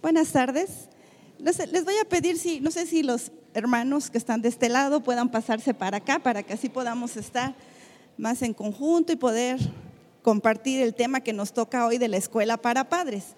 Buenas 0.00 0.30
tardes. 0.30 0.88
Les, 1.38 1.84
voy 1.84 1.96
a 2.00 2.08
pedir 2.08 2.38
si, 2.38 2.60
no 2.60 2.70
sé 2.70 2.86
si 2.86 3.02
los 3.02 3.32
hermanos 3.52 4.10
que 4.10 4.18
están 4.18 4.42
de 4.42 4.48
este 4.48 4.68
lado 4.68 5.00
puedan 5.00 5.28
pasarse 5.28 5.74
para 5.74 5.96
acá 5.96 6.20
para 6.20 6.44
que 6.44 6.52
así 6.52 6.68
podamos 6.68 7.16
estar 7.16 7.56
más 8.16 8.42
en 8.42 8.54
conjunto 8.54 9.12
y 9.12 9.16
poder 9.16 9.58
compartir 10.22 10.80
el 10.80 10.94
tema 10.94 11.20
que 11.20 11.32
nos 11.32 11.52
toca 11.52 11.84
hoy 11.84 11.98
de 11.98 12.06
la 12.06 12.16
escuela 12.16 12.58
para 12.58 12.88
padres. 12.88 13.34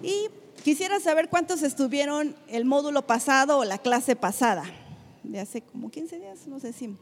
Y 0.00 0.28
quisiera 0.62 1.00
saber 1.00 1.28
cuántos 1.28 1.64
estuvieron 1.64 2.36
el 2.46 2.64
módulo 2.66 3.04
pasado 3.04 3.58
o 3.58 3.64
la 3.64 3.78
clase 3.78 4.14
pasada, 4.14 4.62
de 5.24 5.40
hace 5.40 5.62
como 5.62 5.90
15 5.90 6.20
días, 6.20 6.46
no 6.46 6.60
sé 6.60 6.72
si 6.72 6.96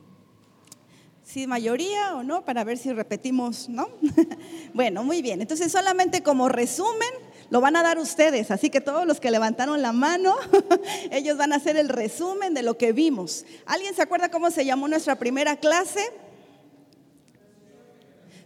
si 1.24 1.46
mayoría 1.46 2.14
o 2.16 2.22
no, 2.22 2.44
para 2.44 2.64
ver 2.64 2.76
si 2.76 2.92
repetimos, 2.92 3.68
¿no? 3.68 3.88
bueno, 4.74 5.04
muy 5.04 5.22
bien. 5.22 5.40
Entonces, 5.40 5.72
solamente 5.72 6.22
como 6.22 6.50
resumen, 6.50 7.08
lo 7.50 7.60
van 7.60 7.76
a 7.76 7.82
dar 7.82 7.98
ustedes, 7.98 8.50
así 8.50 8.70
que 8.70 8.80
todos 8.80 9.06
los 9.06 9.20
que 9.20 9.30
levantaron 9.30 9.82
la 9.82 9.92
mano, 9.92 10.34
ellos 11.10 11.36
van 11.36 11.52
a 11.52 11.56
hacer 11.56 11.76
el 11.76 11.88
resumen 11.88 12.54
de 12.54 12.62
lo 12.62 12.78
que 12.78 12.92
vimos. 12.92 13.44
¿Alguien 13.66 13.94
se 13.94 14.02
acuerda 14.02 14.30
cómo 14.30 14.50
se 14.50 14.64
llamó 14.64 14.88
nuestra 14.88 15.16
primera 15.16 15.56
clase? 15.56 16.00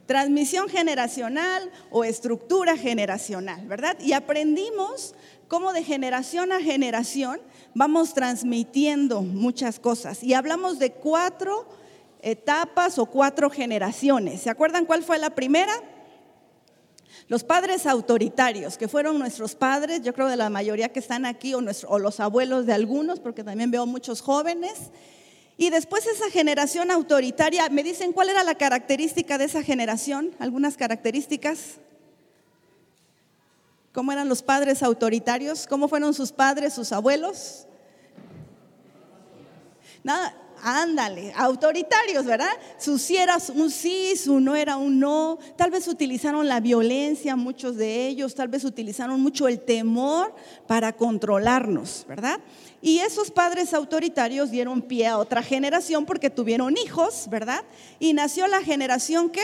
Transmisión 0.07 0.69
generacional 0.69 1.71
o 1.91 2.03
estructura 2.03 2.77
generacional, 2.77 3.67
¿verdad? 3.67 3.99
Y 4.01 4.15
aprendimos 4.15 5.15
cómo 5.49 5.73
de 5.73 5.83
generación 5.83 6.53
a 6.53 6.61
generación 6.61 7.41
vamos 7.75 8.15
transmitiendo 8.15 9.23
muchas 9.23 9.79
cosas. 9.79 10.23
Y 10.23 10.35
hablamos 10.35 10.79
de 10.79 10.93
cuatro 10.93 11.69
etapas 12.23 12.99
o 12.99 13.07
cuatro 13.07 13.51
generaciones. 13.51 14.43
¿Se 14.43 14.51
acuerdan 14.51 14.87
cuál 14.87 15.03
fue 15.03 15.19
la 15.19 15.31
primera? 15.31 15.73
Los 17.29 17.45
padres 17.45 17.87
autoritarios, 17.87 18.79
que 18.79 18.89
fueron 18.89 19.19
nuestros 19.19 19.55
padres, 19.55 20.01
yo 20.03 20.15
creo 20.15 20.29
de 20.29 20.37
la 20.37 20.49
mayoría 20.49 20.89
que 20.91 20.99
están 20.99 21.27
aquí, 21.27 21.53
o, 21.53 21.61
o 21.89 21.99
los 21.99 22.21
abuelos 22.21 22.65
de 22.65 22.73
algunos, 22.73 23.21
porque 23.21 23.45
también 23.45 23.71
veo 23.71 23.85
muchos 23.85 24.23
jóvenes. 24.23 24.91
Y 25.59 25.69
después 25.71 26.07
esa 26.07 26.31
generación 26.31 26.91
autoritaria, 26.91 27.69
¿me 27.69 27.83
dicen 27.83 28.13
cuál 28.13 28.31
era 28.31 28.45
la 28.45 28.55
característica 28.55 29.37
de 29.37 29.45
esa 29.45 29.63
generación? 29.63 30.31
¿Algunas 30.39 30.77
características? 30.77 31.79
¿Cómo 33.93 34.13
eran 34.13 34.29
los 34.29 34.43
padres 34.43 34.83
autoritarios? 34.83 35.67
¿Cómo 35.67 35.89
fueron 35.89 36.15
sus 36.15 36.33
padres, 36.33 36.73
sus 36.73 36.93
abuelos? 36.93 37.67
Nada, 40.05 40.35
ándale, 40.63 41.33
autoritarios, 41.37 42.25
¿verdad? 42.25 42.51
Su 42.79 42.99
sí 42.99 43.17
era 43.17 43.39
un 43.55 43.71
sí, 43.71 44.17
su 44.17 44.41
no 44.41 44.57
era 44.57 44.77
un 44.77 45.01
no. 45.01 45.39
Tal 45.57 45.71
vez 45.71 45.89
utilizaron 45.89 46.49
la 46.49 46.61
violencia, 46.61 47.37
muchos 47.37 47.77
de 47.77 48.07
ellos, 48.07 48.35
tal 48.35 48.49
vez 48.49 48.65
utilizaron 48.65 49.21
mucho 49.21 49.49
el 49.49 49.61
temor 49.61 50.35
para 50.67 50.93
controlarnos, 50.93 52.05
¿verdad? 52.09 52.41
Y 52.81 52.99
esos 52.99 53.31
padres 53.31 53.75
autoritarios 53.75 54.51
dieron 54.51 54.83
pie 54.83 55.09
a 55.09 55.19
otra 55.19 55.43
generación 55.43 56.07
porque 56.07 56.31
tuvieron 56.31 56.77
hijos, 56.77 57.27
¿verdad? 57.31 57.65
Y 57.99 58.13
nació 58.13 58.47
la 58.47 58.63
generación 58.63 59.31
que 59.31 59.43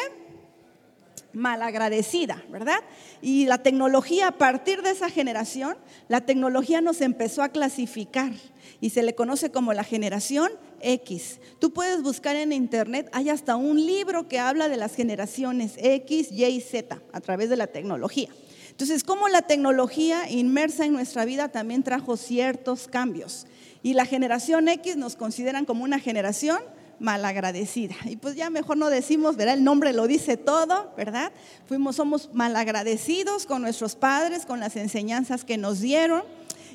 malagradecida, 1.34 2.42
¿verdad? 2.48 2.78
Y 3.20 3.46
la 3.46 3.58
tecnología, 3.58 4.28
a 4.28 4.38
partir 4.38 4.82
de 4.82 4.90
esa 4.90 5.10
generación, 5.10 5.76
la 6.08 6.20
tecnología 6.22 6.80
nos 6.80 7.00
empezó 7.00 7.42
a 7.42 7.48
clasificar 7.48 8.32
y 8.80 8.90
se 8.90 9.02
le 9.02 9.14
conoce 9.14 9.50
como 9.50 9.72
la 9.72 9.84
generación 9.84 10.50
X. 10.84 11.40
Tú 11.58 11.72
puedes 11.72 12.02
buscar 12.02 12.36
en 12.36 12.52
internet, 12.52 13.08
hay 13.12 13.30
hasta 13.30 13.56
un 13.56 13.84
libro 13.84 14.28
que 14.28 14.38
habla 14.38 14.68
de 14.68 14.76
las 14.76 14.94
generaciones 14.94 15.74
X, 15.78 16.30
Y 16.30 16.44
y 16.44 16.60
Z 16.60 17.00
a 17.12 17.20
través 17.20 17.48
de 17.48 17.56
la 17.56 17.66
tecnología. 17.66 18.28
Entonces, 18.70 19.04
cómo 19.04 19.28
la 19.28 19.42
tecnología 19.42 20.28
inmersa 20.28 20.84
en 20.84 20.92
nuestra 20.92 21.24
vida 21.24 21.48
también 21.48 21.82
trajo 21.82 22.16
ciertos 22.16 22.88
cambios. 22.88 23.46
Y 23.82 23.94
la 23.94 24.04
generación 24.04 24.68
X 24.68 24.96
nos 24.96 25.14
consideran 25.14 25.64
como 25.64 25.84
una 25.84 26.00
generación 26.00 26.58
malagradecida. 26.98 27.94
Y 28.04 28.16
pues 28.16 28.34
ya 28.34 28.50
mejor 28.50 28.76
no 28.76 28.90
decimos, 28.90 29.36
¿verdad? 29.36 29.54
El 29.54 29.64
nombre 29.64 29.92
lo 29.92 30.06
dice 30.06 30.36
todo, 30.36 30.92
¿verdad? 30.96 31.32
Fuimos, 31.66 31.96
somos 31.96 32.30
malagradecidos 32.32 33.46
con 33.46 33.62
nuestros 33.62 33.94
padres, 33.94 34.46
con 34.46 34.60
las 34.60 34.76
enseñanzas 34.76 35.44
que 35.44 35.56
nos 35.56 35.80
dieron. 35.80 36.22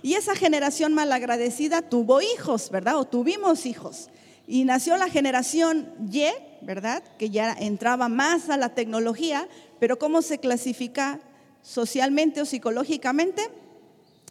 Y 0.01 0.13
esa 0.13 0.35
generación 0.35 0.93
malagradecida 0.93 1.81
tuvo 1.81 2.21
hijos, 2.21 2.69
¿verdad? 2.69 2.97
O 2.97 3.05
tuvimos 3.05 3.65
hijos. 3.65 4.09
Y 4.47 4.63
nació 4.63 4.97
la 4.97 5.09
generación 5.09 5.93
Y, 6.11 6.31
¿verdad? 6.61 7.03
Que 7.17 7.29
ya 7.29 7.53
entraba 7.53 8.09
más 8.09 8.49
a 8.49 8.57
la 8.57 8.73
tecnología, 8.73 9.47
pero 9.79 9.99
¿cómo 9.99 10.21
se 10.21 10.39
clasifica 10.39 11.19
socialmente 11.61 12.41
o 12.41 12.45
psicológicamente? 12.45 13.49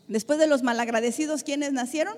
Después 0.08 0.38
de 0.38 0.46
los 0.46 0.62
malagradecidos, 0.62 1.44
¿quiénes 1.44 1.72
nacieron? 1.72 2.16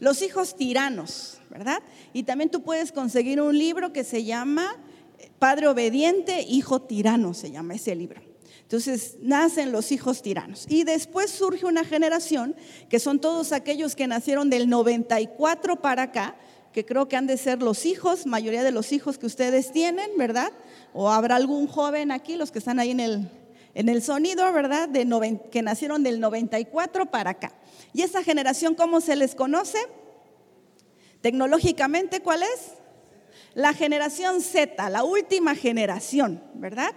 Los 0.00 0.20
hijos 0.20 0.56
tiranos, 0.56 1.38
¿verdad? 1.48 1.80
Y 2.12 2.24
también 2.24 2.50
tú 2.50 2.62
puedes 2.62 2.90
conseguir 2.90 3.40
un 3.40 3.56
libro 3.56 3.92
que 3.92 4.02
se 4.02 4.24
llama 4.24 4.76
Padre 5.38 5.68
Obediente, 5.68 6.42
Hijo 6.42 6.82
Tirano, 6.82 7.34
se 7.34 7.52
llama 7.52 7.74
ese 7.74 7.94
libro. 7.94 8.31
Entonces 8.72 9.18
nacen 9.20 9.70
los 9.70 9.92
hijos 9.92 10.22
tiranos. 10.22 10.64
Y 10.66 10.84
después 10.84 11.30
surge 11.30 11.66
una 11.66 11.84
generación 11.84 12.56
que 12.88 13.00
son 13.00 13.20
todos 13.20 13.52
aquellos 13.52 13.94
que 13.94 14.06
nacieron 14.06 14.48
del 14.48 14.70
94 14.70 15.82
para 15.82 16.04
acá, 16.04 16.36
que 16.72 16.86
creo 16.86 17.06
que 17.06 17.18
han 17.18 17.26
de 17.26 17.36
ser 17.36 17.60
los 17.60 17.84
hijos, 17.84 18.24
mayoría 18.24 18.64
de 18.64 18.70
los 18.70 18.92
hijos 18.92 19.18
que 19.18 19.26
ustedes 19.26 19.72
tienen, 19.72 20.08
¿verdad? 20.16 20.52
O 20.94 21.10
habrá 21.10 21.36
algún 21.36 21.66
joven 21.66 22.10
aquí, 22.10 22.36
los 22.36 22.50
que 22.50 22.60
están 22.60 22.78
ahí 22.80 22.92
en 22.92 23.00
el, 23.00 23.28
en 23.74 23.90
el 23.90 24.02
sonido, 24.02 24.50
¿verdad? 24.54 24.88
De 24.88 25.06
que 25.50 25.60
nacieron 25.60 26.02
del 26.02 26.18
94 26.18 27.10
para 27.10 27.32
acá. 27.32 27.52
¿Y 27.92 28.00
esa 28.00 28.22
generación 28.24 28.74
cómo 28.74 29.02
se 29.02 29.16
les 29.16 29.34
conoce? 29.34 29.80
Tecnológicamente, 31.20 32.20
¿cuál 32.20 32.42
es? 32.42 32.72
La 33.52 33.74
generación 33.74 34.40
Z, 34.40 34.88
la 34.88 35.04
última 35.04 35.54
generación, 35.54 36.42
¿verdad? 36.54 36.94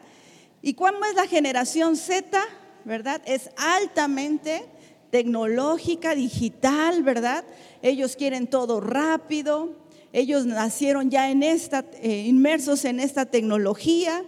¿Y 0.66 0.74
cuándo 0.74 1.06
es 1.06 1.14
la 1.14 1.28
generación 1.28 1.96
Z? 1.96 2.44
¿Verdad? 2.86 3.22
Es 3.28 3.52
altamente 3.56 4.66
tecnológica, 5.12 6.16
digital, 6.16 7.04
¿verdad? 7.04 7.46
Ellos 7.84 8.16
quieren 8.16 8.48
todo 8.48 8.82
rápido, 8.82 9.76
ellos 10.12 10.48
nacieron 10.48 11.12
ya 11.12 11.30
en 11.30 11.44
esta, 11.44 11.86
eh, 12.02 12.24
inmersos 12.26 12.84
en 12.86 13.00
esta 13.00 13.28
tecnología, 13.28 14.26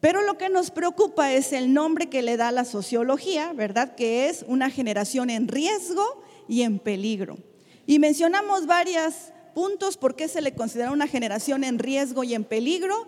pero 0.00 0.22
lo 0.22 0.38
que 0.38 0.48
nos 0.48 0.70
preocupa 0.70 1.30
es 1.30 1.52
el 1.52 1.74
nombre 1.74 2.08
que 2.08 2.22
le 2.22 2.38
da 2.38 2.52
la 2.52 2.64
sociología, 2.64 3.52
¿verdad? 3.52 3.94
Que 3.96 4.30
es 4.30 4.46
una 4.48 4.70
generación 4.70 5.28
en 5.28 5.46
riesgo 5.46 6.22
y 6.48 6.62
en 6.62 6.78
peligro. 6.78 7.36
Y 7.86 7.98
mencionamos 7.98 8.64
varios 8.64 9.12
puntos 9.54 9.98
por 9.98 10.16
qué 10.16 10.26
se 10.26 10.40
le 10.40 10.54
considera 10.54 10.90
una 10.90 11.06
generación 11.06 11.64
en 11.64 11.78
riesgo 11.78 12.24
y 12.24 12.32
en 12.32 12.44
peligro. 12.44 13.06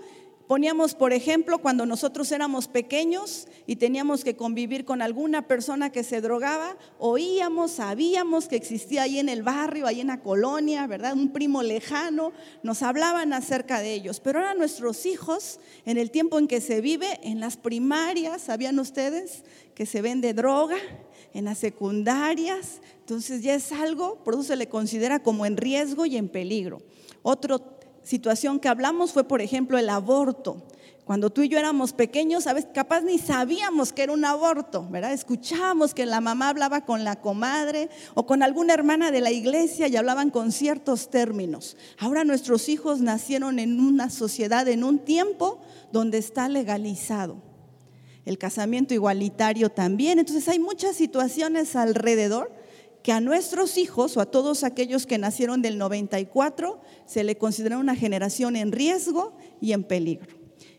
Poníamos, 0.53 0.95
por 0.95 1.15
ejemplo, 1.15 1.61
cuando 1.63 1.87
nosotros 1.87 2.31
éramos 2.31 2.69
pequeños 2.69 3.49
y 3.67 3.77
teníamos 3.77 4.23
que 4.23 4.37
convivir 4.37 4.85
con 4.85 5.01
alguna 5.01 5.49
persona 5.49 5.91
que 5.91 6.05
se 6.05 6.21
drogaba, 6.21 6.77
oíamos, 6.99 7.71
sabíamos 7.71 8.49
que 8.49 8.57
existía 8.57 9.05
ahí 9.05 9.19
en 9.19 9.31
el 9.31 9.43
barrio, 9.43 9.87
ahí 9.87 10.03
en 10.03 10.09
la 10.09 10.21
colonia, 10.21 10.87
¿verdad? 10.87 11.15
Un 11.15 11.33
primo 11.33 11.63
lejano, 11.63 12.33
nos 12.63 12.83
hablaban 12.83 13.33
acerca 13.33 13.81
de 13.81 13.95
ellos. 13.95 14.21
Pero 14.21 14.41
ahora 14.41 14.53
nuestros 14.53 15.07
hijos, 15.07 15.59
en 15.87 15.97
el 15.97 16.11
tiempo 16.11 16.39
en 16.39 16.49
que 16.49 16.61
se 16.61 16.83
vive, 16.83 17.19
en 17.23 17.41
las 17.41 17.57
primarias, 17.57 18.43
¿sabían 18.43 18.79
ustedes 18.79 19.45
que 19.75 19.87
se 19.87 20.03
vende 20.03 20.35
droga? 20.35 20.77
En 21.33 21.47
las 21.47 21.57
secundarias, 21.57 22.83
entonces 23.01 23.43
ya 23.43 23.55
es 23.55 23.73
algo, 23.73 24.23
por 24.23 24.35
eso 24.35 24.43
se 24.43 24.57
le 24.57 24.69
considera 24.69 25.23
como 25.23 25.47
en 25.47 25.57
riesgo 25.57 26.05
y 26.05 26.19
en 26.19 26.29
peligro. 26.29 26.83
Otro 27.23 27.81
situación 28.03 28.59
que 28.61 28.69
hablamos 28.69 29.13
fue, 29.13 29.25
por 29.25 29.41
ejemplo, 29.41 29.79
el 29.79 29.89
aborto. 29.89 30.63
Cuando 31.05 31.31
tú 31.31 31.43
y 31.43 31.49
yo 31.49 31.59
éramos 31.59 31.93
pequeños. 31.93 32.47
Capaz 32.73 33.01
ni 33.01 33.19
sabíamos 33.19 33.93
que 33.93 34.03
era 34.03 34.13
un 34.13 34.25
aborto, 34.25 34.87
¿verdad? 34.89 35.13
Escuchábamos 35.13 35.95
que 35.95 36.07
la 36.07 36.21
mamá 36.21 36.49
hablaba 36.49 36.85
con 36.85 37.03
la 37.03 37.17
comadre 37.17 37.91
o 38.15 38.25
con 38.25 38.43
alguna 38.43 38.75
hermana 38.75 39.11
de 39.11 39.21
la 39.21 39.33
iglesia 39.33 39.89
y 39.89 39.97
hablaban 39.97 40.31
con 40.31 40.53
ciertos 40.53 41.11
términos. 41.11 41.77
Ahora 41.99 42.25
nuestros 42.25 42.69
hijos 42.69 43.01
nacieron 43.01 43.59
en 43.59 43.81
una 43.81 44.11
sociedad, 44.11 44.69
en 44.69 44.85
un 44.85 45.01
tiempo 45.01 45.61
donde 45.91 46.19
está 46.19 46.49
legalizado. 46.49 47.37
El 48.25 48.39
casamiento 48.39 48.95
igualitario 48.95 49.71
también. 49.71 50.21
Entonces 50.21 50.49
hay 50.49 50.61
muchas 50.61 50.95
situaciones 50.95 51.75
alrededor 51.75 52.62
que 53.03 53.13
a 53.13 53.21
nuestros 53.21 53.79
hijos 53.79 54.17
o 54.17 54.21
a 54.21 54.27
todos 54.27 54.65
aquellos 54.65 55.07
que 55.07 55.19
nacieron 55.19 55.63
del 55.63 55.79
94 55.79 56.81
se 57.07 57.25
le 57.25 57.37
considera 57.37 57.79
una 57.79 57.97
generación 57.97 58.57
en 58.57 58.73
riesgo 58.73 59.37
y 59.61 59.73
en 59.73 59.85
peligro. 59.85 60.37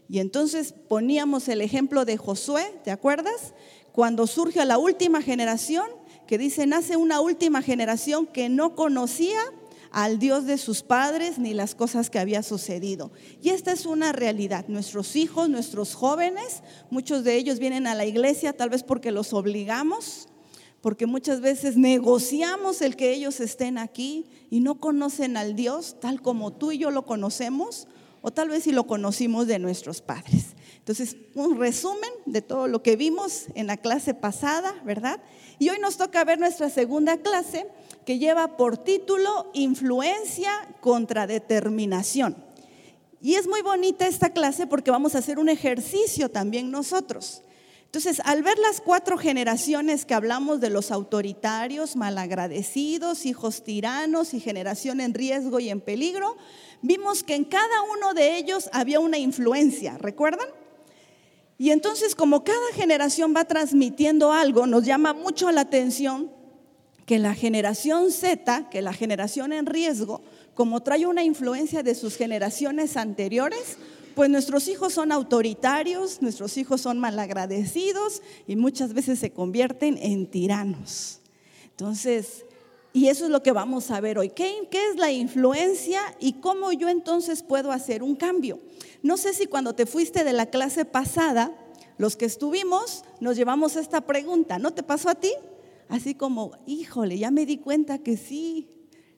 Y 0.09 0.19
entonces 0.19 0.73
poníamos 0.87 1.47
el 1.47 1.61
ejemplo 1.61 2.05
de 2.05 2.17
Josué, 2.17 2.79
¿te 2.83 2.91
acuerdas? 2.91 3.53
Cuando 3.91 4.27
surge 4.27 4.63
la 4.65 4.77
última 4.77 5.21
generación, 5.21 5.85
que 6.27 6.37
dice, 6.37 6.65
nace 6.65 6.97
una 6.97 7.19
última 7.21 7.61
generación 7.61 8.25
que 8.27 8.49
no 8.49 8.75
conocía 8.75 9.39
al 9.91 10.17
Dios 10.17 10.45
de 10.45 10.57
sus 10.57 10.81
padres 10.81 11.37
ni 11.37 11.53
las 11.53 11.75
cosas 11.75 12.09
que 12.09 12.19
había 12.19 12.41
sucedido. 12.41 13.11
Y 13.41 13.49
esta 13.49 13.71
es 13.71 13.85
una 13.85 14.11
realidad. 14.11 14.65
Nuestros 14.67 15.15
hijos, 15.15 15.49
nuestros 15.49 15.93
jóvenes, 15.93 16.63
muchos 16.89 17.23
de 17.23 17.35
ellos 17.35 17.59
vienen 17.59 17.85
a 17.85 17.93
la 17.93 18.05
iglesia 18.05 18.53
tal 18.53 18.71
vez 18.71 18.83
porque 18.83 19.11
los 19.11 19.33
obligamos, 19.33 20.27
porque 20.83 21.05
muchas 21.05 21.39
veces 21.39 21.77
negociamos 21.77 22.81
el 22.81 22.97
que 22.97 23.13
ellos 23.13 23.39
estén 23.39 23.77
aquí 23.77 24.25
y 24.49 24.59
no 24.59 24.81
conocen 24.81 25.37
al 25.37 25.55
Dios 25.55 25.95
tal 26.01 26.21
como 26.21 26.51
tú 26.51 26.73
y 26.73 26.77
yo 26.77 26.91
lo 26.91 27.05
conocemos, 27.05 27.87
o 28.21 28.31
tal 28.31 28.49
vez 28.49 28.65
si 28.65 28.73
lo 28.73 28.85
conocimos 28.85 29.47
de 29.47 29.59
nuestros 29.59 30.01
padres. 30.01 30.57
Entonces, 30.79 31.15
un 31.35 31.57
resumen 31.57 32.09
de 32.25 32.41
todo 32.41 32.67
lo 32.67 32.83
que 32.83 32.97
vimos 32.97 33.45
en 33.55 33.67
la 33.67 33.77
clase 33.77 34.13
pasada, 34.13 34.73
¿verdad? 34.83 35.21
Y 35.57 35.69
hoy 35.69 35.79
nos 35.79 35.95
toca 35.95 36.25
ver 36.25 36.37
nuestra 36.37 36.69
segunda 36.69 37.15
clase 37.15 37.65
que 38.05 38.19
lleva 38.19 38.57
por 38.57 38.77
título 38.77 39.51
Influencia 39.53 40.51
contra 40.81 41.27
Determinación. 41.27 42.35
Y 43.21 43.35
es 43.35 43.47
muy 43.47 43.61
bonita 43.61 44.05
esta 44.05 44.31
clase 44.31 44.67
porque 44.67 44.91
vamos 44.91 45.15
a 45.15 45.19
hacer 45.19 45.39
un 45.39 45.47
ejercicio 45.47 46.29
también 46.29 46.71
nosotros. 46.71 47.41
Entonces, 47.93 48.23
al 48.25 48.41
ver 48.41 48.57
las 48.57 48.81
cuatro 48.81 49.19
generaciones 49.19 50.03
que 50.03 50.15
hablamos 50.15 50.59
de 50.59 50.71
los 50.71 50.89
autoritarios, 50.89 51.95
malagradecidos, 51.95 53.27
hijos 53.27 53.63
tiranos 53.63 54.33
y 54.33 54.39
generación 54.39 54.99
en 54.99 55.13
riesgo 55.13 55.59
y 55.59 55.69
en 55.69 55.79
peligro, 55.79 56.35
vimos 56.81 57.21
que 57.21 57.35
en 57.35 57.43
cada 57.43 57.83
uno 57.95 58.15
de 58.15 58.35
ellos 58.35 58.67
había 58.73 58.99
una 58.99 59.19
influencia, 59.19 59.99
¿recuerdan? 59.99 60.47
Y 61.59 61.69
entonces, 61.69 62.15
como 62.15 62.43
cada 62.43 62.73
generación 62.73 63.31
va 63.37 63.45
transmitiendo 63.45 64.31
algo, 64.33 64.65
nos 64.65 64.85
llama 64.85 65.13
mucho 65.13 65.51
la 65.51 65.61
atención 65.61 66.31
que 67.05 67.19
la 67.19 67.35
generación 67.35 68.11
Z, 68.11 68.69
que 68.71 68.81
la 68.81 68.93
generación 68.93 69.53
en 69.53 69.67
riesgo, 69.67 70.23
como 70.55 70.81
trae 70.81 71.05
una 71.05 71.23
influencia 71.23 71.83
de 71.83 71.93
sus 71.93 72.17
generaciones 72.17 72.97
anteriores, 72.97 73.77
pues 74.15 74.29
nuestros 74.29 74.67
hijos 74.67 74.93
son 74.93 75.11
autoritarios, 75.11 76.21
nuestros 76.21 76.57
hijos 76.57 76.81
son 76.81 76.99
malagradecidos 76.99 78.21
y 78.47 78.55
muchas 78.55 78.93
veces 78.93 79.19
se 79.19 79.31
convierten 79.31 79.97
en 79.97 80.27
tiranos. 80.27 81.19
Entonces, 81.71 82.45
y 82.93 83.07
eso 83.07 83.25
es 83.25 83.31
lo 83.31 83.41
que 83.41 83.51
vamos 83.51 83.89
a 83.89 83.99
ver 83.99 84.19
hoy. 84.19 84.29
¿Qué, 84.29 84.67
¿Qué, 84.69 84.89
es 84.89 84.97
la 84.97 85.11
influencia 85.11 86.01
y 86.19 86.33
cómo 86.33 86.71
yo 86.71 86.89
entonces 86.89 87.41
puedo 87.41 87.71
hacer 87.71 88.03
un 88.03 88.15
cambio? 88.15 88.59
No 89.01 89.17
sé 89.17 89.33
si 89.33 89.47
cuando 89.47 89.73
te 89.73 89.85
fuiste 89.85 90.23
de 90.23 90.33
la 90.33 90.45
clase 90.45 90.85
pasada, 90.85 91.51
los 91.97 92.15
que 92.15 92.25
estuvimos, 92.25 93.03
nos 93.19 93.35
llevamos 93.35 93.75
esta 93.75 94.01
pregunta. 94.01 94.59
¿No 94.59 94.71
te 94.71 94.83
pasó 94.83 95.09
a 95.09 95.15
ti? 95.15 95.31
Así 95.89 96.15
como, 96.15 96.51
híjole, 96.65 97.17
ya 97.17 97.31
me 97.31 97.45
di 97.45 97.57
cuenta 97.57 97.97
que 97.97 98.17
sí, 98.17 98.67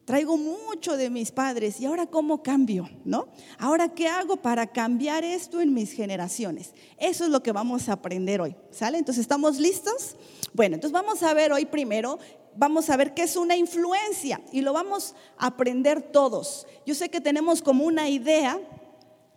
Traigo 0.05 0.37
mucho 0.37 0.97
de 0.97 1.09
mis 1.09 1.31
padres 1.31 1.79
y 1.79 1.85
ahora 1.85 2.05
cómo 2.05 2.43
cambio, 2.43 2.87
¿no? 3.05 3.27
Ahora 3.57 3.89
qué 3.89 4.07
hago 4.07 4.37
para 4.37 4.67
cambiar 4.67 5.23
esto 5.23 5.61
en 5.61 5.73
mis 5.73 5.93
generaciones. 5.93 6.73
Eso 6.99 7.23
es 7.23 7.31
lo 7.31 7.41
que 7.41 7.51
vamos 7.51 7.89
a 7.89 7.93
aprender 7.93 8.39
hoy, 8.39 8.55
¿sale? 8.69 8.99
Entonces, 8.99 9.23
¿estamos 9.23 9.57
listos? 9.57 10.15
Bueno, 10.53 10.75
entonces 10.75 10.93
vamos 10.93 11.23
a 11.23 11.33
ver 11.33 11.51
hoy 11.51 11.65
primero, 11.65 12.19
vamos 12.55 12.91
a 12.91 12.97
ver 12.97 13.15
qué 13.15 13.23
es 13.23 13.35
una 13.35 13.57
influencia 13.57 14.41
y 14.51 14.61
lo 14.61 14.73
vamos 14.73 15.15
a 15.39 15.47
aprender 15.47 16.03
todos. 16.03 16.67
Yo 16.85 16.93
sé 16.93 17.09
que 17.09 17.19
tenemos 17.19 17.63
como 17.63 17.83
una 17.83 18.07
idea 18.07 18.59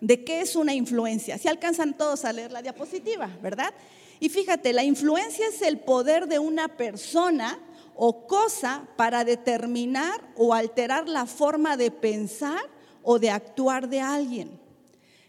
de 0.02 0.22
qué 0.22 0.42
es 0.42 0.54
una 0.54 0.74
influencia. 0.74 1.38
Si 1.38 1.48
alcanzan 1.48 1.96
todos 1.96 2.26
a 2.26 2.32
leer 2.34 2.52
la 2.52 2.60
diapositiva, 2.60 3.34
¿verdad? 3.42 3.72
Y 4.20 4.28
fíjate, 4.28 4.74
la 4.74 4.84
influencia 4.84 5.46
es 5.48 5.62
el 5.62 5.78
poder 5.78 6.26
de 6.28 6.38
una 6.38 6.68
persona 6.68 7.58
o 8.00 8.28
cosa 8.28 8.86
para 8.96 9.24
determinar 9.24 10.22
o 10.36 10.54
alterar 10.54 11.08
la 11.08 11.26
forma 11.26 11.76
de 11.76 11.90
pensar 11.90 12.60
o 13.02 13.18
de 13.18 13.28
actuar 13.28 13.88
de 13.88 14.00
alguien. 14.00 14.60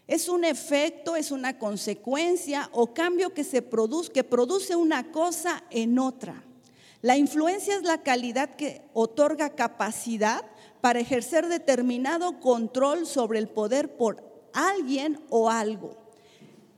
Es 0.06 0.28
un 0.28 0.44
efecto, 0.44 1.16
es 1.16 1.32
una 1.32 1.58
consecuencia 1.58 2.70
o 2.72 2.94
cambio 2.94 3.34
que 3.34 3.42
se 3.42 3.60
produce, 3.60 4.12
que 4.12 4.22
produce 4.22 4.76
una 4.76 5.10
cosa 5.10 5.64
en 5.70 5.98
otra. 5.98 6.44
La 7.02 7.16
influencia 7.16 7.74
es 7.74 7.82
la 7.82 8.02
calidad 8.02 8.54
que 8.54 8.82
otorga 8.92 9.50
capacidad 9.50 10.44
para 10.80 11.00
ejercer 11.00 11.48
determinado 11.48 12.38
control 12.38 13.04
sobre 13.04 13.40
el 13.40 13.48
poder 13.48 13.96
por 13.96 14.22
alguien 14.52 15.20
o 15.28 15.50
algo. 15.50 15.96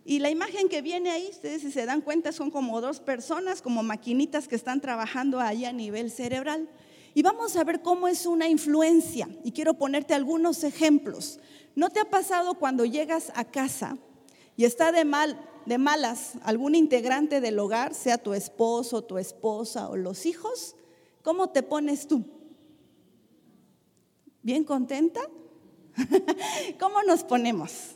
Y 0.05 0.19
la 0.19 0.31
imagen 0.31 0.69
que 0.69 0.83
viene 0.83 1.11
ahí, 1.11 1.29
ustedes 1.31 1.63
si 1.63 1.71
se 1.71 1.87
dan 1.87 2.01
cuenta, 2.01 2.33
son 2.33 2.51
como 2.51 2.81
dos 2.81 3.01
personas, 3.01 3.63
como 3.63 3.83
maquinitas 3.83 4.49
que 4.49 4.57
están 4.57 4.81
trabajando 4.81 5.39
ahí 5.39 5.65
a 5.65 5.73
nivel 5.73 6.11
cerebral. 6.11 6.69
Y 7.15 7.23
vamos 7.23 7.57
a 7.57 7.65
ver 7.65 7.83
cómo 7.83 8.09
es 8.09 8.27
una 8.27 8.49
influencia. 8.49 9.29
Y 9.45 9.53
quiero 9.53 9.75
ponerte 9.75 10.15
algunos 10.15 10.65
ejemplos. 10.65 11.39
¿No 11.77 11.91
te 11.91 12.01
ha 12.01 12.11
pasado 12.11 12.55
cuando 12.55 12.85
llegas 12.85 13.33
a 13.35 13.45
casa 13.45 13.97
y 14.57 14.65
está 14.65 14.91
de, 14.93 15.05
mal, 15.05 15.41
de 15.67 15.79
malas 15.79 16.33
algún 16.43 16.75
integrante 16.75 17.41
del 17.41 17.59
hogar, 17.59 17.95
sea 17.95 18.19
tu 18.19 18.35
esposo, 18.35 19.03
tu 19.03 19.19
esposa 19.19 19.89
o 19.89 19.97
los 19.97 20.27
hijos? 20.27 20.75
¿Cómo 21.23 21.51
te 21.51 21.63
pones 21.63 22.09
tú? 22.09 22.25
¿Bien 24.43 24.65
contenta? 24.65 25.21
¿Cómo 26.81 27.03
nos 27.05 27.23
ponemos? 27.23 27.95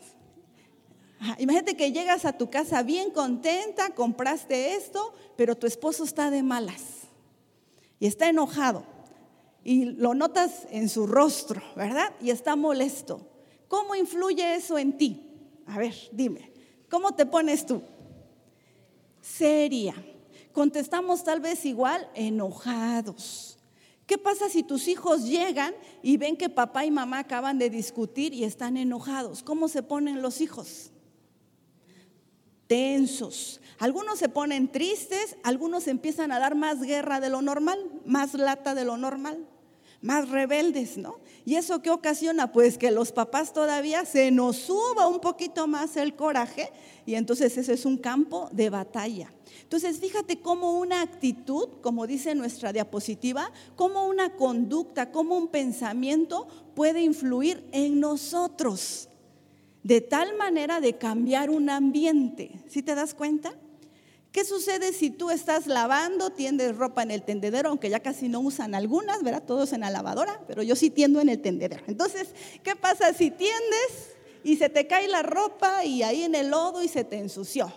Imagínate 1.38 1.76
que 1.76 1.92
llegas 1.92 2.24
a 2.24 2.36
tu 2.36 2.50
casa 2.50 2.82
bien 2.82 3.10
contenta, 3.10 3.90
compraste 3.90 4.74
esto, 4.74 5.14
pero 5.36 5.56
tu 5.56 5.66
esposo 5.66 6.04
está 6.04 6.30
de 6.30 6.42
malas 6.42 6.82
y 7.98 8.06
está 8.06 8.28
enojado 8.28 8.84
y 9.64 9.86
lo 9.86 10.14
notas 10.14 10.66
en 10.70 10.88
su 10.88 11.08
rostro, 11.08 11.60
¿verdad? 11.74 12.14
Y 12.20 12.30
está 12.30 12.54
molesto. 12.54 13.20
¿Cómo 13.66 13.96
influye 13.96 14.54
eso 14.54 14.78
en 14.78 14.96
ti? 14.96 15.28
A 15.66 15.78
ver, 15.78 15.94
dime, 16.12 16.52
¿cómo 16.88 17.16
te 17.16 17.26
pones 17.26 17.66
tú? 17.66 17.82
Seria. 19.20 19.94
Contestamos 20.52 21.24
tal 21.24 21.40
vez 21.40 21.64
igual, 21.66 22.08
enojados. 22.14 23.58
¿Qué 24.06 24.18
pasa 24.18 24.48
si 24.48 24.62
tus 24.62 24.86
hijos 24.86 25.24
llegan 25.24 25.74
y 26.00 26.16
ven 26.16 26.36
que 26.36 26.48
papá 26.48 26.84
y 26.84 26.92
mamá 26.92 27.18
acaban 27.18 27.58
de 27.58 27.68
discutir 27.68 28.32
y 28.32 28.44
están 28.44 28.76
enojados? 28.76 29.42
¿Cómo 29.42 29.66
se 29.66 29.82
ponen 29.82 30.22
los 30.22 30.40
hijos? 30.40 30.92
Tensos. 32.66 33.60
Algunos 33.78 34.18
se 34.18 34.28
ponen 34.28 34.68
tristes, 34.68 35.36
algunos 35.42 35.86
empiezan 35.86 36.32
a 36.32 36.38
dar 36.38 36.54
más 36.54 36.80
guerra 36.80 37.20
de 37.20 37.28
lo 37.28 37.42
normal, 37.42 37.78
más 38.04 38.34
lata 38.34 38.74
de 38.74 38.84
lo 38.84 38.96
normal, 38.96 39.46
más 40.00 40.28
rebeldes, 40.30 40.96
¿no? 40.96 41.18
¿Y 41.44 41.56
eso 41.56 41.82
qué 41.82 41.90
ocasiona? 41.90 42.50
Pues 42.52 42.78
que 42.78 42.90
los 42.90 43.12
papás 43.12 43.52
todavía 43.52 44.04
se 44.04 44.30
nos 44.30 44.56
suba 44.56 45.06
un 45.06 45.20
poquito 45.20 45.66
más 45.66 45.96
el 45.96 46.16
coraje 46.16 46.72
y 47.04 47.14
entonces 47.14 47.56
ese 47.56 47.74
es 47.74 47.84
un 47.84 47.98
campo 47.98 48.48
de 48.52 48.70
batalla. 48.70 49.30
Entonces, 49.62 49.98
fíjate 49.98 50.40
cómo 50.40 50.78
una 50.78 51.02
actitud, 51.02 51.68
como 51.82 52.06
dice 52.06 52.34
nuestra 52.34 52.72
diapositiva, 52.72 53.52
cómo 53.74 54.06
una 54.06 54.36
conducta, 54.36 55.10
cómo 55.10 55.36
un 55.36 55.48
pensamiento 55.48 56.46
puede 56.74 57.02
influir 57.02 57.64
en 57.72 58.00
nosotros 58.00 59.05
de 59.86 60.00
tal 60.00 60.36
manera 60.36 60.80
de 60.80 60.98
cambiar 60.98 61.48
un 61.48 61.70
ambiente. 61.70 62.50
¿Sí 62.66 62.82
te 62.82 62.96
das 62.96 63.14
cuenta? 63.14 63.54
¿Qué 64.32 64.44
sucede 64.44 64.92
si 64.92 65.10
tú 65.10 65.30
estás 65.30 65.68
lavando, 65.68 66.30
tiendes 66.30 66.76
ropa 66.76 67.04
en 67.04 67.12
el 67.12 67.22
tendedero, 67.22 67.68
aunque 67.68 67.88
ya 67.88 68.00
casi 68.00 68.28
no 68.28 68.40
usan 68.40 68.74
algunas, 68.74 69.22
¿verdad? 69.22 69.44
Todos 69.44 69.72
en 69.72 69.82
la 69.82 69.90
lavadora, 69.90 70.40
pero 70.48 70.64
yo 70.64 70.74
sí 70.74 70.90
tiendo 70.90 71.20
en 71.20 71.28
el 71.28 71.40
tendedero. 71.40 71.84
Entonces, 71.86 72.34
¿qué 72.64 72.74
pasa 72.74 73.14
si 73.14 73.30
tiendes 73.30 74.16
y 74.42 74.56
se 74.56 74.68
te 74.68 74.88
cae 74.88 75.06
la 75.06 75.22
ropa 75.22 75.84
y 75.84 76.02
ahí 76.02 76.24
en 76.24 76.34
el 76.34 76.50
lodo 76.50 76.82
y 76.82 76.88
se 76.88 77.04
te 77.04 77.18
ensució? 77.18 77.72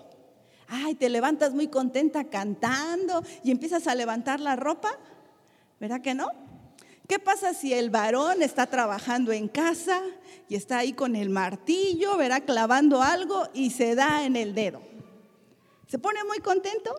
Ay, 0.67 0.95
te 0.95 1.09
levantas 1.09 1.53
muy 1.53 1.67
contenta 1.67 2.23
cantando 2.23 3.23
y 3.43 3.51
empiezas 3.51 3.85
a 3.85 3.93
levantar 3.93 4.39
la 4.39 4.55
ropa, 4.55 4.97
¿verdad 5.79 6.01
que 6.01 6.15
no? 6.15 6.48
¿Qué 7.09 7.17
pasa 7.17 7.55
si 7.55 7.73
el 7.73 7.89
varón 7.89 8.43
está 8.43 8.67
trabajando 8.67 9.31
en 9.31 9.47
casa 9.47 9.99
y 10.47 10.53
está 10.53 10.77
ahí 10.77 10.93
con 10.93 11.15
el 11.15 11.31
martillo, 11.31 12.15
verá 12.17 12.41
clavando 12.41 13.01
algo 13.01 13.47
y 13.51 13.71
se 13.71 13.95
da 13.95 14.25
en 14.25 14.35
el 14.35 14.53
dedo? 14.53 14.83
¿Se 15.87 15.97
pone 15.97 16.23
muy 16.23 16.37
contento? 16.37 16.93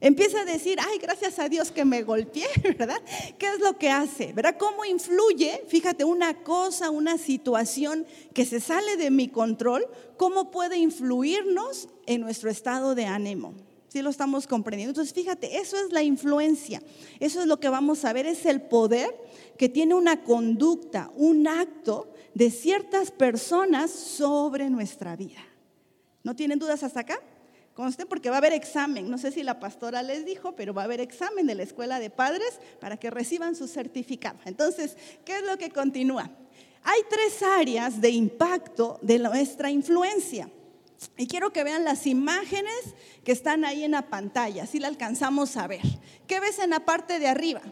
Empieza 0.00 0.40
a 0.40 0.44
decir, 0.46 0.78
ay, 0.80 0.96
gracias 0.96 1.38
a 1.38 1.50
Dios 1.50 1.70
que 1.70 1.84
me 1.84 2.02
golpeé, 2.02 2.46
¿verdad? 2.78 3.02
¿Qué 3.38 3.46
es 3.48 3.60
lo 3.60 3.76
que 3.76 3.90
hace? 3.90 4.32
¿Verdad? 4.32 4.56
¿Cómo 4.58 4.86
influye? 4.86 5.62
Fíjate, 5.68 6.04
una 6.04 6.42
cosa, 6.42 6.88
una 6.88 7.18
situación 7.18 8.06
que 8.32 8.46
se 8.46 8.58
sale 8.58 8.96
de 8.96 9.10
mi 9.10 9.28
control, 9.28 9.86
¿cómo 10.16 10.50
puede 10.50 10.78
influirnos 10.78 11.90
en 12.06 12.22
nuestro 12.22 12.48
estado 12.48 12.94
de 12.94 13.04
ánimo? 13.04 13.54
Si 13.92 14.00
lo 14.00 14.08
estamos 14.08 14.46
comprendiendo. 14.46 14.92
Entonces, 14.92 15.12
fíjate, 15.12 15.58
eso 15.58 15.76
es 15.76 15.92
la 15.92 16.02
influencia. 16.02 16.82
Eso 17.20 17.42
es 17.42 17.46
lo 17.46 17.60
que 17.60 17.68
vamos 17.68 18.06
a 18.06 18.14
ver, 18.14 18.24
es 18.24 18.46
el 18.46 18.62
poder 18.62 19.14
que 19.58 19.68
tiene 19.68 19.92
una 19.92 20.22
conducta, 20.22 21.10
un 21.14 21.46
acto 21.46 22.10
de 22.32 22.50
ciertas 22.50 23.10
personas 23.10 23.90
sobre 23.90 24.70
nuestra 24.70 25.14
vida. 25.14 25.44
¿No 26.22 26.34
tienen 26.34 26.58
dudas 26.58 26.82
hasta 26.82 27.00
acá? 27.00 27.20
Conste 27.74 28.06
porque 28.06 28.30
va 28.30 28.36
a 28.36 28.38
haber 28.38 28.54
examen. 28.54 29.10
No 29.10 29.18
sé 29.18 29.30
si 29.30 29.42
la 29.42 29.60
pastora 29.60 30.02
les 30.02 30.24
dijo, 30.24 30.56
pero 30.56 30.72
va 30.72 30.80
a 30.80 30.84
haber 30.86 31.00
examen 31.00 31.46
de 31.46 31.54
la 31.54 31.64
escuela 31.64 32.00
de 32.00 32.08
padres 32.08 32.60
para 32.80 32.96
que 32.96 33.10
reciban 33.10 33.54
su 33.54 33.68
certificado. 33.68 34.38
Entonces, 34.46 34.96
¿qué 35.26 35.36
es 35.36 35.42
lo 35.42 35.58
que 35.58 35.68
continúa? 35.68 36.30
Hay 36.82 37.00
tres 37.10 37.42
áreas 37.42 38.00
de 38.00 38.08
impacto 38.08 38.98
de 39.02 39.18
nuestra 39.18 39.70
influencia. 39.70 40.48
Y 41.16 41.26
quiero 41.26 41.52
que 41.52 41.64
vean 41.64 41.84
las 41.84 42.06
imágenes 42.06 42.94
que 43.24 43.32
están 43.32 43.64
ahí 43.64 43.84
en 43.84 43.92
la 43.92 44.08
pantalla, 44.08 44.66
si 44.66 44.78
la 44.78 44.88
alcanzamos 44.88 45.56
a 45.56 45.66
ver. 45.66 45.82
¿Qué 46.26 46.40
ves 46.40 46.58
en 46.58 46.70
la 46.70 46.80
parte 46.80 47.18
de 47.18 47.28
arriba? 47.28 47.62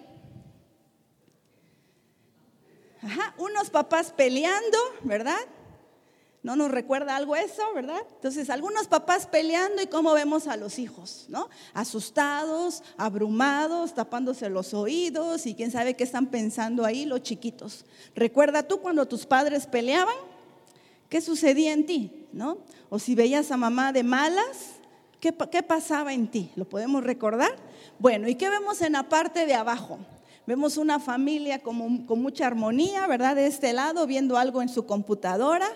Ajá, 3.02 3.34
unos 3.38 3.70
papás 3.70 4.12
peleando, 4.12 4.78
¿verdad? 5.02 5.38
¿No 6.42 6.56
nos 6.56 6.70
recuerda 6.70 7.16
algo 7.16 7.36
eso, 7.36 7.62
verdad? 7.74 8.00
Entonces, 8.14 8.48
algunos 8.48 8.88
papás 8.88 9.26
peleando 9.26 9.82
y 9.82 9.86
cómo 9.86 10.14
vemos 10.14 10.46
a 10.46 10.56
los 10.56 10.78
hijos, 10.78 11.26
¿no? 11.28 11.50
Asustados, 11.74 12.82
abrumados, 12.96 13.94
tapándose 13.94 14.48
los 14.48 14.72
oídos 14.72 15.44
y 15.46 15.54
quién 15.54 15.70
sabe 15.70 15.94
qué 15.94 16.04
están 16.04 16.26
pensando 16.26 16.86
ahí 16.86 17.04
los 17.04 17.22
chiquitos. 17.22 17.84
¿Recuerda 18.14 18.62
tú 18.62 18.80
cuando 18.80 19.06
tus 19.06 19.26
padres 19.26 19.66
peleaban? 19.66 20.16
¿Qué 21.10 21.20
sucedía 21.20 21.72
en 21.72 21.84
ti, 21.84 22.19
O 22.88 22.98
si 22.98 23.14
veías 23.14 23.50
a 23.50 23.56
mamá 23.56 23.92
de 23.92 24.02
malas, 24.02 24.76
¿qué, 25.20 25.34
qué 25.50 25.62
pasaba 25.62 26.12
en 26.12 26.28
ti? 26.28 26.50
¿Lo 26.56 26.68
podemos 26.68 27.04
recordar? 27.04 27.54
Bueno, 27.98 28.28
¿y 28.28 28.34
qué 28.34 28.48
vemos 28.48 28.82
en 28.82 28.92
la 28.92 29.08
parte 29.08 29.46
de 29.46 29.54
abajo? 29.54 29.98
Vemos 30.46 30.76
una 30.76 30.98
familia 30.98 31.60
con, 31.60 32.06
con 32.06 32.22
mucha 32.22 32.46
armonía, 32.46 33.06
¿verdad? 33.06 33.36
De 33.36 33.46
este 33.46 33.72
lado, 33.72 34.06
viendo 34.06 34.38
algo 34.38 34.62
en 34.62 34.68
su 34.68 34.86
computadora 34.86 35.68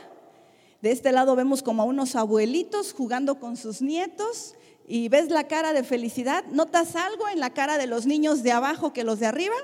de 0.84 0.92
este 0.92 1.12
lado 1.12 1.34
vemos 1.34 1.62
como 1.62 1.80
a 1.80 1.86
unos 1.86 2.14
abuelitos 2.14 2.92
jugando 2.92 3.40
con 3.40 3.56
sus 3.56 3.80
nietos 3.80 4.54
y 4.86 5.08
ves 5.08 5.30
la 5.30 5.48
cara 5.48 5.72
de 5.72 5.82
felicidad. 5.82 6.44
¿Notas 6.50 6.94
algo 6.94 7.26
en 7.26 7.40
la 7.40 7.54
cara 7.54 7.78
de 7.78 7.86
los 7.86 8.04
niños 8.04 8.42
de 8.42 8.52
abajo 8.52 8.92
que 8.92 9.02
los 9.02 9.18
de 9.18 9.24
arriba? 9.24 9.54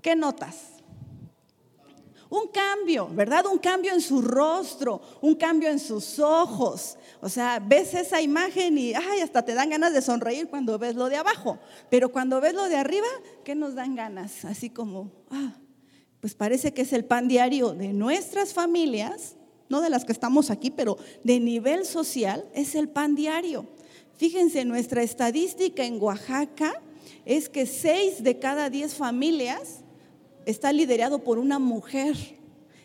¿Qué 0.00 0.16
notas? 0.16 0.79
Un 2.30 2.48
cambio, 2.48 3.08
¿verdad? 3.12 3.44
Un 3.46 3.58
cambio 3.58 3.92
en 3.92 4.00
su 4.00 4.22
rostro, 4.22 5.02
un 5.20 5.34
cambio 5.34 5.68
en 5.68 5.78
sus 5.78 6.18
ojos. 6.18 6.96
O 7.20 7.28
sea, 7.28 7.58
ves 7.58 7.92
esa 7.92 8.22
imagen 8.22 8.78
y 8.78 8.94
hasta 8.94 9.44
te 9.44 9.52
dan 9.52 9.70
ganas 9.70 9.92
de 9.92 10.00
sonreír 10.00 10.48
cuando 10.48 10.78
ves 10.78 10.94
lo 10.94 11.08
de 11.08 11.16
abajo. 11.16 11.58
Pero 11.90 12.10
cuando 12.10 12.40
ves 12.40 12.54
lo 12.54 12.68
de 12.68 12.76
arriba, 12.76 13.08
¿qué 13.44 13.54
nos 13.54 13.74
dan 13.74 13.96
ganas? 13.96 14.44
Así 14.44 14.70
como, 14.70 15.10
ah, 15.30 15.54
pues 16.20 16.34
parece 16.34 16.72
que 16.72 16.82
es 16.82 16.92
el 16.92 17.04
pan 17.04 17.28
diario 17.28 17.74
de 17.74 17.92
nuestras 17.92 18.54
familias 18.54 19.36
no 19.70 19.80
de 19.80 19.88
las 19.88 20.04
que 20.04 20.12
estamos 20.12 20.50
aquí, 20.50 20.70
pero 20.70 20.98
de 21.24 21.40
nivel 21.40 21.86
social, 21.86 22.44
es 22.52 22.74
el 22.74 22.90
pan 22.90 23.14
diario. 23.14 23.66
Fíjense, 24.16 24.66
nuestra 24.66 25.02
estadística 25.02 25.84
en 25.84 26.02
Oaxaca 26.02 26.82
es 27.24 27.48
que 27.48 27.64
seis 27.64 28.22
de 28.22 28.38
cada 28.38 28.68
diez 28.68 28.94
familias 28.94 29.79
está 30.50 30.72
liderado 30.72 31.24
por 31.24 31.38
una 31.38 31.58
mujer. 31.58 32.16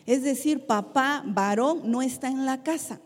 Es 0.06 0.22
decir, 0.22 0.66
papá 0.66 1.22
varón 1.26 1.90
no 1.90 2.02
está 2.02 2.28
en 2.28 2.46
la 2.46 2.62
casa. 2.62 3.00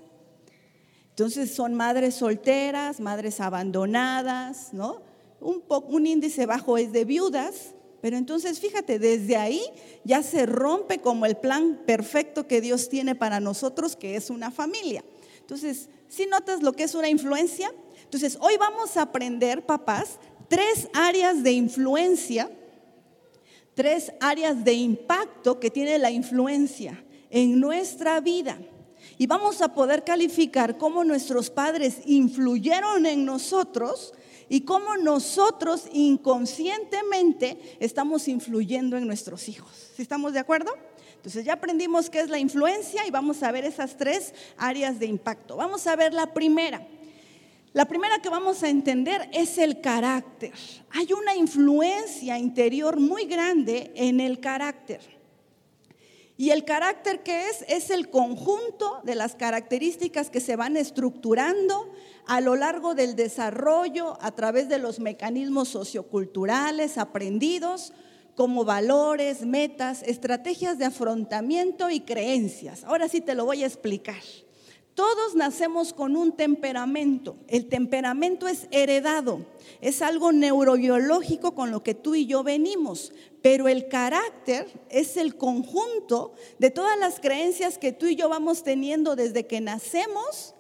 Entonces 1.11 1.55
son 1.55 1.75
madres 1.75 2.15
solteras, 2.15 3.01
madres 3.01 3.41
abandonadas, 3.41 4.73
¿no? 4.73 5.03
Un, 5.41 5.63
un 5.69 6.07
índice 6.07 6.47
bajo 6.47 6.79
es 6.79 6.93
de 6.93 7.05
viudas, 7.05 7.75
pero 8.01 8.17
entonces 8.17 8.61
fíjate, 8.61 8.99
desde 8.99 9.37
ahí 9.37 9.63
ya 10.05 10.23
se 10.23 10.47
rompe 10.47 10.99
como 10.99 11.27
el 11.27 11.37
plan 11.37 11.81
perfecto 11.87 12.47
que 12.47 12.61
Dios 12.61 12.89
tiene 12.89 13.15
para 13.15 13.41
nosotros, 13.41 13.97
que 13.97 14.17
es 14.17 14.31
una 14.31 14.51
familia. 14.51 15.05
Entonces, 15.41 15.89
si 16.09 16.27
notas 16.27 16.63
lo 16.63 16.73
que 16.73 16.85
es 16.85 16.95
una 16.95 17.09
influencia, 17.09 17.73
entonces 18.05 18.39
hoy 18.41 18.57
vamos 18.59 18.97
a 18.97 19.03
aprender, 19.03 19.65
papás, 19.65 20.19
tres 20.49 20.89
áreas 20.93 21.43
de 21.43 21.53
influencia, 21.53 22.51
tres 23.75 24.13
áreas 24.21 24.65
de 24.65 24.75
impacto 24.75 25.61
que 25.61 25.71
tiene 25.71 25.99
la 25.99 26.11
influencia 26.11 27.05
en 27.31 27.61
nuestra 27.61 28.21
vida. 28.21 28.59
Y 29.19 29.27
vamos 29.27 29.63
a 29.63 29.75
poder 29.75 30.05
calificar 30.05 30.79
cómo 30.79 31.05
nuestros 31.05 31.51
padres 31.51 31.99
influyeron 32.07 33.07
en 33.07 33.25
nosotros 33.25 34.15
y 34.49 34.63
cómo 34.63 34.97
nosotros 34.97 35.85
inconscientemente 35.93 37.77
estamos 37.81 38.29
influyendo 38.29 38.97
en 38.97 39.07
nuestros 39.07 39.49
hijos. 39.49 39.71
¿Sí 39.95 40.03
estamos 40.03 40.33
de 40.33 40.41
acuerdo? 40.41 40.73
Entonces 41.15 41.45
ya 41.45 41.53
aprendimos 41.53 42.09
qué 42.09 42.21
es 42.21 42.31
la 42.31 42.39
influencia 42.39 43.07
y 43.07 43.11
vamos 43.11 43.43
a 43.43 43.53
ver 43.53 43.65
esas 43.65 43.97
tres 43.97 44.33
áreas 44.57 44.99
de 44.99 45.07
impacto. 45.07 45.57
Vamos 45.57 45.87
a 45.87 45.95
ver 45.95 46.15
la 46.15 46.33
primera. 46.33 46.87
La 47.73 47.85
primera 47.85 48.19
que 48.19 48.29
vamos 48.29 48.65
a 48.65 48.69
entender 48.69 49.31
es 49.33 49.57
el 49.57 49.81
carácter. 49.81 50.53
Hay 50.91 51.13
una 51.13 51.37
influencia 51.37 52.37
interior 52.37 52.99
muy 52.99 53.27
grande 53.27 53.93
en 53.95 54.19
el 54.19 54.41
carácter. 54.41 55.01
Y 56.37 56.51
el 56.51 56.65
carácter 56.65 57.23
que 57.23 57.49
es 57.49 57.65
es 57.69 57.91
el 57.91 58.11
conjunto 58.11 59.01
de 59.05 59.15
las 59.15 59.37
características 59.37 60.31
que 60.31 60.41
se 60.41 60.57
van 60.57 60.77
estructurando 60.77 61.93
a 62.27 62.41
lo 62.41 62.57
largo 62.57 62.95
del 62.95 63.15
desarrollo 63.15 64.19
a 64.21 64.33
través 64.33 64.69
de 64.69 64.79
los 64.79 64.99
mecanismos 64.99 65.69
socioculturales 65.69 66.99
aprendidos 66.99 67.93
como 68.35 68.65
valores, 68.65 69.43
metas, 69.43 70.03
estrategias 70.03 70.79
de 70.79 70.87
afrontamiento 70.87 71.89
y 71.91 72.01
creencias. 72.01 72.83
Ahora 72.85 73.07
sí 73.07 73.21
te 73.21 73.35
lo 73.35 73.45
voy 73.45 73.63
a 73.63 73.67
explicar. 73.67 74.23
Todos 74.95 75.35
nacemos 75.35 75.93
con 75.93 76.17
un 76.17 76.33
temperamento. 76.33 77.37
El 77.49 77.69
temperamento 77.69 78.49
es 78.49 78.67
heredado, 78.71 79.47
es 79.81 80.03
algo 80.03 80.33
neurobiológico 80.33 81.55
con 81.55 81.71
lo 81.71 81.83
que 81.83 81.95
tú 81.95 82.15
y 82.15 82.27
yo 82.27 82.43
venimos, 82.43 83.13
pero 83.41 83.69
el 83.69 83.89
carácter 83.89 84.67
es 84.91 85.17
el 85.17 85.37
conjunto 85.37 86.35
de 86.59 86.71
todas 86.71 86.99
las 86.99 87.21
creencias 87.21 87.79
que 87.79 87.93
tú 87.93 88.07
y 88.07 88.17
yo 88.17 88.29
vamos 88.29 88.63
teniendo 88.63 89.17
desde 89.17 89.47
que 89.47 89.61
nacemos 89.61 90.55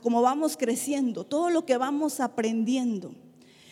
como 0.00 0.22
vamos 0.22 0.56
creciendo, 0.56 1.24
todo 1.24 1.50
lo 1.50 1.66
que 1.66 1.76
vamos 1.76 2.20
aprendiendo. 2.20 3.14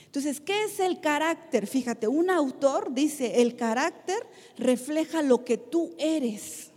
Entonces, 0.07 0.41
¿qué 0.41 0.65
es 0.65 0.81
el 0.81 1.01
carácter? 1.01 1.69
Fíjate, 1.69 2.09
un 2.09 2.31
autor 2.31 2.93
dice, 2.93 3.43
el 3.43 3.55
carácter 3.55 4.27
refleja 4.59 5.23
lo 5.23 5.45
que 5.45 5.57
tú 5.57 5.95
eres. 5.99 6.71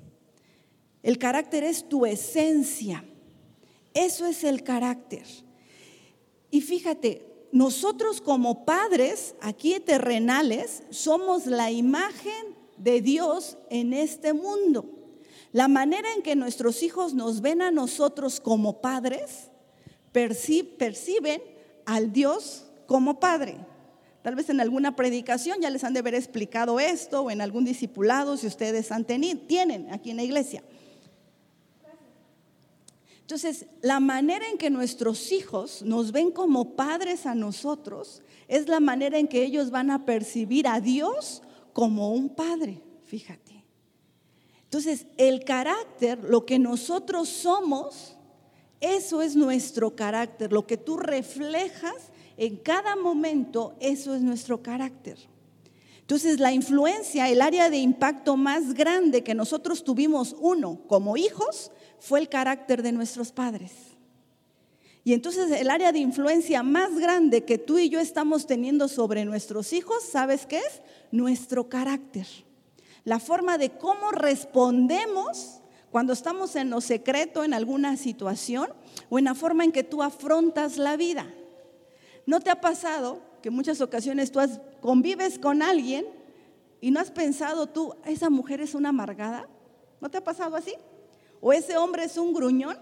El 1.02 1.18
carácter 1.18 1.64
es 1.64 1.90
tu 1.90 2.06
esencia. 2.06 3.04
Eso 3.94 4.26
es 4.26 4.44
el 4.44 4.64
carácter. 4.64 5.26
Y 6.50 6.62
fíjate, 6.62 7.26
nosotros 7.52 8.22
como 8.22 8.66
padres 8.66 9.36
aquí 9.42 9.80
terrenales 9.80 10.84
somos 10.90 11.46
la 11.46 11.72
imagen 11.72 12.56
de 12.78 13.02
Dios 13.02 13.58
en 13.70 13.94
este 13.94 14.34
mundo. 14.34 14.86
La 15.52 15.68
manera 15.68 16.12
en 16.16 16.24
que 16.24 16.36
nuestros 16.36 16.82
hijos 16.82 17.14
nos 17.14 17.42
ven 17.42 17.62
a 17.62 17.70
nosotros 17.70 18.40
como 18.40 18.82
padres, 18.82 19.52
perciben 20.12 21.44
al 21.86 22.12
Dios 22.12 22.66
como 22.88 23.20
Padre. 23.20 23.58
Tal 24.22 24.36
vez 24.36 24.50
en 24.50 24.62
alguna 24.62 24.96
predicación 24.96 25.60
ya 25.62 25.70
les 25.70 25.84
han 25.84 25.94
de 25.94 26.00
haber 26.00 26.16
explicado 26.16 26.80
esto 26.80 27.24
o 27.24 27.32
en 27.32 27.42
algún 27.42 27.66
discipulado 27.66 28.38
si 28.38 28.48
ustedes 28.48 28.92
han 28.92 29.06
tenido, 29.06 29.40
tienen 29.42 29.92
aquí 29.92 30.12
en 30.12 30.18
la 30.18 30.24
iglesia. 30.24 30.64
Entonces, 33.24 33.68
la 33.82 34.02
manera 34.02 34.46
en 34.50 34.58
que 34.58 34.70
nuestros 34.70 35.32
hijos 35.32 35.82
nos 35.82 36.12
ven 36.12 36.30
como 36.30 36.76
padres 36.76 37.26
a 37.26 37.34
nosotros 37.34 38.22
es 38.50 38.68
la 38.68 38.82
manera 38.82 39.18
en 39.18 39.30
que 39.30 39.44
ellos 39.44 39.72
van 39.72 39.92
a 39.92 40.06
percibir 40.06 40.68
a 40.68 40.82
Dios 40.82 41.42
como 41.72 42.14
un 42.14 42.28
padre, 42.28 42.82
fíjate. 43.06 43.64
Entonces, 44.66 45.08
el 45.18 45.46
carácter, 45.46 46.22
lo 46.22 46.46
que 46.46 46.60
nosotros 46.60 47.30
somos, 47.30 48.18
eso 48.82 49.22
es 49.22 49.38
nuestro 49.38 49.96
carácter. 49.96 50.52
Lo 50.52 50.68
que 50.68 50.76
tú 50.76 50.98
reflejas 50.98 52.12
en 52.36 52.58
cada 52.58 52.98
momento, 52.98 53.74
eso 53.80 54.14
es 54.14 54.22
nuestro 54.22 54.62
carácter. 54.62 55.18
Entonces, 56.02 56.42
la 56.42 56.52
influencia, 56.52 57.30
el 57.30 57.42
área 57.42 57.70
de 57.70 57.78
impacto 57.78 58.36
más 58.36 58.74
grande 58.74 59.24
que 59.24 59.34
nosotros 59.34 59.86
tuvimos, 59.86 60.36
uno, 60.38 60.82
como 60.88 61.16
hijos, 61.16 61.72
fue 62.04 62.20
el 62.20 62.30
carácter 62.30 62.82
de 62.84 62.92
nuestros 62.92 63.32
padres. 63.32 63.72
Y 65.04 65.14
entonces 65.14 65.52
el 65.52 65.70
área 65.70 65.92
de 65.92 66.00
influencia 66.00 66.64
más 66.64 66.98
grande 66.98 67.44
que 67.44 67.58
tú 67.58 67.78
y 67.78 67.90
yo 67.90 68.00
estamos 68.00 68.48
teniendo 68.48 68.88
sobre 68.88 69.26
nuestros 69.26 69.74
hijos, 69.74 70.04
¿sabes 70.04 70.46
qué 70.46 70.58
es? 70.58 70.82
Nuestro 71.12 71.68
carácter 71.68 72.26
la 73.04 73.20
forma 73.20 73.58
de 73.58 73.72
cómo 73.72 74.12
respondemos 74.12 75.60
cuando 75.92 76.14
estamos 76.14 76.56
en 76.56 76.70
lo 76.70 76.82
secreto 76.82 77.44
en 77.44 77.54
alguna 77.54 77.98
situación 77.98 78.70
o 79.10 79.20
en 79.20 79.26
la 79.26 79.36
forma 79.36 79.64
en 79.64 79.72
que 79.72 79.84
tú 79.84 80.02
afrontas 80.02 80.78
la 80.78 80.98
vida. 80.98 81.28
¿No 82.26 82.40
te 82.40 82.50
ha 82.50 82.62
pasado 82.62 83.20
que 83.42 83.50
muchas 83.50 83.82
ocasiones 83.82 84.32
tú 84.32 84.40
convives 84.80 85.38
con 85.38 85.62
alguien 85.62 86.06
y 86.80 86.92
no 86.92 87.00
has 87.00 87.12
pensado 87.12 87.68
tú, 87.68 87.96
esa 88.06 88.30
mujer 88.30 88.62
es 88.62 88.74
una 88.74 88.90
amargada? 88.90 89.48
¿No 90.00 90.10
te 90.10 90.18
ha 90.18 90.24
pasado 90.24 90.56
así? 90.56 90.74
¿O 91.46 91.52
ese 91.52 91.76
hombre 91.76 92.06
es 92.06 92.16
un 92.16 92.34
gruñón? 92.34 92.78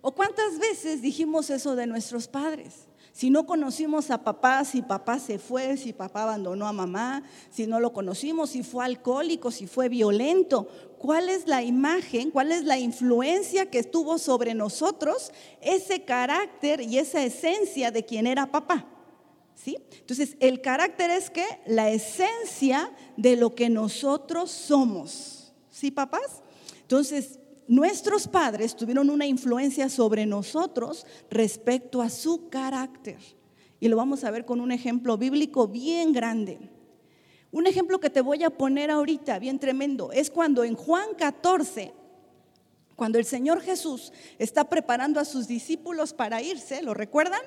¿O 0.00 0.12
cuántas 0.12 0.58
veces 0.58 1.00
dijimos 1.00 1.50
eso 1.50 1.76
de 1.76 1.86
nuestros 1.86 2.26
padres? 2.26 2.88
Si 3.12 3.30
no 3.30 3.46
conocimos 3.46 4.10
a 4.10 4.24
papá, 4.24 4.64
si 4.64 4.82
papá 4.82 5.20
se 5.20 5.38
fue, 5.38 5.76
si 5.76 5.92
papá 5.92 6.24
abandonó 6.24 6.66
a 6.66 6.72
mamá, 6.72 7.22
si 7.48 7.68
no 7.68 7.78
lo 7.78 7.92
conocimos, 7.92 8.50
si 8.50 8.64
fue 8.64 8.84
alcohólico, 8.84 9.52
si 9.52 9.68
fue 9.68 9.88
violento, 9.88 10.66
¿cuál 10.98 11.28
es 11.28 11.46
la 11.46 11.62
imagen, 11.62 12.32
cuál 12.32 12.50
es 12.50 12.64
la 12.64 12.80
influencia 12.80 13.70
que 13.70 13.78
estuvo 13.78 14.18
sobre 14.18 14.54
nosotros 14.54 15.30
ese 15.60 16.02
carácter 16.04 16.80
y 16.80 16.98
esa 16.98 17.22
esencia 17.22 17.92
de 17.92 18.04
quien 18.04 18.26
era 18.26 18.50
papá? 18.50 18.84
¿Sí? 19.54 19.78
Entonces, 19.92 20.36
el 20.40 20.60
carácter 20.60 21.10
es 21.10 21.30
que 21.30 21.46
la 21.66 21.88
esencia 21.90 22.90
de 23.16 23.36
lo 23.36 23.54
que 23.54 23.70
nosotros 23.70 24.50
somos. 24.50 25.52
¿Sí, 25.70 25.92
papás? 25.92 26.42
Entonces, 26.92 27.38
nuestros 27.68 28.28
padres 28.28 28.76
tuvieron 28.76 29.08
una 29.08 29.24
influencia 29.24 29.88
sobre 29.88 30.26
nosotros 30.26 31.06
respecto 31.30 32.02
a 32.02 32.10
su 32.10 32.50
carácter. 32.50 33.16
Y 33.80 33.88
lo 33.88 33.96
vamos 33.96 34.24
a 34.24 34.30
ver 34.30 34.44
con 34.44 34.60
un 34.60 34.72
ejemplo 34.72 35.16
bíblico 35.16 35.66
bien 35.66 36.12
grande. 36.12 36.58
Un 37.50 37.66
ejemplo 37.66 37.98
que 37.98 38.10
te 38.10 38.20
voy 38.20 38.44
a 38.44 38.50
poner 38.50 38.90
ahorita, 38.90 39.38
bien 39.38 39.58
tremendo, 39.58 40.12
es 40.12 40.28
cuando 40.28 40.64
en 40.64 40.74
Juan 40.74 41.14
14, 41.16 41.94
cuando 42.94 43.18
el 43.18 43.24
Señor 43.24 43.62
Jesús 43.62 44.12
está 44.38 44.68
preparando 44.68 45.18
a 45.18 45.24
sus 45.24 45.48
discípulos 45.48 46.12
para 46.12 46.42
irse, 46.42 46.82
¿lo 46.82 46.92
recuerdan? 46.92 47.40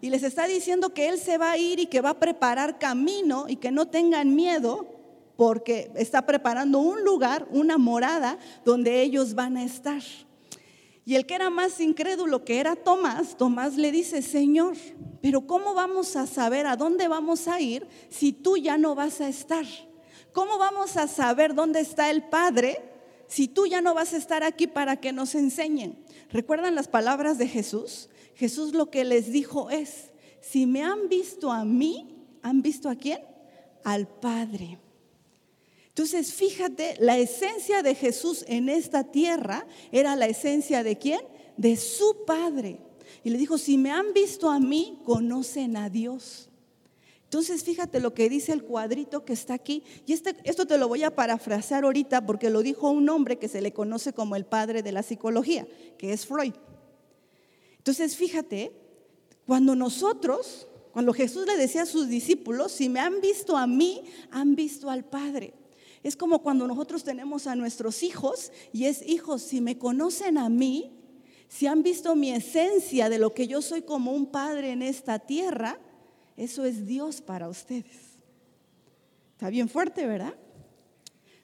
Y 0.00 0.08
les 0.08 0.22
está 0.22 0.46
diciendo 0.46 0.94
que 0.94 1.10
Él 1.10 1.18
se 1.18 1.36
va 1.36 1.50
a 1.50 1.58
ir 1.58 1.80
y 1.80 1.86
que 1.86 2.00
va 2.00 2.10
a 2.10 2.18
preparar 2.18 2.78
camino 2.78 3.44
y 3.46 3.56
que 3.56 3.70
no 3.70 3.88
tengan 3.88 4.34
miedo 4.34 4.95
porque 5.36 5.90
está 5.96 6.24
preparando 6.24 6.78
un 6.78 7.04
lugar, 7.04 7.46
una 7.50 7.78
morada, 7.78 8.38
donde 8.64 9.02
ellos 9.02 9.34
van 9.34 9.56
a 9.56 9.64
estar. 9.64 10.02
Y 11.04 11.14
el 11.14 11.24
que 11.24 11.36
era 11.36 11.50
más 11.50 11.80
incrédulo, 11.80 12.44
que 12.44 12.58
era 12.58 12.74
Tomás, 12.74 13.36
Tomás 13.36 13.76
le 13.76 13.92
dice, 13.92 14.22
Señor, 14.22 14.76
pero 15.22 15.46
¿cómo 15.46 15.72
vamos 15.72 16.16
a 16.16 16.26
saber 16.26 16.66
a 16.66 16.76
dónde 16.76 17.06
vamos 17.06 17.46
a 17.46 17.60
ir 17.60 17.86
si 18.08 18.32
tú 18.32 18.56
ya 18.56 18.76
no 18.76 18.96
vas 18.96 19.20
a 19.20 19.28
estar? 19.28 19.64
¿Cómo 20.32 20.58
vamos 20.58 20.96
a 20.96 21.06
saber 21.06 21.54
dónde 21.54 21.80
está 21.80 22.10
el 22.10 22.24
Padre 22.24 22.82
si 23.28 23.46
tú 23.46 23.66
ya 23.66 23.80
no 23.80 23.94
vas 23.94 24.14
a 24.14 24.16
estar 24.16 24.42
aquí 24.42 24.66
para 24.66 24.96
que 24.96 25.12
nos 25.12 25.36
enseñen? 25.36 25.96
¿Recuerdan 26.30 26.74
las 26.74 26.88
palabras 26.88 27.38
de 27.38 27.46
Jesús? 27.46 28.08
Jesús 28.34 28.72
lo 28.74 28.90
que 28.90 29.04
les 29.04 29.30
dijo 29.30 29.70
es, 29.70 30.10
si 30.40 30.66
me 30.66 30.82
han 30.82 31.08
visto 31.08 31.52
a 31.52 31.64
mí, 31.64 32.16
¿han 32.42 32.62
visto 32.62 32.88
a 32.88 32.96
quién? 32.96 33.20
Al 33.84 34.08
Padre. 34.08 34.78
Entonces, 35.96 36.34
fíjate, 36.34 36.94
la 36.98 37.16
esencia 37.16 37.82
de 37.82 37.94
Jesús 37.94 38.44
en 38.48 38.68
esta 38.68 39.04
tierra 39.04 39.66
era 39.90 40.14
la 40.14 40.26
esencia 40.26 40.82
de 40.82 40.98
quién? 40.98 41.22
De 41.56 41.78
su 41.78 42.26
Padre. 42.26 42.80
Y 43.24 43.30
le 43.30 43.38
dijo, 43.38 43.56
si 43.56 43.78
me 43.78 43.90
han 43.90 44.12
visto 44.12 44.50
a 44.50 44.60
mí, 44.60 45.00
conocen 45.06 45.74
a 45.74 45.88
Dios. 45.88 46.50
Entonces, 47.24 47.64
fíjate 47.64 48.00
lo 48.00 48.12
que 48.12 48.28
dice 48.28 48.52
el 48.52 48.62
cuadrito 48.62 49.24
que 49.24 49.32
está 49.32 49.54
aquí. 49.54 49.84
Y 50.04 50.12
este, 50.12 50.36
esto 50.44 50.66
te 50.66 50.76
lo 50.76 50.86
voy 50.86 51.02
a 51.02 51.16
parafrasear 51.16 51.84
ahorita 51.84 52.26
porque 52.26 52.50
lo 52.50 52.60
dijo 52.60 52.90
un 52.90 53.08
hombre 53.08 53.38
que 53.38 53.48
se 53.48 53.62
le 53.62 53.72
conoce 53.72 54.12
como 54.12 54.36
el 54.36 54.44
padre 54.44 54.82
de 54.82 54.92
la 54.92 55.02
psicología, 55.02 55.66
que 55.96 56.12
es 56.12 56.26
Freud. 56.26 56.52
Entonces, 57.78 58.18
fíjate, 58.18 58.70
cuando 59.46 59.74
nosotros, 59.74 60.68
cuando 60.92 61.14
Jesús 61.14 61.46
le 61.46 61.56
decía 61.56 61.84
a 61.84 61.86
sus 61.86 62.06
discípulos, 62.06 62.72
si 62.72 62.90
me 62.90 63.00
han 63.00 63.22
visto 63.22 63.56
a 63.56 63.66
mí, 63.66 64.02
han 64.30 64.54
visto 64.54 64.90
al 64.90 65.02
Padre. 65.02 65.54
Es 66.06 66.14
como 66.14 66.40
cuando 66.40 66.68
nosotros 66.68 67.02
tenemos 67.02 67.48
a 67.48 67.56
nuestros 67.56 68.04
hijos 68.04 68.52
y 68.72 68.84
es, 68.84 69.04
hijos, 69.08 69.42
si 69.42 69.60
me 69.60 69.76
conocen 69.76 70.38
a 70.38 70.48
mí, 70.48 70.92
si 71.48 71.66
han 71.66 71.82
visto 71.82 72.14
mi 72.14 72.30
esencia 72.30 73.08
de 73.08 73.18
lo 73.18 73.34
que 73.34 73.48
yo 73.48 73.60
soy 73.60 73.82
como 73.82 74.12
un 74.12 74.26
padre 74.26 74.70
en 74.70 74.82
esta 74.82 75.18
tierra, 75.18 75.80
eso 76.36 76.64
es 76.64 76.86
Dios 76.86 77.20
para 77.20 77.48
ustedes. 77.48 78.20
Está 79.32 79.50
bien 79.50 79.68
fuerte, 79.68 80.06
¿verdad? 80.06 80.36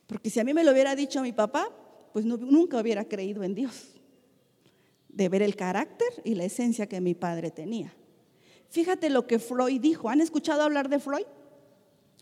Porque 0.06 0.30
si 0.30 0.38
a 0.38 0.44
mí 0.44 0.54
me 0.54 0.62
lo 0.62 0.70
hubiera 0.70 0.94
dicho 0.94 1.22
mi 1.22 1.32
papá, 1.32 1.68
pues 2.12 2.24
nunca 2.24 2.78
hubiera 2.78 3.04
creído 3.04 3.42
en 3.42 3.56
Dios. 3.56 3.96
De 5.08 5.28
ver 5.28 5.42
el 5.42 5.56
carácter 5.56 6.06
y 6.22 6.36
la 6.36 6.44
esencia 6.44 6.86
que 6.86 7.00
mi 7.00 7.16
padre 7.16 7.50
tenía. 7.50 7.92
Fíjate 8.68 9.10
lo 9.10 9.26
que 9.26 9.40
Freud 9.40 9.80
dijo. 9.80 10.08
¿Han 10.08 10.20
escuchado 10.20 10.62
hablar 10.62 10.88
de 10.88 11.00
Freud? 11.00 11.26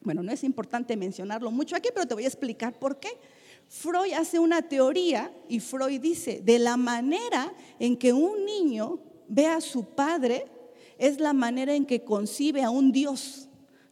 Bueno, 0.03 0.23
no 0.23 0.33
es 0.33 0.45
importante 0.45 0.97
mencionarlo 0.97 1.51
mucho 1.51 1.77
aquí, 1.77 1.91
pero 1.93 2.07
te 2.07 2.15
voy 2.15 2.25
a 2.25 2.29
explicar 2.29 2.79
por 2.79 2.99
qué. 2.99 3.11
Freud 3.69 4.13
hace 4.15 4.39
una 4.39 4.63
teoría 4.63 5.33
y 5.49 5.61
Freud 5.61 6.01
dice, 6.01 6.41
de 6.43 6.59
la 6.59 6.77
manera 6.77 7.53
en 7.79 7.97
que 7.97 8.13
un 8.13 8.45
niño 8.45 8.99
ve 9.29 9.47
a 9.47 9.61
su 9.61 9.85
padre, 9.85 10.47
es 10.99 11.21
la 11.21 11.33
manera 11.33 11.75
en 11.75 11.87
que 11.87 12.03
concibe 12.03 12.63
a 12.63 12.71
un 12.71 12.93
Dios. 12.93 13.49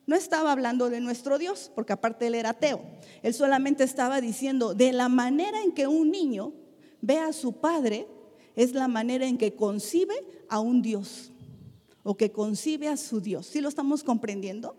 No 0.07 0.17
estaba 0.17 0.53
hablando 0.53 0.91
de 0.91 1.01
nuestro 1.01 1.39
Dios, 1.39 1.71
porque 1.75 1.93
aparte 1.93 2.27
él 2.27 2.35
era 2.35 2.51
ateo. 2.51 2.83
Él 3.23 3.35
solamente 3.35 3.85
estaba 3.85 4.21
diciendo, 4.21 4.75
de 4.75 4.93
la 4.93 5.09
manera 5.09 5.63
en 5.63 5.73
que 5.73 5.87
un 5.87 6.11
niño 6.11 6.53
ve 7.01 7.19
a 7.19 7.33
su 7.33 7.53
padre, 7.53 8.09
es 8.57 8.73
la 8.73 8.89
manera 8.89 9.27
en 9.27 9.39
que 9.39 9.55
concibe 9.55 10.15
a 10.49 10.59
un 10.61 10.83
Dios, 10.83 11.31
o 12.03 12.17
que 12.17 12.33
concibe 12.33 12.89
a 12.89 12.97
su 12.97 13.21
Dios. 13.21 13.47
¿Sí 13.47 13.61
lo 13.61 13.69
estamos 13.69 14.03
comprendiendo? 14.03 14.77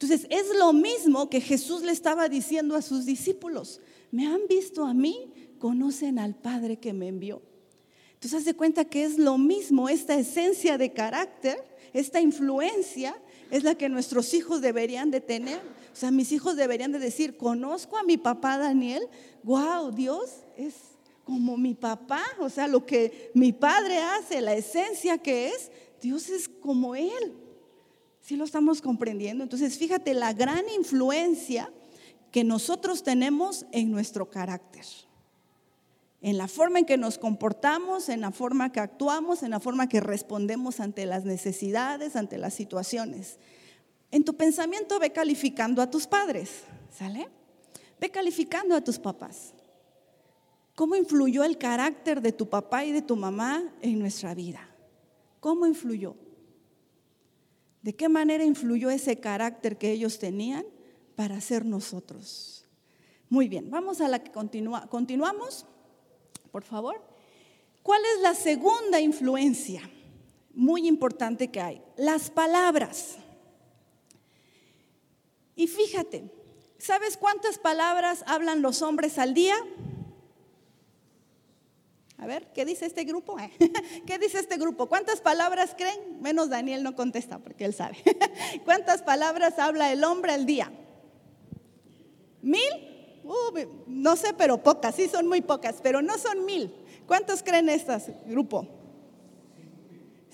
Entonces, 0.00 0.28
es 0.30 0.56
lo 0.56 0.72
mismo 0.72 1.28
que 1.28 1.40
Jesús 1.40 1.82
le 1.82 1.90
estaba 1.90 2.28
diciendo 2.28 2.76
a 2.76 2.82
sus 2.82 3.04
discípulos. 3.04 3.80
Me 4.12 4.28
han 4.28 4.42
visto 4.48 4.84
a 4.84 4.94
mí, 4.94 5.32
conocen 5.58 6.20
al 6.20 6.36
Padre 6.36 6.76
que 6.76 6.92
me 6.92 7.08
envió. 7.08 7.42
Entonces, 8.14 8.42
hace 8.42 8.54
cuenta 8.54 8.84
que 8.84 9.02
es 9.02 9.18
lo 9.18 9.38
mismo, 9.38 9.88
esta 9.88 10.14
esencia 10.14 10.78
de 10.78 10.92
carácter, 10.92 11.64
esta 11.92 12.20
influencia 12.20 13.20
es 13.50 13.64
la 13.64 13.74
que 13.74 13.88
nuestros 13.88 14.34
hijos 14.34 14.60
deberían 14.60 15.10
de 15.10 15.20
tener. 15.20 15.58
O 15.92 15.96
sea, 15.96 16.12
mis 16.12 16.30
hijos 16.30 16.54
deberían 16.54 16.92
de 16.92 17.00
decir, 17.00 17.36
conozco 17.36 17.96
a 17.96 18.04
mi 18.04 18.18
papá 18.18 18.56
Daniel, 18.56 19.02
wow, 19.42 19.90
Dios 19.90 20.30
es 20.56 20.74
como 21.24 21.56
mi 21.56 21.74
papá, 21.74 22.22
o 22.38 22.48
sea, 22.48 22.68
lo 22.68 22.86
que 22.86 23.32
mi 23.34 23.52
padre 23.52 23.98
hace, 23.98 24.40
la 24.42 24.54
esencia 24.54 25.18
que 25.18 25.48
es, 25.48 25.72
Dios 26.00 26.28
es 26.28 26.48
como 26.48 26.94
él. 26.94 27.47
¿Sí 28.28 28.36
lo 28.36 28.44
estamos 28.44 28.82
comprendiendo? 28.82 29.42
Entonces, 29.42 29.78
fíjate 29.78 30.12
la 30.12 30.34
gran 30.34 30.68
influencia 30.76 31.72
que 32.30 32.44
nosotros 32.44 33.02
tenemos 33.02 33.64
en 33.72 33.90
nuestro 33.90 34.28
carácter. 34.28 34.84
En 36.20 36.36
la 36.36 36.46
forma 36.46 36.78
en 36.78 36.84
que 36.84 36.98
nos 36.98 37.16
comportamos, 37.16 38.10
en 38.10 38.20
la 38.20 38.30
forma 38.30 38.70
que 38.70 38.80
actuamos, 38.80 39.42
en 39.42 39.48
la 39.48 39.60
forma 39.60 39.88
que 39.88 40.00
respondemos 40.00 40.78
ante 40.78 41.06
las 41.06 41.24
necesidades, 41.24 42.16
ante 42.16 42.36
las 42.36 42.52
situaciones. 42.52 43.38
En 44.10 44.24
tu 44.24 44.36
pensamiento 44.36 44.98
ve 44.98 45.10
calificando 45.10 45.80
a 45.80 45.88
tus 45.90 46.06
padres, 46.06 46.64
¿sale? 46.90 47.30
Ve 47.98 48.10
calificando 48.10 48.76
a 48.76 48.84
tus 48.84 48.98
papás. 48.98 49.54
¿Cómo 50.74 50.96
influyó 50.96 51.44
el 51.44 51.56
carácter 51.56 52.20
de 52.20 52.32
tu 52.32 52.46
papá 52.46 52.84
y 52.84 52.92
de 52.92 53.00
tu 53.00 53.16
mamá 53.16 53.72
en 53.80 53.98
nuestra 53.98 54.34
vida? 54.34 54.68
¿Cómo 55.40 55.66
influyó? 55.66 56.27
¿De 57.82 57.94
qué 57.94 58.08
manera 58.08 58.44
influyó 58.44 58.90
ese 58.90 59.20
carácter 59.20 59.78
que 59.78 59.92
ellos 59.92 60.18
tenían 60.18 60.64
para 61.14 61.40
ser 61.40 61.64
nosotros? 61.64 62.66
Muy 63.28 63.48
bien, 63.48 63.70
vamos 63.70 64.00
a 64.00 64.08
la 64.08 64.22
que. 64.22 64.30
Continuamos, 64.30 65.66
por 66.50 66.64
favor. 66.64 67.00
¿Cuál 67.82 68.02
es 68.16 68.22
la 68.22 68.34
segunda 68.34 69.00
influencia 69.00 69.88
muy 70.54 70.86
importante 70.88 71.50
que 71.50 71.60
hay? 71.60 71.82
Las 71.96 72.30
palabras. 72.30 73.16
Y 75.54 75.66
fíjate, 75.66 76.30
¿sabes 76.78 77.16
cuántas 77.16 77.58
palabras 77.58 78.24
hablan 78.26 78.62
los 78.62 78.82
hombres 78.82 79.18
al 79.18 79.34
día? 79.34 79.56
A 82.18 82.26
ver, 82.26 82.48
¿qué 82.52 82.64
dice 82.64 82.84
este 82.84 83.04
grupo? 83.04 83.36
¿Qué 84.06 84.18
dice 84.18 84.40
este 84.40 84.56
grupo? 84.56 84.88
¿Cuántas 84.88 85.20
palabras 85.20 85.74
creen? 85.76 86.20
Menos 86.20 86.50
Daniel 86.50 86.82
no 86.82 86.96
contesta 86.96 87.38
porque 87.38 87.64
él 87.64 87.74
sabe. 87.74 87.96
¿Cuántas 88.64 89.02
palabras 89.02 89.58
habla 89.58 89.92
el 89.92 90.02
hombre 90.02 90.32
al 90.32 90.44
día? 90.44 90.72
¿Mil? 92.42 92.60
Uh, 93.22 93.58
no 93.86 94.16
sé, 94.16 94.34
pero 94.36 94.62
pocas, 94.62 94.96
sí 94.96 95.08
son 95.08 95.28
muy 95.28 95.42
pocas, 95.42 95.76
pero 95.80 96.02
no 96.02 96.18
son 96.18 96.44
mil. 96.44 96.74
¿Cuántos 97.06 97.42
creen 97.42 97.68
estas, 97.68 98.10
grupo? 98.26 98.66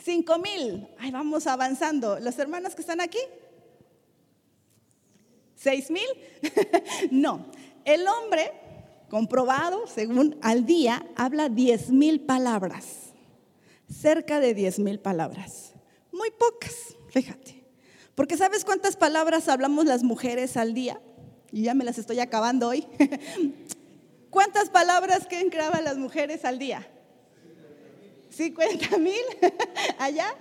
Cinco 0.02 0.38
mil. 0.38 0.88
Ay, 0.98 1.10
vamos 1.10 1.46
avanzando. 1.46 2.18
¿Los 2.18 2.38
hermanos 2.38 2.74
que 2.74 2.80
están 2.80 3.00
aquí? 3.00 3.20
¿Seis 5.54 5.90
mil? 5.90 6.06
no. 7.10 7.46
El 7.84 8.06
hombre 8.08 8.52
comprobado, 9.14 9.86
según 9.86 10.36
al 10.42 10.66
día, 10.66 11.06
habla 11.14 11.48
10 11.48 11.90
mil 11.90 12.22
palabras, 12.22 13.12
cerca 13.88 14.40
de 14.40 14.54
10 14.54 14.80
mil 14.80 14.98
palabras. 14.98 15.72
Muy 16.10 16.32
pocas, 16.32 16.96
fíjate. 17.10 17.62
Porque 18.16 18.36
¿sabes 18.36 18.64
cuántas 18.64 18.96
palabras 18.96 19.48
hablamos 19.48 19.84
las 19.84 20.02
mujeres 20.02 20.56
al 20.56 20.74
día? 20.74 21.00
Y 21.52 21.62
ya 21.62 21.74
me 21.74 21.84
las 21.84 21.96
estoy 21.98 22.18
acabando 22.18 22.66
hoy. 22.66 22.88
¿Cuántas 24.30 24.68
palabras 24.68 25.26
creen 25.28 25.48
que 25.48 25.60
hablan 25.60 25.84
las 25.84 25.96
mujeres 25.96 26.44
al 26.44 26.58
día? 26.58 26.84
¿50 28.36 28.98
mil? 28.98 29.22
¿Allá? 30.00 30.34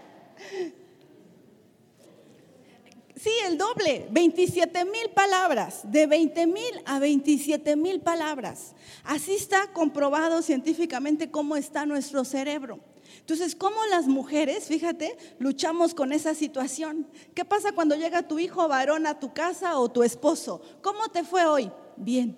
Sí, 3.24 3.32
el 3.48 3.58
doble, 3.58 4.06
27 4.12 4.84
mil 4.84 5.10
palabras, 5.16 5.80
de 5.90 6.08
20 6.08 6.46
mil 6.46 6.82
a 6.84 7.00
27 7.00 7.78
mil 7.78 8.02
palabras. 8.02 8.74
Así 9.06 9.34
está 9.34 9.72
comprobado 9.72 10.42
científicamente 10.42 11.32
cómo 11.32 11.56
está 11.56 11.86
nuestro 11.86 12.26
cerebro. 12.26 12.82
Entonces, 13.20 13.56
¿cómo 13.56 13.78
las 13.86 14.08
mujeres, 14.08 14.66
fíjate, 14.66 15.16
luchamos 15.40 15.94
con 15.94 16.12
esa 16.12 16.36
situación? 16.36 17.08
¿Qué 17.34 17.46
pasa 17.46 17.72
cuando 17.72 17.96
llega 17.96 18.28
tu 18.28 18.40
hijo 18.40 18.68
varón 18.68 19.08
a 19.08 19.22
tu 19.22 19.34
casa 19.34 19.80
o 19.80 19.90
tu 19.90 20.04
esposo? 20.04 20.62
¿Cómo 20.82 21.08
te 21.08 21.24
fue 21.24 21.46
hoy? 21.46 21.72
Bien. 21.96 22.38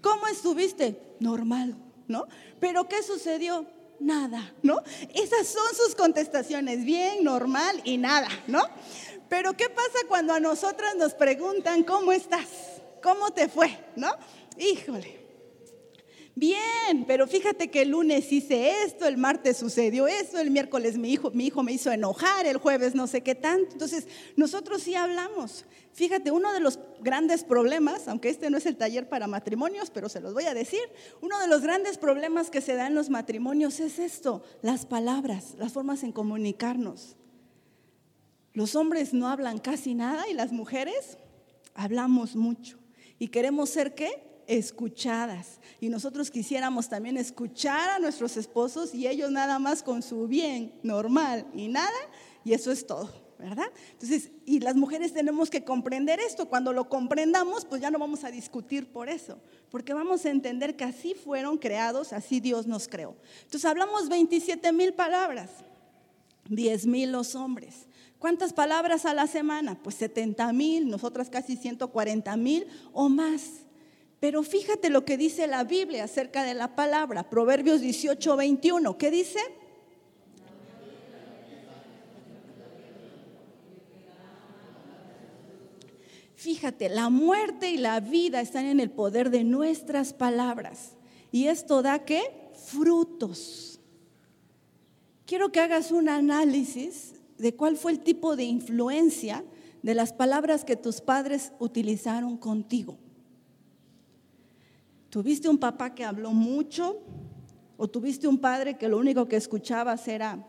¿Cómo 0.00 0.28
estuviste? 0.28 1.16
Normal, 1.18 1.74
¿no? 2.06 2.28
Pero 2.60 2.88
¿qué 2.88 3.02
sucedió? 3.02 3.66
Nada, 3.98 4.54
¿no? 4.62 4.80
Esas 5.12 5.48
son 5.48 5.74
sus 5.74 5.96
contestaciones, 5.96 6.84
bien, 6.84 7.24
normal 7.24 7.80
y 7.82 7.96
nada, 7.96 8.28
¿no? 8.46 8.62
Pero 9.28 9.56
¿qué 9.56 9.68
pasa 9.68 9.98
cuando 10.08 10.32
a 10.32 10.40
nosotras 10.40 10.96
nos 10.96 11.14
preguntan, 11.14 11.84
¿cómo 11.84 12.12
estás? 12.12 12.48
¿Cómo 13.02 13.30
te 13.30 13.48
fue? 13.48 13.78
¿No? 13.96 14.10
Híjole, 14.56 15.18
Bien, 16.38 17.04
pero 17.04 17.26
fíjate 17.26 17.68
que 17.68 17.82
el 17.82 17.88
lunes 17.88 18.30
hice 18.30 18.84
esto, 18.84 19.08
el 19.08 19.16
martes 19.16 19.56
sucedió 19.56 20.06
esto, 20.06 20.38
el 20.38 20.52
miércoles 20.52 20.96
mi 20.96 21.12
hijo, 21.12 21.32
mi 21.32 21.48
hijo 21.48 21.64
me 21.64 21.72
hizo 21.72 21.90
enojar, 21.90 22.46
el 22.46 22.58
jueves 22.58 22.94
no 22.94 23.08
sé 23.08 23.22
qué 23.22 23.34
tanto. 23.34 23.72
Entonces, 23.72 24.06
nosotros 24.36 24.82
sí 24.82 24.94
hablamos. 24.94 25.64
Fíjate, 25.94 26.30
uno 26.30 26.52
de 26.52 26.60
los 26.60 26.78
grandes 27.00 27.42
problemas, 27.42 28.06
aunque 28.06 28.28
este 28.28 28.50
no 28.50 28.56
es 28.56 28.66
el 28.66 28.76
taller 28.76 29.08
para 29.08 29.26
matrimonios, 29.26 29.90
pero 29.90 30.08
se 30.08 30.20
los 30.20 30.32
voy 30.32 30.44
a 30.44 30.54
decir, 30.54 30.82
uno 31.22 31.40
de 31.40 31.48
los 31.48 31.60
grandes 31.60 31.98
problemas 31.98 32.50
que 32.50 32.60
se 32.60 32.76
da 32.76 32.86
en 32.86 32.94
los 32.94 33.10
matrimonios 33.10 33.80
es 33.80 33.98
esto, 33.98 34.44
las 34.62 34.86
palabras, 34.86 35.56
las 35.58 35.72
formas 35.72 36.04
en 36.04 36.12
comunicarnos. 36.12 37.16
Los 38.52 38.74
hombres 38.74 39.12
no 39.14 39.28
hablan 39.28 39.58
casi 39.58 39.94
nada 39.94 40.28
y 40.28 40.34
las 40.34 40.52
mujeres 40.52 41.18
hablamos 41.74 42.34
mucho. 42.36 42.78
¿Y 43.18 43.28
queremos 43.28 43.70
ser 43.70 43.94
qué? 43.94 44.28
escuchadas. 44.48 45.60
Y 45.78 45.90
nosotros 45.90 46.30
quisiéramos 46.30 46.88
también 46.88 47.18
escuchar 47.18 47.90
a 47.90 47.98
nuestros 47.98 48.36
esposos 48.36 48.94
y 48.94 49.06
ellos 49.06 49.30
nada 49.30 49.58
más 49.58 49.82
con 49.82 50.02
su 50.02 50.26
bien 50.26 50.72
normal 50.82 51.46
y 51.54 51.68
nada, 51.68 51.90
y 52.44 52.54
eso 52.54 52.72
es 52.72 52.86
todo, 52.86 53.12
¿verdad? 53.38 53.70
Entonces, 53.92 54.30
y 54.46 54.60
las 54.60 54.74
mujeres 54.74 55.12
tenemos 55.12 55.50
que 55.50 55.64
comprender 55.64 56.18
esto. 56.18 56.48
Cuando 56.48 56.72
lo 56.72 56.88
comprendamos, 56.88 57.66
pues 57.66 57.82
ya 57.82 57.90
no 57.90 57.98
vamos 57.98 58.24
a 58.24 58.30
discutir 58.30 58.90
por 58.90 59.10
eso, 59.10 59.38
porque 59.70 59.92
vamos 59.92 60.24
a 60.24 60.30
entender 60.30 60.76
que 60.76 60.84
así 60.84 61.12
fueron 61.12 61.58
creados, 61.58 62.14
así 62.14 62.40
Dios 62.40 62.66
nos 62.66 62.88
creó. 62.88 63.16
Entonces, 63.42 63.66
hablamos 63.66 64.08
27 64.08 64.72
mil 64.72 64.94
palabras, 64.94 65.50
10 66.48 66.86
mil 66.86 67.12
los 67.12 67.34
hombres. 67.34 67.87
¿Cuántas 68.18 68.52
palabras 68.52 69.06
a 69.06 69.14
la 69.14 69.26
semana? 69.28 69.78
Pues 69.80 69.94
70 69.96 70.52
mil, 70.52 70.88
nosotras 70.88 71.30
casi 71.30 71.56
140 71.56 72.36
mil 72.36 72.66
o 72.92 73.08
más. 73.08 73.64
Pero 74.18 74.42
fíjate 74.42 74.90
lo 74.90 75.04
que 75.04 75.16
dice 75.16 75.46
la 75.46 75.62
Biblia 75.62 76.04
acerca 76.04 76.42
de 76.42 76.54
la 76.54 76.74
palabra, 76.74 77.30
Proverbios 77.30 77.80
18, 77.80 78.36
21. 78.36 78.98
¿Qué 78.98 79.10
dice? 79.12 79.38
Fíjate, 86.34 86.88
la 86.88 87.08
muerte 87.08 87.70
y 87.70 87.76
la 87.76 88.00
vida 88.00 88.40
están 88.40 88.66
en 88.66 88.80
el 88.80 88.90
poder 88.90 89.30
de 89.30 89.44
nuestras 89.44 90.12
palabras. 90.12 90.92
¿Y 91.30 91.46
esto 91.46 91.82
da 91.82 92.04
qué? 92.04 92.22
Frutos. 92.66 93.80
Quiero 95.26 95.52
que 95.52 95.60
hagas 95.60 95.92
un 95.92 96.08
análisis 96.08 97.17
de 97.38 97.54
cuál 97.54 97.76
fue 97.76 97.92
el 97.92 98.00
tipo 98.00 98.36
de 98.36 98.44
influencia 98.44 99.44
de 99.82 99.94
las 99.94 100.12
palabras 100.12 100.64
que 100.64 100.76
tus 100.76 101.00
padres 101.00 101.52
utilizaron 101.58 102.36
contigo. 102.36 102.98
¿Tuviste 105.10 105.48
un 105.48 105.58
papá 105.58 105.94
que 105.94 106.04
habló 106.04 106.32
mucho? 106.32 107.00
¿O 107.76 107.88
tuviste 107.88 108.28
un 108.28 108.38
padre 108.38 108.76
que 108.76 108.88
lo 108.88 108.98
único 108.98 109.26
que 109.28 109.36
escuchabas 109.36 110.06
era, 110.08 110.44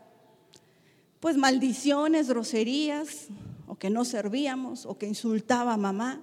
pues, 1.20 1.36
maldiciones, 1.36 2.28
groserías, 2.28 3.28
o 3.66 3.76
que 3.76 3.88
no 3.88 4.04
servíamos, 4.04 4.84
o 4.84 4.98
que 4.98 5.06
insultaba 5.06 5.74
a 5.74 5.78
mamá? 5.78 6.20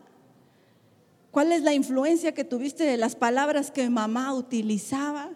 ¿Cuál 1.31 1.51
es 1.51 1.63
la 1.63 1.73
influencia 1.73 2.33
que 2.33 2.43
tuviste 2.43 2.83
de 2.83 2.97
las 2.97 3.15
palabras 3.15 3.71
que 3.71 3.89
mamá 3.89 4.33
utilizaba? 4.33 5.29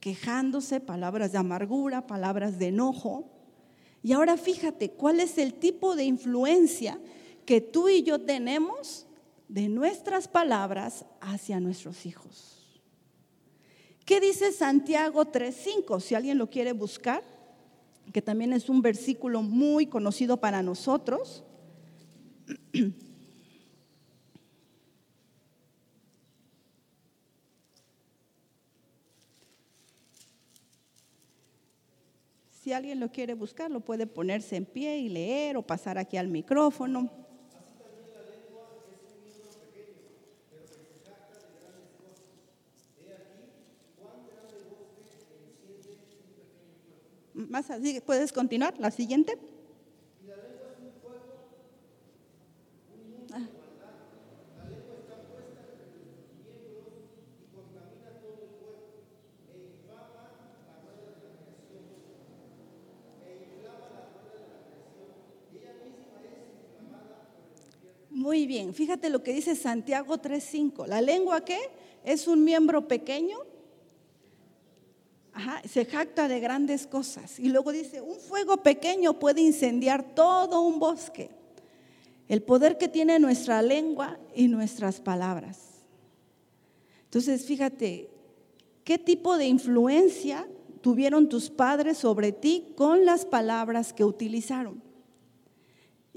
Quejándose, 0.00 0.80
palabras 0.80 1.32
de 1.32 1.38
amargura, 1.38 2.06
palabras 2.06 2.58
de 2.58 2.68
enojo. 2.68 3.35
Y 4.06 4.12
ahora 4.12 4.36
fíjate, 4.36 4.92
¿cuál 4.92 5.18
es 5.18 5.36
el 5.36 5.54
tipo 5.54 5.96
de 5.96 6.04
influencia 6.04 6.96
que 7.44 7.60
tú 7.60 7.88
y 7.88 8.04
yo 8.04 8.20
tenemos 8.20 9.06
de 9.48 9.68
nuestras 9.68 10.28
palabras 10.28 11.04
hacia 11.20 11.60
nuestros 11.60 12.04
hijos. 12.06 12.80
¿Qué 14.04 14.20
dice 14.20 14.52
Santiago 14.52 15.24
3.5? 15.24 16.00
Si 16.00 16.14
alguien 16.14 16.38
lo 16.38 16.50
quiere 16.50 16.72
buscar, 16.72 17.22
que 18.12 18.22
también 18.22 18.52
es 18.52 18.68
un 18.68 18.82
versículo 18.82 19.42
muy 19.42 19.86
conocido 19.86 20.36
para 20.36 20.62
nosotros. 20.62 21.44
Si 32.66 32.72
alguien 32.72 32.98
lo 32.98 33.12
quiere 33.12 33.34
buscar, 33.34 33.70
lo 33.70 33.78
puede 33.78 34.08
ponerse 34.08 34.56
en 34.56 34.64
pie 34.64 34.98
y 34.98 35.08
leer 35.08 35.56
o 35.56 35.62
pasar 35.62 35.98
aquí 35.98 36.16
al 36.16 36.26
micrófono. 36.26 37.08
más 47.34 47.70
así, 47.70 48.00
¿puedes 48.00 48.32
continuar? 48.32 48.74
La 48.80 48.90
siguiente. 48.90 49.38
Muy 68.26 68.44
bien, 68.48 68.74
fíjate 68.74 69.08
lo 69.08 69.22
que 69.22 69.32
dice 69.32 69.54
Santiago 69.54 70.18
3.5. 70.18 70.88
¿La 70.88 71.00
lengua 71.00 71.44
qué? 71.44 71.60
Es 72.04 72.26
un 72.26 72.42
miembro 72.42 72.88
pequeño 72.88 73.38
se 75.68 75.84
jacta 75.84 76.26
de 76.26 76.40
grandes 76.40 76.88
cosas. 76.88 77.38
Y 77.38 77.50
luego 77.50 77.70
dice, 77.70 78.00
un 78.00 78.18
fuego 78.18 78.56
pequeño 78.64 79.20
puede 79.20 79.42
incendiar 79.42 80.12
todo 80.16 80.62
un 80.62 80.80
bosque. 80.80 81.30
El 82.26 82.42
poder 82.42 82.78
que 82.78 82.88
tiene 82.88 83.20
nuestra 83.20 83.62
lengua 83.62 84.18
y 84.34 84.48
nuestras 84.48 85.00
palabras. 85.00 85.84
Entonces, 87.04 87.44
fíjate, 87.44 88.10
¿qué 88.82 88.98
tipo 88.98 89.38
de 89.38 89.46
influencia 89.46 90.48
tuvieron 90.80 91.28
tus 91.28 91.48
padres 91.48 91.98
sobre 91.98 92.32
ti 92.32 92.72
con 92.74 93.04
las 93.04 93.24
palabras 93.24 93.92
que 93.92 94.04
utilizaron? 94.04 94.85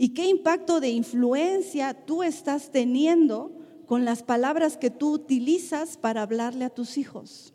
¿Y 0.02 0.14
qué 0.14 0.28
impacto 0.28 0.80
de 0.80 0.88
influencia 0.88 1.94
tú 1.94 2.24
estás 2.24 2.72
teniendo 2.72 3.52
con 3.86 4.06
las 4.06 4.24
palabras 4.24 4.78
que 4.78 4.90
tú 4.90 5.12
utilizas 5.12 5.98
para 5.98 6.22
hablarle 6.22 6.64
a 6.64 6.70
tus 6.70 6.98
hijos? 6.98 7.54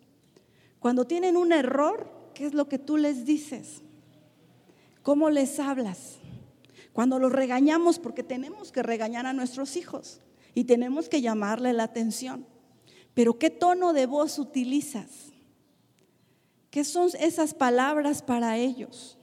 Cuando 0.78 1.06
tienen 1.06 1.38
un 1.38 1.52
error, 1.52 2.06
¿qué 2.34 2.44
es 2.44 2.52
lo 2.52 2.68
que 2.68 2.78
tú 2.78 2.98
les 2.98 3.24
dices? 3.24 3.80
¿Cómo 5.02 5.30
les 5.30 5.58
hablas? 5.58 6.18
Cuando 6.92 7.18
los 7.18 7.32
regañamos, 7.32 7.98
porque 7.98 8.22
tenemos 8.22 8.72
que 8.72 8.82
regañar 8.82 9.24
a 9.24 9.32
nuestros 9.32 9.74
hijos 9.74 10.20
y 10.54 10.64
tenemos 10.64 11.08
que 11.08 11.22
llamarle 11.22 11.72
la 11.72 11.84
atención. 11.84 12.44
Pero 13.14 13.38
¿qué 13.38 13.48
tono 13.48 13.94
de 13.94 14.04
voz 14.04 14.38
utilizas? 14.38 15.32
¿Qué 16.68 16.84
son 16.84 17.08
esas 17.18 17.54
palabras 17.54 18.20
para 18.20 18.58
ellos? 18.58 19.16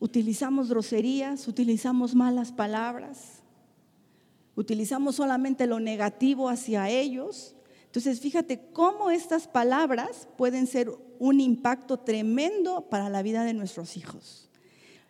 Utilizamos 0.00 0.68
groserías, 0.68 1.46
utilizamos 1.46 2.16
malas 2.16 2.50
palabras, 2.50 3.42
utilizamos 4.56 5.14
solamente 5.14 5.68
lo 5.68 5.78
negativo 5.78 6.48
hacia 6.48 6.88
ellos 6.88 7.54
entonces, 7.90 8.20
fíjate 8.20 8.60
cómo 8.72 9.10
estas 9.10 9.48
palabras 9.48 10.28
pueden 10.36 10.68
ser 10.68 10.92
un 11.18 11.40
impacto 11.40 11.98
tremendo 11.98 12.82
para 12.82 13.08
la 13.08 13.20
vida 13.20 13.42
de 13.42 13.52
nuestros 13.52 13.96
hijos. 13.96 14.48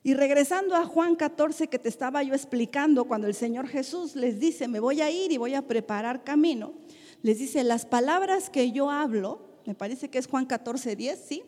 Y 0.03 0.15
regresando 0.15 0.75
a 0.75 0.87
Juan 0.87 1.15
14 1.15 1.69
que 1.69 1.79
te 1.79 1.91
estaba 1.91 2.23
yo 2.23 2.33
explicando, 2.33 3.05
cuando 3.05 3.27
el 3.27 3.35
Señor 3.35 3.69
Jesús 3.69 4.17
les 4.17 4.41
dice, 4.41 4.67
me 4.67 4.81
voy 4.81 5.03
a 5.03 5.11
ir 5.11 5.31
y 5.31 5.37
voy 5.37 5.53
a 5.53 5.67
preparar 5.67 6.25
camino, 6.25 6.73
les 7.21 7.39
dice, 7.39 7.65
las 7.65 7.85
palabras 7.85 8.49
que 8.49 8.73
yo 8.73 8.89
hablo, 8.89 9.43
me 9.67 9.75
parece 9.75 10.09
que 10.09 10.17
es 10.17 10.27
Juan 10.27 10.47
14, 10.47 10.97
10, 10.97 11.21
¿sí? 11.23 11.43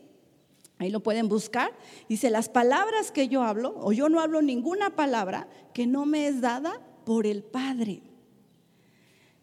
Ahí 0.82 0.90
lo 0.90 1.00
pueden 1.00 1.28
buscar. 1.28 1.72
Dice, 2.08 2.28
las 2.28 2.48
palabras 2.48 3.12
que 3.12 3.28
yo 3.28 3.42
hablo, 3.42 3.74
o 3.78 3.92
yo 3.92 4.08
no 4.08 4.20
hablo 4.20 4.42
ninguna 4.42 4.96
palabra 4.96 5.48
que 5.72 5.86
no 5.86 6.06
me 6.06 6.26
es 6.26 6.40
dada 6.40 6.80
por 7.04 7.26
el 7.26 7.44
Padre. 7.44 8.02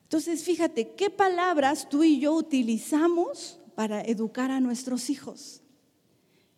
Entonces, 0.04 0.44
fíjate, 0.44 0.96
¿qué 0.96 1.10
palabras 1.10 1.88
tú 1.88 2.04
y 2.04 2.20
yo 2.20 2.34
utilizamos 2.34 3.60
para 3.76 4.02
educar 4.02 4.52
a 4.52 4.60
nuestros 4.60 5.10
hijos? 5.10 5.62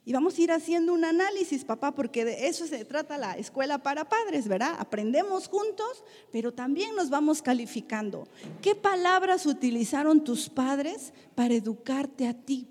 Y 0.04 0.14
vamos 0.14 0.36
a 0.38 0.42
ir 0.42 0.52
haciendo 0.52 0.94
un 0.94 1.06
análisis, 1.06 1.64
papá, 1.64 1.94
porque 1.94 2.26
de 2.26 2.48
eso 2.48 2.66
se 2.66 2.84
trata 2.86 3.20
la 3.20 3.38
escuela 3.38 3.84
para 3.84 4.10
padres, 4.10 4.48
¿verdad? 4.48 4.76
Aprendemos 4.80 5.48
juntos, 5.48 6.04
pero 6.32 6.52
también 6.52 6.96
nos 6.96 7.12
vamos 7.12 7.44
calificando. 7.44 8.28
¿Qué 8.64 8.74
palabras 8.74 9.46
utilizaron 9.46 10.24
tus 10.24 10.50
padres 10.50 11.14
para 11.36 11.54
educarte 11.54 12.28
a 12.28 12.34
ti? 12.34 12.71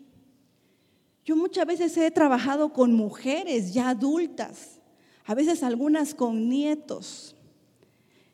Yo 1.30 1.36
muchas 1.36 1.64
veces 1.64 1.96
he 1.96 2.10
trabajado 2.10 2.72
con 2.72 2.92
mujeres 2.92 3.72
ya 3.72 3.90
adultas, 3.90 4.80
a 5.24 5.32
veces 5.32 5.62
algunas 5.62 6.12
con 6.12 6.48
nietos, 6.48 7.36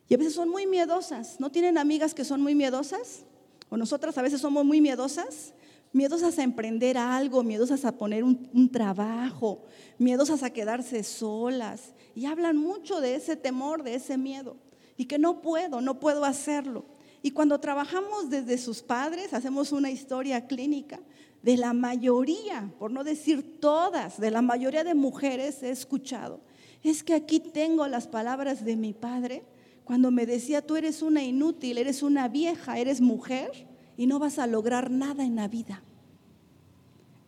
y 0.09 0.15
a 0.15 0.17
veces 0.17 0.33
son 0.33 0.49
muy 0.49 0.65
miedosas. 0.65 1.39
¿No 1.39 1.51
tienen 1.51 1.77
amigas 1.77 2.15
que 2.15 2.25
son 2.25 2.41
muy 2.41 2.55
miedosas? 2.55 3.23
O 3.69 3.77
nosotras 3.77 4.17
a 4.17 4.23
veces 4.23 4.41
somos 4.41 4.65
muy 4.65 4.81
miedosas 4.81 5.53
miedosas 5.93 6.39
a 6.39 6.43
emprender 6.43 6.97
algo, 6.97 7.43
miedosas 7.43 7.85
a 7.85 7.91
poner 7.91 8.23
un, 8.23 8.71
trabajo, 8.71 9.65
miedosas 9.99 10.41
a 10.41 10.49
quedarse 10.49 11.03
solas. 11.03 11.93
Y 12.15 12.25
hablan 12.25 12.57
mucho 12.57 12.99
de 12.99 13.13
ese 13.13 13.35
temor, 13.35 13.83
de 13.83 13.93
ese 13.93 14.17
miedo. 14.17 14.57
Y 14.97 15.05
que 15.05 15.19
no 15.19 15.43
puedo, 15.43 15.81
no 15.81 15.99
puedo 15.99 16.25
hacerlo. 16.25 16.83
Y 17.21 17.29
cuando 17.29 17.59
trabajamos 17.59 18.31
desde 18.31 18.57
sus 18.57 18.81
padres, 18.81 19.35
hacemos 19.35 19.71
una 19.71 19.91
historia 19.91 20.47
clínica 20.47 20.99
de 21.41 21.57
la 21.57 21.73
mayoría, 21.73 22.71
por 22.79 22.91
no 22.91 23.03
decir 23.03 23.59
todas, 23.59 24.19
de 24.19 24.31
la 24.31 24.41
mayoría 24.41 24.83
de 24.83 24.95
mujeres 24.95 25.63
he 25.63 25.69
escuchado. 25.69 26.41
Es 26.83 27.03
que 27.03 27.13
aquí 27.13 27.39
tengo 27.39 27.87
las 27.87 28.07
palabras 28.07 28.63
de 28.65 28.75
mi 28.75 28.93
padre 28.93 29.43
cuando 29.83 30.11
me 30.11 30.25
decía, 30.25 30.61
tú 30.61 30.75
eres 30.75 31.01
una 31.01 31.23
inútil, 31.23 31.77
eres 31.77 32.03
una 32.03 32.27
vieja, 32.27 32.77
eres 32.77 32.99
mujer 32.99 33.51
y 33.95 34.05
no 34.05 34.19
vas 34.19 34.37
a 34.37 34.45
lograr 34.45 34.91
nada 34.91 35.23
en 35.23 35.35
la 35.35 35.47
vida. 35.47 35.81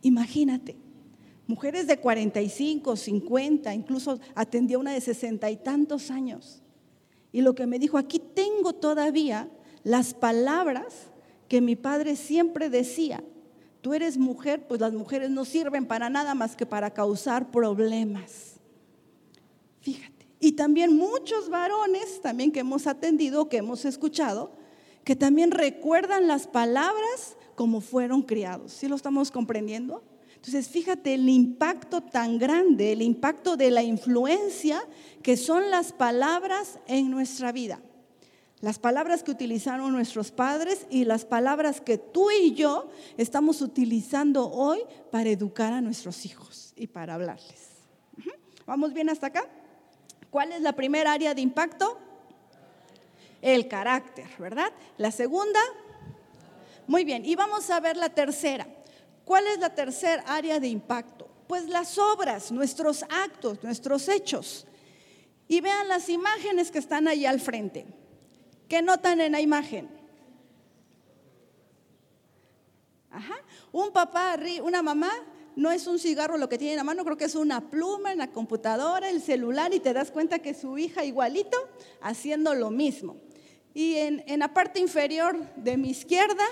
Imagínate, 0.01 0.75
mujeres 1.47 1.87
de 1.87 1.97
45, 1.97 2.95
50, 2.95 3.73
incluso 3.73 4.19
atendía 4.35 4.77
una 4.77 4.91
de 4.91 5.01
sesenta 5.01 5.49
y 5.49 5.55
tantos 5.57 6.11
años. 6.11 6.61
Y 7.31 7.41
lo 7.41 7.55
que 7.55 7.65
me 7.65 7.79
dijo, 7.79 7.97
aquí 7.97 8.19
tengo 8.19 8.73
todavía 8.73 9.49
las 9.83 10.13
palabras 10.13 11.11
que 11.47 11.61
mi 11.61 11.75
padre 11.75 12.15
siempre 12.15 12.69
decía. 12.69 13.23
Tú 13.81 13.93
eres 13.93 14.17
mujer, 14.17 14.67
pues 14.67 14.81
las 14.81 14.93
mujeres 14.93 15.29
no 15.29 15.45
sirven 15.45 15.85
para 15.85 16.09
nada 16.09 16.35
más 16.35 16.55
que 16.55 16.65
para 16.65 16.91
causar 16.91 17.49
problemas. 17.51 18.55
Fíjate. 19.81 20.27
Y 20.41 20.53
también 20.53 20.95
muchos 20.95 21.49
varones, 21.49 22.21
también 22.21 22.51
que 22.51 22.61
hemos 22.61 22.87
atendido, 22.87 23.49
que 23.49 23.57
hemos 23.57 23.85
escuchado, 23.85 24.51
que 25.03 25.15
también 25.15 25.51
recuerdan 25.51 26.27
las 26.27 26.47
palabras 26.47 27.37
como 27.55 27.81
fueron 27.81 28.21
criados. 28.21 28.71
¿Sí 28.73 28.87
lo 28.87 28.95
estamos 28.95 29.31
comprendiendo? 29.31 30.03
Entonces, 30.35 30.69
fíjate 30.69 31.13
el 31.15 31.27
impacto 31.27 32.01
tan 32.01 32.39
grande, 32.39 32.93
el 32.93 33.01
impacto 33.01 33.57
de 33.57 33.71
la 33.71 33.83
influencia 33.83 34.81
que 35.21 35.35
son 35.35 35.69
las 35.69 35.91
palabras 35.91 36.79
en 36.87 37.11
nuestra 37.11 37.51
vida. 37.51 37.81
Las 38.61 38.79
palabras 38.79 39.23
que 39.23 39.31
utilizaron 39.31 39.91
nuestros 39.93 40.31
padres 40.31 40.85
y 40.89 41.05
las 41.05 41.25
palabras 41.25 41.79
que 41.79 41.97
tú 41.97 42.29
y 42.31 42.53
yo 42.53 42.89
estamos 43.17 43.61
utilizando 43.61 44.51
hoy 44.51 44.79
para 45.11 45.29
educar 45.29 45.71
a 45.71 45.81
nuestros 45.81 46.25
hijos 46.25 46.73
y 46.75 46.87
para 46.87 47.13
hablarles. 47.15 47.69
¿Vamos 48.65 48.93
bien 48.93 49.09
hasta 49.09 49.27
acá? 49.27 49.47
¿Cuál 50.29 50.51
es 50.51 50.61
la 50.61 50.73
primera 50.73 51.13
área 51.13 51.33
de 51.33 51.41
impacto? 51.41 51.97
el 53.41 53.67
carácter, 53.67 54.27
¿verdad? 54.37 54.71
La 54.97 55.11
segunda, 55.11 55.59
muy 56.87 57.03
bien, 57.03 57.25
y 57.25 57.35
vamos 57.35 57.69
a 57.69 57.79
ver 57.79 57.97
la 57.97 58.09
tercera. 58.09 58.67
¿Cuál 59.25 59.47
es 59.47 59.59
la 59.59 59.73
tercera 59.73 60.23
área 60.27 60.59
de 60.59 60.67
impacto? 60.67 61.29
Pues 61.47 61.67
las 61.69 61.97
obras, 61.97 62.51
nuestros 62.51 63.03
actos, 63.03 63.63
nuestros 63.63 64.07
hechos. 64.09 64.65
Y 65.47 65.61
vean 65.61 65.87
las 65.87 66.09
imágenes 66.09 66.71
que 66.71 66.79
están 66.79 67.07
ahí 67.07 67.25
al 67.25 67.39
frente. 67.39 67.85
¿Qué 68.69 68.83
notan 68.83 69.19
en 69.19 69.31
la 69.31 69.41
imagen? 69.41 69.89
Ajá. 73.09 73.35
Un 73.71 73.91
papá, 73.91 74.37
una 74.63 74.83
mamá, 74.83 75.11
no 75.55 75.71
es 75.71 75.87
un 75.87 75.97
cigarro 75.97 76.37
lo 76.37 76.47
que 76.47 76.59
tiene 76.59 76.73
en 76.73 76.77
la 76.77 76.83
mano, 76.83 77.03
creo 77.03 77.17
que 77.17 77.25
es 77.25 77.33
una 77.33 77.71
pluma 77.71 78.11
en 78.11 78.19
la 78.19 78.31
computadora, 78.31 79.09
el 79.09 79.21
celular, 79.21 79.73
y 79.73 79.79
te 79.79 79.91
das 79.91 80.11
cuenta 80.11 80.39
que 80.39 80.53
su 80.53 80.77
hija 80.77 81.03
igualito 81.03 81.57
haciendo 81.99 82.53
lo 82.53 82.69
mismo. 82.69 83.17
Y 83.73 83.95
en, 83.95 84.23
la 84.39 84.53
parte 84.53 84.79
inferior 84.79 85.37
de 85.55 85.75
mi 85.75 85.89
izquierda, 85.89 86.43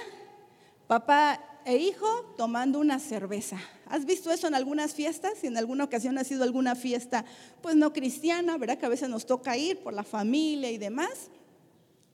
papá 0.88 1.40
e 1.66 1.78
hijo 1.78 2.34
tomando 2.36 2.80
una 2.80 2.98
cerveza. 2.98 3.58
¿Has 3.86 4.06
visto 4.06 4.32
eso 4.32 4.48
en 4.48 4.56
algunas 4.56 4.94
fiestas? 4.94 5.34
Si 5.40 5.48
en 5.48 5.58
alguna 5.58 5.84
ocasión 5.84 6.18
ha 6.18 6.24
sido 6.24 6.44
alguna 6.44 6.76
fiesta, 6.76 7.26
pues 7.62 7.76
no 7.76 7.94
cristiana, 7.94 8.58
¿verdad? 8.58 8.80
Que 8.80 8.88
a 8.88 8.90
veces 8.90 9.10
nos 9.10 9.26
toca 9.26 9.56
ir 9.56 9.80
por 9.80 9.94
la 9.94 10.04
familia 10.04 10.72
y 10.72 10.78
demás. 10.78 11.30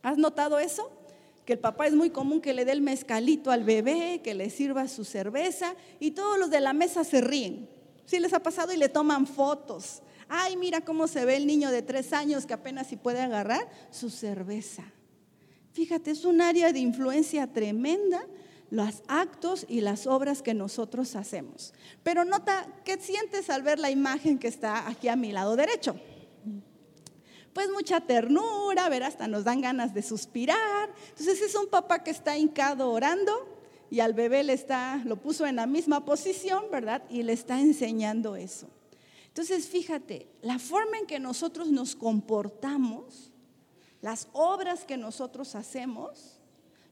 ¿Has 0.03 0.17
notado 0.17 0.59
eso? 0.59 0.91
Que 1.45 1.53
el 1.53 1.59
papá 1.59 1.87
es 1.87 1.93
muy 1.93 2.09
común 2.09 2.41
que 2.41 2.53
le 2.53 2.65
dé 2.65 2.73
el 2.73 2.81
mezcalito 2.81 3.51
al 3.51 3.63
bebé, 3.63 4.21
que 4.23 4.33
le 4.33 4.49
sirva 4.49 4.87
su 4.87 5.05
cerveza 5.05 5.75
y 5.99 6.11
todos 6.11 6.37
los 6.37 6.49
de 6.51 6.59
la 6.59 6.73
mesa 6.73 7.03
se 7.03 7.21
ríen. 7.21 7.69
Sí 8.05 8.19
les 8.19 8.33
ha 8.33 8.43
pasado 8.43 8.73
y 8.73 8.77
le 8.77 8.89
toman 8.89 9.25
fotos. 9.25 10.01
Ay, 10.27 10.57
mira 10.57 10.81
cómo 10.81 11.07
se 11.07 11.25
ve 11.25 11.37
el 11.37 11.47
niño 11.47 11.71
de 11.71 11.81
tres 11.81 12.13
años 12.13 12.45
que 12.45 12.53
apenas 12.53 12.87
si 12.87 12.97
puede 12.97 13.21
agarrar 13.21 13.67
su 13.91 14.09
cerveza. 14.09 14.83
Fíjate, 15.71 16.11
es 16.11 16.25
un 16.25 16.41
área 16.41 16.71
de 16.71 16.79
influencia 16.79 17.47
tremenda 17.47 18.25
los 18.69 19.03
actos 19.07 19.65
y 19.69 19.81
las 19.81 20.07
obras 20.07 20.41
que 20.41 20.53
nosotros 20.53 21.15
hacemos. 21.15 21.73
Pero 22.01 22.25
nota, 22.25 22.67
¿qué 22.83 22.97
sientes 22.97 23.49
al 23.49 23.61
ver 23.61 23.79
la 23.79 23.91
imagen 23.91 24.39
que 24.39 24.47
está 24.47 24.87
aquí 24.87 25.07
a 25.07 25.15
mi 25.15 25.31
lado 25.31 25.55
derecho? 25.55 25.95
Pues 27.53 27.69
mucha 27.69 28.01
ternura, 28.01 28.89
ver, 28.89 29.03
hasta 29.03 29.27
nos 29.27 29.43
dan 29.43 29.61
ganas 29.61 29.93
de 29.93 30.01
suspirar. 30.01 30.89
Entonces 31.09 31.41
es 31.41 31.55
un 31.55 31.67
papá 31.67 32.03
que 32.03 32.11
está 32.11 32.37
hincado 32.37 32.91
orando 32.91 33.47
y 33.91 33.99
al 33.99 34.13
bebé 34.13 34.43
le 34.43 34.53
está, 34.53 35.01
lo 35.05 35.17
puso 35.17 35.45
en 35.45 35.57
la 35.57 35.67
misma 35.67 36.03
posición, 36.03 36.65
¿verdad? 36.71 37.03
Y 37.09 37.21
le 37.21 37.33
está 37.33 37.59
enseñando 37.59 38.35
eso. 38.35 38.67
Entonces, 39.27 39.67
fíjate, 39.67 40.27
la 40.41 40.59
forma 40.59 40.97
en 40.97 41.07
que 41.07 41.19
nosotros 41.19 41.69
nos 41.69 41.95
comportamos, 41.95 43.31
las 44.01 44.27
obras 44.33 44.83
que 44.83 44.97
nosotros 44.97 45.55
hacemos, 45.55 46.39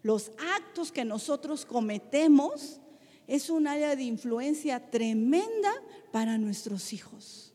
los 0.04 0.32
actos 0.56 0.92
que 0.92 1.06
nosotros 1.06 1.66
cometemos, 1.66 2.80
es 3.28 3.50
un 3.50 3.68
área 3.68 3.96
de 3.96 4.04
influencia 4.04 4.92
tremenda 4.92 5.72
para 6.12 6.38
nuestros 6.38 6.94
hijos. 6.94 7.51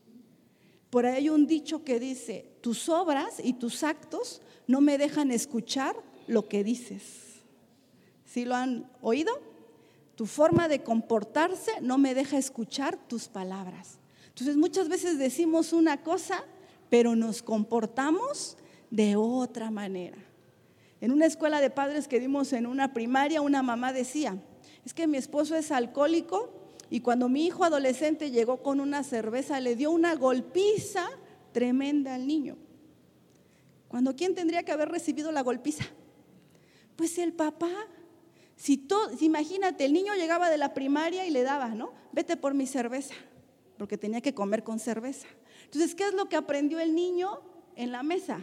Por 0.97 1.05
ahí 1.05 1.17
hay 1.17 1.29
un 1.29 1.47
dicho 1.47 1.85
que 1.85 2.01
dice, 2.01 2.47
tus 2.63 2.89
obras 2.89 3.39
y 3.45 3.53
tus 3.53 3.83
actos 3.83 4.41
no 4.67 4.81
me 4.81 4.97
dejan 4.97 5.31
escuchar 5.31 5.95
lo 6.27 6.49
que 6.49 6.65
dices. 6.65 7.43
¿Sí 8.25 8.47
lo 8.47 8.55
han 8.55 8.91
oído? 9.03 9.31
Tu 10.15 10.25
forma 10.25 10.69
de 10.69 10.83
comportarse 10.83 11.71
no 11.83 11.99
me 11.99 12.15
deja 12.15 12.39
escuchar 12.39 12.97
tus 12.97 13.29
palabras. 13.29 13.99
Entonces 14.29 14.57
muchas 14.57 14.89
veces 14.89 15.19
decimos 15.19 15.75
una 15.75 16.03
cosa, 16.03 16.43
pero 16.89 17.15
nos 17.15 17.43
comportamos 17.43 18.57
de 18.91 19.17
otra 19.17 19.71
manera. 19.71 20.17
En 21.03 21.13
una 21.13 21.27
escuela 21.27 21.61
de 21.61 21.69
padres 21.69 22.09
que 22.09 22.21
dimos 22.21 22.55
en 22.55 22.67
una 22.67 22.95
primaria, 22.95 23.43
una 23.43 23.63
mamá 23.63 23.93
decía, 23.93 24.39
es 24.83 24.95
que 24.95 25.07
mi 25.07 25.19
esposo 25.19 25.57
es 25.57 25.73
alcohólico 25.73 26.55
y 26.91 27.01
cuando 27.01 27.29
mi 27.29 27.47
hijo 27.47 27.65
adolescente 27.65 28.31
llegó 28.31 28.63
con 28.63 28.81
una 28.81 29.03
cerveza, 29.03 29.61
le 29.61 29.77
dio 29.77 29.91
una 29.91 30.15
golpiza 30.15 31.09
tremenda 31.53 32.15
al 32.15 32.27
niño. 32.27 32.57
Cuando 33.89 34.15
quién 34.15 34.35
tendría 34.35 34.63
que 34.63 34.73
haber 34.73 34.89
recibido 34.89 35.33
la 35.33 35.43
golpiza? 35.43 35.85
Pues 36.97 37.19
el 37.19 37.33
papá. 37.33 37.71
Si, 38.57 38.77
todo, 38.79 39.11
imagínate, 39.21 39.85
el 39.85 39.93
niño 39.93 40.15
llegaba 40.15 40.49
de 40.49 40.59
la 40.59 40.75
primaria 40.75 41.27
y 41.27 41.31
le 41.31 41.43
daba, 41.43 41.69
¿no? 41.71 41.93
Vete 42.13 42.37
por 42.37 42.55
mi 42.55 42.67
cerveza 42.67 43.15
porque 43.77 43.99
tenía 43.99 44.21
que 44.21 44.35
comer 44.35 44.65
con 44.65 44.79
cerveza. 44.79 45.27
Entonces, 45.65 45.95
¿qué 45.95 46.05
es 46.05 46.15
lo 46.15 46.29
que 46.29 46.37
aprendió 46.37 46.81
el 46.81 46.95
niño 46.95 47.41
en 47.75 47.93
la 47.93 48.03
mesa? 48.03 48.41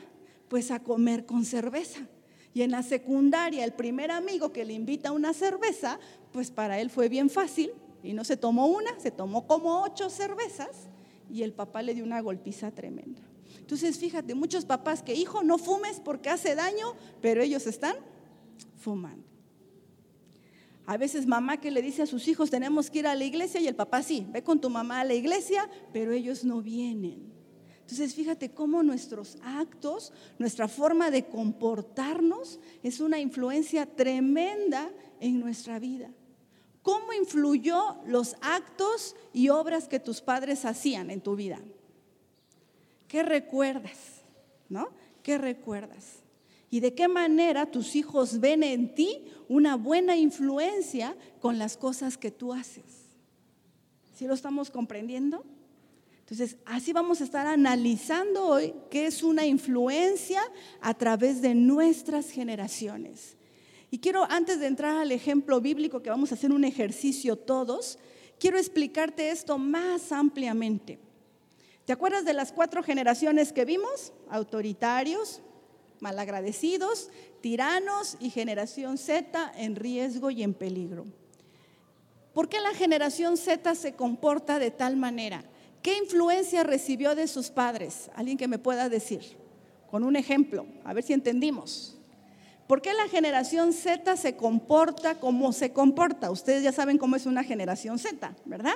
Pues 0.47 0.71
a 0.71 0.79
comer 0.79 1.25
con 1.25 1.45
cerveza. 1.45 2.07
Y 2.53 2.61
en 2.61 2.71
la 2.71 2.83
secundaria, 2.83 3.65
el 3.65 3.73
primer 3.73 4.11
amigo 4.11 4.51
que 4.51 4.65
le 4.65 4.73
invita 4.73 5.09
a 5.09 5.13
una 5.13 5.33
cerveza, 5.33 5.99
pues 6.31 6.51
para 6.51 6.79
él 6.79 6.89
fue 6.89 7.09
bien 7.09 7.29
fácil 7.29 7.71
y 8.03 8.13
no 8.13 8.23
se 8.23 8.37
tomó 8.37 8.67
una, 8.67 8.99
se 8.99 9.11
tomó 9.11 9.47
como 9.47 9.81
ocho 9.81 10.09
cervezas 10.09 10.89
y 11.29 11.41
el 11.43 11.53
papá 11.53 11.81
le 11.81 11.95
dio 11.95 12.03
una 12.03 12.21
golpiza 12.21 12.69
tremenda. 12.71 13.21
Entonces, 13.57 13.97
fíjate, 13.97 14.35
muchos 14.35 14.65
papás 14.65 15.01
que, 15.01 15.15
hijo, 15.15 15.41
no 15.41 15.57
fumes 15.57 16.01
porque 16.03 16.29
hace 16.29 16.53
daño, 16.53 16.95
pero 17.21 17.41
ellos 17.41 17.65
están 17.65 17.95
fumando. 18.77 19.25
A 20.85 20.97
veces 20.97 21.25
mamá 21.25 21.61
que 21.61 21.71
le 21.71 21.81
dice 21.81 22.01
a 22.01 22.05
sus 22.05 22.27
hijos, 22.27 22.49
tenemos 22.49 22.89
que 22.89 22.99
ir 22.99 23.07
a 23.07 23.15
la 23.15 23.23
iglesia 23.23 23.61
y 23.61 23.67
el 23.67 23.75
papá 23.75 24.03
sí, 24.03 24.27
ve 24.31 24.43
con 24.43 24.59
tu 24.59 24.69
mamá 24.69 24.99
a 24.99 25.05
la 25.05 25.13
iglesia, 25.13 25.69
pero 25.93 26.11
ellos 26.11 26.43
no 26.43 26.61
vienen. 26.61 27.31
Entonces 27.79 28.13
fíjate 28.15 28.51
cómo 28.51 28.83
nuestros 28.83 29.37
actos, 29.43 30.11
nuestra 30.39 30.67
forma 30.67 31.09
de 31.09 31.25
comportarnos 31.25 32.59
es 32.81 32.99
una 32.99 33.19
influencia 33.19 33.85
tremenda 33.85 34.91
en 35.21 35.39
nuestra 35.39 35.79
vida. 35.79 36.09
¿Cómo 36.83 37.13
influyó 37.13 37.97
los 38.05 38.35
actos 38.41 39.15
y 39.31 39.49
obras 39.49 39.87
que 39.87 40.01
tus 40.01 40.21
padres 40.21 40.65
hacían 40.65 41.09
en 41.09 41.21
tu 41.21 41.35
vida? 41.35 41.59
¿Qué 43.07 43.23
recuerdas? 43.23 44.21
¿No? 44.67 44.89
¿Qué 45.23 45.37
recuerdas? 45.37 46.19
¿Y 46.69 46.81
de 46.81 46.93
qué 46.93 47.07
manera 47.07 47.71
tus 47.71 47.95
hijos 47.95 48.39
ven 48.39 48.63
en 48.63 48.93
ti 48.93 49.31
una 49.47 49.75
buena 49.75 50.17
influencia 50.17 51.15
con 51.39 51.57
las 51.57 51.77
cosas 51.77 52.17
que 52.17 52.31
tú 52.31 52.51
haces? 52.51 52.83
¿Sí 54.15 54.27
lo 54.27 54.33
estamos 54.33 54.69
comprendiendo? 54.69 55.45
Entonces, 56.19 56.57
así 56.65 56.91
vamos 56.91 57.21
a 57.21 57.25
estar 57.25 57.47
analizando 57.47 58.45
hoy 58.45 58.73
qué 58.89 59.05
es 59.05 59.23
una 59.23 59.45
influencia 59.45 60.41
a 60.81 60.93
través 60.95 61.41
de 61.41 61.55
nuestras 61.55 62.29
generaciones. 62.29 63.37
Y 63.93 63.99
quiero, 63.99 64.25
antes 64.27 64.59
de 64.59 64.65
entrar 64.65 64.97
al 64.97 65.11
ejemplo 65.11 65.61
bíblico, 65.61 66.01
que 66.01 66.09
vamos 66.09 66.31
a 66.31 66.33
hacer 66.33 66.51
un 66.51 66.63
ejercicio 66.63 67.35
todos, 67.35 67.99
quiero 68.39 68.57
explicarte 68.57 69.29
esto 69.29 69.59
más 69.59 70.11
ampliamente. 70.11 70.97
¿Te 71.85 71.93
acuerdas 71.93 72.25
de 72.25 72.33
las 72.33 72.51
cuatro 72.51 72.81
generaciones 72.81 73.53
que 73.53 73.65
vimos? 73.65 74.11
Autoritarios, 74.31 75.43
malagradecidos, 75.99 77.11
tiranos 77.39 78.17
y 78.19 78.31
generación 78.31 78.97
Z 78.97 79.53
en 79.57 79.75
riesgo 79.75 80.31
y 80.31 80.41
en 80.41 80.55
peligro. 80.55 81.05
¿Por 82.33 82.49
qué 82.49 82.61
la 82.61 82.73
generación 82.73 83.37
Z 83.37 83.75
se 83.75 83.93
comporta 83.93 84.57
de 84.57 84.71
tal 84.71 84.97
manera? 84.97 85.45
¿Qué 85.83 85.99
influencia 85.99 86.63
recibió 86.63 87.13
de 87.13 87.27
sus 87.27 87.51
padres? 87.51 88.09
Alguien 88.15 88.39
que 88.39 88.47
me 88.47 88.57
pueda 88.57 88.89
decir, 88.89 89.37
con 89.91 90.03
un 90.03 90.15
ejemplo, 90.15 90.65
a 90.83 90.93
ver 90.93 91.03
si 91.03 91.13
entendimos. 91.13 91.92
¿Por 92.73 92.81
qué 92.81 92.91
la 92.95 93.07
generación 93.07 93.71
Z 93.71 94.17
se 94.17 94.35
comporta 94.35 95.19
como 95.19 95.53
se 95.53 95.71
comporta? 95.73 96.31
Ustedes 96.31 96.63
ya 96.63 96.71
saben 96.71 96.97
cómo 96.97 97.15
es 97.15 97.27
una 97.27 97.43
generación 97.43 97.99
Z, 97.99 98.35
¿verdad? 98.45 98.73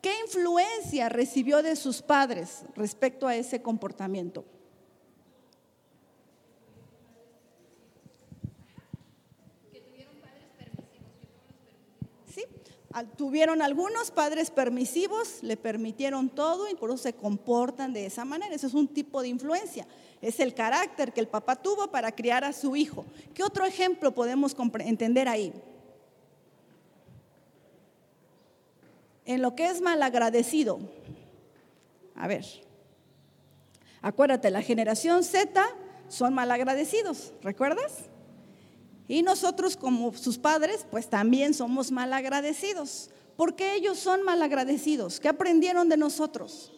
¿Qué 0.00 0.12
influencia 0.24 1.08
recibió 1.08 1.60
de 1.60 1.74
sus 1.74 2.00
padres 2.00 2.62
respecto 2.76 3.26
a 3.26 3.34
ese 3.34 3.60
comportamiento? 3.60 4.44
¿Sí? 12.32 12.44
Tuvieron 13.16 13.62
algunos 13.62 14.12
padres 14.12 14.52
permisivos, 14.52 15.42
le 15.42 15.56
permitieron 15.56 16.28
todo 16.30 16.70
y 16.70 16.76
por 16.76 16.90
eso 16.90 16.98
se 16.98 17.14
comportan 17.14 17.92
de 17.92 18.06
esa 18.06 18.24
manera. 18.24 18.54
Ese 18.54 18.68
es 18.68 18.74
un 18.74 18.86
tipo 18.86 19.22
de 19.22 19.26
influencia. 19.26 19.88
Es 20.20 20.40
el 20.40 20.54
carácter 20.54 21.12
que 21.12 21.20
el 21.20 21.28
papá 21.28 21.56
tuvo 21.56 21.90
para 21.90 22.12
criar 22.12 22.44
a 22.44 22.52
su 22.52 22.74
hijo. 22.76 23.04
¿Qué 23.34 23.42
otro 23.42 23.64
ejemplo 23.64 24.12
podemos 24.12 24.56
entender 24.80 25.28
ahí? 25.28 25.52
En 29.24 29.42
lo 29.42 29.54
que 29.54 29.66
es 29.66 29.80
malagradecido. 29.80 30.80
A 32.14 32.26
ver. 32.26 32.44
Acuérdate, 34.02 34.50
la 34.50 34.62
generación 34.62 35.22
Z 35.22 35.64
son 36.08 36.34
malagradecidos, 36.34 37.32
¿recuerdas? 37.42 38.08
Y 39.06 39.22
nosotros 39.22 39.76
como 39.76 40.12
sus 40.14 40.38
padres, 40.38 40.86
pues 40.90 41.08
también 41.08 41.54
somos 41.54 41.90
malagradecidos. 41.90 43.10
¿Por 43.36 43.54
qué 43.54 43.74
ellos 43.74 43.98
son 43.98 44.22
malagradecidos? 44.22 45.20
¿Qué 45.20 45.28
aprendieron 45.28 45.88
de 45.88 45.96
nosotros? 45.96 46.72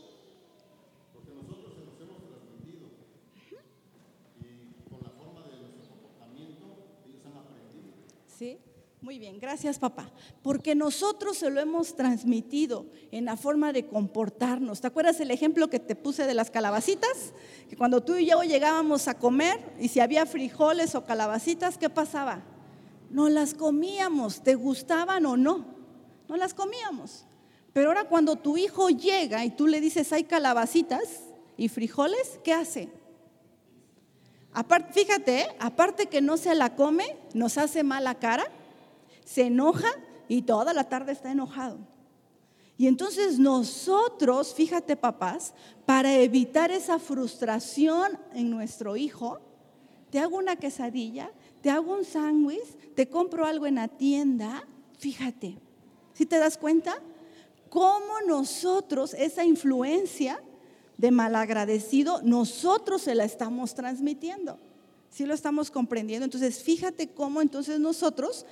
¿Sí? 8.39 8.59
Muy 9.03 9.19
bien, 9.19 9.39
gracias 9.41 9.79
papá. 9.79 10.11
Porque 10.43 10.75
nosotros 10.75 11.39
se 11.39 11.49
lo 11.49 11.59
hemos 11.59 11.97
transmitido 11.97 12.85
en 13.11 13.25
la 13.25 13.39
forma 13.39 13.73
de 13.73 13.87
comportarnos. 13.87 14.83
¿Te 14.83 14.89
acuerdas 14.89 15.19
el 15.21 15.31
ejemplo 15.31 15.71
que 15.71 15.81
te 15.81 15.97
puse 15.97 16.27
de 16.27 16.35
las 16.35 16.51
calabacitas? 16.51 17.33
Que 17.71 17.77
cuando 17.77 18.03
tú 18.03 18.17
y 18.17 18.27
yo 18.27 18.43
llegábamos 18.43 19.09
a 19.09 19.15
comer 19.15 19.59
y 19.81 19.89
si 19.89 20.01
había 20.01 20.27
frijoles 20.27 20.95
o 20.95 21.07
calabacitas, 21.07 21.79
¿qué 21.79 21.89
pasaba? 21.89 22.43
No 23.09 23.31
las 23.31 23.55
comíamos, 23.55 24.43
¿te 24.43 24.55
gustaban 24.55 25.25
o 25.25 25.39
no? 25.39 25.65
No 26.29 26.37
las 26.37 26.53
comíamos. 26.53 27.25
Pero 27.73 27.89
ahora 27.89 28.05
cuando 28.05 28.37
tu 28.37 28.59
hijo 28.59 28.91
llega 28.91 29.47
y 29.47 29.51
tú 29.51 29.67
le 29.67 29.81
dices 29.81 30.13
hay 30.13 30.25
calabacitas 30.25 31.23
y 31.57 31.69
frijoles, 31.69 32.39
¿qué 32.45 32.53
hace? 32.53 32.91
Fíjate, 34.93 35.41
¿eh? 35.41 35.49
aparte 35.59 36.07
que 36.07 36.21
no 36.21 36.37
se 36.37 36.55
la 36.55 36.75
come, 36.75 37.17
nos 37.33 37.57
hace 37.57 37.83
mala 37.83 38.17
cara, 38.17 38.51
se 39.31 39.43
enoja 39.43 39.89
y 40.27 40.43
toda 40.43 40.75
la 40.75 40.89
tarde 40.89 41.13
está 41.13 41.31
enojado. 41.31 41.79
Y 42.77 42.89
entonces 42.89 43.39
nosotros, 43.39 44.55
fíjate 44.55 44.97
papás, 44.97 45.55
para 45.87 46.17
evitar 46.17 46.73
esa 46.73 46.99
frustración 46.99 48.19
en 48.35 48.51
nuestro 48.51 48.97
hijo, 48.97 49.39
te 50.11 50.19
hago 50.19 50.37
una 50.37 50.57
quesadilla, 50.57 51.31
te 51.61 51.71
hago 51.71 51.93
un 51.95 52.05
sándwich, 52.05 52.95
te 52.97 53.09
compro 53.09 53.45
algo 53.45 53.67
en 53.67 53.77
la 53.77 53.87
tienda, 53.87 54.67
fíjate, 54.99 55.59
si 56.15 56.27
te 56.27 56.39
das 56.39 56.57
cuenta? 56.57 57.01
Cómo 57.69 58.21
nosotros, 58.27 59.15
esa 59.15 59.45
influencia, 59.45 60.43
de 60.97 61.11
malagradecido, 61.13 62.21
nosotros 62.23 63.03
se 63.03 63.15
la 63.15 63.25
estamos 63.25 63.75
transmitiendo. 63.75 64.59
Si 65.09 65.25
lo 65.27 65.35
estamos 65.35 65.71
comprendiendo? 65.71 66.25
Entonces, 66.25 66.63
fíjate 66.63 67.09
cómo 67.09 67.41
entonces 67.41 67.81
nosotros, 67.81 68.47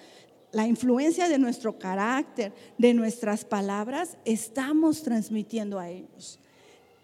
la 0.53 0.67
influencia 0.67 1.29
de 1.29 1.39
nuestro 1.39 1.79
carácter, 1.79 2.53
de 2.79 2.95
nuestras 2.95 3.45
palabras, 3.45 4.17
estamos 4.25 5.03
transmitiendo 5.03 5.79
a 5.79 5.89
ellos. 5.91 6.39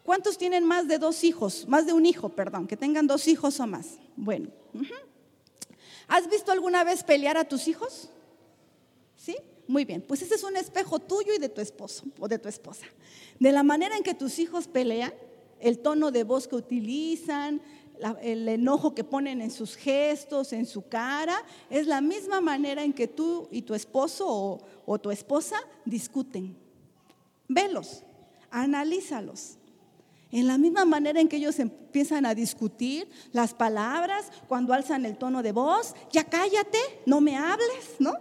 ¿Cuántos 0.04 0.36
tienen 0.36 0.64
más 0.64 0.86
de 0.86 0.98
dos 0.98 1.24
hijos? 1.24 1.66
Más 1.68 1.86
de 1.86 1.92
un 1.92 2.06
hijo, 2.06 2.28
perdón, 2.28 2.66
que 2.66 2.76
tengan 2.76 3.06
dos 3.06 3.26
hijos 3.26 3.58
o 3.60 3.66
más. 3.66 3.98
Bueno, 4.16 4.48
¿has 6.08 6.28
visto 6.28 6.52
alguna 6.52 6.84
vez 6.84 7.02
pelear 7.02 7.36
a 7.36 7.44
tus 7.44 7.68
hijos? 7.68 8.10
¿Sí? 9.16 9.36
Muy 9.66 9.84
bien, 9.86 10.02
pues 10.02 10.20
ese 10.20 10.34
es 10.34 10.42
un 10.42 10.56
espejo 10.56 10.98
tuyo 10.98 11.34
y 11.34 11.38
de 11.38 11.48
tu 11.48 11.62
esposo 11.62 12.04
o 12.18 12.28
de 12.28 12.38
tu 12.38 12.48
esposa. 12.48 12.86
De 13.38 13.50
la 13.50 13.62
manera 13.62 13.96
en 13.96 14.02
que 14.02 14.14
tus 14.14 14.38
hijos 14.38 14.68
pelean, 14.68 15.14
el 15.58 15.78
tono 15.78 16.10
de 16.10 16.24
voz 16.24 16.46
que 16.46 16.56
utilizan, 16.56 17.62
el 18.22 18.48
enojo 18.48 18.94
que 18.94 19.04
ponen 19.04 19.40
en 19.40 19.50
sus 19.50 19.76
gestos, 19.76 20.52
en 20.52 20.66
su 20.66 20.88
cara, 20.88 21.36
es 21.70 21.86
la 21.86 22.00
misma 22.00 22.40
manera 22.40 22.84
en 22.84 22.92
que 22.92 23.08
tú 23.08 23.48
y 23.50 23.62
tu 23.62 23.74
esposo 23.74 24.60
o, 24.86 24.98
tu 24.98 25.10
esposa 25.10 25.56
discuten. 25.84 26.56
Velos, 27.48 28.02
analízalos. 28.50 29.58
En 30.30 30.46
la 30.48 30.58
misma 30.58 30.84
manera 30.84 31.20
en 31.20 31.28
que 31.28 31.36
ellos 31.36 31.58
empiezan 31.58 32.26
a 32.26 32.34
discutir 32.34 33.08
las 33.32 33.54
palabras, 33.54 34.30
cuando 34.48 34.74
alzan 34.74 35.06
el 35.06 35.16
tono 35.16 35.42
de 35.42 35.52
voz, 35.52 35.94
ya 36.10 36.24
cállate, 36.24 36.78
no 37.06 37.20
me 37.20 37.36
hables, 37.36 37.96
¿no? 38.00 38.12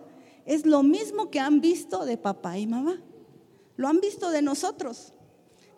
Es 0.45 0.65
lo 0.65 0.83
mismo 0.83 1.31
que 1.31 1.39
han 1.39 1.61
visto 1.61 2.05
de 2.05 2.17
papá 2.17 2.57
y 2.57 2.67
mamá. 2.67 3.01
Lo 3.75 3.87
han 3.87 3.99
visto 3.99 4.29
de 4.29 4.41
nosotros. 4.41 5.13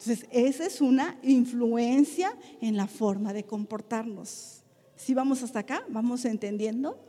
Entonces, 0.06 0.30
esa 0.32 0.68
es 0.68 0.82
una 0.82 1.18
influencia 1.24 2.32
en 2.62 2.78
la 2.78 2.86
forma 2.86 3.34
de 3.34 3.44
comportarnos. 3.44 4.62
Si 4.96 5.16
vamos 5.16 5.42
hasta 5.42 5.60
acá, 5.60 5.84
vamos 5.90 6.26
entendiendo. 6.26 7.00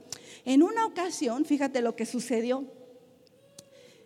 En 0.46 0.62
una 0.62 0.86
ocasión, 0.86 1.44
fíjate 1.44 1.82
lo 1.82 1.94
que 1.94 2.06
sucedió. 2.06 2.64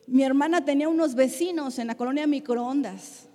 Mi 0.08 0.24
hermana 0.24 0.64
tenía 0.64 0.88
unos 0.88 1.14
vecinos 1.14 1.78
en 1.78 1.86
la 1.86 1.96
colonia 1.96 2.26
microondas. 2.26 3.28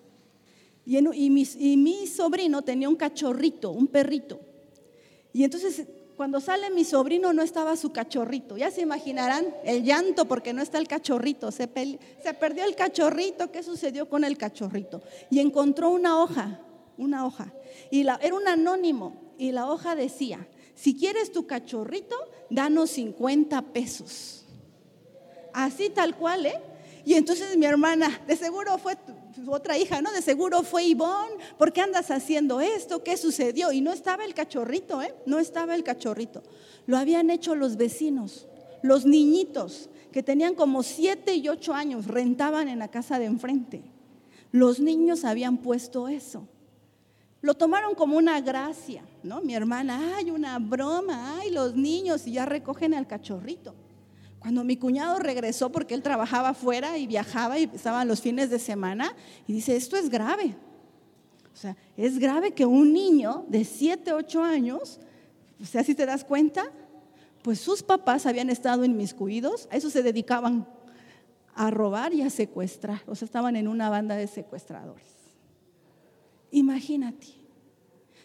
Y, 0.85 1.01
mi, 1.29 1.47
mi 1.77 2.05
sobrino 2.05 2.61
tenía 2.61 2.89
un 2.89 2.97
cachorrito, 2.97 3.71
un 3.71 3.87
perrito. 3.87 4.41
Y 5.31 5.45
entonces 5.45 5.87
cuando 6.15 6.39
sale 6.39 6.69
mi 6.69 6.85
sobrino 6.85 7.33
no 7.33 7.41
estaba 7.41 7.75
su 7.75 7.91
cachorrito. 7.91 8.57
Ya 8.57 8.71
se 8.71 8.81
imaginarán 8.81 9.53
el 9.63 9.83
llanto 9.83 10.25
porque 10.25 10.53
no 10.53 10.61
está 10.61 10.77
el 10.77 10.87
cachorrito. 10.87 11.51
Se, 11.51 11.67
perdió 11.67 12.63
el 12.63 12.75
cachorrito. 12.75 13.51
¿Qué 13.51 13.63
sucedió 13.63 14.07
con 14.07 14.23
el 14.23 14.37
cachorrito? 14.37 15.01
Y 15.29 15.39
encontró 15.39 15.89
una 15.89 16.21
hoja, 16.21 16.61
una 16.97 17.25
hoja. 17.25 17.51
Y 17.91 18.01
era 18.01 18.33
un 18.33 18.47
anónimo. 18.47 19.33
Y 19.37 19.51
la 19.51 19.69
hoja 19.69 19.95
decía, 19.95 20.47
si 20.73 20.95
quieres 20.95 21.33
tu 21.33 21.45
cachorrito, 21.45 22.15
danos 22.49 22.91
50 22.91 23.61
pesos. 23.73 24.45
Así 25.53 25.89
tal 25.89 26.15
cual, 26.15 26.45
¿eh? 26.45 26.61
Y 27.05 27.13
entonces 27.13 27.55
mi 27.57 27.65
hermana, 27.65 28.21
de 28.25 28.35
seguro 28.35 28.77
fue 28.77 28.95
otra 29.47 29.77
hija, 29.77 30.01
¿no? 30.01 30.11
De 30.11 30.21
seguro 30.21 30.63
fue 30.63 30.85
Ivonne, 30.85 31.35
¿por 31.57 31.73
qué 31.73 31.81
andas 31.81 32.11
haciendo 32.11 32.61
esto? 32.61 33.03
¿Qué 33.03 33.17
sucedió? 33.17 33.71
Y 33.71 33.81
no 33.81 33.91
estaba 33.91 34.25
el 34.25 34.33
cachorrito, 34.33 35.01
¿eh? 35.01 35.13
No 35.25 35.39
estaba 35.39 35.75
el 35.75 35.83
cachorrito. 35.83 36.43
Lo 36.85 36.97
habían 36.97 37.29
hecho 37.29 37.55
los 37.55 37.77
vecinos, 37.77 38.47
los 38.81 39.05
niñitos 39.05 39.89
que 40.11 40.23
tenían 40.23 40.55
como 40.55 40.81
siete 40.81 41.35
y 41.35 41.49
ocho 41.49 41.73
años, 41.73 42.07
rentaban 42.07 42.69
en 42.69 42.79
la 42.79 42.87
casa 42.87 43.19
de 43.19 43.25
enfrente. 43.25 43.83
Los 44.51 44.79
niños 44.79 45.25
habían 45.25 45.57
puesto 45.57 46.07
eso. 46.07 46.47
Lo 47.41 47.53
tomaron 47.53 47.93
como 47.95 48.17
una 48.17 48.39
gracia, 48.39 49.03
¿no? 49.21 49.41
Mi 49.41 49.53
hermana, 49.53 50.15
ay, 50.15 50.31
una 50.31 50.57
broma, 50.57 51.37
ay, 51.37 51.51
los 51.51 51.75
niños, 51.75 52.25
y 52.25 52.31
ya 52.31 52.45
recogen 52.45 52.93
al 52.93 53.07
cachorrito. 53.07 53.75
Cuando 54.45 54.63
mi 54.63 54.77
cuñado 54.77 55.17
regresó, 55.17 55.71
porque 55.71 55.95
él 55.95 56.03
trabajaba 56.03 56.49
afuera 56.49 56.99
y 56.99 57.07
viajaba 57.07 57.57
y 57.57 57.63
estaban 57.63 58.07
los 58.07 58.21
fines 58.21 58.51
de 58.51 58.59
semana, 58.59 59.15
y 59.47 59.53
dice, 59.53 59.75
esto 59.75 59.97
es 59.97 60.07
grave. 60.07 60.55
O 61.51 61.57
sea, 61.57 61.75
es 61.97 62.19
grave 62.19 62.51
que 62.51 62.63
un 62.63 62.93
niño 62.93 63.43
de 63.47 63.65
7, 63.65 64.13
8 64.13 64.43
años, 64.43 64.99
o 65.59 65.65
sea, 65.65 65.83
si 65.83 65.95
te 65.95 66.05
das 66.05 66.23
cuenta, 66.23 66.71
pues 67.41 67.59
sus 67.59 67.81
papás 67.81 68.27
habían 68.27 68.51
estado 68.51 68.85
inmiscuidos, 68.85 69.67
a 69.71 69.77
eso 69.77 69.89
se 69.89 70.03
dedicaban 70.03 70.67
a 71.55 71.71
robar 71.71 72.13
y 72.13 72.21
a 72.21 72.29
secuestrar, 72.29 73.01
o 73.07 73.15
sea, 73.15 73.25
estaban 73.25 73.55
en 73.55 73.67
una 73.67 73.89
banda 73.89 74.15
de 74.15 74.27
secuestradores. 74.27 75.07
Imagínate. 76.51 77.29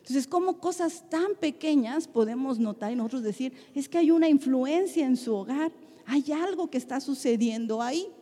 Entonces, 0.00 0.26
¿cómo 0.26 0.58
cosas 0.58 1.02
tan 1.08 1.34
pequeñas 1.36 2.06
podemos 2.06 2.58
notar 2.58 2.92
y 2.92 2.96
nosotros 2.96 3.22
decir, 3.22 3.54
es 3.74 3.88
que 3.88 3.96
hay 3.96 4.10
una 4.10 4.28
influencia 4.28 5.06
en 5.06 5.16
su 5.16 5.34
hogar, 5.34 5.72
hay 6.10 6.32
algo 6.32 6.68
que 6.68 6.78
está 6.78 7.00
sucediendo 7.00 7.80
ahí? 7.80 8.12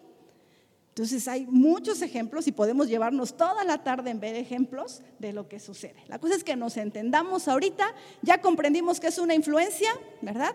Entonces 0.90 1.26
hay 1.28 1.46
muchos 1.46 2.02
ejemplos 2.02 2.46
y 2.48 2.52
podemos 2.52 2.88
llevarnos 2.88 3.36
toda 3.36 3.64
la 3.64 3.82
tarde 3.82 4.10
en 4.10 4.20
ver 4.20 4.34
ejemplos 4.34 5.00
de 5.18 5.32
lo 5.32 5.48
que 5.48 5.58
sucede. 5.58 5.94
La 6.08 6.18
cosa 6.18 6.34
es 6.34 6.44
que 6.44 6.56
nos 6.56 6.76
entendamos 6.76 7.48
ahorita, 7.48 7.94
ya 8.20 8.40
comprendimos 8.40 9.00
que 9.00 9.06
es 9.06 9.18
una 9.18 9.34
influencia, 9.34 9.90
¿verdad? 10.20 10.54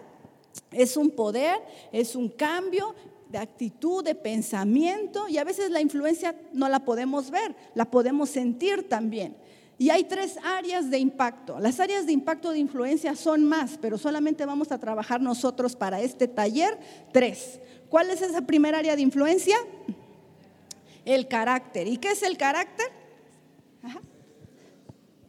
Es 0.72 0.98
un 0.98 1.12
poder, 1.12 1.60
es 1.92 2.16
un 2.16 2.30
cambio 2.30 2.94
de 3.30 3.38
actitud, 3.40 4.04
de 4.04 4.16
pensamiento 4.16 5.28
y 5.28 5.38
a 5.38 5.44
veces 5.44 5.72
la 5.72 5.82
influencia 5.82 6.36
no 6.52 6.70
la 6.70 6.86
podemos 6.86 7.32
ver, 7.32 7.56
la 7.74 7.90
podemos 7.90 8.30
sentir 8.30 8.88
también. 8.88 9.36
Y 9.78 9.90
hay 9.90 10.04
tres 10.04 10.38
áreas 10.44 10.90
de 10.90 11.00
impacto. 11.00 11.60
Las 11.60 11.80
áreas 11.80 12.06
de 12.06 12.12
impacto 12.14 12.52
de 12.52 12.60
influencia 12.60 13.16
son 13.16 13.44
más, 13.44 13.78
pero 13.82 13.98
solamente 13.98 14.46
vamos 14.46 14.72
a 14.72 14.80
trabajar 14.80 15.20
nosotros 15.20 15.76
para 15.76 16.02
este 16.02 16.28
taller 16.28 16.80
tres. 17.12 17.60
¿Cuál 17.90 18.10
es 18.10 18.22
esa 18.22 18.42
primera 18.42 18.78
área 18.78 18.96
de 18.96 19.02
influencia? 19.02 19.58
el 21.06 21.28
carácter. 21.28 21.88
¿Y 21.88 21.98
qué 21.98 22.12
es 22.12 22.24
el 22.24 22.38
carácter? 22.38 22.88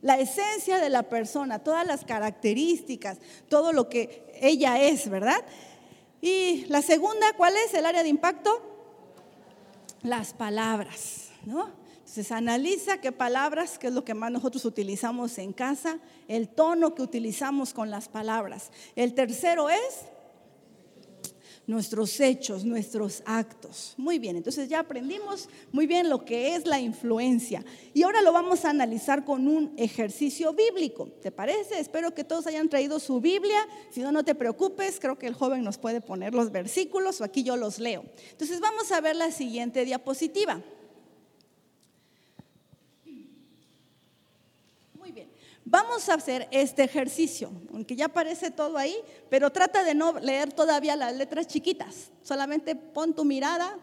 La 0.03 0.18
esencia 0.18 0.78
de 0.78 0.90
la 0.90 1.05
persona, 1.05 1.61
todas 1.61 1.86
las 1.86 2.05
características, 2.05 3.18
todo 3.49 3.72
lo 3.72 3.88
que 3.88 4.26
ella 4.40 4.78
es, 4.78 5.09
¿verdad? 5.09 5.42
Y 6.20 6.66
la 6.66 6.82
segunda, 6.82 7.32
¿cuál 7.36 7.55
es 7.57 7.72
el 7.74 7.86
área 7.86 8.03
de 8.03 8.11
impacto? 8.11 8.51
Las 10.03 10.34
palabras, 10.34 11.30
¿no? 11.47 11.70
Entonces 12.15 12.31
analiza 12.31 13.01
qué 13.01 13.11
palabras, 13.11 13.77
qué 13.77 13.89
es 13.89 13.93
lo 13.93 14.05
que 14.05 14.15
más 14.15 14.31
nosotros 14.31 14.65
utilizamos 14.65 15.37
en 15.39 15.53
casa, 15.53 15.99
el 16.29 16.49
tono 16.49 16.95
que 16.95 17.03
utilizamos 17.03 17.75
con 17.75 17.91
las 17.91 18.09
palabras. 18.09 18.71
El 18.95 19.15
tercero 19.15 19.69
es 19.69 20.05
nuestros 21.67 22.21
hechos, 22.21 22.65
nuestros 22.65 23.25
actos. 23.27 23.95
Muy 23.97 24.21
bien, 24.21 24.37
entonces 24.37 24.69
ya 24.69 24.79
aprendimos 24.79 25.49
muy 25.73 25.89
bien 25.89 26.09
lo 26.09 26.25
que 26.25 26.55
es 26.55 26.67
la 26.67 26.79
influencia. 26.79 27.65
Y 27.95 28.05
ahora 28.05 28.23
lo 28.23 28.33
vamos 28.33 28.65
a 28.65 28.71
analizar 28.71 29.25
con 29.25 29.49
un 29.49 29.75
ejercicio 29.77 30.53
bíblico. 30.53 31.09
¿Te 31.21 31.33
parece? 31.33 31.81
Espero 31.81 32.15
que 32.15 32.23
todos 32.23 32.47
hayan 32.47 32.69
traído 32.69 33.01
su 33.01 33.21
Biblia. 33.21 33.59
Si 33.91 34.03
no, 34.03 34.12
no 34.12 34.25
te 34.25 34.37
preocupes, 34.37 35.01
creo 35.01 35.19
que 35.19 35.27
el 35.27 35.35
joven 35.35 35.65
nos 35.65 35.79
puede 35.79 36.01
poner 36.01 36.33
los 36.33 36.53
versículos 36.53 37.21
o 37.21 37.25
aquí 37.25 37.43
yo 37.43 37.57
los 37.57 37.81
leo. 37.81 38.05
Entonces 38.31 38.61
vamos 38.61 38.93
a 38.93 39.01
ver 39.01 39.17
la 39.17 39.33
siguiente 39.33 39.85
diapositiva. 39.85 40.62
Vamos 45.67 46.09
a 46.11 46.15
hacer 46.15 46.47
este 46.51 46.85
ejercicio, 46.85 47.51
aunque 47.73 47.97
ya 47.97 48.07
aparece 48.07 48.51
todo 48.51 48.77
ahí, 48.77 48.95
pero 49.31 49.51
trata 49.51 49.83
de 49.83 49.95
no 49.95 50.19
leer 50.21 50.53
todavía 50.53 50.95
las 50.95 51.15
letras 51.17 51.47
chiquitas. 51.47 52.11
Solamente 52.23 52.77
pon 52.77 53.15
tu 53.15 53.25
mirada 53.25 53.79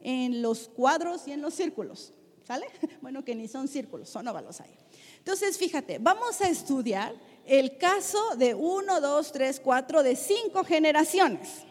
en 0.00 0.42
los 0.42 0.68
cuadros 0.68 1.28
y 1.28 1.32
en 1.32 1.40
los 1.40 1.54
círculos. 1.54 2.12
¿Sale? 2.44 2.66
Bueno, 3.00 3.24
que 3.24 3.34
ni 3.34 3.46
son 3.46 3.68
círculos, 3.68 4.08
son 4.08 4.26
óvalos 4.26 4.60
ahí. 4.60 4.74
Entonces, 5.18 5.56
fíjate, 5.58 5.98
vamos 5.98 6.40
a 6.40 6.48
estudiar 6.48 7.14
el 7.46 7.78
caso 7.78 8.18
de 8.36 8.54
uno, 8.54 9.00
dos, 9.00 9.30
tres, 9.32 9.60
cuatro, 9.60 10.02
de 10.02 10.16
cinco 10.16 10.64
generaciones. 10.64 11.64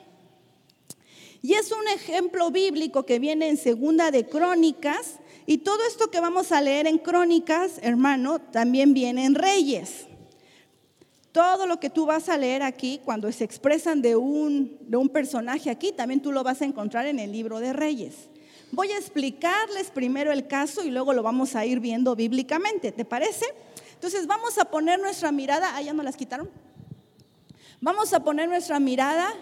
Y 1.41 1.53
es 1.53 1.71
un 1.71 1.87
ejemplo 1.87 2.51
bíblico 2.51 3.05
que 3.05 3.19
viene 3.19 3.49
en 3.49 3.57
segunda 3.57 4.11
de 4.11 4.27
Crónicas 4.27 5.19
y 5.51 5.57
todo 5.57 5.79
esto 5.85 6.09
que 6.09 6.21
vamos 6.21 6.53
a 6.53 6.61
leer 6.61 6.87
en 6.87 6.97
Crónicas, 6.97 7.73
hermano, 7.81 8.39
también 8.39 8.93
viene 8.93 9.25
en 9.25 9.35
Reyes. 9.35 10.05
Todo 11.33 11.67
lo 11.67 11.77
que 11.77 11.89
tú 11.89 12.05
vas 12.05 12.29
a 12.29 12.37
leer 12.37 12.63
aquí, 12.63 13.01
cuando 13.03 13.29
se 13.33 13.43
expresan 13.43 14.01
de 14.01 14.15
un, 14.15 14.77
de 14.79 14.95
un 14.95 15.09
personaje 15.09 15.69
aquí, 15.69 15.91
también 15.91 16.21
tú 16.21 16.31
lo 16.31 16.41
vas 16.45 16.61
a 16.61 16.65
encontrar 16.65 17.05
en 17.05 17.19
el 17.19 17.33
libro 17.33 17.59
de 17.59 17.73
Reyes. 17.73 18.29
Voy 18.71 18.93
a 18.93 18.97
explicarles 18.97 19.91
primero 19.91 20.31
el 20.31 20.47
caso 20.47 20.85
y 20.85 20.89
luego 20.89 21.11
lo 21.11 21.21
vamos 21.21 21.53
a 21.57 21.65
ir 21.65 21.81
viendo 21.81 22.15
bíblicamente, 22.15 22.93
¿te 22.93 23.03
parece? 23.03 23.43
Entonces 23.95 24.27
vamos 24.27 24.57
a 24.57 24.63
poner 24.63 25.01
nuestra 25.01 25.33
mirada, 25.33 25.75
ah, 25.75 25.81
ya 25.81 25.91
no 25.91 26.01
las 26.01 26.15
quitaron. 26.15 26.49
Vamos 27.81 28.13
a 28.13 28.23
poner 28.23 28.47
nuestra 28.47 28.79
mirada 28.79 29.33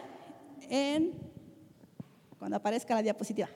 en, 0.71 1.13
cuando 2.39 2.57
aparezca 2.57 2.95
la 2.95 3.03
diapositiva. 3.03 3.47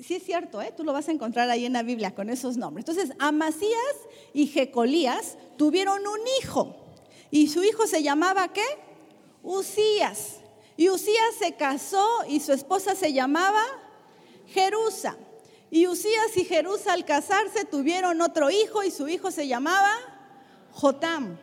Sí 0.00 0.14
es 0.14 0.24
cierto, 0.24 0.62
¿eh? 0.62 0.72
tú 0.76 0.84
lo 0.84 0.92
vas 0.92 1.08
a 1.08 1.12
encontrar 1.12 1.50
ahí 1.50 1.64
en 1.64 1.72
la 1.72 1.82
Biblia 1.82 2.14
con 2.14 2.30
esos 2.30 2.56
nombres. 2.56 2.86
Entonces, 2.86 3.16
Amasías 3.18 3.96
y 4.32 4.46
Jecolías 4.46 5.36
tuvieron 5.56 6.06
un 6.06 6.20
hijo. 6.40 6.76
Y 7.30 7.48
su 7.48 7.64
hijo 7.64 7.86
se 7.86 8.02
llamaba 8.02 8.52
¿qué? 8.52 8.64
Usías. 9.42 10.36
Y 10.76 10.90
Usías 10.90 11.34
se 11.38 11.56
casó 11.56 12.06
y 12.28 12.40
su 12.40 12.52
esposa 12.52 12.94
se 12.94 13.12
llamaba 13.12 13.62
Jerusa. 14.46 15.16
Y 15.70 15.86
Usías 15.86 16.36
y 16.36 16.44
Jerusa 16.44 16.92
al 16.92 17.04
casarse 17.04 17.64
tuvieron 17.64 18.20
otro 18.20 18.50
hijo 18.50 18.84
y 18.84 18.90
su 18.90 19.08
hijo 19.08 19.30
se 19.30 19.48
llamaba 19.48 19.90
Jotam. 20.72 21.38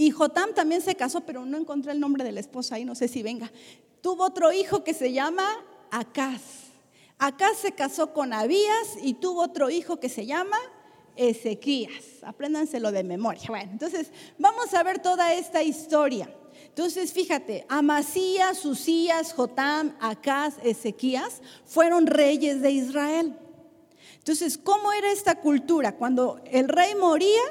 Y 0.00 0.12
Jotam 0.12 0.54
también 0.54 0.80
se 0.80 0.94
casó, 0.94 1.20
pero 1.26 1.44
no 1.44 1.58
encontré 1.58 1.92
el 1.92 2.00
nombre 2.00 2.24
de 2.24 2.32
la 2.32 2.40
esposa 2.40 2.76
ahí, 2.76 2.86
no 2.86 2.94
sé 2.94 3.06
si 3.06 3.22
venga. 3.22 3.52
Tuvo 4.00 4.24
otro 4.24 4.50
hijo 4.50 4.82
que 4.82 4.94
se 4.94 5.12
llama 5.12 5.46
Acaz. 5.90 6.40
Acaz 7.18 7.58
se 7.58 7.72
casó 7.72 8.14
con 8.14 8.32
Abías 8.32 8.96
y 9.02 9.12
tuvo 9.12 9.42
otro 9.42 9.68
hijo 9.68 10.00
que 10.00 10.08
se 10.08 10.24
llama 10.24 10.56
Ezequías. 11.16 12.22
Apréndanselo 12.22 12.92
de 12.92 13.04
memoria. 13.04 13.42
Bueno, 13.48 13.72
entonces 13.72 14.10
vamos 14.38 14.72
a 14.72 14.82
ver 14.82 15.02
toda 15.02 15.34
esta 15.34 15.62
historia. 15.62 16.34
Entonces, 16.64 17.12
fíjate, 17.12 17.66
Amasías, 17.68 18.64
Usías, 18.64 19.34
Jotam, 19.34 19.94
Acaz, 20.00 20.54
Ezequías 20.62 21.42
fueron 21.66 22.06
reyes 22.06 22.62
de 22.62 22.70
Israel. 22.70 23.36
Entonces, 24.16 24.56
¿cómo 24.56 24.94
era 24.94 25.12
esta 25.12 25.42
cultura? 25.42 25.96
Cuando 25.96 26.40
el 26.46 26.68
rey 26.68 26.94
moría, 26.94 27.42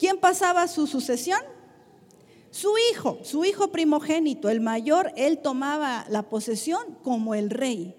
¿quién 0.00 0.18
pasaba 0.18 0.66
su 0.66 0.88
sucesión? 0.88 1.51
Su 2.52 2.74
hijo, 2.92 3.18
su 3.22 3.46
hijo 3.46 3.72
primogénito, 3.72 4.50
el 4.50 4.60
mayor, 4.60 5.10
él 5.16 5.38
tomaba 5.38 6.04
la 6.10 6.28
posesión 6.28 6.98
como 7.02 7.34
el 7.34 7.48
rey. 7.48 7.96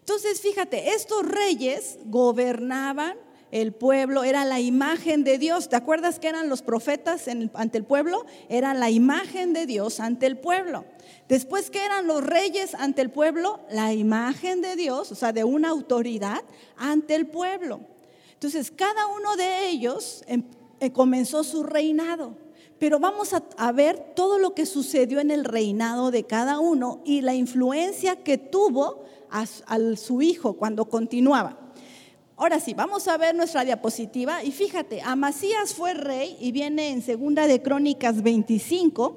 Entonces, 0.00 0.40
fíjate, 0.40 0.90
estos 0.94 1.24
reyes 1.24 2.00
gobernaban 2.06 3.16
el 3.52 3.72
pueblo, 3.72 4.24
era 4.24 4.44
la 4.44 4.58
imagen 4.58 5.22
de 5.22 5.38
Dios. 5.38 5.68
¿Te 5.68 5.76
acuerdas 5.76 6.18
que 6.18 6.26
eran 6.26 6.48
los 6.48 6.62
profetas 6.62 7.28
ante 7.54 7.78
el 7.78 7.84
pueblo? 7.84 8.26
Era 8.48 8.74
la 8.74 8.90
imagen 8.90 9.52
de 9.52 9.66
Dios 9.66 10.00
ante 10.00 10.26
el 10.26 10.36
pueblo. 10.36 10.84
Después 11.28 11.70
que 11.70 11.84
eran 11.84 12.08
los 12.08 12.24
reyes 12.24 12.74
ante 12.74 13.02
el 13.02 13.10
pueblo, 13.12 13.60
la 13.70 13.92
imagen 13.92 14.62
de 14.62 14.74
Dios, 14.74 15.12
o 15.12 15.14
sea, 15.14 15.32
de 15.32 15.44
una 15.44 15.68
autoridad 15.68 16.42
ante 16.76 17.14
el 17.14 17.28
pueblo. 17.28 17.82
Entonces, 18.32 18.72
cada 18.72 19.06
uno 19.06 19.36
de 19.36 19.68
ellos 19.68 20.24
em, 20.26 20.42
eh, 20.80 20.90
comenzó 20.90 21.44
su 21.44 21.62
reinado. 21.62 22.41
Pero 22.82 22.98
vamos 22.98 23.32
a, 23.32 23.70
ver 23.70 24.12
todo 24.16 24.38
lo 24.38 24.54
que 24.54 24.66
sucedió 24.66 25.20
en 25.20 25.30
el 25.30 25.44
reinado 25.44 26.10
de 26.10 26.24
cada 26.24 26.58
uno 26.58 27.00
y 27.04 27.20
la 27.20 27.32
influencia 27.32 28.24
que 28.24 28.38
tuvo 28.38 29.04
a, 29.30 29.46
su 29.94 30.20
hijo 30.20 30.54
cuando 30.54 30.86
continuaba. 30.86 31.56
Ahora 32.36 32.58
sí, 32.58 32.74
vamos 32.74 33.06
a 33.06 33.16
ver 33.18 33.36
nuestra 33.36 33.64
diapositiva 33.64 34.42
y 34.42 34.50
fíjate, 34.50 35.00
Amasías 35.00 35.74
fue 35.74 35.94
rey 35.94 36.36
y 36.40 36.50
viene 36.50 36.88
en 36.88 37.02
segunda 37.02 37.46
de 37.46 37.62
Crónicas 37.62 38.20
25. 38.20 39.16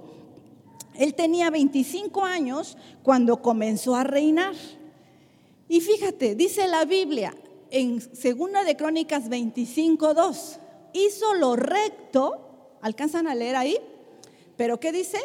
Él 0.93 1.16
tenía 1.16 1.49
25 1.49 2.24
años 2.24 2.78
cuando 3.01 3.41
comenzó 3.41 3.95
a 3.95 4.03
reinar. 4.03 4.53
Y 5.68 5.82
fíjate, 5.82 6.36
dice 6.36 6.68
la 6.68 6.86
Biblia 6.86 7.36
en 7.72 7.99
segunda 7.99 8.63
de 8.63 8.78
Crónicas 8.78 9.28
25, 9.28 10.13
2, 10.13 10.59
hizo 10.93 11.34
lo 11.34 11.55
recto 11.55 12.45
¿Alcanzan 12.86 13.26
a 13.28 13.34
leer 13.34 13.56
ahí? 13.56 13.80
Pero 14.56 14.80
¿qué 14.80 14.92
dice? 14.92 15.18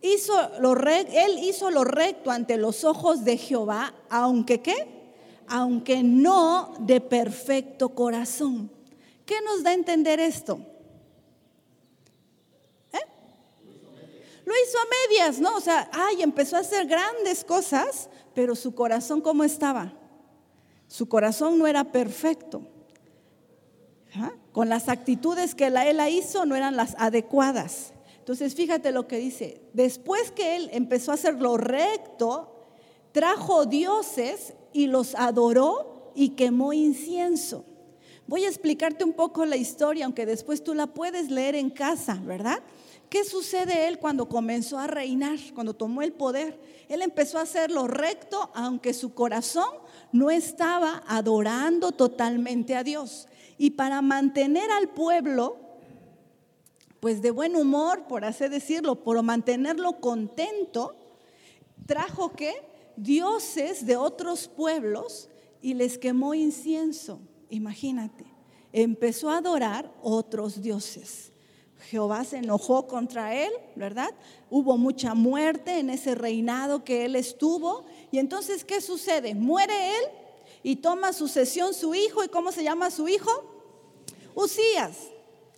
Hizo 0.00 0.32
lo 0.58 0.72
él 0.72 1.38
hizo 1.40 1.70
lo 1.70 1.84
recto 1.84 2.30
ante 2.30 2.56
los 2.56 2.82
ojos 2.84 3.26
de 3.26 3.36
Jehová, 3.36 3.92
aunque 4.08 4.62
qué? 4.62 5.12
Aunque 5.48 6.02
no 6.02 6.72
de 6.80 7.02
perfecto 7.02 7.90
corazón. 7.90 8.70
¿Qué 9.26 9.42
nos 9.42 9.62
da 9.62 9.68
a 9.68 9.74
entender 9.74 10.18
esto? 10.18 10.58
¿Eh? 12.94 13.06
Lo 14.46 14.54
hizo 14.54 14.78
a 14.78 14.88
medias, 15.10 15.40
¿no? 15.40 15.56
O 15.56 15.60
sea, 15.60 15.90
ay, 15.92 16.22
empezó 16.22 16.56
a 16.56 16.60
hacer 16.60 16.86
grandes 16.86 17.44
cosas, 17.44 18.08
pero 18.34 18.56
su 18.56 18.74
corazón 18.74 19.20
¿cómo 19.20 19.44
estaba? 19.44 19.92
Su 20.86 21.06
corazón 21.06 21.58
no 21.58 21.66
era 21.66 21.84
perfecto 21.84 22.62
con 24.52 24.68
las 24.68 24.88
actitudes 24.88 25.54
que 25.54 25.70
la, 25.70 25.86
él 25.86 26.00
hizo 26.10 26.46
no 26.46 26.56
eran 26.56 26.76
las 26.76 26.94
adecuadas. 26.98 27.92
Entonces 28.18 28.54
fíjate 28.54 28.92
lo 28.92 29.06
que 29.06 29.18
dice, 29.18 29.62
después 29.72 30.30
que 30.32 30.56
él 30.56 30.68
empezó 30.72 31.10
a 31.10 31.14
hacer 31.14 31.40
lo 31.40 31.56
recto, 31.56 32.66
trajo 33.12 33.64
dioses 33.64 34.54
y 34.72 34.86
los 34.86 35.14
adoró 35.14 36.12
y 36.14 36.30
quemó 36.30 36.72
incienso. 36.72 37.64
Voy 38.26 38.44
a 38.44 38.48
explicarte 38.48 39.04
un 39.04 39.14
poco 39.14 39.46
la 39.46 39.56
historia, 39.56 40.04
aunque 40.04 40.26
después 40.26 40.62
tú 40.62 40.74
la 40.74 40.88
puedes 40.88 41.30
leer 41.30 41.54
en 41.54 41.70
casa, 41.70 42.20
¿verdad? 42.22 42.62
¿Qué 43.08 43.24
sucede 43.24 43.88
él 43.88 43.98
cuando 43.98 44.28
comenzó 44.28 44.78
a 44.78 44.86
reinar, 44.86 45.38
cuando 45.54 45.74
tomó 45.74 46.02
el 46.02 46.12
poder? 46.12 46.60
Él 46.90 47.00
empezó 47.00 47.38
a 47.38 47.42
hacer 47.42 47.70
lo 47.70 47.86
recto, 47.86 48.50
aunque 48.54 48.92
su 48.92 49.14
corazón 49.14 49.70
no 50.12 50.30
estaba 50.30 51.02
adorando 51.06 51.92
totalmente 51.92 52.76
a 52.76 52.84
Dios. 52.84 53.27
Y 53.58 53.70
para 53.70 54.00
mantener 54.00 54.70
al 54.70 54.88
pueblo, 54.88 55.58
pues 57.00 57.20
de 57.20 57.30
buen 57.30 57.56
humor, 57.56 58.06
por 58.08 58.24
así 58.24 58.48
decirlo, 58.48 59.02
por 59.02 59.20
mantenerlo 59.22 60.00
contento, 60.00 60.96
trajo 61.86 62.32
que 62.32 62.54
dioses 62.96 63.84
de 63.86 63.96
otros 63.96 64.48
pueblos 64.48 65.28
y 65.60 65.74
les 65.74 65.98
quemó 65.98 66.34
incienso. 66.34 67.20
Imagínate, 67.50 68.24
empezó 68.72 69.30
a 69.30 69.38
adorar 69.38 69.92
otros 70.02 70.62
dioses. 70.62 71.32
Jehová 71.90 72.24
se 72.24 72.38
enojó 72.38 72.86
contra 72.86 73.34
él, 73.34 73.52
¿verdad? 73.76 74.10
Hubo 74.50 74.76
mucha 74.76 75.14
muerte 75.14 75.78
en 75.78 75.90
ese 75.90 76.14
reinado 76.14 76.84
que 76.84 77.04
él 77.04 77.16
estuvo. 77.16 77.86
Y 78.10 78.18
entonces, 78.18 78.64
¿qué 78.64 78.80
sucede? 78.80 79.34
Muere 79.34 79.96
él 79.96 80.04
y 80.62 80.76
toma 80.76 81.12
sucesión 81.12 81.74
su 81.74 81.94
hijo. 81.94 82.24
¿Y 82.24 82.28
cómo 82.28 82.52
se 82.52 82.62
llama 82.62 82.90
su 82.90 83.08
hijo? 83.08 83.30
Usías. 84.34 84.96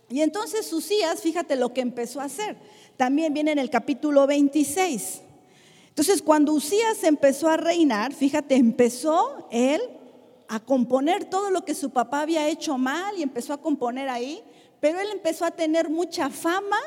Y 0.09 0.21
entonces 0.21 0.71
Usías, 0.73 1.21
fíjate 1.21 1.55
lo 1.55 1.73
que 1.73 1.81
empezó 1.81 2.19
a 2.19 2.25
hacer. 2.25 2.57
También 2.97 3.33
viene 3.33 3.51
en 3.51 3.59
el 3.59 3.69
capítulo 3.69 4.27
26. 4.27 5.21
Entonces, 5.87 6.21
cuando 6.21 6.53
Usías 6.53 7.03
empezó 7.03 7.49
a 7.49 7.57
reinar, 7.57 8.13
fíjate, 8.13 8.55
empezó 8.55 9.47
él 9.51 9.81
a 10.47 10.59
componer 10.59 11.25
todo 11.25 11.49
lo 11.49 11.63
que 11.63 11.73
su 11.73 11.91
papá 11.91 12.21
había 12.21 12.47
hecho 12.47 12.77
mal 12.77 13.17
y 13.17 13.23
empezó 13.23 13.53
a 13.53 13.61
componer 13.61 14.09
ahí, 14.09 14.43
pero 14.79 14.99
él 14.99 15.07
empezó 15.11 15.45
a 15.45 15.51
tener 15.51 15.89
mucha 15.89 16.29
fama 16.29 16.77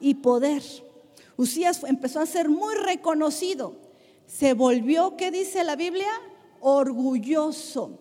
y 0.00 0.14
poder. 0.14 0.62
Usías 1.36 1.82
empezó 1.84 2.20
a 2.20 2.26
ser 2.26 2.48
muy 2.48 2.74
reconocido. 2.74 3.76
Se 4.26 4.52
volvió, 4.52 5.16
¿qué 5.16 5.30
dice 5.30 5.64
la 5.64 5.76
Biblia? 5.76 6.10
Orgulloso. 6.64 7.98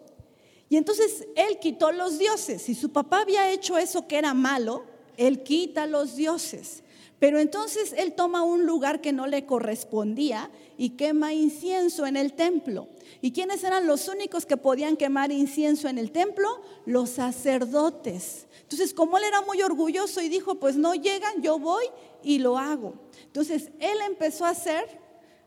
Y 0.70 0.78
entonces 0.78 1.28
él 1.36 1.59
quitó 1.59 1.91
los 1.91 2.18
dioses. 2.18 2.61
Si 2.61 2.74
su 2.74 2.91
papá 2.91 3.22
había 3.22 3.51
hecho 3.51 3.78
eso 3.78 4.07
que 4.07 4.18
era 4.18 4.34
malo, 4.34 4.86
él 5.18 5.43
quita 5.43 5.86
los 5.86 6.16
dioses. 6.16 6.82
Pero 7.20 7.39
entonces 7.39 7.93
él 7.97 8.14
toma 8.14 8.43
un 8.43 8.66
lugar 8.66 9.01
que 9.01 9.11
no 9.11 9.28
le 9.28 9.45
correspondía 9.45 10.49
y 10.78 10.91
quema 10.91 11.34
incienso 11.34 12.07
en 12.07 12.18
el 12.18 12.34
templo. 12.34 12.88
¿Y 13.22 13.32
quiénes 13.32 13.64
eran 13.64 13.86
los 13.86 14.07
únicos 14.07 14.45
que 14.45 14.57
podían 14.57 14.97
quemar 14.97 15.32
incienso 15.32 15.88
en 15.89 15.97
el 15.97 16.11
templo? 16.11 16.61
Los 16.86 17.11
sacerdotes. 17.11 18.47
Entonces, 18.61 18.93
como 18.93 19.18
él 19.18 19.26
era 19.26 19.41
muy 19.41 19.61
orgulloso 19.61 20.22
y 20.22 20.30
dijo, 20.30 20.55
pues 20.55 20.76
no 20.78 20.95
llegan, 20.95 21.41
yo 21.41 21.59
voy 21.59 21.86
y 22.24 22.39
lo 22.39 22.57
hago. 22.57 22.95
Entonces, 23.26 23.72
él 23.80 23.97
empezó 24.07 24.45
a 24.45 24.49
hacer, 24.49 25.03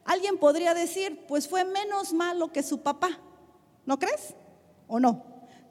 alguien 0.06 0.38
podría 0.38 0.74
decir, 0.74 1.24
pues 1.28 1.48
fue 1.48 1.64
menos 1.64 2.12
malo 2.12 2.52
que 2.52 2.62
su 2.62 2.80
papá. 2.80 3.20
¿No 3.84 3.98
crees? 3.98 4.34
¿O 4.88 4.98
no? 4.98 5.24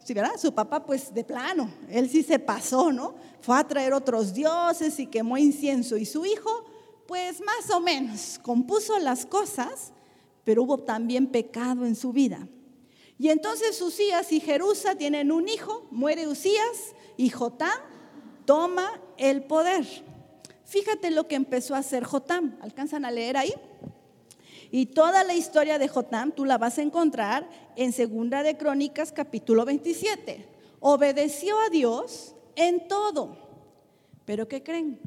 Sí, 0.03 0.13
¿verdad? 0.13 0.37
Su 0.37 0.53
papá, 0.53 0.85
pues 0.85 1.13
de 1.13 1.23
plano, 1.23 1.71
él 1.89 2.09
sí 2.09 2.21
se 2.21 2.37
pasó, 2.37 2.91
¿no? 2.91 3.15
Fue 3.41 3.57
a 3.57 3.67
traer 3.67 3.93
otros 3.93 4.33
dioses 4.33 4.99
y 4.99 5.07
quemó 5.07 5.37
incienso. 5.37 5.97
Y 5.97 6.05
su 6.05 6.25
hijo, 6.25 6.63
pues 7.07 7.41
más 7.41 7.71
o 7.71 7.79
menos, 7.79 8.39
compuso 8.43 8.99
las 8.99 9.25
cosas, 9.25 9.93
pero 10.43 10.63
hubo 10.63 10.77
también 10.77 11.27
pecado 11.27 11.85
en 11.85 11.95
su 11.95 12.13
vida. 12.13 12.47
Y 13.17 13.29
entonces 13.29 13.81
Usías 13.81 14.31
y 14.31 14.39
Jerusa 14.39 14.95
tienen 14.95 15.31
un 15.31 15.49
hijo, 15.49 15.87
muere 15.89 16.27
Usías 16.27 16.93
y 17.17 17.29
Jotam 17.29 17.79
toma 18.45 19.01
el 19.17 19.43
poder. 19.43 19.85
Fíjate 20.65 21.11
lo 21.11 21.27
que 21.27 21.35
empezó 21.35 21.75
a 21.75 21.79
hacer 21.79 22.03
Jotam. 22.03 22.57
¿Alcanzan 22.61 23.05
a 23.05 23.11
leer 23.11 23.37
ahí? 23.37 23.53
Y 24.75 24.87
toda 24.87 25.23
la 25.23 25.33
historia 25.33 25.79
de 25.79 25.87
Jotam 25.87 26.33
tú 26.33 26.43
la 26.43 26.57
vas 26.57 26.77
a 26.77 26.81
encontrar 26.81 27.49
en 27.77 27.93
Segunda 27.93 28.43
de 28.43 28.57
Crónicas 28.57 29.13
capítulo 29.13 29.63
27. 29.63 30.45
Obedeció 30.81 31.57
a 31.61 31.69
Dios 31.69 32.35
en 32.57 32.85
todo. 32.89 33.37
Pero 34.25 34.49
¿qué 34.49 34.63
creen? 34.63 34.99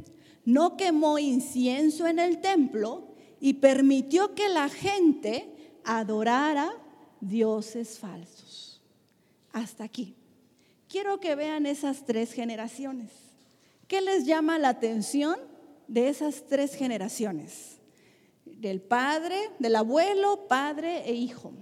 No 0.47 0.79
quemó 0.79 1.19
incienso 1.19 2.07
en 2.07 2.19
el 2.19 2.41
templo 2.41 3.09
y 3.41 3.53
permitió 3.53 4.35
que 4.35 4.49
la 4.49 4.71
gente 4.71 5.55
adorara 5.85 6.73
dioses 7.21 7.99
falsos. 7.99 8.81
Hasta 9.53 9.85
aquí. 9.85 10.16
Quiero 10.89 11.21
que 11.21 11.35
vean 11.35 11.66
esas 11.66 12.07
tres 12.07 12.33
generaciones. 12.33 13.11
¿Qué 13.87 14.01
les 14.01 14.25
llama 14.25 14.59
la 14.59 14.71
atención 14.71 15.37
de 15.89 16.09
esas 16.09 16.47
tres 16.49 16.75
generaciones? 16.75 17.78
Del 18.59 18.81
padre, 18.81 19.51
del 19.59 19.77
abuelo, 19.77 20.49
padre 20.49 21.09
e 21.09 21.15
hijo. 21.15 21.53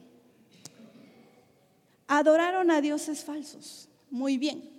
Adoraron 2.09 2.71
a 2.71 2.81
dioses 2.81 3.23
falsos. 3.25 3.89
Muy 4.11 4.39
bien. 4.39 4.71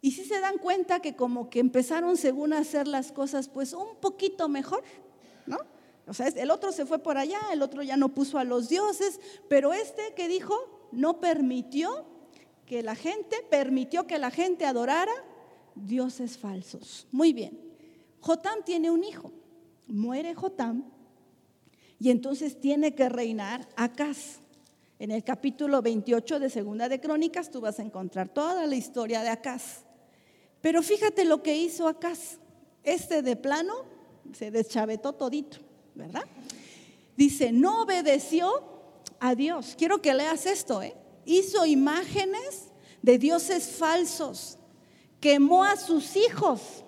Y 0.00 0.12
si 0.12 0.24
se 0.24 0.40
dan 0.40 0.58
cuenta 0.58 1.00
que 1.00 1.14
como 1.14 1.50
que 1.50 1.60
empezaron 1.60 2.16
según 2.16 2.52
a 2.52 2.58
hacer 2.58 2.88
las 2.88 3.12
cosas 3.12 3.48
pues 3.48 3.72
un 3.72 3.96
poquito 4.00 4.48
mejor, 4.48 4.82
¿no? 5.46 5.58
O 6.06 6.14
sea, 6.14 6.28
el 6.28 6.50
otro 6.50 6.70
se 6.70 6.86
fue 6.86 7.00
por 7.00 7.18
allá, 7.18 7.40
el 7.52 7.62
otro 7.62 7.82
ya 7.82 7.96
no 7.96 8.14
puso 8.14 8.38
a 8.38 8.44
los 8.44 8.68
dioses, 8.68 9.20
pero 9.48 9.72
este 9.72 10.14
que 10.14 10.28
dijo 10.28 10.88
no 10.92 11.20
permitió 11.20 12.06
que 12.64 12.82
la 12.82 12.94
gente, 12.94 13.36
permitió 13.50 14.06
que 14.06 14.18
la 14.18 14.30
gente 14.30 14.64
adorara 14.64 15.12
dioses 15.74 16.38
falsos. 16.38 17.08
Muy 17.10 17.32
bien. 17.32 17.60
Jotam 18.20 18.62
tiene 18.64 18.90
un 18.90 19.02
hijo. 19.02 19.32
Muere 19.88 20.34
Jotam 20.34 20.84
y 21.98 22.10
entonces 22.10 22.60
tiene 22.60 22.94
que 22.94 23.08
reinar 23.08 23.68
Acaz. 23.76 24.40
En 24.98 25.10
el 25.10 25.24
capítulo 25.24 25.82
28 25.82 26.40
de 26.40 26.50
Segunda 26.50 26.88
de 26.88 27.00
Crónicas 27.00 27.50
tú 27.50 27.60
vas 27.60 27.78
a 27.78 27.82
encontrar 27.82 28.28
toda 28.28 28.66
la 28.66 28.74
historia 28.74 29.22
de 29.22 29.28
Acaz. 29.28 29.84
Pero 30.60 30.82
fíjate 30.82 31.24
lo 31.24 31.42
que 31.42 31.56
hizo 31.56 31.86
Acaz. 31.88 32.38
Este 32.82 33.22
de 33.22 33.36
plano 33.36 33.74
se 34.32 34.50
deschavetó 34.50 35.12
todito, 35.12 35.58
¿verdad? 35.94 36.24
Dice, 37.16 37.52
no 37.52 37.82
obedeció 37.82 38.50
a 39.20 39.34
Dios. 39.34 39.74
Quiero 39.76 40.02
que 40.02 40.14
leas 40.14 40.46
esto, 40.46 40.82
¿eh? 40.82 40.94
Hizo 41.24 41.66
imágenes 41.66 42.68
de 43.02 43.18
dioses 43.18 43.68
falsos. 43.68 44.58
Quemó 45.20 45.64
a 45.64 45.76
sus 45.76 46.16
hijos. 46.16 46.84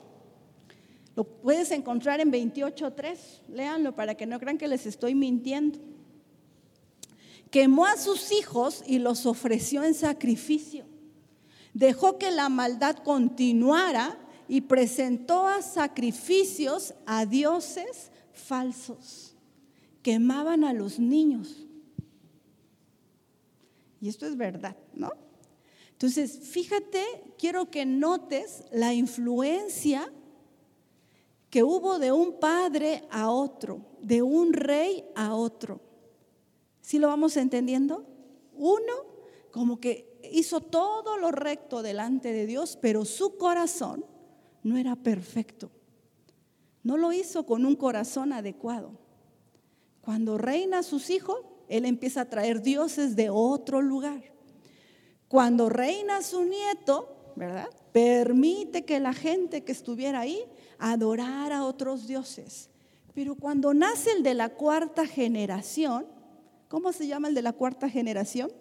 Lo 1.18 1.24
puedes 1.24 1.72
encontrar 1.72 2.20
en 2.20 2.30
28.3. 2.30 3.18
Léanlo 3.48 3.96
para 3.96 4.14
que 4.14 4.24
no 4.24 4.38
crean 4.38 4.56
que 4.56 4.68
les 4.68 4.86
estoy 4.86 5.16
mintiendo. 5.16 5.80
Quemó 7.50 7.86
a 7.86 7.96
sus 7.96 8.30
hijos 8.30 8.84
y 8.86 9.00
los 9.00 9.26
ofreció 9.26 9.82
en 9.82 9.94
sacrificio. 9.94 10.84
Dejó 11.74 12.18
que 12.18 12.30
la 12.30 12.48
maldad 12.48 12.98
continuara 12.98 14.16
y 14.46 14.60
presentó 14.60 15.48
a 15.48 15.60
sacrificios 15.60 16.94
a 17.04 17.26
dioses 17.26 18.12
falsos. 18.32 19.34
Quemaban 20.04 20.62
a 20.62 20.72
los 20.72 21.00
niños. 21.00 21.66
Y 24.00 24.08
esto 24.08 24.24
es 24.24 24.36
verdad, 24.36 24.76
¿no? 24.94 25.10
Entonces, 25.90 26.38
fíjate, 26.44 27.02
quiero 27.36 27.72
que 27.72 27.84
notes 27.84 28.62
la 28.70 28.94
influencia 28.94 30.12
que 31.50 31.62
hubo 31.62 31.98
de 31.98 32.12
un 32.12 32.38
padre 32.38 33.04
a 33.10 33.30
otro, 33.30 33.80
de 34.00 34.22
un 34.22 34.52
rey 34.52 35.04
a 35.14 35.34
otro. 35.34 35.80
¿Sí 36.80 36.98
lo 36.98 37.08
vamos 37.08 37.36
entendiendo? 37.36 38.06
Uno 38.54 38.92
como 39.50 39.80
que 39.80 40.18
hizo 40.30 40.60
todo 40.60 41.16
lo 41.16 41.30
recto 41.30 41.82
delante 41.82 42.32
de 42.32 42.46
Dios, 42.46 42.78
pero 42.80 43.04
su 43.04 43.36
corazón 43.36 44.04
no 44.62 44.76
era 44.76 44.96
perfecto. 44.96 45.70
No 46.82 46.96
lo 46.96 47.12
hizo 47.12 47.46
con 47.46 47.64
un 47.64 47.76
corazón 47.76 48.32
adecuado. 48.32 48.92
Cuando 50.00 50.38
reina 50.38 50.82
sus 50.82 51.10
hijos, 51.10 51.38
él 51.68 51.84
empieza 51.84 52.22
a 52.22 52.30
traer 52.30 52.62
dioses 52.62 53.16
de 53.16 53.30
otro 53.30 53.82
lugar. 53.82 54.22
Cuando 55.28 55.68
reina 55.68 56.22
su 56.22 56.44
nieto, 56.44 57.32
¿verdad? 57.36 57.68
Permite 57.92 58.84
que 58.84 59.00
la 59.00 59.12
gente 59.12 59.64
que 59.64 59.72
estuviera 59.72 60.20
ahí 60.20 60.44
adorara 60.78 61.58
a 61.58 61.64
otros 61.64 62.06
dioses. 62.06 62.70
Pero 63.14 63.34
cuando 63.34 63.74
nace 63.74 64.12
el 64.12 64.22
de 64.22 64.34
la 64.34 64.50
cuarta 64.50 65.06
generación, 65.06 66.06
¿cómo 66.68 66.92
se 66.92 67.06
llama 67.06 67.28
el 67.28 67.34
de 67.34 67.42
la 67.42 67.52
cuarta 67.52 67.88
generación? 67.88 68.52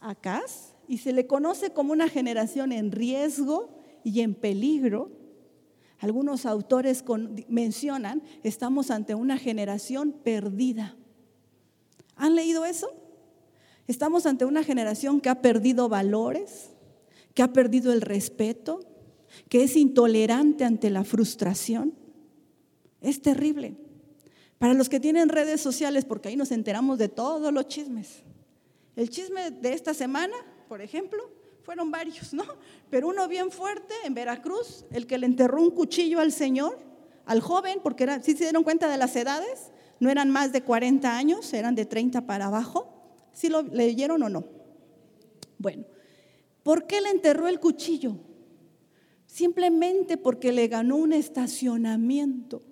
Acaz, 0.00 0.74
y 0.86 0.98
se 0.98 1.12
le 1.12 1.26
conoce 1.26 1.70
como 1.70 1.92
una 1.92 2.08
generación 2.08 2.72
en 2.72 2.92
riesgo 2.92 3.70
y 4.04 4.20
en 4.20 4.34
peligro. 4.34 5.10
Algunos 5.98 6.46
autores 6.46 7.04
mencionan, 7.48 8.22
estamos 8.42 8.90
ante 8.90 9.14
una 9.14 9.36
generación 9.36 10.12
perdida. 10.12 10.96
¿Han 12.16 12.34
leído 12.34 12.64
eso? 12.64 12.92
Estamos 13.86 14.26
ante 14.26 14.44
una 14.44 14.62
generación 14.62 15.20
que 15.20 15.28
ha 15.28 15.40
perdido 15.40 15.88
valores, 15.88 16.70
que 17.34 17.42
ha 17.42 17.52
perdido 17.52 17.92
el 17.92 18.00
respeto, 18.00 18.80
que 19.48 19.64
es 19.64 19.76
intolerante 19.76 20.64
ante 20.64 20.90
la 20.90 21.04
frustración. 21.04 21.94
Es 23.00 23.22
terrible. 23.22 23.76
Para 24.58 24.74
los 24.74 24.88
que 24.88 25.00
tienen 25.00 25.28
redes 25.28 25.60
sociales, 25.60 26.04
porque 26.04 26.28
ahí 26.28 26.36
nos 26.36 26.50
enteramos 26.50 26.98
de 26.98 27.08
todos 27.08 27.52
los 27.52 27.68
chismes. 27.68 28.22
El 28.96 29.10
chisme 29.10 29.52
de 29.52 29.72
esta 29.72 29.94
semana, 29.94 30.34
por 30.68 30.82
ejemplo, 30.82 31.30
fueron 31.62 31.90
varios, 31.90 32.32
¿no? 32.34 32.44
Pero 32.90 33.08
uno 33.08 33.28
bien 33.28 33.50
fuerte 33.50 33.94
en 34.04 34.14
Veracruz, 34.14 34.84
el 34.90 35.06
que 35.06 35.18
le 35.18 35.26
enterró 35.26 35.62
un 35.62 35.70
cuchillo 35.70 36.18
al 36.18 36.32
señor, 36.32 36.78
al 37.24 37.40
joven, 37.40 37.80
porque 37.82 38.04
era, 38.04 38.22
si 38.22 38.32
se 38.32 38.44
dieron 38.44 38.64
cuenta 38.64 38.88
de 38.88 38.96
las 38.96 39.14
edades, 39.14 39.70
no 40.00 40.10
eran 40.10 40.30
más 40.30 40.50
de 40.52 40.62
40 40.62 41.16
años, 41.16 41.52
eran 41.52 41.74
de 41.74 41.84
30 41.84 42.26
para 42.26 42.46
abajo. 42.46 42.94
¿Sí 43.32 43.48
lo 43.48 43.62
leyeron 43.62 44.22
o 44.22 44.28
no? 44.28 44.44
Bueno, 45.58 45.84
¿por 46.62 46.86
qué 46.86 47.00
le 47.00 47.10
enterró 47.10 47.48
el 47.48 47.60
cuchillo? 47.60 48.16
Simplemente 49.28 50.16
porque 50.16 50.52
le 50.52 50.68
ganó 50.68 50.96
un 50.96 51.12
estacionamiento, 51.12 52.62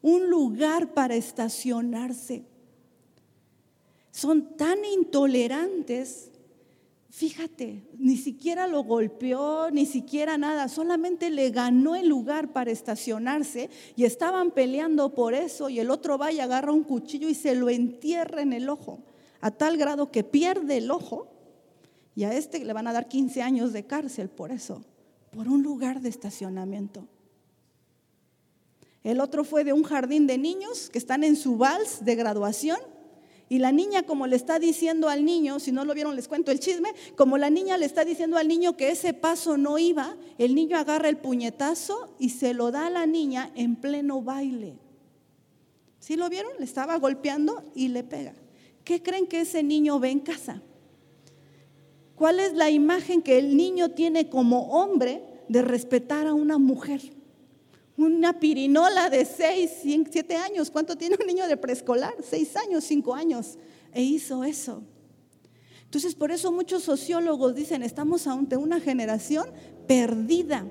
un 0.00 0.30
lugar 0.30 0.94
para 0.94 1.16
estacionarse. 1.16 2.44
Son 4.12 4.56
tan 4.56 4.84
intolerantes. 4.84 6.30
Fíjate, 7.10 7.82
ni 7.98 8.16
siquiera 8.16 8.68
lo 8.68 8.84
golpeó, 8.84 9.68
ni 9.72 9.84
siquiera 9.84 10.38
nada, 10.38 10.68
solamente 10.68 11.28
le 11.28 11.50
ganó 11.50 11.96
el 11.96 12.08
lugar 12.08 12.52
para 12.52 12.70
estacionarse 12.70 13.68
y 13.96 14.04
estaban 14.04 14.52
peleando 14.52 15.12
por 15.12 15.34
eso 15.34 15.68
y 15.68 15.80
el 15.80 15.90
otro 15.90 16.18
va 16.18 16.30
y 16.30 16.40
agarra 16.40 16.72
un 16.72 16.84
cuchillo 16.84 17.28
y 17.28 17.34
se 17.34 17.54
lo 17.54 17.68
entierra 17.68 18.42
en 18.42 18.52
el 18.52 18.68
ojo, 18.68 19.00
a 19.40 19.50
tal 19.50 19.76
grado 19.76 20.12
que 20.12 20.22
pierde 20.22 20.76
el 20.76 20.90
ojo. 20.90 21.26
Y 22.14 22.24
a 22.24 22.32
este 22.32 22.64
le 22.64 22.72
van 22.72 22.86
a 22.86 22.92
dar 22.92 23.08
15 23.08 23.42
años 23.42 23.72
de 23.72 23.86
cárcel 23.86 24.28
por 24.28 24.52
eso, 24.52 24.84
por 25.36 25.48
un 25.48 25.62
lugar 25.62 26.00
de 26.00 26.08
estacionamiento. 26.08 27.06
El 29.04 29.20
otro 29.20 29.44
fue 29.44 29.64
de 29.64 29.74
un 29.74 29.82
jardín 29.82 30.26
de 30.26 30.38
niños 30.38 30.88
que 30.88 30.96
están 30.96 31.24
en 31.24 31.36
su 31.36 31.58
vals 31.58 32.02
de 32.06 32.14
graduación 32.14 32.78
y 33.50 33.58
la 33.58 33.70
niña, 33.70 34.04
como 34.04 34.26
le 34.26 34.34
está 34.34 34.58
diciendo 34.58 35.10
al 35.10 35.26
niño, 35.26 35.60
si 35.60 35.72
no 35.72 35.84
lo 35.84 35.92
vieron, 35.92 36.16
les 36.16 36.26
cuento 36.26 36.50
el 36.50 36.58
chisme, 36.58 36.94
como 37.16 37.36
la 37.36 37.50
niña 37.50 37.76
le 37.76 37.84
está 37.84 38.06
diciendo 38.06 38.38
al 38.38 38.48
niño 38.48 38.78
que 38.78 38.90
ese 38.90 39.12
paso 39.12 39.58
no 39.58 39.78
iba, 39.78 40.16
el 40.38 40.54
niño 40.54 40.78
agarra 40.78 41.10
el 41.10 41.18
puñetazo 41.18 42.16
y 42.18 42.30
se 42.30 42.54
lo 42.54 42.70
da 42.70 42.86
a 42.86 42.90
la 42.90 43.04
niña 43.04 43.52
en 43.56 43.76
pleno 43.76 44.22
baile. 44.22 44.78
¿Sí 45.98 46.16
lo 46.16 46.30
vieron? 46.30 46.52
Le 46.58 46.64
estaba 46.64 46.96
golpeando 46.96 47.62
y 47.74 47.88
le 47.88 48.04
pega. 48.04 48.32
¿Qué 48.84 49.02
creen 49.02 49.26
que 49.26 49.42
ese 49.42 49.62
niño 49.62 50.00
ve 50.00 50.12
en 50.12 50.20
casa? 50.20 50.62
¿Cuál 52.16 52.40
es 52.40 52.54
la 52.54 52.70
imagen 52.70 53.20
que 53.20 53.38
el 53.38 53.56
niño 53.56 53.90
tiene 53.90 54.30
como 54.30 54.68
hombre 54.70 55.22
de 55.48 55.60
respetar 55.60 56.26
a 56.26 56.32
una 56.32 56.56
mujer? 56.56 57.02
Una 57.98 58.40
pirinola 58.40 59.10
de 59.10 59.24
6, 59.24 59.70
7 60.10 60.36
años. 60.36 60.70
¿Cuánto 60.70 60.96
tiene 60.96 61.16
un 61.20 61.26
niño 61.26 61.46
de 61.46 61.58
preescolar? 61.58 62.14
6 62.22 62.56
años, 62.56 62.84
5 62.84 63.14
años. 63.14 63.58
E 63.92 64.02
hizo 64.02 64.44
eso. 64.44 64.82
Entonces, 65.84 66.14
por 66.14 66.32
eso 66.32 66.50
muchos 66.52 66.82
sociólogos 66.82 67.54
dicen, 67.54 67.82
estamos 67.82 68.26
ante 68.26 68.56
una 68.56 68.80
generación 68.80 69.46
perdida, 69.86 70.66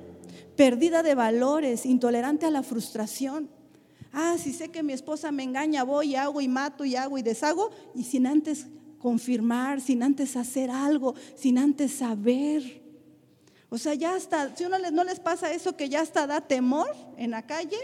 perdida 0.56 1.04
de 1.04 1.16
valores, 1.16 1.86
intolerante 1.86 2.48
a 2.48 2.52
la 2.52 2.64
frustración. 2.64 3.50
Ah, 4.12 4.36
si 4.40 4.52
sé 4.52 4.70
que 4.70 4.84
mi 4.84 4.94
esposa 4.94 5.32
me 5.32 5.44
engaña, 5.44 5.84
voy 5.84 6.12
y 6.12 6.16
hago 6.16 6.42
y 6.42 6.48
mato 6.48 6.86
y 6.86 6.96
hago 6.96 7.18
y 7.18 7.22
deshago, 7.22 7.70
y 7.94 8.04
sin 8.04 8.28
antes 8.28 8.68
confirmar, 9.06 9.82
sin 9.82 10.02
antes 10.02 10.36
hacer 10.36 10.72
algo, 10.72 11.14
sin 11.36 11.60
antes 11.60 11.92
saber. 11.92 12.82
O 13.70 13.78
sea, 13.78 13.94
ya 13.94 14.16
hasta, 14.16 14.56
si 14.56 14.66
uno 14.66 14.80
no 14.92 15.04
les 15.04 15.20
pasa 15.20 15.54
eso 15.54 15.78
que 15.78 15.90
ya 15.90 16.02
hasta 16.02 16.26
da 16.26 16.42
temor 16.42 16.90
en 17.16 17.30
la 17.30 17.46
calle, 17.46 17.78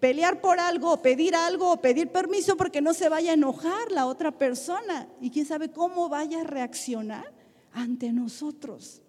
pelear 0.00 0.40
por 0.40 0.58
algo, 0.58 1.00
pedir 1.00 1.36
algo, 1.36 1.80
pedir 1.80 2.08
permiso 2.08 2.56
porque 2.56 2.80
no 2.80 2.94
se 2.94 3.08
vaya 3.08 3.30
a 3.30 3.34
enojar 3.34 3.92
la 3.92 4.06
otra 4.06 4.36
persona 4.36 5.06
y 5.20 5.30
quién 5.30 5.46
sabe 5.46 5.70
cómo 5.70 6.08
vaya 6.08 6.40
a 6.40 6.44
reaccionar 6.44 7.32
ante 7.72 8.12
nosotros. 8.12 9.02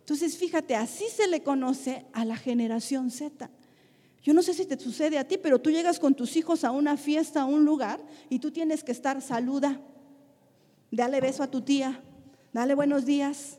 Entonces, 0.00 0.36
fíjate, 0.36 0.74
así 0.74 1.04
se 1.14 1.28
le 1.28 1.44
conoce 1.44 2.04
a 2.12 2.24
la 2.24 2.36
generación 2.36 3.12
Z. 3.12 3.48
Yo 4.24 4.34
no 4.34 4.42
sé 4.42 4.54
si 4.54 4.66
te 4.66 4.76
sucede 4.76 5.18
a 5.18 5.28
ti, 5.28 5.38
pero 5.38 5.60
tú 5.60 5.70
llegas 5.70 6.00
con 6.00 6.16
tus 6.16 6.34
hijos 6.34 6.64
a 6.64 6.72
una 6.72 6.96
fiesta, 6.96 7.42
a 7.42 7.44
un 7.44 7.64
lugar, 7.64 8.04
y 8.28 8.40
tú 8.40 8.50
tienes 8.50 8.82
que 8.82 8.90
estar 8.90 9.22
saluda. 9.22 9.80
Dale 10.94 11.20
beso 11.20 11.42
a 11.42 11.48
tu 11.48 11.62
tía, 11.62 12.00
dale 12.52 12.72
buenos 12.76 13.04
días, 13.04 13.58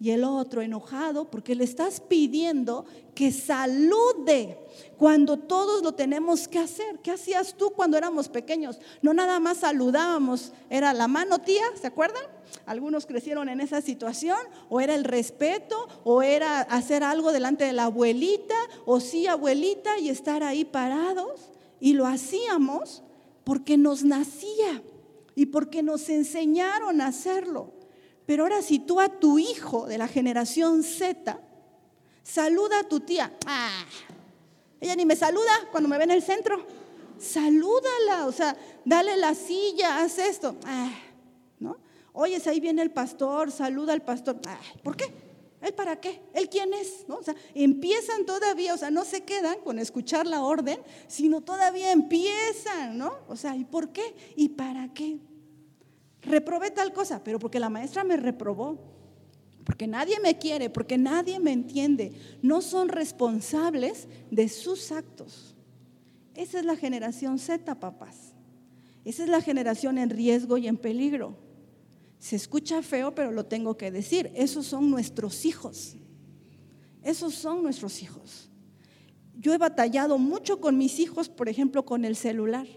y 0.00 0.10
el 0.10 0.24
otro 0.24 0.62
enojado 0.62 1.30
porque 1.30 1.54
le 1.54 1.62
estás 1.62 2.00
pidiendo 2.00 2.86
que 3.14 3.30
salude 3.30 4.58
cuando 4.98 5.36
todos 5.38 5.84
lo 5.84 5.92
tenemos 5.92 6.48
que 6.48 6.58
hacer. 6.58 6.98
¿Qué 6.98 7.12
hacías 7.12 7.54
tú 7.56 7.70
cuando 7.70 7.96
éramos 7.96 8.28
pequeños? 8.28 8.80
No 9.00 9.14
nada 9.14 9.38
más 9.38 9.58
saludábamos, 9.58 10.52
era 10.70 10.92
la 10.92 11.06
mano 11.06 11.38
tía, 11.38 11.62
¿se 11.80 11.86
acuerdan? 11.86 12.24
Algunos 12.66 13.06
crecieron 13.06 13.48
en 13.48 13.60
esa 13.60 13.80
situación, 13.80 14.40
o 14.68 14.80
era 14.80 14.96
el 14.96 15.04
respeto, 15.04 15.86
o 16.02 16.20
era 16.22 16.62
hacer 16.62 17.04
algo 17.04 17.30
delante 17.30 17.62
de 17.62 17.74
la 17.74 17.84
abuelita, 17.84 18.56
o 18.86 18.98
sí 18.98 19.28
abuelita 19.28 20.00
y 20.00 20.08
estar 20.08 20.42
ahí 20.42 20.64
parados. 20.64 21.52
Y 21.78 21.92
lo 21.92 22.08
hacíamos 22.08 23.04
porque 23.44 23.76
nos 23.76 24.02
nacía 24.02 24.82
y 25.34 25.46
porque 25.46 25.82
nos 25.82 26.08
enseñaron 26.08 27.00
a 27.00 27.06
hacerlo. 27.08 27.72
Pero 28.26 28.44
ahora 28.44 28.62
si 28.62 28.78
tú 28.78 29.00
a 29.00 29.08
tu 29.08 29.38
hijo 29.38 29.86
de 29.86 29.98
la 29.98 30.08
generación 30.08 30.82
Z, 30.82 31.40
saluda 32.22 32.80
a 32.80 32.88
tu 32.88 33.00
tía. 33.00 33.36
Ah, 33.46 33.84
ella 34.80 34.96
ni 34.96 35.06
me 35.06 35.16
saluda 35.16 35.52
cuando 35.70 35.88
me 35.88 35.98
ve 35.98 36.04
en 36.04 36.10
el 36.12 36.22
centro. 36.22 36.64
Salúdala, 37.18 38.26
o 38.26 38.32
sea, 38.32 38.56
dale 38.84 39.16
la 39.16 39.34
silla, 39.34 40.02
haz 40.02 40.18
esto. 40.18 40.56
Ah, 40.64 40.90
¿no? 41.60 41.78
Oyes, 42.12 42.46
ahí 42.46 42.60
viene 42.60 42.82
el 42.82 42.90
pastor, 42.90 43.50
saluda 43.52 43.92
al 43.92 44.02
pastor. 44.02 44.40
Ah, 44.46 44.58
¿Por 44.82 44.96
qué? 44.96 45.21
¿Él 45.62 45.72
para 45.74 46.00
qué? 46.00 46.20
¿Él 46.34 46.48
quién 46.48 46.74
es? 46.74 47.04
O 47.08 47.22
sea, 47.22 47.34
empiezan 47.54 48.26
todavía, 48.26 48.74
o 48.74 48.76
sea, 48.76 48.90
no 48.90 49.04
se 49.04 49.22
quedan 49.22 49.60
con 49.60 49.78
escuchar 49.78 50.26
la 50.26 50.42
orden, 50.42 50.80
sino 51.06 51.40
todavía 51.40 51.92
empiezan, 51.92 52.98
¿no? 52.98 53.12
O 53.28 53.36
sea, 53.36 53.56
¿y 53.56 53.64
por 53.64 53.92
qué? 53.92 54.14
¿Y 54.36 54.50
para 54.50 54.92
qué? 54.92 55.20
reprobé 56.22 56.70
tal 56.70 56.92
cosa, 56.92 57.22
pero 57.22 57.38
porque 57.38 57.60
la 57.60 57.68
maestra 57.68 58.04
me 58.04 58.16
reprobó, 58.16 58.78
porque 59.64 59.86
nadie 59.86 60.18
me 60.20 60.38
quiere, 60.38 60.70
porque 60.70 60.98
nadie 60.98 61.38
me 61.38 61.52
entiende. 61.52 62.12
No 62.42 62.62
son 62.62 62.88
responsables 62.88 64.08
de 64.30 64.48
sus 64.48 64.90
actos. 64.90 65.54
Esa 66.34 66.58
es 66.58 66.64
la 66.64 66.76
generación 66.76 67.38
Z, 67.38 67.78
papás. 67.78 68.34
Esa 69.04 69.24
es 69.24 69.28
la 69.28 69.40
generación 69.40 69.98
en 69.98 70.10
riesgo 70.10 70.56
y 70.56 70.68
en 70.68 70.76
peligro. 70.76 71.36
Se 72.22 72.36
escucha 72.36 72.82
feo, 72.82 73.16
pero 73.16 73.32
lo 73.32 73.46
tengo 73.46 73.76
que 73.76 73.90
decir. 73.90 74.30
Esos 74.36 74.64
son 74.64 74.88
nuestros 74.92 75.44
hijos. 75.44 75.96
Esos 77.02 77.34
son 77.34 77.64
nuestros 77.64 78.00
hijos. 78.00 78.48
Yo 79.36 79.52
he 79.52 79.58
batallado 79.58 80.18
mucho 80.18 80.60
con 80.60 80.78
mis 80.78 81.00
hijos, 81.00 81.28
por 81.28 81.48
ejemplo, 81.48 81.84
con 81.84 82.04
el 82.04 82.14
celular. 82.14 82.68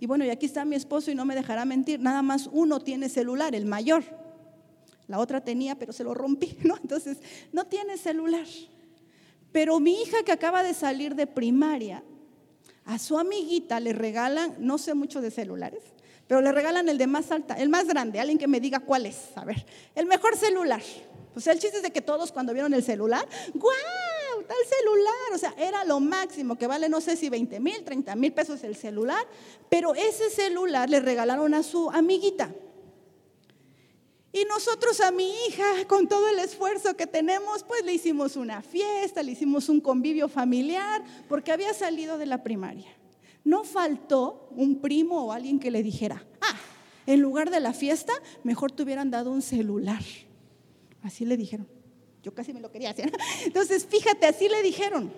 Y 0.00 0.04
bueno, 0.04 0.26
y 0.26 0.28
aquí 0.28 0.44
está 0.44 0.66
mi 0.66 0.76
esposo 0.76 1.10
y 1.10 1.14
no 1.14 1.24
me 1.24 1.34
dejará 1.34 1.64
mentir, 1.64 1.98
nada 1.98 2.20
más 2.20 2.50
uno 2.52 2.78
tiene 2.78 3.08
celular, 3.08 3.54
el 3.54 3.64
mayor. 3.64 4.04
La 5.06 5.18
otra 5.18 5.42
tenía, 5.42 5.78
pero 5.78 5.94
se 5.94 6.04
lo 6.04 6.12
rompí, 6.12 6.58
¿no? 6.62 6.76
Entonces, 6.76 7.16
no 7.52 7.64
tiene 7.64 7.96
celular. 7.96 8.46
Pero 9.50 9.80
mi 9.80 10.02
hija 10.02 10.24
que 10.26 10.32
acaba 10.32 10.62
de 10.62 10.74
salir 10.74 11.14
de 11.14 11.26
primaria, 11.26 12.04
a 12.84 12.98
su 12.98 13.18
amiguita 13.18 13.80
le 13.80 13.94
regalan, 13.94 14.56
no 14.58 14.76
sé 14.76 14.92
mucho 14.92 15.22
de 15.22 15.30
celulares, 15.30 15.93
pero 16.34 16.42
le 16.42 16.50
regalan 16.50 16.88
el 16.88 16.98
de 16.98 17.06
más 17.06 17.30
alta, 17.30 17.54
el 17.54 17.68
más 17.68 17.86
grande, 17.86 18.18
alguien 18.18 18.38
que 18.38 18.48
me 18.48 18.58
diga 18.58 18.80
cuál 18.80 19.06
es, 19.06 19.28
a 19.36 19.44
ver, 19.44 19.64
el 19.94 20.04
mejor 20.06 20.36
celular. 20.36 20.82
Pues 21.32 21.46
el 21.46 21.60
chiste 21.60 21.76
es 21.76 21.82
de 21.84 21.92
que 21.92 22.00
todos 22.00 22.32
cuando 22.32 22.52
vieron 22.52 22.74
el 22.74 22.82
celular, 22.82 23.24
¡guau! 23.54 24.42
Tal 24.44 24.56
celular, 24.68 25.32
o 25.32 25.38
sea, 25.38 25.54
era 25.56 25.84
lo 25.84 26.00
máximo, 26.00 26.58
que 26.58 26.66
vale 26.66 26.88
no 26.88 27.00
sé 27.00 27.14
si 27.14 27.28
20 27.28 27.60
mil, 27.60 27.84
30 27.84 28.16
mil 28.16 28.32
pesos 28.32 28.64
el 28.64 28.74
celular, 28.74 29.24
pero 29.68 29.94
ese 29.94 30.28
celular 30.28 30.90
le 30.90 30.98
regalaron 30.98 31.54
a 31.54 31.62
su 31.62 31.88
amiguita. 31.92 32.50
Y 34.32 34.44
nosotros 34.46 35.00
a 35.02 35.12
mi 35.12 35.30
hija, 35.46 35.86
con 35.86 36.08
todo 36.08 36.28
el 36.30 36.40
esfuerzo 36.40 36.96
que 36.96 37.06
tenemos, 37.06 37.62
pues 37.62 37.84
le 37.84 37.94
hicimos 37.94 38.34
una 38.34 38.60
fiesta, 38.60 39.22
le 39.22 39.30
hicimos 39.30 39.68
un 39.68 39.80
convivio 39.80 40.28
familiar, 40.28 41.04
porque 41.28 41.52
había 41.52 41.72
salido 41.74 42.18
de 42.18 42.26
la 42.26 42.42
primaria. 42.42 42.88
No 43.44 43.64
faltó 43.64 44.48
un 44.56 44.80
primo 44.80 45.26
o 45.26 45.32
alguien 45.32 45.60
que 45.60 45.70
le 45.70 45.82
dijera, 45.82 46.24
ah, 46.40 46.56
en 47.06 47.20
lugar 47.20 47.50
de 47.50 47.60
la 47.60 47.72
fiesta, 47.72 48.12
mejor 48.42 48.72
te 48.72 48.82
hubieran 48.82 49.10
dado 49.10 49.30
un 49.30 49.42
celular. 49.42 50.02
Así 51.02 51.24
le 51.24 51.36
dijeron. 51.36 51.68
Yo 52.22 52.32
casi 52.32 52.54
me 52.54 52.60
lo 52.60 52.72
quería 52.72 52.90
hacer. 52.90 53.12
Entonces, 53.44 53.86
fíjate, 53.86 54.26
así 54.26 54.48
le 54.48 54.62
dijeron. 54.62 55.12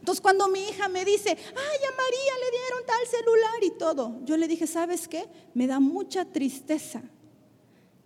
Entonces, 0.00 0.20
cuando 0.20 0.48
mi 0.48 0.58
hija 0.58 0.88
me 0.88 1.04
dice, 1.04 1.30
ay, 1.30 1.36
a 1.36 1.96
María 1.96 2.32
le 2.40 2.50
dieron 2.50 2.86
tal 2.86 3.06
celular 3.06 3.62
y 3.62 3.70
todo, 3.78 4.20
yo 4.24 4.36
le 4.36 4.48
dije, 4.48 4.66
¿sabes 4.66 5.06
qué? 5.06 5.26
Me 5.54 5.68
da 5.68 5.78
mucha 5.78 6.24
tristeza 6.24 7.02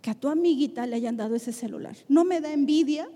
que 0.01 0.11
a 0.11 0.15
tu 0.15 0.29
amiguita 0.29 0.85
le 0.85 0.95
hayan 0.95 1.17
dado 1.17 1.35
ese 1.35 1.51
celular. 1.51 1.95
No 2.07 2.23
me 2.23 2.39
da 2.39 2.53
envidia 2.53 3.09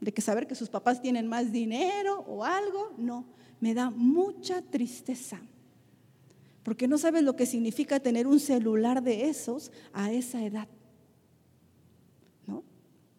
de 0.00 0.12
que 0.12 0.20
saber 0.20 0.48
que 0.48 0.56
sus 0.56 0.68
papás 0.68 1.00
tienen 1.00 1.28
más 1.28 1.52
dinero 1.52 2.24
o 2.26 2.44
algo, 2.44 2.92
no, 2.98 3.24
me 3.60 3.74
da 3.74 3.90
mucha 3.90 4.62
tristeza. 4.62 5.40
Porque 6.66 6.88
no 6.88 6.98
sabes 6.98 7.22
lo 7.22 7.36
que 7.36 7.46
significa 7.46 8.00
tener 8.00 8.26
un 8.26 8.40
celular 8.40 9.00
de 9.00 9.28
esos 9.28 9.70
a 9.92 10.10
esa 10.10 10.42
edad. 10.42 10.66
¿No? 12.44 12.64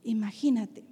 Imagínate. 0.03 0.83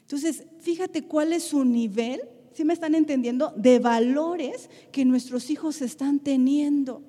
Entonces, 0.00 0.42
fíjate 0.58 1.04
cuál 1.04 1.32
es 1.32 1.44
su 1.44 1.64
nivel, 1.64 2.20
si 2.52 2.64
me 2.64 2.72
están 2.72 2.96
entendiendo, 2.96 3.52
de 3.54 3.78
valores 3.78 4.68
que 4.90 5.04
nuestros 5.04 5.50
hijos 5.50 5.80
están 5.80 6.18
teniendo. 6.18 7.04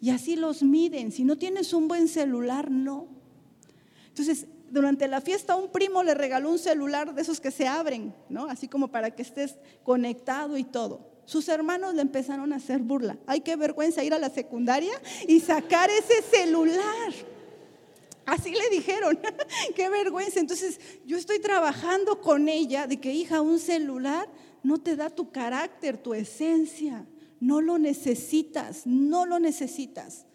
Y 0.00 0.08
así 0.08 0.36
los 0.36 0.62
miden. 0.62 1.12
Si 1.12 1.22
no 1.22 1.36
tienes 1.36 1.74
un 1.74 1.86
buen 1.86 2.08
celular, 2.08 2.70
no. 2.70 3.08
Entonces, 4.08 4.46
durante 4.70 5.06
la 5.06 5.20
fiesta 5.20 5.54
un 5.54 5.70
primo 5.70 6.02
le 6.02 6.14
regaló 6.14 6.50
un 6.50 6.58
celular 6.58 7.14
de 7.14 7.20
esos 7.20 7.40
que 7.40 7.50
se 7.50 7.66
abren, 7.66 8.14
¿no? 8.30 8.46
Así 8.46 8.68
como 8.68 8.88
para 8.88 9.10
que 9.10 9.20
estés 9.20 9.56
conectado 9.82 10.56
y 10.56 10.64
todo. 10.64 11.13
Sus 11.24 11.48
hermanos 11.48 11.94
le 11.94 12.02
empezaron 12.02 12.52
a 12.52 12.56
hacer 12.56 12.80
burla. 12.80 13.16
Ay, 13.26 13.40
qué 13.40 13.56
vergüenza 13.56 14.04
ir 14.04 14.14
a 14.14 14.18
la 14.18 14.30
secundaria 14.30 14.92
y 15.26 15.40
sacar 15.40 15.90
ese 15.90 16.22
celular. 16.22 17.12
Así 18.26 18.52
le 18.52 18.68
dijeron, 18.70 19.18
qué 19.76 19.88
vergüenza. 19.88 20.40
Entonces 20.40 20.78
yo 21.06 21.16
estoy 21.16 21.40
trabajando 21.40 22.20
con 22.20 22.48
ella 22.48 22.86
de 22.86 22.98
que, 22.98 23.12
hija, 23.12 23.40
un 23.40 23.58
celular 23.58 24.28
no 24.62 24.78
te 24.78 24.96
da 24.96 25.10
tu 25.10 25.30
carácter, 25.30 25.98
tu 25.98 26.14
esencia. 26.14 27.06
No 27.40 27.60
lo 27.60 27.78
necesitas, 27.78 28.86
no 28.86 29.26
lo 29.26 29.38
necesitas. 29.38 30.26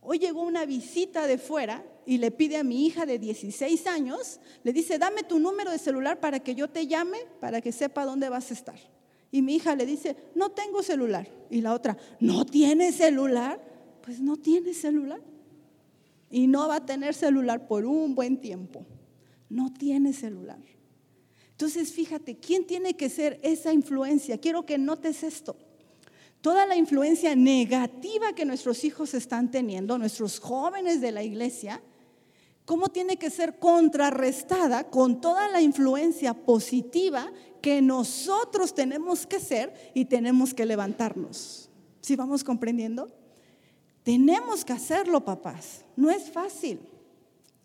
Hoy 0.00 0.18
llegó 0.18 0.42
una 0.42 0.66
visita 0.66 1.26
de 1.26 1.38
fuera 1.38 1.84
y 2.06 2.18
le 2.18 2.30
pide 2.30 2.58
a 2.58 2.64
mi 2.64 2.86
hija 2.86 3.06
de 3.06 3.18
16 3.18 3.86
años, 3.86 4.38
le 4.62 4.72
dice, 4.72 4.98
dame 4.98 5.22
tu 5.22 5.38
número 5.38 5.70
de 5.70 5.78
celular 5.78 6.20
para 6.20 6.40
que 6.40 6.54
yo 6.54 6.68
te 6.68 6.86
llame, 6.86 7.18
para 7.40 7.60
que 7.60 7.72
sepa 7.72 8.04
dónde 8.04 8.28
vas 8.28 8.50
a 8.50 8.54
estar. 8.54 8.93
Y 9.34 9.42
mi 9.42 9.56
hija 9.56 9.74
le 9.74 9.84
dice, 9.84 10.14
no 10.36 10.52
tengo 10.52 10.80
celular. 10.80 11.28
Y 11.50 11.60
la 11.60 11.74
otra, 11.74 11.98
¿no 12.20 12.46
tiene 12.46 12.92
celular? 12.92 13.60
Pues 14.00 14.20
no 14.20 14.36
tiene 14.36 14.72
celular. 14.72 15.20
Y 16.30 16.46
no 16.46 16.68
va 16.68 16.76
a 16.76 16.86
tener 16.86 17.14
celular 17.14 17.66
por 17.66 17.84
un 17.84 18.14
buen 18.14 18.40
tiempo. 18.40 18.86
No 19.48 19.72
tiene 19.72 20.12
celular. 20.12 20.60
Entonces, 21.50 21.90
fíjate, 21.92 22.36
¿quién 22.36 22.64
tiene 22.64 22.94
que 22.94 23.08
ser 23.08 23.40
esa 23.42 23.72
influencia? 23.72 24.38
Quiero 24.38 24.64
que 24.64 24.78
notes 24.78 25.24
esto 25.24 25.56
toda 26.40 26.64
la 26.66 26.76
influencia 26.76 27.34
negativa 27.34 28.34
que 28.34 28.44
nuestros 28.44 28.84
hijos 28.84 29.14
están 29.14 29.50
teniendo, 29.50 29.98
nuestros 29.98 30.38
jóvenes 30.38 31.00
de 31.00 31.10
la 31.10 31.24
iglesia, 31.24 31.82
cómo 32.66 32.88
tiene 32.90 33.16
que 33.16 33.30
ser 33.30 33.58
contrarrestada 33.58 34.90
con 34.90 35.20
toda 35.20 35.48
la 35.48 35.60
influencia 35.60 36.34
positiva 36.34 37.32
que 37.64 37.80
nosotros 37.80 38.74
tenemos 38.74 39.26
que 39.26 39.40
ser 39.40 39.72
y 39.94 40.04
tenemos 40.04 40.52
que 40.52 40.66
levantarnos. 40.66 41.70
¿Sí 42.02 42.14
vamos 42.14 42.44
comprendiendo? 42.44 43.10
Tenemos 44.02 44.66
que 44.66 44.74
hacerlo, 44.74 45.24
papás. 45.24 45.82
No 45.96 46.10
es 46.10 46.30
fácil. 46.30 46.78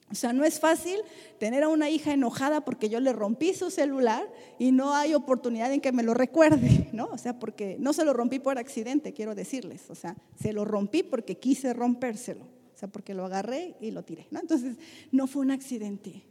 O 0.10 0.16
sea, 0.16 0.32
no 0.32 0.46
es 0.46 0.58
fácil 0.58 1.02
tener 1.38 1.64
a 1.64 1.68
una 1.68 1.90
hija 1.90 2.14
enojada 2.14 2.64
porque 2.64 2.88
yo 2.88 3.02
le 3.02 3.12
rompí 3.12 3.54
su 3.54 3.70
celular 3.72 4.26
y 4.58 4.72
no 4.72 4.96
hay 4.96 5.16
oportunidad 5.16 5.74
en 5.74 5.82
que 5.82 5.92
me 5.92 6.04
lo 6.04 6.14
recuerde, 6.14 6.90
¿no? 6.94 7.10
O 7.12 7.18
sea, 7.18 7.38
porque 7.38 7.76
no 7.78 7.92
se 7.92 8.06
lo 8.06 8.14
rompí 8.14 8.40
por 8.40 8.58
accidente, 8.58 9.12
quiero 9.12 9.36
decirles. 9.36 9.90
O 9.90 9.96
sea, 9.96 10.16
se 10.42 10.54
lo 10.54 10.64
rompí 10.64 11.04
porque 11.04 11.38
quise 11.40 11.74
rompérselo. 11.74 12.46
O 12.46 12.78
sea, 12.80 12.88
porque 12.88 13.14
lo 13.14 13.26
agarré 13.26 13.76
y 13.82 13.92
lo 13.92 14.04
tiré, 14.04 14.28
¿no? 14.32 14.40
Entonces, 14.40 14.78
no 15.12 15.28
fue 15.28 15.42
un 15.42 15.52
accidente. 15.52 16.24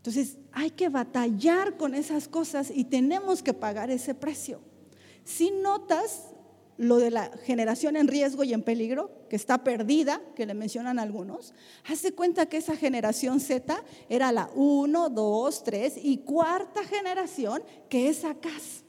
Entonces, 0.00 0.38
hay 0.52 0.70
que 0.70 0.88
batallar 0.88 1.76
con 1.76 1.94
esas 1.94 2.26
cosas 2.26 2.72
y 2.74 2.84
tenemos 2.84 3.42
que 3.42 3.52
pagar 3.52 3.90
ese 3.90 4.14
precio. 4.14 4.62
Si 5.24 5.50
notas 5.50 6.30
lo 6.78 6.96
de 6.96 7.10
la 7.10 7.30
generación 7.44 7.96
en 7.96 8.08
riesgo 8.08 8.42
y 8.42 8.54
en 8.54 8.62
peligro, 8.62 9.10
que 9.28 9.36
está 9.36 9.62
perdida, 9.62 10.22
que 10.34 10.46
le 10.46 10.54
mencionan 10.54 10.98
algunos, 10.98 11.52
hace 11.86 12.14
cuenta 12.14 12.46
que 12.46 12.56
esa 12.56 12.74
generación 12.74 13.40
Z 13.40 13.84
era 14.08 14.32
la 14.32 14.50
1, 14.54 15.10
2, 15.10 15.64
3 15.64 16.00
y 16.02 16.16
cuarta 16.18 16.82
generación, 16.84 17.62
que 17.90 18.08
es 18.08 18.24
Acaz. 18.24 18.84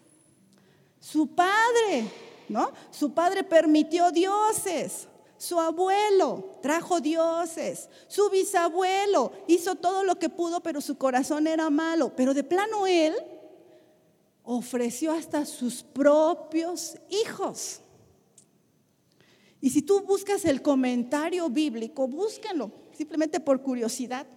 Su 1.02 1.36
padre, 1.36 2.06
¿no? 2.48 2.72
Su 2.92 3.14
padre 3.14 3.44
permitió 3.44 4.12
dioses. 4.12 5.10
Su 5.42 5.60
abuelo 5.60 6.60
trajo 6.62 7.02
dioses. 7.02 7.90
Su 8.08 8.30
bisabuelo 8.30 9.32
hizo 9.48 9.74
todo 9.74 10.04
lo 10.04 10.20
que 10.20 10.30
pudo, 10.30 10.62
pero 10.62 10.82
su 10.82 11.00
corazón 11.00 11.48
era 11.48 11.72
malo. 11.72 12.16
Pero 12.16 12.36
de 12.36 12.44
plano 12.44 12.86
él 12.86 13.16
ofreció 14.44 15.12
hasta 15.12 15.44
sus 15.48 15.82
propios 15.82 16.96
hijos. 17.10 17.82
Y 19.60 19.72
si 19.72 19.82
tú 19.82 20.02
buscas 20.02 20.46
el 20.46 20.62
comentario 20.62 21.50
bíblico, 21.50 22.08
búsquenlo, 22.08 22.72
simplemente 22.92 23.40
por 23.40 23.64
curiosidad. 23.64 24.28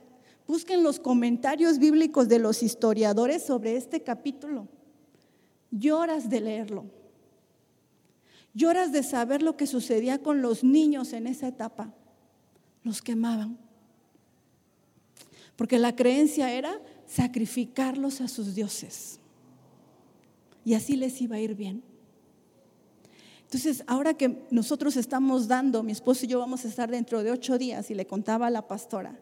Busquen 0.46 0.82
los 0.82 0.98
comentarios 0.98 1.78
bíblicos 1.78 2.30
de 2.30 2.38
los 2.38 2.62
historiadores 2.62 3.42
sobre 3.42 3.76
este 3.76 4.02
capítulo. 4.02 4.68
Lloras 5.70 6.30
de 6.30 6.40
leerlo. 6.40 7.03
Lloras 8.54 8.92
de 8.92 9.02
saber 9.02 9.42
lo 9.42 9.56
que 9.56 9.66
sucedía 9.66 10.22
con 10.22 10.40
los 10.40 10.62
niños 10.62 11.12
en 11.12 11.26
esa 11.26 11.48
etapa. 11.48 11.92
Los 12.84 13.02
quemaban. 13.02 13.58
Porque 15.56 15.78
la 15.78 15.94
creencia 15.94 16.52
era 16.52 16.80
sacrificarlos 17.06 18.20
a 18.20 18.28
sus 18.28 18.54
dioses. 18.54 19.18
Y 20.64 20.74
así 20.74 20.96
les 20.96 21.20
iba 21.20 21.36
a 21.36 21.40
ir 21.40 21.54
bien. 21.54 21.82
Entonces, 23.42 23.84
ahora 23.86 24.14
que 24.14 24.44
nosotros 24.50 24.96
estamos 24.96 25.46
dando, 25.46 25.82
mi 25.82 25.92
esposo 25.92 26.24
y 26.24 26.28
yo 26.28 26.38
vamos 26.40 26.64
a 26.64 26.68
estar 26.68 26.90
dentro 26.90 27.22
de 27.22 27.30
ocho 27.30 27.58
días, 27.58 27.90
y 27.90 27.94
le 27.94 28.06
contaba 28.06 28.48
a 28.48 28.50
la 28.50 28.66
pastora, 28.66 29.16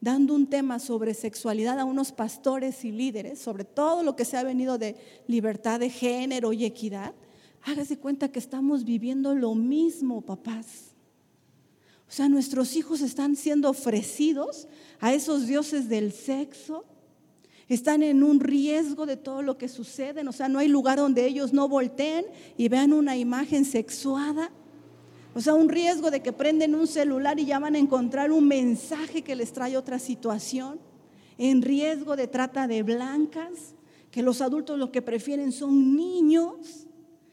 dando 0.00 0.34
un 0.34 0.48
tema 0.48 0.78
sobre 0.78 1.14
sexualidad 1.14 1.78
a 1.78 1.84
unos 1.84 2.12
pastores 2.12 2.84
y 2.84 2.92
líderes, 2.92 3.38
sobre 3.38 3.64
todo 3.64 4.02
lo 4.02 4.16
que 4.16 4.24
se 4.24 4.36
ha 4.36 4.42
venido 4.42 4.76
de 4.76 4.96
libertad 5.26 5.80
de 5.80 5.88
género 5.88 6.52
y 6.52 6.64
equidad, 6.64 7.14
hágase 7.62 7.98
cuenta 7.98 8.30
que 8.30 8.38
estamos 8.38 8.84
viviendo 8.84 9.34
lo 9.34 9.54
mismo, 9.54 10.20
papás. 10.22 10.94
O 12.08 12.12
sea, 12.12 12.28
nuestros 12.28 12.74
hijos 12.74 13.00
están 13.02 13.36
siendo 13.36 13.70
ofrecidos 13.70 14.66
a 14.98 15.12
esos 15.14 15.46
dioses 15.46 15.88
del 15.88 16.12
sexo, 16.12 16.84
están 17.68 18.02
en 18.02 18.24
un 18.24 18.40
riesgo 18.40 19.06
de 19.06 19.16
todo 19.16 19.42
lo 19.42 19.56
que 19.56 19.68
sucede, 19.68 20.26
o 20.26 20.32
sea, 20.32 20.48
no 20.48 20.58
hay 20.58 20.66
lugar 20.66 20.98
donde 20.98 21.24
ellos 21.24 21.52
no 21.52 21.68
volteen 21.68 22.26
y 22.56 22.68
vean 22.68 22.92
una 22.92 23.16
imagen 23.16 23.64
sexuada. 23.64 24.50
O 25.34 25.40
sea, 25.40 25.54
un 25.54 25.68
riesgo 25.68 26.10
de 26.10 26.20
que 26.20 26.32
prenden 26.32 26.74
un 26.74 26.88
celular 26.88 27.38
y 27.38 27.46
ya 27.46 27.60
van 27.60 27.76
a 27.76 27.78
encontrar 27.78 28.32
un 28.32 28.48
mensaje 28.48 29.22
que 29.22 29.36
les 29.36 29.52
trae 29.52 29.76
otra 29.76 30.00
situación. 30.00 30.80
En 31.38 31.62
riesgo 31.62 32.16
de 32.16 32.26
trata 32.26 32.66
de 32.66 32.82
blancas, 32.82 33.76
que 34.10 34.22
los 34.22 34.40
adultos 34.40 34.76
lo 34.76 34.90
que 34.90 35.02
prefieren 35.02 35.52
son 35.52 35.94
niños 35.94 36.88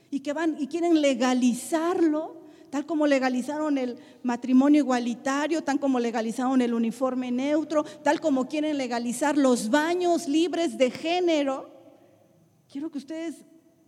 y 0.10 0.22
que 0.22 0.34
van 0.34 0.56
y 0.60 0.68
quieren 0.68 1.02
legalizarlo, 1.02 2.38
tal 2.70 2.86
como 2.86 3.08
legalizaron 3.08 3.78
el 3.78 3.98
matrimonio 4.24 4.80
igualitario, 4.80 5.64
tal 5.64 5.80
como 5.80 6.00
legalizaron 6.00 6.62
el 6.62 6.74
uniforme 6.74 7.32
neutro, 7.32 7.84
tal 8.04 8.20
como 8.20 8.48
quieren 8.48 8.78
legalizar 8.78 9.38
los 9.38 9.70
baños 9.70 10.28
libres 10.28 10.78
de 10.78 10.92
género. 10.92 11.72
Quiero 12.72 12.92
que 12.92 12.98
ustedes, 12.98 13.36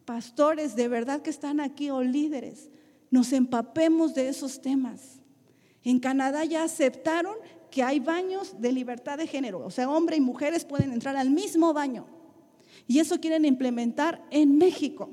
pastores 0.05 0.75
de 0.75 0.87
verdad 0.87 1.21
que 1.21 1.29
están 1.29 1.59
aquí 1.59 1.89
o 1.89 2.01
líderes, 2.01 2.69
nos 3.11 3.33
empapemos 3.33 4.13
de 4.13 4.29
esos 4.29 4.61
temas. 4.61 5.19
En 5.83 5.99
Canadá 5.99 6.45
ya 6.45 6.63
aceptaron 6.63 7.35
que 7.71 7.83
hay 7.83 7.99
baños 7.99 8.59
de 8.59 8.71
libertad 8.71 9.17
de 9.17 9.27
género, 9.27 9.65
o 9.65 9.71
sea, 9.71 9.89
hombres 9.89 10.17
y 10.17 10.21
mujeres 10.21 10.65
pueden 10.65 10.91
entrar 10.91 11.15
al 11.15 11.29
mismo 11.29 11.73
baño. 11.73 12.05
Y 12.87 12.99
eso 12.99 13.19
quieren 13.19 13.45
implementar 13.45 14.25
en 14.31 14.57
México. 14.57 15.09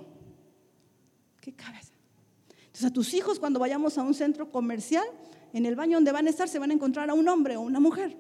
¿Qué 1.47 1.53
cabeza? 1.53 1.93
Entonces 2.59 2.85
a 2.87 2.93
tus 2.93 3.15
hijos 3.15 3.39
cuando 3.39 3.61
vayamos 3.61 3.97
a 3.99 4.03
un 4.03 4.15
centro 4.15 4.51
comercial, 4.51 5.07
en 5.53 5.65
el 5.65 5.77
baño 5.77 5.97
donde 5.99 6.11
van 6.11 6.27
a 6.27 6.31
estar 6.31 6.49
se 6.49 6.59
van 6.59 6.73
a 6.73 6.75
encontrar 6.75 7.09
a 7.09 7.15
un 7.15 7.29
hombre 7.29 7.57
o 7.57 7.61
una 7.61 7.79
mujer, 7.79 8.17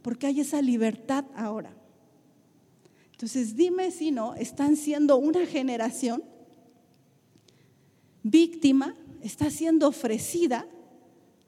porque 0.00 0.28
hay 0.28 0.40
esa 0.40 0.62
libertad 0.62 1.26
ahora. 1.36 1.76
Entonces 3.12 3.54
dime 3.54 3.90
si 3.90 4.10
no, 4.10 4.34
están 4.34 4.76
siendo 4.76 5.18
una 5.18 5.44
generación 5.44 6.24
víctima, 8.22 8.96
está 9.20 9.50
siendo 9.50 9.86
ofrecida 9.86 10.66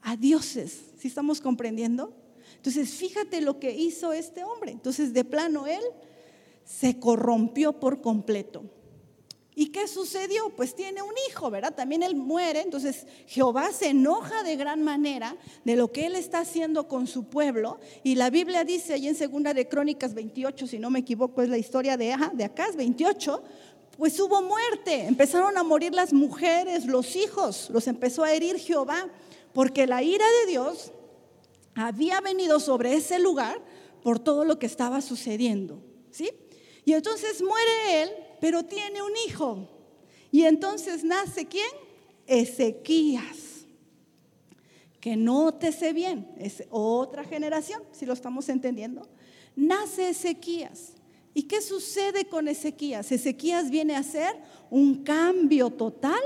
a 0.02 0.18
dioses. 0.18 0.90
¿Sí 0.98 1.08
estamos 1.08 1.40
comprendiendo? 1.40 2.14
Entonces 2.56 2.90
fíjate 2.90 3.40
lo 3.40 3.58
que 3.58 3.74
hizo 3.74 4.12
este 4.12 4.44
hombre. 4.44 4.70
Entonces 4.72 5.14
de 5.14 5.24
plano 5.24 5.66
él 5.66 5.82
se 6.62 7.00
corrompió 7.00 7.80
por 7.80 8.02
completo. 8.02 8.64
¿Y 9.58 9.68
qué 9.68 9.88
sucedió? 9.88 10.50
Pues 10.50 10.74
tiene 10.74 11.00
un 11.00 11.14
hijo, 11.26 11.50
¿verdad? 11.50 11.74
También 11.74 12.02
él 12.02 12.14
muere, 12.14 12.60
entonces 12.60 13.06
Jehová 13.26 13.72
se 13.72 13.88
enoja 13.88 14.42
de 14.42 14.54
gran 14.54 14.84
manera 14.84 15.34
de 15.64 15.76
lo 15.76 15.90
que 15.90 16.04
él 16.04 16.14
está 16.14 16.40
haciendo 16.40 16.88
con 16.88 17.06
su 17.06 17.24
pueblo. 17.24 17.80
Y 18.04 18.16
la 18.16 18.28
Biblia 18.28 18.64
dice 18.64 18.92
ahí 18.92 19.08
en 19.08 19.14
segunda 19.14 19.54
de 19.54 19.66
Crónicas 19.66 20.12
28, 20.12 20.66
si 20.66 20.78
no 20.78 20.90
me 20.90 20.98
equivoco, 20.98 21.40
es 21.40 21.48
la 21.48 21.56
historia 21.56 21.96
de, 21.96 22.14
de 22.34 22.44
acá, 22.44 22.68
28, 22.76 23.42
pues 23.96 24.20
hubo 24.20 24.42
muerte, 24.42 25.06
empezaron 25.06 25.56
a 25.56 25.62
morir 25.62 25.94
las 25.94 26.12
mujeres, 26.12 26.84
los 26.84 27.16
hijos, 27.16 27.70
los 27.70 27.86
empezó 27.86 28.24
a 28.24 28.32
herir 28.32 28.58
Jehová, 28.58 29.08
porque 29.54 29.86
la 29.86 30.02
ira 30.02 30.26
de 30.42 30.50
Dios 30.50 30.92
había 31.74 32.20
venido 32.20 32.60
sobre 32.60 32.92
ese 32.92 33.18
lugar 33.18 33.58
por 34.02 34.18
todo 34.18 34.44
lo 34.44 34.58
que 34.58 34.66
estaba 34.66 35.00
sucediendo, 35.00 35.82
¿sí? 36.10 36.30
Y 36.86 36.92
entonces 36.92 37.42
muere 37.42 38.02
él, 38.02 38.10
pero 38.40 38.62
tiene 38.62 39.02
un 39.02 39.12
hijo. 39.26 39.68
Y 40.30 40.44
entonces 40.44 41.02
nace 41.02 41.46
quién? 41.46 41.68
Ezequías. 42.28 43.66
Que 45.00 45.16
nótese 45.16 45.92
bien, 45.92 46.32
es 46.38 46.64
otra 46.70 47.24
generación, 47.24 47.82
si 47.90 48.06
lo 48.06 48.12
estamos 48.12 48.48
entendiendo. 48.48 49.08
Nace 49.56 50.10
Ezequías. 50.10 50.92
¿Y 51.34 51.42
qué 51.42 51.60
sucede 51.60 52.26
con 52.26 52.46
Ezequías? 52.46 53.10
Ezequías 53.10 53.68
viene 53.68 53.96
a 53.96 53.98
hacer 53.98 54.36
un 54.70 55.02
cambio 55.02 55.70
total 55.70 56.20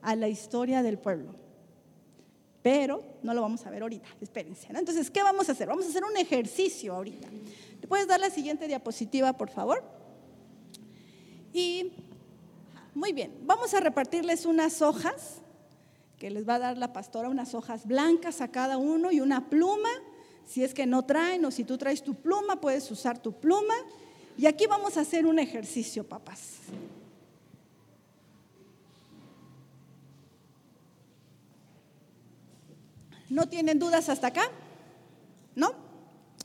a 0.00 0.16
la 0.16 0.28
historia 0.28 0.82
del 0.82 0.98
pueblo. 0.98 1.34
Pero 2.62 3.04
no 3.22 3.34
lo 3.34 3.42
vamos 3.42 3.66
a 3.66 3.70
ver 3.70 3.82
ahorita, 3.82 4.08
espérense. 4.22 4.68
Entonces, 4.70 5.10
¿qué 5.10 5.22
vamos 5.22 5.48
a 5.50 5.52
hacer? 5.52 5.68
Vamos 5.68 5.84
a 5.84 5.88
hacer 5.88 6.04
un 6.04 6.16
ejercicio 6.16 6.94
ahorita. 6.94 7.28
¿Te 7.82 7.88
puedes 7.88 8.06
dar 8.06 8.20
la 8.20 8.30
siguiente 8.30 8.68
diapositiva, 8.68 9.32
por 9.32 9.50
favor? 9.50 9.82
Y 11.52 11.90
muy 12.94 13.12
bien, 13.12 13.34
vamos 13.42 13.74
a 13.74 13.80
repartirles 13.80 14.46
unas 14.46 14.82
hojas 14.82 15.38
que 16.16 16.30
les 16.30 16.48
va 16.48 16.54
a 16.54 16.58
dar 16.60 16.78
la 16.78 16.92
pastora, 16.92 17.28
unas 17.28 17.54
hojas 17.54 17.84
blancas 17.84 18.40
a 18.40 18.52
cada 18.52 18.78
uno 18.78 19.10
y 19.10 19.20
una 19.20 19.50
pluma. 19.50 19.88
Si 20.46 20.62
es 20.62 20.74
que 20.74 20.86
no 20.86 21.04
traen 21.04 21.44
o 21.44 21.50
si 21.50 21.64
tú 21.64 21.76
traes 21.76 22.04
tu 22.04 22.14
pluma, 22.14 22.60
puedes 22.60 22.88
usar 22.88 23.18
tu 23.18 23.32
pluma. 23.32 23.74
Y 24.38 24.46
aquí 24.46 24.68
vamos 24.68 24.96
a 24.96 25.00
hacer 25.00 25.26
un 25.26 25.40
ejercicio, 25.40 26.08
papás. 26.08 26.58
¿No 33.28 33.48
tienen 33.48 33.80
dudas 33.80 34.08
hasta 34.08 34.28
acá? 34.28 34.52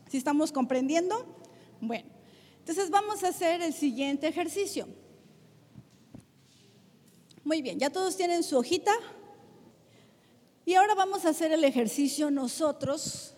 ¿Si 0.10 0.18
estamos 0.18 0.52
comprendiendo? 0.52 1.26
Bueno, 1.82 2.10
entonces 2.60 2.90
vamos 2.90 3.24
a 3.24 3.30
hacer 3.30 3.62
el 3.62 3.74
siguiente 3.74 4.28
ejercicio. 4.28 4.88
Muy 7.44 7.62
bien, 7.62 7.80
ya 7.80 7.90
todos 7.90 8.18
tienen 8.18 8.44
su 8.44 8.58
hojita. 8.58 8.94
Y 10.66 10.74
ahora 10.76 10.96
vamos 10.96 11.26
a 11.26 11.30
hacer 11.30 11.54
el 11.54 11.64
ejercicio 11.64 12.30
nosotros 12.30 13.34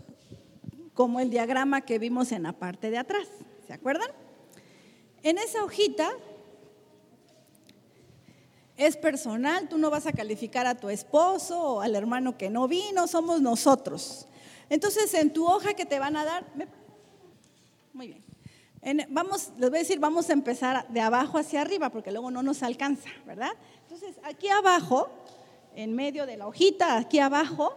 como 0.95 1.19
el 1.19 1.29
diagrama 1.29 1.81
que 1.81 1.99
vimos 1.99 2.31
en 2.31 2.43
la 2.43 2.53
parte 2.53 2.89
de 2.89 2.97
atrás. 2.97 3.27
¿Se 3.67 3.73
acuerdan? 3.73 4.09
En 5.21 5.37
esa 5.37 5.63
hojita 5.63 6.11
es 8.77 8.97
personal, 8.97 9.67
tú 9.69 9.77
no 9.77 9.89
vas 9.89 10.07
a 10.07 10.13
calificar 10.13 10.65
a 10.65 10.75
tu 10.75 10.89
esposo 10.89 11.61
o 11.61 11.81
al 11.81 11.95
hermano 11.95 12.37
que 12.37 12.49
no 12.49 12.67
vino, 12.67 13.07
somos 13.07 13.41
nosotros. 13.41 14.25
Entonces, 14.69 15.13
en 15.13 15.33
tu 15.33 15.47
hoja 15.47 15.73
que 15.73 15.85
te 15.85 15.99
van 15.99 16.15
a 16.15 16.25
dar, 16.25 16.45
muy 17.93 18.07
bien. 18.07 19.07
vamos, 19.09 19.51
les 19.57 19.69
voy 19.69 19.79
a 19.79 19.81
decir, 19.81 19.99
vamos 19.99 20.29
a 20.29 20.33
empezar 20.33 20.87
de 20.89 21.01
abajo 21.01 21.37
hacia 21.37 21.61
arriba 21.61 21.89
porque 21.89 22.11
luego 22.11 22.31
no 22.31 22.43
nos 22.43 22.63
alcanza, 22.63 23.09
¿verdad? 23.25 23.51
Entonces, 23.83 24.15
aquí 24.23 24.47
abajo, 24.49 25.09
en 25.75 25.95
medio 25.95 26.25
de 26.25 26.37
la 26.37 26.47
hojita, 26.47 26.97
aquí 26.97 27.19
abajo, 27.19 27.75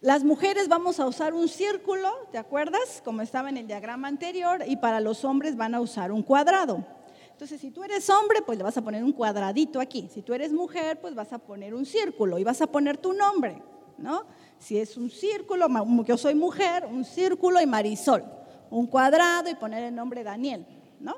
las 0.00 0.24
mujeres 0.24 0.68
vamos 0.68 0.98
a 0.98 1.06
usar 1.06 1.34
un 1.34 1.48
círculo, 1.48 2.10
¿te 2.32 2.38
acuerdas? 2.38 3.02
Como 3.04 3.20
estaba 3.20 3.50
en 3.50 3.58
el 3.58 3.66
diagrama 3.66 4.08
anterior, 4.08 4.64
y 4.66 4.76
para 4.76 5.00
los 5.00 5.24
hombres 5.24 5.56
van 5.56 5.74
a 5.74 5.80
usar 5.80 6.10
un 6.10 6.22
cuadrado. 6.22 6.84
Entonces, 7.32 7.60
si 7.60 7.70
tú 7.70 7.84
eres 7.84 8.08
hombre, 8.10 8.42
pues 8.42 8.58
le 8.58 8.64
vas 8.64 8.76
a 8.76 8.82
poner 8.82 9.02
un 9.02 9.12
cuadradito 9.12 9.80
aquí. 9.80 10.08
Si 10.12 10.20
tú 10.20 10.34
eres 10.34 10.52
mujer, 10.52 11.00
pues 11.00 11.14
vas 11.14 11.32
a 11.32 11.38
poner 11.38 11.74
un 11.74 11.86
círculo 11.86 12.38
y 12.38 12.44
vas 12.44 12.60
a 12.60 12.66
poner 12.66 12.98
tu 12.98 13.12
nombre, 13.14 13.62
¿no? 13.98 14.24
Si 14.60 14.78
es 14.78 14.96
un 14.96 15.10
círculo, 15.10 15.66
yo 16.04 16.18
soy 16.18 16.34
mujer, 16.34 16.84
un 16.84 17.04
círculo 17.04 17.60
y 17.60 17.66
Marisol. 17.66 18.22
Un 18.70 18.86
cuadrado 18.86 19.50
y 19.50 19.54
poner 19.56 19.82
el 19.84 19.94
nombre 19.94 20.22
Daniel, 20.22 20.64
¿no? 21.00 21.16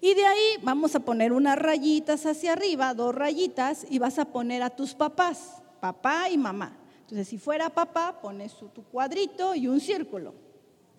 Y 0.00 0.12
de 0.12 0.26
ahí 0.26 0.58
vamos 0.62 0.94
a 0.94 1.00
poner 1.00 1.32
unas 1.32 1.56
rayitas 1.56 2.26
hacia 2.26 2.52
arriba, 2.52 2.92
dos 2.92 3.14
rayitas, 3.14 3.86
y 3.88 3.98
vas 3.98 4.18
a 4.18 4.26
poner 4.26 4.62
a 4.62 4.68
tus 4.68 4.92
papás, 4.92 5.62
papá 5.80 6.28
y 6.28 6.36
mamá. 6.36 6.76
Entonces, 7.00 7.28
si 7.28 7.38
fuera 7.38 7.70
papá, 7.70 8.20
pones 8.20 8.54
tu 8.54 8.84
cuadrito 8.84 9.54
y 9.54 9.66
un 9.66 9.80
círculo, 9.80 10.34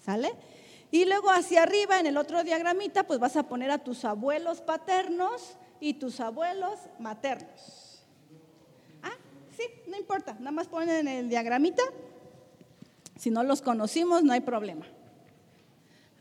¿sale? 0.04 0.32
Y 0.90 1.06
luego 1.06 1.30
hacia 1.30 1.64
arriba, 1.64 2.00
en 2.00 2.08
el 2.08 2.18
otro 2.18 2.44
diagramita, 2.44 3.06
pues 3.06 3.20
vas 3.20 3.36
a 3.36 3.44
poner 3.44 3.70
a 3.70 3.84
tus 3.84 4.06
abuelos 4.06 4.62
paternos 4.62 5.58
y 5.80 5.96
tus 5.96 6.20
abuelos 6.20 6.80
maternos. 6.98 7.85
No 9.88 9.98
importa, 9.98 10.34
nada 10.34 10.52
más 10.52 10.68
ponen 10.68 10.90
en 10.90 11.08
el 11.08 11.30
diagramita. 11.30 11.84
Si 13.18 13.30
no 13.30 13.44
los 13.44 13.62
conocimos, 13.62 14.24
no 14.24 14.34
hay 14.34 14.42
problema. 14.42 14.86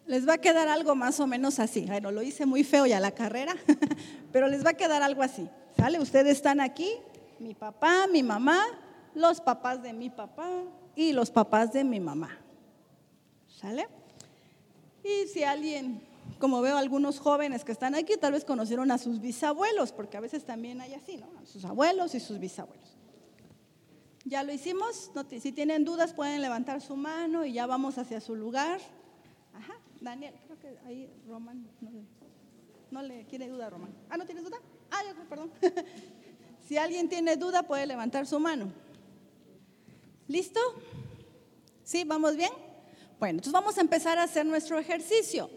Les 0.07 0.29
va 0.29 0.35
a 0.35 0.39
quedar 0.39 0.69
algo 0.69 0.95
más 0.95 1.19
o 1.21 1.27
menos 1.27 1.59
así. 1.59 1.87
Bueno, 1.87 2.11
lo 2.11 2.23
hice 2.23 2.47
muy 2.47 2.63
feo 2.63 2.87
ya 2.87 3.01
la 3.01 3.13
carrera, 3.13 3.55
pero 4.33 4.49
les 4.49 4.65
va 4.65 4.71
a 4.71 4.75
quedar 4.75 5.03
algo 5.03 5.23
así. 5.23 5.49
¿Sale? 5.77 5.99
Ustedes 5.99 6.37
están 6.37 6.61
aquí, 6.61 6.93
mi 7.39 7.55
papá, 7.55 8.07
mi 8.07 8.23
mamá, 8.23 8.63
los 9.15 9.41
papás 9.41 9.83
de 9.83 9.93
mi 9.93 10.11
papá 10.11 10.49
y 10.95 11.13
los 11.13 11.31
papás 11.31 11.73
de 11.73 11.85
mi 11.85 12.01
mamá. 12.01 12.39
¿Sale? 13.49 13.89
Y 15.03 15.27
si 15.29 15.43
alguien, 15.43 16.01
como 16.39 16.61
veo 16.61 16.77
algunos 16.77 17.19
jóvenes 17.19 17.65
que 17.65 17.73
están 17.73 17.95
aquí, 17.95 18.15
tal 18.21 18.33
vez 18.33 18.45
conocieron 18.45 18.91
a 18.91 18.99
sus 18.99 19.21
bisabuelos, 19.21 19.93
porque 19.93 20.17
a 20.17 20.21
veces 20.21 20.45
también 20.45 20.81
hay 20.81 20.95
así, 20.95 21.17
¿no? 21.17 21.27
A 21.43 21.47
sus 21.47 21.65
abuelos 21.65 22.15
y 22.15 22.21
sus 22.21 22.39
bisabuelos. 22.39 22.94
¿Ya 24.25 24.43
lo 24.43 24.53
hicimos? 24.53 25.11
si 25.41 25.53
tienen 25.53 25.85
dudas 25.85 26.15
pueden 26.15 26.41
levantar 26.41 26.81
su 26.81 26.97
mano 26.97 27.45
y 27.45 27.53
ya 27.53 27.67
vamos 27.67 27.99
hacia 27.99 28.21
su 28.21 28.35
lugar. 28.35 28.81
Ajá, 29.53 29.75
Daniel, 30.01 30.35
creo 30.47 30.59
que 30.59 30.79
ahí 30.87 31.11
Román 31.29 31.69
no 32.91 33.03
le, 33.03 33.25
quiere 33.27 33.49
duda 33.49 33.67
a 33.67 33.71
Román. 33.71 33.93
Ah, 34.09 34.17
¿no 34.17 34.25
tienes 34.25 34.45
duda? 34.45 34.59
Ah, 34.91 35.03
perdón. 35.29 35.51
si 36.69 36.79
alguien 36.79 37.09
tiene 37.09 37.37
duda 37.37 37.65
puede 37.65 37.87
levantar 37.87 38.27
su 38.27 38.39
mano. 38.41 38.73
¿Listo? 40.27 40.61
¿Sí? 41.83 42.05
¿Vamos 42.05 42.37
bien? 42.37 42.53
Bueno, 43.19 43.39
entonces 43.39 43.53
vamos 43.53 43.77
a 43.77 43.81
empezar 43.81 44.19
a 44.19 44.23
hacer 44.23 44.47
nuestro 44.47 44.79
ejercicio. 44.79 45.51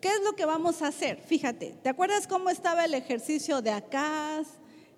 ¿Qué 0.00 0.08
es 0.08 0.22
lo 0.22 0.34
que 0.34 0.46
vamos 0.46 0.80
a 0.80 0.88
hacer? 0.88 1.20
Fíjate, 1.20 1.76
¿te 1.82 1.88
acuerdas 1.88 2.26
cómo 2.26 2.48
estaba 2.48 2.84
el 2.84 2.94
ejercicio 2.94 3.60
de 3.60 3.72
Acaz 3.72 4.46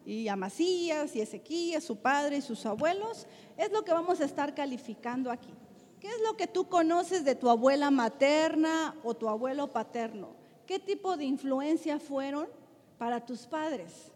y 0.08 0.26
Amasías 0.28 1.14
y 1.14 1.20
Ezequías, 1.20 1.84
su 1.84 1.96
padre 1.96 2.38
y 2.38 2.40
sus 2.40 2.64
abuelos? 2.64 3.26
Es 3.58 3.70
lo 3.70 3.84
que 3.84 3.92
vamos 3.92 4.22
a 4.22 4.24
estar 4.24 4.54
calificando 4.54 5.30
aquí. 5.30 5.52
¿Qué 6.00 6.08
es 6.08 6.22
lo 6.26 6.34
que 6.34 6.46
tú 6.46 6.66
conoces 6.66 7.26
de 7.26 7.34
tu 7.34 7.50
abuela 7.50 7.90
materna 7.90 8.94
o 9.04 9.12
tu 9.12 9.28
abuelo 9.28 9.70
paterno? 9.70 10.30
¿Qué 10.66 10.78
tipo 10.78 11.18
de 11.18 11.26
influencia 11.26 11.98
fueron 11.98 12.48
para 12.96 13.26
tus 13.26 13.46
padres? 13.46 14.10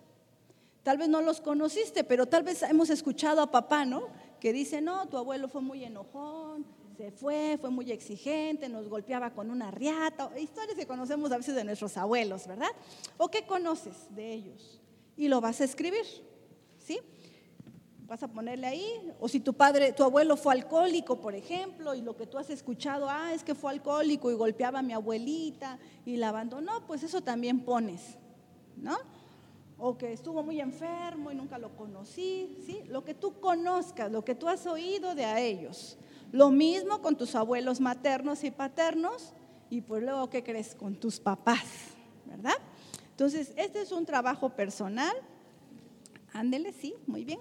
Tal 0.83 0.97
vez 0.97 1.11
no 1.11 1.21
los 1.21 1.43
conociste, 1.43 2.05
pero 2.05 2.25
tal 2.25 2.43
vez 2.43 2.63
hemos 2.63 2.89
escuchado 2.89 3.43
a 3.43 3.51
papá, 3.51 3.85
¿no? 3.85 4.09
Que 4.41 4.55
dice, 4.55 4.81
no, 4.81 5.07
tu 5.09 5.19
abuelo 5.19 5.47
fue 5.47 5.61
muy 5.61 5.85
enojón, 5.85 6.65
se 6.97 7.11
fue, 7.11 7.59
fue 7.61 7.69
muy 7.69 7.93
exigente, 7.93 8.67
nos 8.71 8.89
golpeaba 8.89 9.35
con 9.35 9.51
una 9.51 9.71
riata, 9.71 10.31
historias 10.39 10.77
que 10.77 10.87
conocemos 10.87 11.31
a 11.33 11.37
veces 11.37 11.55
de 11.55 11.65
nuestros 11.65 11.99
abuelos, 11.99 12.47
¿verdad? 12.47 12.71
¿O 13.19 13.29
qué 13.29 13.45
conoces 13.45 13.95
de 14.15 14.33
ellos? 14.33 14.82
Y 15.17 15.29
lo 15.29 15.41
vas 15.41 15.61
a 15.61 15.65
escribir, 15.65 16.05
¿sí? 16.79 16.99
Vas 18.07 18.23
a 18.23 18.29
ponerle 18.29 18.67
ahí, 18.67 19.13
o 19.21 19.29
si 19.29 19.41
tu 19.41 19.55
padre, 19.55 19.93
tu 19.93 20.05
abuelo 20.05 20.37
fue 20.37 20.53
alcohólico, 20.55 21.21
por 21.21 21.35
ejemplo, 21.35 21.95
y 21.95 22.03
lo 22.03 22.17
que 22.17 22.27
tú 22.27 22.39
has 22.39 22.51
escuchado, 22.51 23.09
ah, 23.09 23.33
es 23.33 23.43
que 23.43 23.55
fue 23.55 23.71
alcohólico 23.71 24.31
y 24.31 24.35
golpeaba 24.35 24.81
a 24.81 24.83
mi 24.83 24.93
abuelita 24.93 25.79
y 26.05 26.17
la 26.17 26.29
abandonó, 26.29 26.87
pues 26.87 27.03
eso 27.03 27.23
también 27.23 27.61
pones, 27.61 28.19
¿no? 28.77 28.99
O 29.79 29.97
que 29.97 30.13
estuvo 30.13 30.43
muy 30.43 30.61
enfermo 30.61 31.31
y 31.31 31.35
nunca 31.35 31.59
lo 31.59 31.75
conocí, 31.77 32.59
¿sí? 32.67 32.83
Lo 32.89 33.03
que 33.05 33.15
tú 33.15 33.41
conozcas, 33.41 34.13
lo 34.13 34.25
que 34.25 34.35
tú 34.35 34.49
has 34.49 34.67
oído 34.67 35.15
de 35.15 35.25
a 35.25 35.41
ellos. 35.41 35.97
Lo 36.33 36.51
mismo 36.51 37.03
con 37.03 37.17
tus 37.17 37.35
abuelos 37.35 37.81
maternos 37.81 38.43
y 38.45 38.51
paternos 38.51 39.35
y 39.73 39.81
pues 39.81 40.03
luego, 40.03 40.29
¿qué 40.29 40.45
crees? 40.45 40.75
Con 40.75 40.97
tus 40.97 41.19
papás, 41.19 41.65
¿verdad? 42.27 42.57
Entonces, 43.13 43.53
este 43.57 43.83
es 43.83 43.93
un 43.93 44.05
trabajo 44.05 44.51
personal. 44.51 45.15
Ándele, 46.33 46.73
sí, 46.73 46.95
muy 47.07 47.25
bien. 47.25 47.41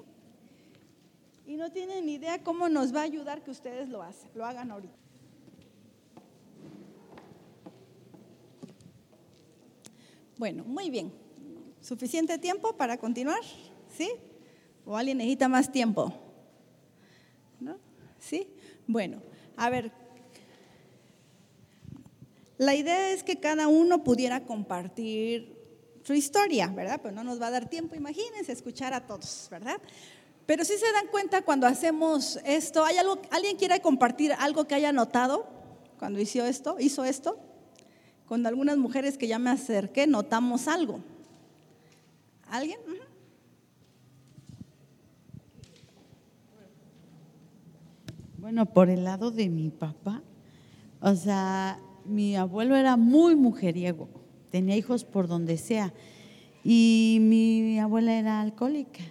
Y 1.47 1.55
no 1.55 1.71
tienen 1.71 2.05
ni 2.05 2.13
idea 2.13 2.43
cómo 2.43 2.69
nos 2.69 2.93
va 2.93 2.99
a 2.99 3.03
ayudar 3.03 3.41
que 3.41 3.51
ustedes 3.51 3.89
lo, 3.89 4.03
hacen, 4.03 4.29
lo 4.35 4.45
hagan 4.45 4.69
ahorita. 4.69 4.95
Bueno, 10.37 10.63
muy 10.65 10.89
bien. 10.89 11.11
¿Suficiente 11.81 12.37
tiempo 12.37 12.75
para 12.75 12.97
continuar? 12.97 13.41
¿Sí? 13.95 14.11
¿O 14.85 14.97
alguien 14.97 15.17
necesita 15.17 15.47
más 15.47 15.71
tiempo? 15.71 16.13
¿No? 17.59 17.77
¿Sí? 18.19 18.47
Bueno, 18.87 19.21
a 19.55 19.69
ver, 19.69 19.91
la 22.57 22.75
idea 22.75 23.11
es 23.11 23.23
que 23.23 23.39
cada 23.39 23.67
uno 23.67 24.03
pudiera 24.03 24.45
compartir 24.45 25.60
historia, 26.13 26.67
¿verdad? 26.67 26.99
Pero 27.01 27.15
no 27.15 27.23
nos 27.23 27.41
va 27.41 27.47
a 27.47 27.51
dar 27.51 27.69
tiempo, 27.69 27.95
imagínense, 27.95 28.51
escuchar 28.51 28.93
a 28.93 29.05
todos, 29.05 29.47
¿verdad? 29.49 29.77
Pero 30.45 30.65
si 30.65 30.77
se 30.77 30.91
dan 30.91 31.07
cuenta 31.07 31.41
cuando 31.43 31.67
hacemos 31.67 32.39
esto, 32.45 32.83
¿hay 32.83 32.97
algo, 32.97 33.21
¿alguien 33.31 33.57
quiere 33.57 33.79
compartir 33.81 34.33
algo 34.33 34.65
que 34.65 34.75
haya 34.75 34.91
notado 34.91 35.47
cuando 35.97 36.19
hizo 36.19 36.45
esto? 36.45 36.77
¿Hizo 36.79 37.05
esto? 37.05 37.37
Con 38.25 38.45
algunas 38.45 38.77
mujeres 38.77 39.17
que 39.17 39.27
ya 39.27 39.39
me 39.39 39.49
acerqué, 39.49 40.07
notamos 40.07 40.67
algo. 40.67 40.99
¿Alguien? 42.49 42.79
Bueno, 48.37 48.65
por 48.65 48.89
el 48.89 49.03
lado 49.03 49.29
de 49.31 49.49
mi 49.49 49.69
papá, 49.69 50.23
o 50.99 51.15
sea, 51.15 51.79
mi 52.05 52.35
abuelo 52.35 52.75
era 52.75 52.97
muy 52.97 53.35
mujeriego, 53.35 54.09
tenía 54.51 54.75
hijos 54.75 55.03
por 55.03 55.27
donde 55.27 55.57
sea, 55.57 55.93
y 56.63 57.17
mi 57.21 57.79
abuela 57.79 58.13
era 58.13 58.41
alcohólica, 58.41 59.01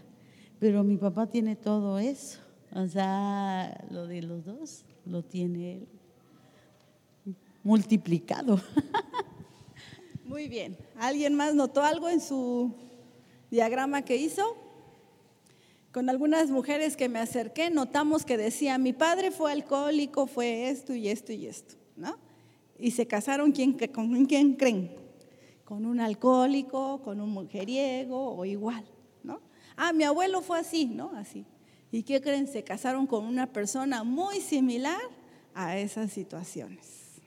pero 0.61 0.85
mi 0.85 0.97
papá 0.97 1.27
tiene 1.27 1.57
todo 1.57 1.99
eso, 1.99 2.39
o 2.73 2.87
sea, 2.87 3.85
lo 3.91 4.07
de 4.07 4.23
los 4.23 4.45
dos 4.45 4.85
lo 5.05 5.23
tiene 5.23 5.87
multiplicado. 7.63 8.61
Muy 10.25 10.49
bien. 10.49 10.77
¿Alguien 10.97 11.35
más 11.35 11.55
notó 11.55 11.83
algo 11.83 12.09
en 12.09 12.21
su 12.21 12.73
diagrama 13.51 14.03
que 14.03 14.17
hizo? 14.17 14.57
Con 15.93 16.09
algunas 16.09 16.51
mujeres 16.51 16.97
que 16.97 17.09
me 17.09 17.19
acerqué, 17.19 17.69
notamos 17.69 18.25
que 18.25 18.37
decía, 18.37 18.79
mi 18.79 18.93
padre 18.93 19.33
fue 19.33 19.51
alcohólico, 19.51 20.29
fue 20.29 20.71
esto 20.71 20.95
y 20.95 21.09
esto 21.09 21.33
y 21.33 21.47
esto, 21.47 21.75
¿no? 21.97 22.17
Y 22.79 22.93
se 22.93 23.07
casaron, 23.07 23.51
¿quién, 23.51 23.77
¿con 23.93 24.25
quién 24.27 24.55
creen? 24.55 24.93
Con 25.71 25.87
un 25.87 26.01
alcohólico, 26.01 27.01
con 27.01 27.21
un 27.21 27.31
mujeriego 27.31 28.35
o 28.37 28.45
igual, 28.45 28.85
¿no? 29.23 29.41
Ah, 29.77 29.93
mi 29.93 30.03
abuelo 30.03 30.43
fue 30.43 30.59
así, 30.59 30.87
¿no? 30.87 31.13
Así. 31.15 31.47
¿Y 31.93 32.03
qué 32.03 32.21
creen? 32.21 32.49
Se 32.49 32.65
casaron 32.65 33.07
con 33.07 33.25
una 33.25 33.47
persona 33.47 34.03
muy 34.03 34.41
similar 34.41 35.01
a 35.55 35.79
esas 35.79 36.11
situaciones. 36.11 37.21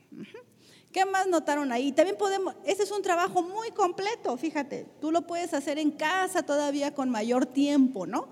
¿Qué 0.92 1.06
más 1.06 1.26
notaron 1.28 1.72
ahí? 1.72 1.94
También 1.94 2.18
podemos, 2.18 2.54
ese 2.66 2.84
es 2.84 2.92
un 2.92 3.02
trabajo 3.02 3.44
muy 3.44 3.72
completo, 3.72 4.36
fíjate, 4.36 4.88
tú 5.00 5.14
lo 5.14 5.26
puedes 5.26 5.54
hacer 5.54 5.80
en 5.80 5.92
casa 5.92 6.44
todavía 6.44 6.94
con 6.94 7.10
mayor 7.10 7.46
tiempo, 7.46 8.06
¿no? 8.06 8.28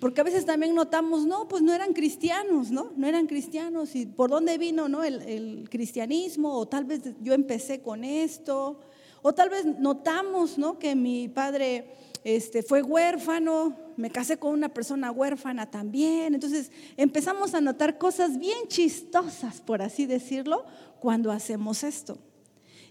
Porque 0.00 0.22
a 0.22 0.24
veces 0.24 0.44
también 0.44 0.74
notamos, 0.74 1.24
no, 1.24 1.46
pues 1.46 1.62
no 1.62 1.72
eran 1.72 1.92
cristianos, 1.92 2.72
¿no? 2.72 2.90
No 2.96 3.06
eran 3.06 3.28
cristianos. 3.28 3.94
¿Y 3.94 4.06
por 4.06 4.28
dónde 4.28 4.58
vino, 4.58 4.88
no? 4.88 5.04
El, 5.04 5.68
cristianismo, 5.70 6.58
o 6.58 6.66
tal 6.66 6.84
vez 6.84 7.02
yo 7.22 7.32
empecé 7.32 7.80
con 7.80 8.02
esto, 8.02 8.80
o 9.26 9.34
tal 9.34 9.50
vez 9.50 9.64
notamos, 9.64 10.56
¿no? 10.56 10.78
Que 10.78 10.94
mi 10.94 11.26
padre 11.26 11.90
este, 12.22 12.62
fue 12.62 12.80
huérfano, 12.80 13.76
me 13.96 14.08
casé 14.08 14.36
con 14.36 14.52
una 14.52 14.68
persona 14.68 15.10
huérfana 15.10 15.68
también. 15.68 16.32
Entonces 16.32 16.70
empezamos 16.96 17.52
a 17.52 17.60
notar 17.60 17.98
cosas 17.98 18.38
bien 18.38 18.68
chistosas, 18.68 19.60
por 19.60 19.82
así 19.82 20.06
decirlo, 20.06 20.64
cuando 21.00 21.32
hacemos 21.32 21.82
esto. 21.82 22.18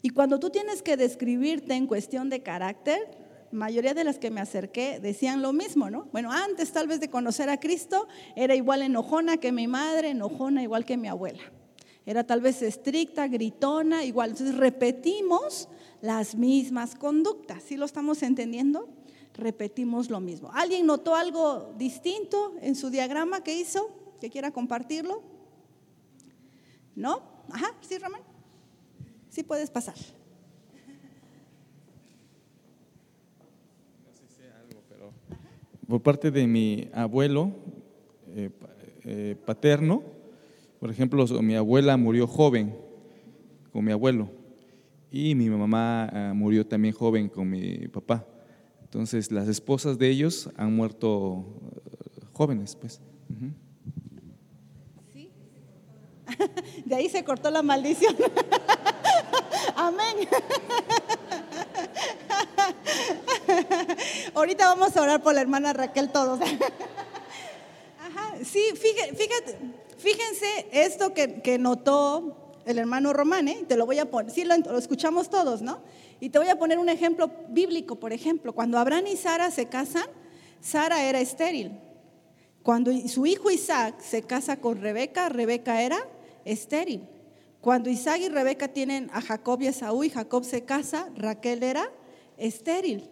Y 0.01 0.09
cuando 0.09 0.38
tú 0.38 0.49
tienes 0.49 0.81
que 0.81 0.97
describirte 0.97 1.73
en 1.73 1.88
cuestión 1.88 2.29
de 2.29 2.43
carácter, 2.43 2.99
mayoría 3.53 3.93
de 3.93 4.03
las 4.03 4.19
que 4.19 4.29
me 4.29 4.41
acerqué 4.41 4.99
decían 4.99 5.41
lo 5.41 5.53
mismo, 5.53 5.89
¿no? 5.89 6.09
Bueno, 6.11 6.33
antes 6.33 6.73
tal 6.73 6.88
vez 6.88 6.99
de 6.99 7.09
conocer 7.09 7.49
a 7.49 7.61
Cristo, 7.61 8.09
era 8.36 8.55
igual 8.55 8.81
enojona 8.81 9.38
que 9.38 9.53
mi 9.53 9.67
madre, 9.67 10.09
enojona 10.09 10.63
igual 10.63 10.83
que 10.83 10.97
mi 10.97 11.07
abuela. 11.07 11.43
Era 12.05 12.25
tal 12.25 12.41
vez 12.41 12.61
estricta, 12.61 13.25
gritona, 13.29 14.03
igual. 14.03 14.31
Entonces 14.31 14.57
repetimos 14.57 15.69
las 16.06 16.36
mismas 16.36 16.95
conductas. 16.95 17.64
¿Sí 17.64 17.78
lo 17.78 17.86
estamos 17.86 18.22
entendiendo? 18.22 18.88
Repetimos 19.34 20.10
lo 20.10 20.20
mismo. 20.20 20.51
¿Alguien 20.53 20.86
notó 20.86 21.16
algo 21.16 21.74
distinto 21.78 22.53
en 22.62 22.76
su 22.76 22.89
diagrama 22.89 23.43
que 23.43 23.60
hizo? 23.60 23.89
¿Que 24.22 24.30
quiera 24.30 24.51
compartirlo? 24.51 25.24
¿No? 26.95 27.22
Ajá, 27.51 27.74
sí, 27.82 27.97
Ramón. 27.97 28.22
Sí 29.30 29.43
puedes 29.43 29.70
pasar. 29.70 29.95
por 35.88 36.01
parte 36.01 36.32
de 36.32 36.47
mi 36.47 36.89
abuelo 36.93 37.51
eh, 38.36 38.49
eh, 39.03 39.36
paterno, 39.45 40.01
por 40.80 40.89
ejemplo, 40.89 41.28
mi 41.43 41.56
abuela 41.56 41.95
murió 41.95 42.26
joven 42.26 42.76
con 43.72 43.86
mi 43.86 43.91
abuelo 43.91 44.28
y 45.12 45.36
mi 45.36 45.49
mamá 45.49 46.10
ah, 46.12 46.34
murió 46.34 46.66
también 46.66 46.93
joven 46.93 47.30
con 47.30 47.49
mi 47.49 47.88
papá. 47.88 48.26
Entonces, 48.84 49.32
las 49.32 49.47
esposas 49.47 49.97
de 49.97 50.10
ellos 50.10 50.49
han 50.56 50.76
muerto 50.76 51.45
eh, 51.76 52.26
jóvenes, 52.34 52.76
pues. 52.76 53.01
¿Sí? 55.12 55.32
De 56.86 56.95
ahí 56.95 57.10
se 57.10 57.24
cortó 57.24 57.51
la 57.51 57.62
maldición. 57.62 58.16
Amén. 59.76 60.28
Ahorita 64.34 64.68
vamos 64.68 64.95
a 64.95 65.01
orar 65.01 65.22
por 65.22 65.34
la 65.34 65.41
hermana 65.41 65.74
Raquel 65.74 66.10
todos. 66.10 66.39
Ajá, 67.99 68.36
sí, 68.43 68.64
fíjate, 68.76 69.58
fíjense 69.97 70.68
esto 70.72 71.14
que, 71.14 71.58
notó 71.60 72.45
el 72.66 72.80
hermano 72.80 73.13
Román, 73.13 73.47
¿eh? 73.47 73.63
te 73.68 73.78
lo 73.78 73.86
voy 73.86 73.99
a 73.99 74.09
poner, 74.09 74.32
sí 74.32 74.43
lo, 74.43 74.57
lo, 74.57 74.78
escuchamos 74.78 75.30
todos, 75.30 75.61
¿no? 75.61 75.82
Y 76.20 76.30
te 76.30 76.39
voy 76.39 76.49
a 76.49 76.57
poner 76.57 76.80
un 76.80 76.89
ejemplo 76.89 77.32
bíblico, 77.49 77.95
por 77.97 78.13
ejemplo, 78.13 78.53
cuando 78.53 78.78
Abraham 78.78 79.07
y 79.07 79.18
Sara 79.18 79.51
se 79.51 79.68
casan, 79.68 80.05
Sara 80.61 81.03
era 81.03 81.20
estéril. 81.20 81.72
Cuando 82.63 82.91
su 83.07 83.28
hijo 83.28 83.51
Isaac 83.51 83.99
se 84.01 84.24
casa 84.24 84.57
con 84.57 84.82
Rebeca, 84.82 85.30
Rebeca 85.30 85.84
era 85.84 85.99
estéril. 86.45 87.07
Cuando 87.61 87.89
Isaac 87.89 88.22
y 88.22 88.30
Rebeca 88.30 88.68
tienen 88.70 89.09
a 89.13 89.22
Jacob 89.22 89.61
y 89.61 89.68
a 89.68 89.74
Saúl 89.74 90.05
y 90.05 90.09
Jacob 90.09 90.43
se 90.43 90.66
casa, 90.66 91.09
Raquel 91.16 91.61
era 91.61 91.91
estéril, 92.38 93.09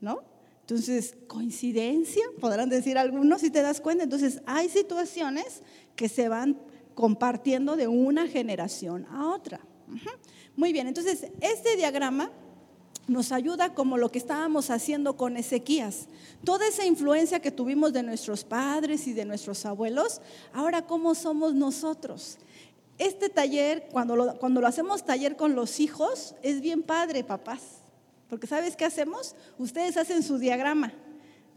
¿no? 0.00 0.22
Entonces, 0.60 1.16
coincidencia, 1.26 2.24
podrán 2.40 2.70
decir 2.70 2.96
algunos 2.96 3.42
si 3.42 3.50
te 3.50 3.60
das 3.60 3.80
cuenta. 3.82 4.04
Entonces, 4.04 4.40
hay 4.46 4.68
situaciones 4.68 5.62
que 5.96 6.08
se 6.08 6.28
van 6.28 6.58
compartiendo 6.94 7.76
de 7.76 7.88
una 7.88 8.26
generación 8.28 9.06
a 9.10 9.28
otra. 9.28 9.60
Muy 10.56 10.72
bien, 10.72 10.86
entonces 10.86 11.26
este 11.40 11.76
diagrama 11.76 12.30
nos 13.06 13.32
ayuda 13.32 13.74
como 13.74 13.98
lo 13.98 14.10
que 14.10 14.18
estábamos 14.18 14.70
haciendo 14.70 15.16
con 15.16 15.36
Ezequías. 15.36 16.08
Toda 16.44 16.66
esa 16.66 16.86
influencia 16.86 17.40
que 17.40 17.50
tuvimos 17.50 17.92
de 17.92 18.02
nuestros 18.02 18.44
padres 18.44 19.06
y 19.06 19.12
de 19.12 19.24
nuestros 19.24 19.66
abuelos, 19.66 20.20
ahora 20.52 20.86
cómo 20.86 21.14
somos 21.14 21.54
nosotros. 21.54 22.38
Este 22.98 23.28
taller, 23.28 23.88
cuando 23.90 24.16
lo, 24.16 24.38
cuando 24.38 24.60
lo 24.60 24.66
hacemos 24.66 25.04
taller 25.04 25.36
con 25.36 25.54
los 25.54 25.80
hijos, 25.80 26.34
es 26.42 26.60
bien 26.60 26.82
padre, 26.82 27.24
papás. 27.24 27.82
Porque 28.28 28.46
¿sabes 28.46 28.76
qué 28.76 28.84
hacemos? 28.84 29.34
Ustedes 29.58 29.96
hacen 29.96 30.22
su 30.22 30.38
diagrama 30.38 30.92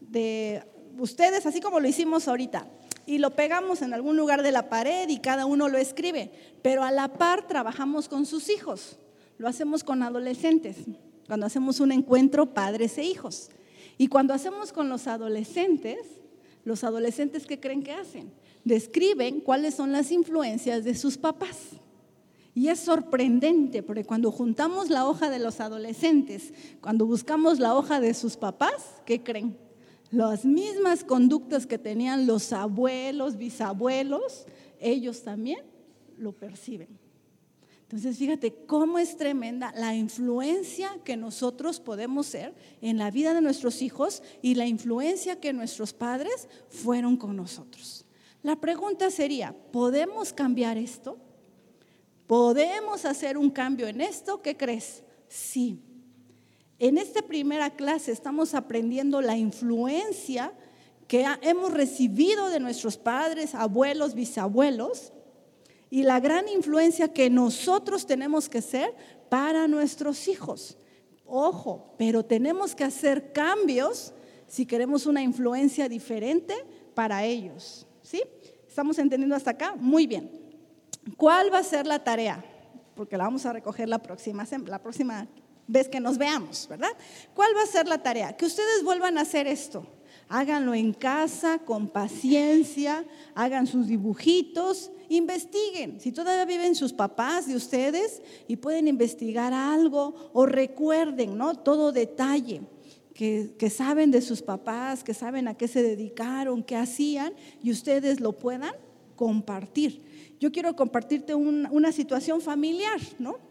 de 0.02 0.64
ustedes, 0.98 1.46
así 1.46 1.62
como 1.62 1.80
lo 1.80 1.88
hicimos 1.88 2.28
ahorita, 2.28 2.68
y 3.08 3.18
lo 3.18 3.32
pegamos 3.32 3.82
en 3.82 3.94
algún 3.94 4.18
lugar 4.18 4.44
de 4.44 4.52
la 4.52 4.70
pared 4.70 5.08
y 5.10 5.20
cada 5.20 5.46
uno 5.46 5.70
lo 5.70 5.78
escribe. 5.78 6.30
Pero 6.62 6.84
a 6.84 6.92
la 6.92 7.14
par 7.14 7.48
trabajamos 7.48 8.10
con 8.10 8.26
sus 8.26 8.50
hijos, 8.50 9.00
lo 9.38 9.48
hacemos 9.48 9.84
con 9.84 10.04
adolescentes 10.04 10.76
cuando 11.26 11.46
hacemos 11.46 11.80
un 11.80 11.94
encuentro 11.94 12.54
padres 12.54 12.98
e 12.98 13.04
hijos. 13.04 13.50
Y 13.98 14.10
cuando 14.10 14.34
hacemos 14.34 14.72
con 14.74 14.90
los 14.90 15.08
adolescentes, 15.08 16.00
los 16.66 16.84
adolescentes 16.84 17.48
¿qué 17.48 17.60
creen 17.60 17.82
que 17.82 17.94
hacen? 17.94 18.32
Describen 18.66 19.40
cuáles 19.40 19.74
son 19.76 19.94
las 19.94 20.12
influencias 20.12 20.84
de 20.84 20.94
sus 20.94 21.18
papás. 21.18 21.58
Y 22.54 22.68
es 22.68 22.80
sorprendente 22.80 23.84
porque 23.84 24.04
cuando 24.04 24.32
juntamos 24.32 24.90
la 24.90 25.08
hoja 25.08 25.30
de 25.30 25.40
los 25.40 25.62
adolescentes, 25.62 26.54
cuando 26.82 27.06
buscamos 27.06 27.60
la 27.60 27.76
hoja 27.76 28.02
de 28.02 28.14
sus 28.14 28.36
papás, 28.36 29.02
¿qué 29.06 29.24
creen? 29.24 29.67
Las 30.12 30.46
mismas 30.46 31.04
conductas 31.04 31.66
que 31.66 31.78
tenían 31.78 32.28
los 32.28 32.54
abuelos, 32.54 33.38
bisabuelos, 33.38 34.46
ellos 34.80 35.24
también 35.24 35.60
lo 36.18 36.32
perciben. 36.32 36.88
Entonces, 37.82 38.18
fíjate 38.18 38.54
cómo 38.66 39.00
es 39.00 39.16
tremenda 39.16 39.72
la 39.78 39.96
influencia 39.96 41.00
que 41.06 41.16
nosotros 41.16 41.80
podemos 41.80 42.28
ser 42.28 42.54
en 42.82 42.98
la 42.98 43.12
vida 43.12 43.34
de 43.34 43.42
nuestros 43.42 43.82
hijos 43.82 44.24
y 44.42 44.56
la 44.56 44.66
influencia 44.66 45.40
que 45.40 45.54
nuestros 45.54 45.94
padres 45.94 46.50
fueron 46.70 47.16
con 47.16 47.38
nosotros. 47.38 48.06
La 48.44 48.58
pregunta 48.58 49.10
sería, 49.10 49.56
¿podemos 49.72 50.34
cambiar 50.34 50.78
esto? 50.78 51.18
¿Podemos 52.28 53.06
hacer 53.06 53.38
un 53.38 53.50
cambio 53.50 53.88
en 53.88 54.02
esto? 54.02 54.42
¿Qué 54.42 54.58
crees? 54.58 55.04
Sí. 55.30 55.82
En 56.80 56.98
esta 56.98 57.24
primera 57.24 57.72
clase 57.72 58.12
estamos 58.12 58.54
aprendiendo 58.54 59.22
la 59.22 59.36
influencia 59.36 60.54
que 61.08 61.26
hemos 61.42 61.74
recibido 61.74 62.50
de 62.50 62.60
nuestros 62.60 62.98
padres, 62.98 63.56
abuelos, 63.56 64.14
bisabuelos 64.14 65.14
y 65.90 66.04
la 66.04 66.20
gran 66.20 66.48
influencia 66.50 67.14
que 67.14 67.30
nosotros 67.30 68.06
tenemos 68.06 68.50
que 68.50 68.62
ser 68.62 68.94
para 69.30 69.68
nuestros 69.68 70.28
hijos. 70.28 70.78
Ojo, 71.26 71.94
pero 71.98 72.24
tenemos 72.24 72.76
que 72.76 72.84
hacer 72.84 73.32
cambios 73.32 74.14
si 74.48 74.66
queremos 74.66 75.06
una 75.06 75.22
influencia 75.22 75.90
diferente 75.90 76.54
para 76.94 77.24
ellos. 77.24 77.88
¿Sí? 78.04 78.22
¿Estamos 78.68 79.00
entendiendo 79.00 79.36
hasta 79.36 79.52
acá? 79.52 79.76
Muy 79.76 80.06
bien. 80.06 80.30
¿Cuál 81.16 81.52
va 81.54 81.60
a 81.60 81.64
ser 81.64 81.88
la 81.88 82.04
tarea? 82.04 82.44
Porque 82.96 83.18
la 83.18 83.24
vamos 83.24 83.46
a 83.46 83.54
recoger 83.54 83.90
la 83.90 84.00
próxima, 84.00 84.46
la 84.66 84.82
próxima 84.82 85.28
vez 85.68 85.90
que 85.90 86.00
nos 86.00 86.18
veamos, 86.18 86.68
¿verdad? 86.70 86.92
¿Cuál 87.34 87.56
va 87.56 87.64
a 87.64 87.68
ser 87.68 87.88
la 87.88 88.02
tarea? 88.02 88.36
Que 88.36 88.46
ustedes 88.46 88.84
vuelvan 88.84 89.18
a 89.18 89.22
hacer 89.22 89.48
esto. 89.48 89.86
Háganlo 90.30 90.74
en 90.74 90.94
casa, 90.94 91.60
con 91.60 91.88
paciencia, 91.88 93.06
hagan 93.34 93.66
sus 93.66 93.88
dibujitos, 93.88 94.92
investiguen. 95.08 96.02
Si 96.02 96.12
todavía 96.12 96.46
viven 96.46 96.76
sus 96.76 96.92
papás 96.92 97.48
de 97.48 97.56
ustedes 97.56 98.22
y 98.48 98.58
pueden 98.58 98.88
investigar 98.88 99.54
algo 99.54 100.32
o 100.34 100.46
recuerden, 100.46 101.38
¿no? 101.38 101.56
Todo 101.56 101.92
detalle. 101.92 102.62
Que, 103.14 103.56
que, 103.58 103.72
saben 103.72 104.12
de 104.12 104.22
sus 104.22 104.44
papás, 104.44 105.04
que 105.04 105.16
saben 105.16 105.48
a 105.48 105.56
qué 105.56 105.68
se 105.68 105.82
dedicaron, 105.82 106.62
qué 106.62 106.76
hacían, 106.76 107.34
y 107.64 107.72
ustedes 107.72 108.20
lo 108.20 108.34
puedan 108.34 108.74
compartir. 109.16 110.04
Yo 110.40 110.52
quiero 110.52 110.76
compartirte 110.76 111.34
una 111.34 111.92
situación 111.92 112.42
familiar, 112.42 113.00
¿no? 113.18 113.47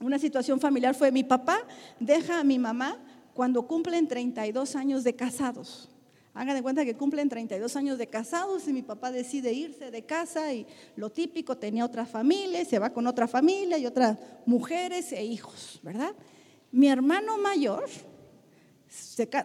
Una 0.00 0.18
situación 0.18 0.58
familiar 0.60 0.94
fue 0.94 1.12
mi 1.12 1.24
papá 1.24 1.62
deja 1.98 2.40
a 2.40 2.44
mi 2.44 2.58
mamá 2.58 2.98
cuando 3.34 3.66
cumplen 3.66 4.08
32 4.08 4.74
años 4.74 5.04
de 5.04 5.14
casados. 5.14 5.88
Hagan 6.32 6.56
de 6.56 6.62
cuenta 6.62 6.84
que 6.84 6.96
cumplen 6.96 7.28
32 7.28 7.74
años 7.76 7.98
de 7.98 8.06
casados 8.06 8.66
y 8.68 8.72
mi 8.72 8.82
papá 8.82 9.10
decide 9.10 9.52
irse 9.52 9.90
de 9.90 10.06
casa 10.06 10.52
y 10.54 10.66
lo 10.96 11.10
típico, 11.10 11.56
tenía 11.56 11.84
otra 11.84 12.06
familia, 12.06 12.64
se 12.64 12.78
va 12.78 12.90
con 12.90 13.06
otra 13.06 13.26
familia 13.26 13.78
y 13.78 13.86
otras 13.86 14.16
mujeres 14.46 15.12
e 15.12 15.24
hijos, 15.24 15.80
¿verdad? 15.82 16.14
Mi 16.70 16.88
hermano 16.88 17.36
mayor, 17.36 17.88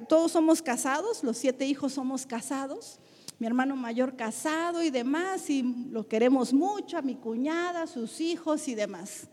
todos 0.07 0.31
somos 0.31 0.61
casados, 0.61 1.23
los 1.23 1.37
siete 1.37 1.65
hijos 1.65 1.93
somos 1.93 2.25
casados, 2.25 2.99
mi 3.39 3.47
hermano 3.47 3.75
mayor 3.75 4.15
casado 4.15 4.83
y 4.83 4.91
demás, 4.91 5.49
y 5.49 5.63
lo 5.89 6.07
queremos 6.07 6.53
mucho, 6.53 6.99
a 6.99 7.01
mi 7.01 7.15
cuñada, 7.15 7.87
sus 7.87 8.21
hijos 8.21 8.67
y 8.67 8.75
demás. 8.75 9.27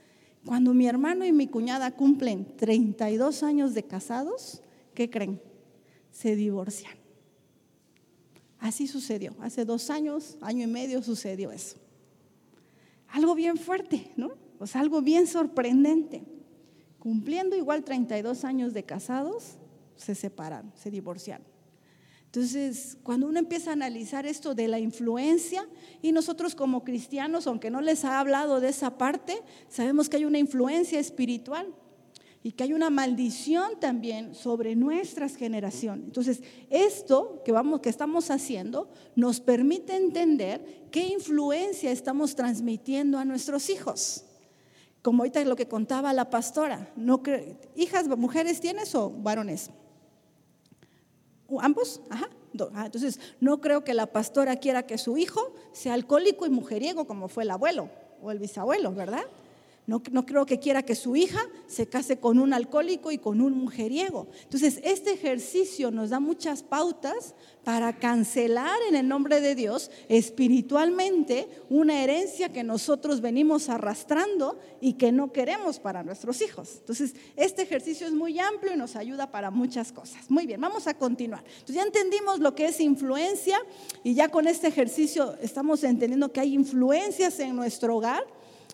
Cuando 0.44 0.74
mi 0.74 0.86
hermano 0.86 1.24
y 1.24 1.32
mi 1.32 1.46
cuñada 1.46 1.92
cumplen 1.92 2.56
32 2.56 3.42
años 3.42 3.74
de 3.74 3.84
casados, 3.84 4.62
¿qué 4.94 5.08
creen? 5.08 5.40
Se 6.10 6.34
divorcian. 6.34 6.94
Así 8.58 8.86
sucedió. 8.86 9.34
Hace 9.40 9.64
dos 9.64 9.90
años, 9.90 10.38
año 10.40 10.64
y 10.64 10.66
medio 10.66 11.02
sucedió 11.02 11.52
eso. 11.52 11.76
Algo 13.08 13.34
bien 13.34 13.56
fuerte, 13.56 14.12
¿no? 14.16 14.32
Pues 14.58 14.74
algo 14.76 15.02
bien 15.02 15.26
sorprendente. 15.26 16.24
Cumpliendo 16.98 17.56
igual 17.56 17.84
32 17.84 18.44
años 18.44 18.72
de 18.72 18.84
casados, 18.84 19.58
se 19.96 20.14
separaron, 20.14 20.72
se 20.76 20.90
divorciaron. 20.90 21.51
Entonces, 22.34 22.96
cuando 23.02 23.26
uno 23.26 23.38
empieza 23.38 23.68
a 23.68 23.72
analizar 23.74 24.24
esto 24.24 24.54
de 24.54 24.66
la 24.66 24.78
influencia, 24.78 25.68
y 26.00 26.12
nosotros 26.12 26.54
como 26.54 26.82
cristianos, 26.82 27.46
aunque 27.46 27.70
no 27.70 27.82
les 27.82 28.06
ha 28.06 28.18
hablado 28.18 28.58
de 28.58 28.70
esa 28.70 28.96
parte, 28.96 29.42
sabemos 29.68 30.08
que 30.08 30.16
hay 30.16 30.24
una 30.24 30.38
influencia 30.38 30.98
espiritual 30.98 31.74
y 32.42 32.52
que 32.52 32.64
hay 32.64 32.72
una 32.72 32.88
maldición 32.88 33.78
también 33.78 34.34
sobre 34.34 34.74
nuestras 34.76 35.36
generaciones. 35.36 36.06
Entonces, 36.06 36.42
esto 36.70 37.42
que 37.44 37.52
vamos 37.52 37.80
que 37.80 37.90
estamos 37.90 38.30
haciendo 38.30 38.90
nos 39.14 39.38
permite 39.40 39.94
entender 39.94 40.88
qué 40.90 41.08
influencia 41.08 41.90
estamos 41.90 42.34
transmitiendo 42.34 43.18
a 43.18 43.26
nuestros 43.26 43.68
hijos. 43.68 44.24
Como 45.02 45.22
ahorita 45.22 45.44
lo 45.44 45.54
que 45.54 45.68
contaba 45.68 46.14
la 46.14 46.30
pastora, 46.30 46.94
no 46.96 47.22
hijas 47.76 48.08
mujeres 48.08 48.58
tienes 48.58 48.94
o 48.94 49.10
varones? 49.10 49.68
¿Ambos? 51.60 52.00
Ajá. 52.10 52.28
Ah, 52.74 52.84
entonces, 52.86 53.18
no 53.40 53.60
creo 53.60 53.82
que 53.82 53.94
la 53.94 54.06
pastora 54.06 54.56
quiera 54.56 54.86
que 54.86 54.98
su 54.98 55.16
hijo 55.16 55.54
sea 55.72 55.94
alcohólico 55.94 56.46
y 56.46 56.50
mujeriego 56.50 57.06
como 57.06 57.28
fue 57.28 57.44
el 57.44 57.50
abuelo 57.50 57.88
o 58.22 58.30
el 58.30 58.38
bisabuelo, 58.38 58.92
¿verdad? 58.92 59.24
No, 59.84 60.00
creo 60.00 60.46
que 60.46 60.60
quiera 60.60 60.84
que 60.84 60.94
su 60.94 61.16
hija 61.16 61.40
se 61.66 61.88
case 61.88 62.18
con 62.20 62.38
un 62.38 62.54
alcohólico 62.54 63.10
y 63.10 63.18
con 63.18 63.40
un 63.40 63.52
mujeriego. 63.58 64.28
Entonces, 64.44 64.78
este 64.84 65.12
ejercicio 65.12 65.90
nos 65.90 66.10
da 66.10 66.20
muchas 66.20 66.62
pautas 66.62 67.34
para 67.64 67.98
cancelar 67.98 68.78
en 68.88 68.94
el 68.94 69.08
nombre 69.08 69.40
de 69.40 69.56
Dios 69.56 69.90
espiritualmente 70.08 71.48
una 71.68 72.00
herencia 72.00 72.52
que 72.52 72.62
nosotros 72.62 73.20
venimos 73.20 73.68
arrastrando 73.68 74.56
y 74.80 74.92
que 74.92 75.10
no 75.10 75.32
queremos 75.32 75.80
para 75.80 76.04
nuestros 76.04 76.42
hijos. 76.42 76.76
Entonces, 76.78 77.16
este 77.34 77.62
ejercicio 77.62 78.06
es 78.06 78.12
muy 78.12 78.38
amplio 78.38 78.74
y 78.74 78.76
nos 78.76 78.94
ayuda 78.94 79.32
para 79.32 79.50
muchas 79.50 79.90
cosas. 79.90 80.30
Muy 80.30 80.46
bien, 80.46 80.60
vamos 80.60 80.86
a 80.86 80.94
continuar. 80.94 81.42
Entonces, 81.44 81.74
ya 81.74 81.82
entendimos 81.82 82.38
lo 82.38 82.54
que 82.54 82.66
es 82.66 82.78
influencia 82.78 83.58
y 84.04 84.14
ya 84.14 84.28
con 84.28 84.46
este 84.46 84.68
ejercicio 84.68 85.34
estamos 85.42 85.82
entendiendo 85.82 86.30
que 86.30 86.38
hay 86.38 86.54
influencias 86.54 87.40
en 87.40 87.56
nuestro 87.56 87.96
hogar 87.96 88.22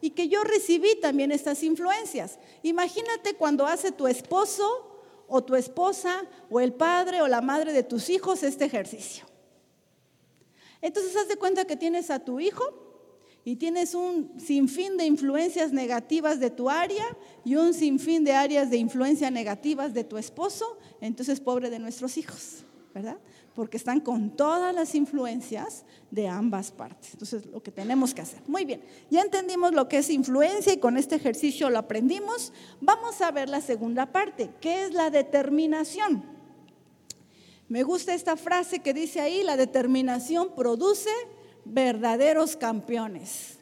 y 0.01 0.11
que 0.11 0.29
yo 0.29 0.45
recibí 0.45 1.01
también 1.01 1.33
estas 1.33 1.62
influencias. 1.62 2.39
Imagínate 2.62 3.35
cuando 3.35 3.66
hace 3.66 3.93
tu 3.93 4.07
esposo 4.07 5.01
o 5.27 5.43
tu 5.45 5.55
esposa 5.55 6.25
o 6.51 6.61
el 6.61 6.73
padre 6.73 7.23
o 7.23 7.29
la 7.29 7.41
madre 7.41 7.73
de 7.73 7.83
tus 7.83 8.09
hijos 8.09 8.43
este 8.43 8.65
ejercicio. 8.65 9.27
Entonces 10.81 11.16
haz 11.16 11.29
de 11.29 11.37
cuenta 11.37 11.65
que 11.65 11.77
tienes 11.77 12.11
a 12.11 12.20
tu 12.20 12.41
hijo 12.41 12.65
y 13.45 13.57
tienes 13.57 13.95
un 13.95 14.39
sinfín 14.39 14.97
de 14.97 15.07
influencias 15.07 15.73
negativas 15.73 16.39
de 16.39 16.51
tu 16.51 16.69
área 16.69 17.05
y 17.45 17.57
un 17.57 17.75
sinfín 17.75 18.25
de 18.25 18.33
áreas 18.33 18.70
de 18.70 18.77
influencia 18.77 19.31
negativas 19.31 19.95
de 19.95 20.05
tu 20.05 20.19
esposo, 20.19 20.79
entonces 21.01 21.41
pobre 21.41 21.70
de 21.70 21.79
nuestros 21.79 22.16
hijos, 22.19 22.65
¿verdad? 22.95 23.19
Porque 23.59 23.76
están 23.76 23.98
con 23.98 24.36
todas 24.36 24.72
las 24.72 24.94
influencias 24.94 25.85
de 26.12 26.28
ambas 26.28 26.70
partes. 26.70 27.14
Entonces, 27.14 27.44
lo 27.47 27.60
que 27.60 27.72
tenemos 27.72 28.14
que 28.14 28.20
hacer. 28.20 28.40
Muy 28.47 28.64
bien, 28.64 28.85
ya 29.10 29.20
entendimos 29.20 29.72
lo 29.72 29.89
que 29.89 29.98
es 29.98 30.10
influencia 30.10 30.72
y 30.72 30.76
con 30.76 30.97
este 30.97 31.16
ejercicio 31.16 31.68
lo 31.68 31.78
aprendimos. 31.80 32.52
Vamos 32.80 33.20
a 33.20 33.32
ver 33.32 33.48
la 33.48 33.60
segunda 33.60 34.12
parte, 34.12 34.51
que 34.60 34.85
es 34.85 34.94
la 34.94 35.10
determinación. 35.10 36.22
Me 37.66 37.82
gusta 37.82 38.14
esta 38.14 38.36
frase 38.36 38.78
que 38.78 38.94
dice 38.94 39.20
ahí, 39.20 39.43
la 39.43 39.56
determinación 39.56 40.55
produce 40.55 41.10
verdaderos 41.64 42.56
campeones. 42.56 43.59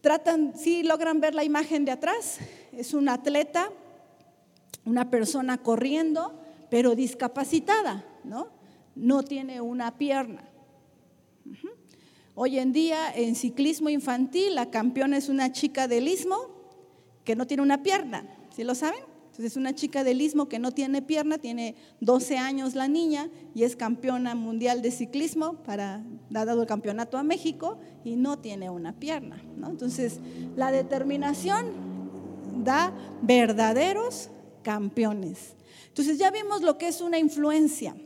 Tratan, 0.00 0.54
si 0.56 0.82
logran 0.82 1.20
ver 1.20 1.34
la 1.34 1.44
imagen 1.44 1.84
de 1.84 1.92
atrás, 1.92 2.38
es 2.72 2.94
un 2.94 3.10
atleta, 3.10 3.68
una 4.86 5.10
persona 5.10 5.58
corriendo, 5.58 6.40
pero 6.70 6.94
discapacitada, 6.94 8.06
¿no? 8.24 8.56
No 8.98 9.22
tiene 9.22 9.60
una 9.60 9.96
pierna. 9.96 10.48
Hoy 12.34 12.58
en 12.58 12.72
día 12.72 13.10
en 13.14 13.34
ciclismo 13.34 13.88
infantil 13.88 14.54
la 14.54 14.70
campeona 14.70 15.16
es 15.16 15.28
una 15.28 15.50
chica 15.50 15.88
del 15.88 16.06
istmo 16.06 16.36
que 17.24 17.34
no 17.34 17.46
tiene 17.46 17.62
una 17.62 17.82
pierna, 17.82 18.28
¿sí 18.54 18.62
lo 18.64 18.74
saben? 18.74 19.00
Entonces 19.24 19.52
es 19.52 19.56
una 19.56 19.74
chica 19.74 20.04
del 20.04 20.20
istmo 20.20 20.48
que 20.48 20.58
no 20.58 20.72
tiene 20.72 21.02
pierna, 21.02 21.38
tiene 21.38 21.74
12 22.00 22.38
años 22.38 22.74
la 22.74 22.88
niña 22.88 23.28
y 23.54 23.64
es 23.64 23.76
campeona 23.76 24.34
mundial 24.34 24.82
de 24.82 24.90
ciclismo 24.90 25.54
para 25.64 26.04
ha 26.34 26.44
dado 26.44 26.62
el 26.62 26.68
campeonato 26.68 27.18
a 27.18 27.22
México 27.22 27.78
y 28.04 28.16
no 28.16 28.38
tiene 28.38 28.70
una 28.70 28.92
pierna, 28.92 29.42
¿no? 29.56 29.70
Entonces 29.70 30.20
la 30.56 30.70
determinación 30.70 31.72
da 32.64 32.92
verdaderos 33.22 34.30
campeones. 34.62 35.56
Entonces 35.88 36.18
ya 36.18 36.30
vimos 36.30 36.62
lo 36.62 36.78
que 36.78 36.88
es 36.88 37.00
una 37.00 37.18
influencia. 37.18 37.96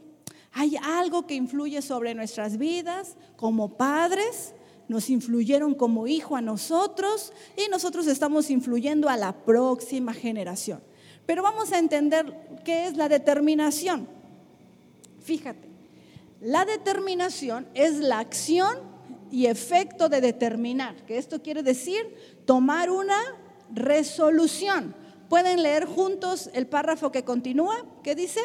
Hay 0.52 0.76
algo 0.76 1.26
que 1.26 1.34
influye 1.34 1.80
sobre 1.80 2.14
nuestras 2.14 2.58
vidas 2.58 3.16
como 3.36 3.76
padres, 3.76 4.54
nos 4.88 5.08
influyeron 5.08 5.74
como 5.74 6.06
hijo 6.06 6.36
a 6.36 6.42
nosotros 6.42 7.32
y 7.56 7.70
nosotros 7.70 8.06
estamos 8.06 8.50
influyendo 8.50 9.08
a 9.08 9.16
la 9.16 9.32
próxima 9.32 10.12
generación. 10.12 10.82
Pero 11.24 11.42
vamos 11.42 11.72
a 11.72 11.78
entender 11.78 12.60
qué 12.64 12.86
es 12.86 12.96
la 12.96 13.08
determinación. 13.08 14.06
Fíjate, 15.20 15.68
la 16.40 16.64
determinación 16.64 17.66
es 17.74 18.00
la 18.00 18.18
acción 18.18 18.78
y 19.30 19.46
efecto 19.46 20.08
de 20.08 20.20
determinar, 20.20 20.94
que 21.06 21.16
esto 21.16 21.40
quiere 21.40 21.62
decir 21.62 22.14
tomar 22.44 22.90
una 22.90 23.18
resolución. 23.72 24.94
¿Pueden 25.30 25.62
leer 25.62 25.86
juntos 25.86 26.50
el 26.52 26.66
párrafo 26.66 27.10
que 27.10 27.24
continúa? 27.24 27.86
¿Qué 28.02 28.14
dice? 28.14 28.40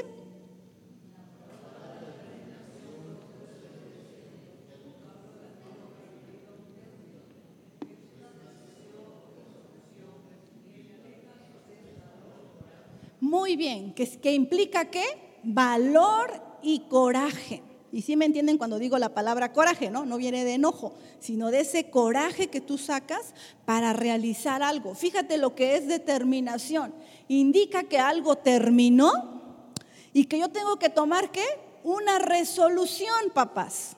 Muy 13.37 13.55
bien, 13.55 13.93
¿qué, 13.93 14.33
implica 14.33 14.85
qué? 14.85 15.05
Valor 15.43 16.41
y 16.63 16.79
coraje. 16.89 17.61
Y 17.91 18.01
sí 18.01 18.15
me 18.15 18.25
entienden 18.25 18.57
cuando 18.57 18.79
digo 18.79 18.97
la 18.97 19.13
palabra 19.13 19.53
coraje, 19.53 19.91
¿no? 19.91 20.07
No 20.07 20.17
viene 20.17 20.43
de 20.43 20.55
enojo, 20.55 20.95
sino 21.19 21.51
de 21.51 21.59
ese 21.59 21.91
coraje 21.91 22.47
que 22.47 22.61
tú 22.61 22.79
sacas 22.79 23.35
para 23.63 23.93
realizar 23.93 24.63
algo. 24.63 24.95
Fíjate 24.95 25.37
lo 25.37 25.53
que 25.53 25.75
es 25.75 25.87
determinación. 25.87 26.95
Indica 27.27 27.83
que 27.83 27.99
algo 27.99 28.37
terminó 28.37 29.11
y 30.13 30.25
que 30.25 30.39
yo 30.39 30.49
tengo 30.49 30.79
que 30.79 30.89
tomar 30.89 31.31
qué? 31.31 31.45
Una 31.83 32.17
resolución, 32.17 33.29
papás. 33.35 33.97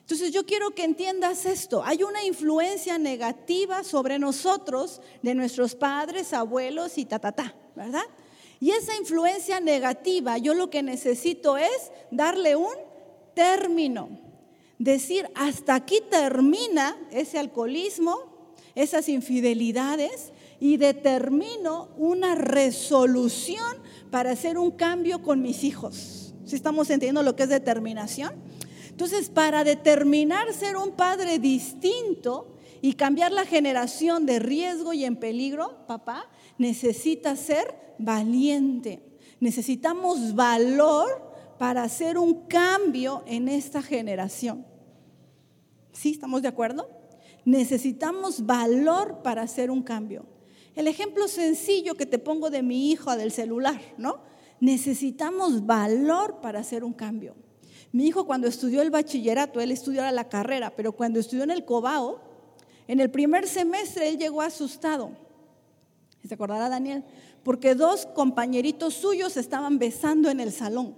Entonces 0.00 0.32
yo 0.32 0.46
quiero 0.46 0.70
que 0.70 0.84
entiendas 0.84 1.44
esto. 1.44 1.84
Hay 1.84 2.02
una 2.04 2.24
influencia 2.24 2.96
negativa 2.96 3.84
sobre 3.84 4.18
nosotros 4.18 5.02
de 5.20 5.34
nuestros 5.34 5.74
padres, 5.74 6.32
abuelos 6.32 6.96
y 6.96 7.04
ta, 7.04 7.18
ta, 7.18 7.32
ta, 7.32 7.54
¿verdad? 7.76 8.06
Y 8.60 8.70
esa 8.70 8.96
influencia 8.96 9.60
negativa, 9.60 10.38
yo 10.38 10.54
lo 10.54 10.70
que 10.70 10.82
necesito 10.82 11.56
es 11.56 11.92
darle 12.10 12.56
un 12.56 12.74
término. 13.34 14.08
Decir, 14.78 15.28
hasta 15.34 15.74
aquí 15.74 16.00
termina 16.10 16.96
ese 17.10 17.38
alcoholismo, 17.38 18.48
esas 18.74 19.08
infidelidades, 19.08 20.32
y 20.60 20.76
determino 20.76 21.88
una 21.96 22.34
resolución 22.34 23.76
para 24.10 24.32
hacer 24.32 24.58
un 24.58 24.72
cambio 24.72 25.22
con 25.22 25.42
mis 25.42 25.62
hijos. 25.64 26.34
Si 26.44 26.56
estamos 26.56 26.88
entendiendo 26.90 27.22
lo 27.22 27.36
que 27.36 27.44
es 27.44 27.48
determinación? 27.48 28.32
Entonces, 28.88 29.28
para 29.28 29.62
determinar 29.62 30.52
ser 30.52 30.76
un 30.76 30.92
padre 30.92 31.38
distinto 31.38 32.56
y 32.80 32.94
cambiar 32.94 33.32
la 33.32 33.44
generación 33.44 34.26
de 34.26 34.40
riesgo 34.40 34.92
y 34.92 35.04
en 35.04 35.16
peligro, 35.16 35.86
papá, 35.86 36.28
necesita 36.58 37.36
ser 37.36 37.94
valiente. 37.98 39.00
Necesitamos 39.40 40.34
valor 40.34 41.28
para 41.58 41.82
hacer 41.84 42.18
un 42.18 42.46
cambio 42.46 43.22
en 43.26 43.48
esta 43.48 43.82
generación. 43.82 44.66
¿Sí? 45.92 46.10
¿Estamos 46.10 46.42
de 46.42 46.48
acuerdo? 46.48 46.90
Necesitamos 47.44 48.44
valor 48.44 49.22
para 49.22 49.42
hacer 49.42 49.70
un 49.70 49.82
cambio. 49.82 50.26
El 50.74 50.86
ejemplo 50.86 51.26
sencillo 51.26 51.94
que 51.94 52.06
te 52.06 52.18
pongo 52.18 52.50
de 52.50 52.62
mi 52.62 52.90
hijo 52.90 53.16
del 53.16 53.32
celular, 53.32 53.80
¿no? 53.96 54.20
Necesitamos 54.60 55.66
valor 55.66 56.40
para 56.40 56.60
hacer 56.60 56.84
un 56.84 56.92
cambio. 56.92 57.34
Mi 57.90 58.06
hijo 58.06 58.26
cuando 58.26 58.46
estudió 58.46 58.82
el 58.82 58.90
bachillerato, 58.90 59.60
él 59.60 59.72
estudió 59.72 60.08
la 60.10 60.28
carrera, 60.28 60.74
pero 60.76 60.92
cuando 60.92 61.18
estudió 61.18 61.44
en 61.44 61.50
el 61.50 61.64
Cobao, 61.64 62.20
en 62.86 63.00
el 63.00 63.10
primer 63.10 63.48
semestre 63.48 64.08
él 64.08 64.18
llegó 64.18 64.42
asustado. 64.42 65.10
¿Se 66.26 66.34
acordará 66.34 66.68
Daniel? 66.68 67.04
porque 67.48 67.74
dos 67.74 68.04
compañeritos 68.04 68.92
suyos 68.92 69.38
estaban 69.38 69.78
besando 69.78 70.28
en 70.28 70.40
el 70.40 70.52
salón. 70.52 70.94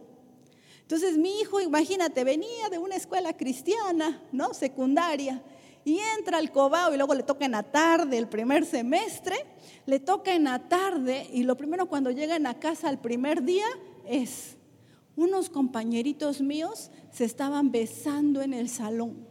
Entonces 0.82 1.16
mi 1.16 1.40
hijo, 1.40 1.60
imagínate, 1.60 2.24
venía 2.24 2.68
de 2.68 2.78
una 2.78 2.97
escuela 2.97 3.36
cristiana, 3.36 4.20
¿no? 4.32 4.52
Secundaria, 4.52 5.40
y 5.84 6.01
entra 6.18 6.38
al 6.38 6.51
cobao 6.51 6.92
y 6.92 6.97
luego 6.97 7.14
le 7.14 7.22
toca 7.22 7.44
en 7.44 7.52
la 7.52 7.62
tarde 7.62 8.18
el 8.18 8.28
primer 8.28 8.66
semestre, 8.66 9.36
le 9.86 10.01
toca 10.01 10.34
en 10.34 10.44
la 10.44 10.68
tarde 10.68 11.28
y 11.32 11.44
lo 11.44 11.56
primero 11.56 11.86
cuando 11.86 12.10
llegan 12.10 12.47
a 12.47 12.59
casa 12.59 12.90
el 12.90 12.98
primer 12.98 13.44
día 13.44 13.66
es, 14.05 14.56
unos 15.14 15.48
compañeritos 15.51 16.40
míos 16.40 16.90
se 17.12 17.24
estaban 17.24 17.70
besando 17.70 18.42
en 18.42 18.55
el 18.55 18.68
salón, 18.68 19.24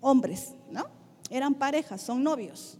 hombres, 0.00 0.54
¿no? 0.70 0.86
Eran 1.28 1.54
parejas, 1.54 2.02
son 2.02 2.22
novios. 2.22 2.78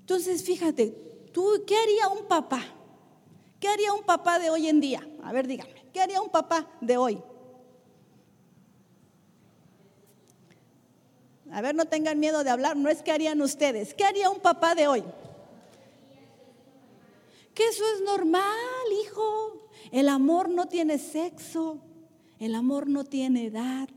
Entonces, 0.00 0.44
fíjate, 0.44 1.11
¿Tú 1.32 1.64
qué 1.66 1.76
haría 1.76 2.08
un 2.08 2.26
papá? 2.26 2.62
¿Qué 3.58 3.68
haría 3.68 3.92
un 3.92 4.02
papá 4.02 4.38
de 4.38 4.50
hoy 4.50 4.68
en 4.68 4.80
día? 4.80 5.06
A 5.22 5.32
ver, 5.32 5.46
díganme, 5.46 5.86
¿qué 5.92 6.00
haría 6.00 6.20
un 6.20 6.30
papá 6.30 6.66
de 6.80 6.96
hoy? 6.96 7.22
A 11.52 11.60
ver, 11.60 11.74
no 11.74 11.84
tengan 11.84 12.18
miedo 12.18 12.44
de 12.44 12.50
hablar, 12.50 12.76
no 12.76 12.88
es 12.88 13.02
que 13.02 13.12
harían 13.12 13.40
ustedes. 13.42 13.92
¿Qué 13.94 14.04
haría 14.04 14.30
un 14.30 14.40
papá 14.40 14.74
de 14.74 14.88
hoy? 14.88 15.04
Que 17.54 17.66
eso 17.66 17.84
es 17.94 18.02
normal, 18.02 18.42
hijo. 19.04 19.68
El 19.90 20.08
amor 20.08 20.48
no 20.48 20.66
tiene 20.66 20.98
sexo, 20.98 21.78
el 22.38 22.54
amor 22.54 22.88
no 22.88 23.04
tiene 23.04 23.46
edad, 23.46 23.88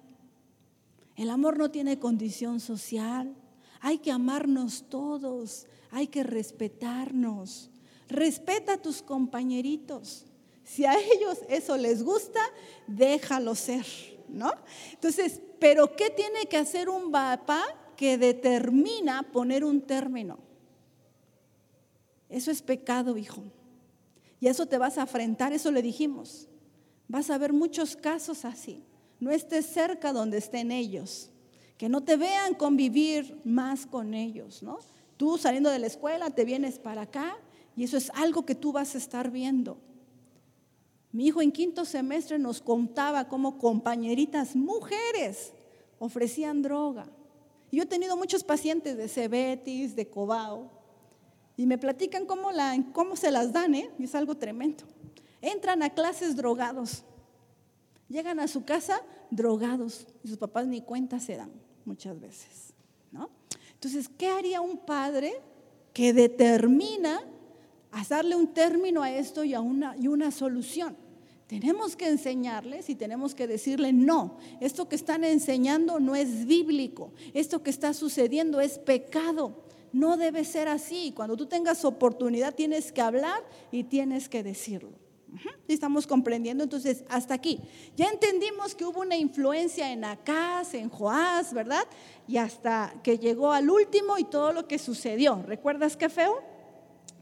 el 1.16 1.30
amor 1.30 1.58
no 1.58 1.72
tiene 1.72 1.98
condición 1.98 2.60
social. 2.60 3.34
Hay 3.80 4.00
que 4.00 4.12
amarnos 4.12 4.84
todos, 4.90 5.66
hay 5.96 6.08
que 6.08 6.24
respetarnos. 6.24 7.70
Respeta 8.10 8.74
a 8.74 8.82
tus 8.82 9.02
compañeritos. 9.02 10.26
Si 10.66 10.84
a 10.84 10.94
ellos 10.94 11.40
eso 11.48 11.78
les 11.78 12.04
gusta, 12.04 12.42
déjalo 12.86 13.56
ser, 13.56 13.86
¿no? 14.28 14.52
Entonces, 14.92 15.40
pero 15.58 15.96
¿qué 15.96 16.10
tiene 16.10 16.48
que 16.48 16.58
hacer 16.58 16.90
un 16.90 17.14
papá 17.14 17.64
que 17.96 18.18
determina 18.18 19.24
poner 19.24 19.64
un 19.64 19.82
término? 19.82 20.40
Eso 22.28 22.52
es 22.52 22.62
pecado, 22.62 23.18
hijo. 23.18 23.44
Y 24.42 24.48
eso 24.48 24.66
te 24.66 24.78
vas 24.78 24.98
a 24.98 25.04
afrentar, 25.04 25.54
eso 25.54 25.72
le 25.72 25.82
dijimos. 25.82 26.50
Vas 27.08 27.30
a 27.30 27.38
ver 27.38 27.54
muchos 27.54 27.96
casos 27.96 28.44
así. 28.44 28.84
No 29.22 29.32
estés 29.32 29.66
cerca 29.66 30.12
donde 30.12 30.40
estén 30.40 30.74
ellos. 30.74 31.30
Que 31.78 31.88
no 31.88 32.04
te 32.04 32.18
vean 32.18 32.54
convivir 32.54 33.40
más 33.46 33.86
con 33.86 34.14
ellos, 34.14 34.62
¿no? 34.62 34.80
Tú 35.18 35.38
saliendo 35.38 35.70
de 35.70 35.80
la 35.80 35.88
escuela 35.88 36.30
te 36.30 36.46
vienes 36.46 36.80
para 36.80 37.04
acá 37.04 37.38
y 37.76 37.84
eso 37.84 37.98
es 37.98 38.10
algo 38.12 38.46
que 38.46 38.56
tú 38.56 38.72
vas 38.72 38.96
a 38.96 38.98
estar 38.98 39.32
viendo. 39.32 39.78
Mi 41.12 41.28
hijo 41.28 41.42
en 41.42 41.52
quinto 41.52 41.86
semestre 41.86 42.38
nos 42.38 42.62
contaba 42.62 43.30
cómo 43.30 43.58
compañeritas 43.58 44.56
mujeres 44.56 45.54
ofrecían 45.98 46.62
droga. 46.62 47.08
yo 47.72 47.84
he 47.84 47.86
tenido 47.86 48.18
muchos 48.18 48.44
pacientes 48.44 48.98
de 48.98 49.08
Cebetis, 49.08 49.96
de 49.96 50.10
Cobao, 50.10 50.70
y 51.58 51.66
me 51.66 51.78
platican 51.78 52.26
cómo, 52.26 52.52
la, 52.52 52.78
cómo 52.94 53.16
se 53.16 53.32
las 53.32 53.54
dan, 53.54 53.76
¿eh? 53.76 53.90
y 53.98 54.04
es 54.04 54.16
algo 54.16 54.36
tremendo. 54.36 54.84
Entran 55.42 55.84
a 55.84 55.90
clases 55.90 56.36
drogados, 56.36 57.04
llegan 58.10 58.40
a 58.40 58.48
su 58.48 58.66
casa 58.66 59.02
drogados, 59.32 60.08
y 60.24 60.28
sus 60.28 60.38
papás 60.38 60.68
ni 60.68 60.82
cuenta 60.82 61.20
se 61.20 61.38
dan 61.38 61.52
muchas 61.86 62.20
veces, 62.20 62.74
¿no? 63.12 63.30
Entonces, 63.86 64.12
¿qué 64.18 64.30
haría 64.30 64.62
un 64.62 64.78
padre 64.78 65.40
que 65.94 66.12
determina 66.12 67.22
a 67.92 68.04
darle 68.10 68.36
un 68.36 68.52
término 68.52 69.04
a 69.04 69.12
esto 69.12 69.44
y, 69.44 69.54
a 69.54 69.62
una, 69.62 69.96
y 69.96 70.08
una 70.08 70.32
solución? 70.32 70.98
Tenemos 71.46 71.96
que 71.96 72.08
enseñarles 72.08 72.90
y 72.90 72.96
tenemos 72.96 73.36
que 73.36 73.46
decirle, 73.46 73.94
no, 73.94 74.38
esto 74.60 74.90
que 74.90 74.96
están 74.96 75.24
enseñando 75.24 76.00
no 76.00 76.16
es 76.16 76.48
bíblico, 76.48 77.14
esto 77.36 77.62
que 77.62 77.70
está 77.70 77.94
sucediendo 77.94 78.60
es 78.60 78.80
pecado, 78.80 79.66
no 79.94 80.18
debe 80.18 80.46
ser 80.46 80.68
así. 80.68 81.14
Cuando 81.16 81.38
tú 81.38 81.46
tengas 81.46 81.86
oportunidad 81.86 82.56
tienes 82.56 82.92
que 82.92 83.02
hablar 83.02 83.44
y 83.72 83.84
tienes 83.84 84.30
que 84.30 84.42
decirlo. 84.42 85.05
Estamos 85.68 86.08
comprendiendo 86.08 86.64
entonces 86.64 87.04
hasta 87.10 87.34
aquí. 87.34 87.60
Ya 87.96 88.08
entendimos 88.10 88.76
que 88.76 88.86
hubo 88.86 89.02
una 89.02 89.16
influencia 89.16 89.92
en 89.92 90.06
Acaz, 90.06 90.74
en 90.74 90.90
Joás, 90.90 91.54
¿verdad? 91.54 91.86
Y 92.28 92.38
hasta 92.38 92.94
que 93.04 93.18
llegó 93.18 93.52
al 93.52 93.70
último 93.70 94.18
y 94.18 94.24
todo 94.24 94.54
lo 94.54 94.68
que 94.68 94.78
sucedió. 94.78 95.42
¿Recuerdas 95.46 95.98
qué 95.98 96.10
feo? 96.10 96.56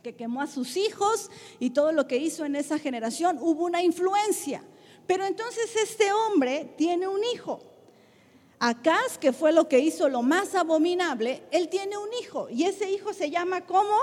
que 0.04 0.16
quemó 0.16 0.42
a 0.42 0.48
sus 0.48 0.76
hijos 0.76 1.32
y 1.60 1.70
todo 1.70 1.94
lo 1.94 2.08
que 2.08 2.18
hizo 2.18 2.44
en 2.44 2.58
esa 2.58 2.78
generación, 2.78 3.38
hubo 3.40 3.64
una 3.64 3.82
influencia. 3.82 4.62
Pero 5.08 5.26
entonces 5.26 5.74
este 5.78 6.12
hombre 6.12 6.74
tiene 6.78 7.08
un 7.08 7.24
hijo. 7.34 7.62
Acaz, 8.60 9.18
que 9.18 9.34
fue 9.34 9.52
lo 9.52 9.68
que 9.68 9.80
hizo 9.80 10.08
lo 10.10 10.22
más 10.22 10.56
abominable, 10.56 11.44
él 11.52 11.70
tiene 11.70 11.98
un 11.98 12.10
hijo 12.22 12.48
y 12.50 12.64
ese 12.64 12.90
hijo 12.92 13.14
se 13.14 13.30
llama 13.30 13.66
como 13.66 13.96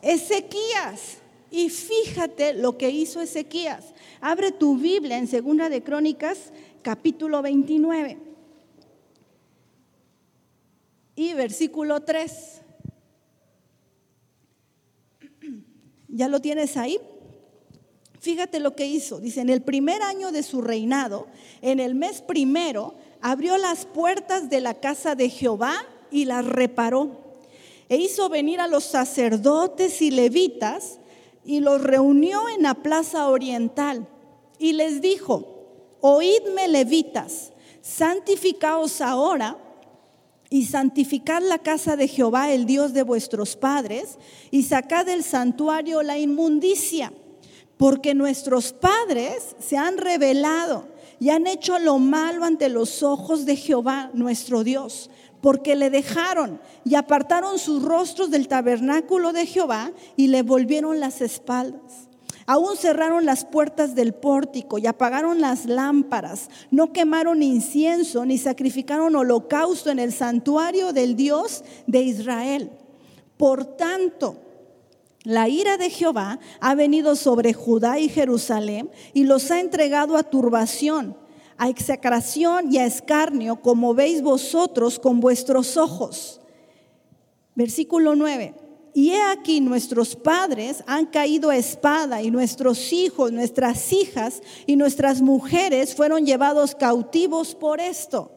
Ezequías. 0.00 1.21
Y 1.52 1.68
fíjate 1.68 2.54
lo 2.54 2.78
que 2.78 2.88
hizo 2.88 3.20
Ezequías. 3.20 3.92
Abre 4.22 4.52
tu 4.52 4.78
Biblia 4.78 5.18
en 5.18 5.28
Segunda 5.28 5.68
de 5.68 5.82
Crónicas, 5.82 6.50
capítulo 6.80 7.42
29. 7.42 8.16
Y 11.14 11.34
versículo 11.34 12.00
3. 12.00 12.62
¿Ya 16.08 16.28
lo 16.28 16.40
tienes 16.40 16.78
ahí? 16.78 16.98
Fíjate 18.18 18.58
lo 18.58 18.74
que 18.74 18.86
hizo. 18.86 19.20
Dice, 19.20 19.42
en 19.42 19.50
el 19.50 19.60
primer 19.60 20.00
año 20.00 20.32
de 20.32 20.42
su 20.42 20.62
reinado, 20.62 21.26
en 21.60 21.80
el 21.80 21.94
mes 21.94 22.22
primero, 22.22 22.94
abrió 23.20 23.58
las 23.58 23.84
puertas 23.84 24.48
de 24.48 24.62
la 24.62 24.80
casa 24.80 25.14
de 25.14 25.28
Jehová 25.28 25.74
y 26.10 26.24
las 26.24 26.46
reparó. 26.46 27.20
E 27.90 27.98
hizo 27.98 28.30
venir 28.30 28.58
a 28.60 28.68
los 28.68 28.84
sacerdotes 28.84 30.00
y 30.00 30.10
levitas 30.10 30.98
y 31.44 31.60
los 31.60 31.82
reunió 31.82 32.48
en 32.48 32.62
la 32.62 32.74
plaza 32.74 33.28
oriental. 33.28 34.06
Y 34.58 34.72
les 34.72 35.00
dijo, 35.00 35.46
oídme 36.00 36.68
levitas, 36.68 37.52
santificaos 37.80 39.00
ahora 39.00 39.58
y 40.50 40.66
santificad 40.66 41.42
la 41.42 41.58
casa 41.58 41.96
de 41.96 42.08
Jehová, 42.08 42.52
el 42.52 42.66
Dios 42.66 42.92
de 42.92 43.02
vuestros 43.02 43.56
padres, 43.56 44.18
y 44.50 44.64
sacad 44.64 45.06
del 45.06 45.24
santuario 45.24 46.02
la 46.02 46.18
inmundicia, 46.18 47.12
porque 47.78 48.14
nuestros 48.14 48.72
padres 48.72 49.56
se 49.58 49.78
han 49.78 49.96
rebelado 49.96 50.84
y 51.18 51.30
han 51.30 51.46
hecho 51.46 51.78
lo 51.78 51.98
malo 51.98 52.44
ante 52.44 52.68
los 52.68 53.02
ojos 53.02 53.46
de 53.46 53.56
Jehová, 53.56 54.10
nuestro 54.12 54.62
Dios, 54.62 55.08
porque 55.42 55.76
le 55.76 55.90
dejaron 55.90 56.60
y 56.84 56.94
apartaron 56.94 57.58
sus 57.58 57.82
rostros 57.82 58.30
del 58.30 58.48
tabernáculo 58.48 59.34
de 59.34 59.44
Jehová 59.44 59.90
y 60.16 60.28
le 60.28 60.42
volvieron 60.42 61.00
las 61.00 61.20
espaldas. 61.20 62.08
Aún 62.46 62.76
cerraron 62.76 63.26
las 63.26 63.44
puertas 63.44 63.94
del 63.94 64.14
pórtico 64.14 64.78
y 64.78 64.86
apagaron 64.86 65.40
las 65.40 65.66
lámparas. 65.66 66.48
No 66.70 66.92
quemaron 66.92 67.42
incienso 67.42 68.24
ni 68.24 68.38
sacrificaron 68.38 69.14
holocausto 69.14 69.90
en 69.90 69.98
el 69.98 70.12
santuario 70.12 70.92
del 70.92 71.16
Dios 71.16 71.64
de 71.86 72.02
Israel. 72.02 72.70
Por 73.36 73.64
tanto, 73.64 74.36
la 75.24 75.48
ira 75.48 75.76
de 75.76 75.90
Jehová 75.90 76.40
ha 76.60 76.74
venido 76.74 77.14
sobre 77.16 77.52
Judá 77.52 77.98
y 77.98 78.08
Jerusalén 78.08 78.90
y 79.12 79.24
los 79.24 79.50
ha 79.50 79.60
entregado 79.60 80.16
a 80.16 80.24
turbación, 80.24 81.16
a 81.62 81.68
execración 81.68 82.72
y 82.74 82.78
a 82.78 82.86
escarnio, 82.86 83.60
como 83.60 83.94
veis 83.94 84.20
vosotros 84.20 84.98
con 84.98 85.20
vuestros 85.20 85.76
ojos. 85.76 86.40
Versículo 87.54 88.16
9. 88.16 88.54
Y 88.94 89.12
he 89.12 89.22
aquí 89.22 89.60
nuestros 89.60 90.16
padres 90.16 90.82
han 90.88 91.06
caído 91.06 91.50
a 91.50 91.56
espada 91.56 92.20
y 92.20 92.32
nuestros 92.32 92.92
hijos, 92.92 93.30
nuestras 93.30 93.92
hijas 93.92 94.42
y 94.66 94.74
nuestras 94.74 95.22
mujeres 95.22 95.94
fueron 95.94 96.26
llevados 96.26 96.74
cautivos 96.74 97.54
por 97.54 97.80
esto. 97.80 98.32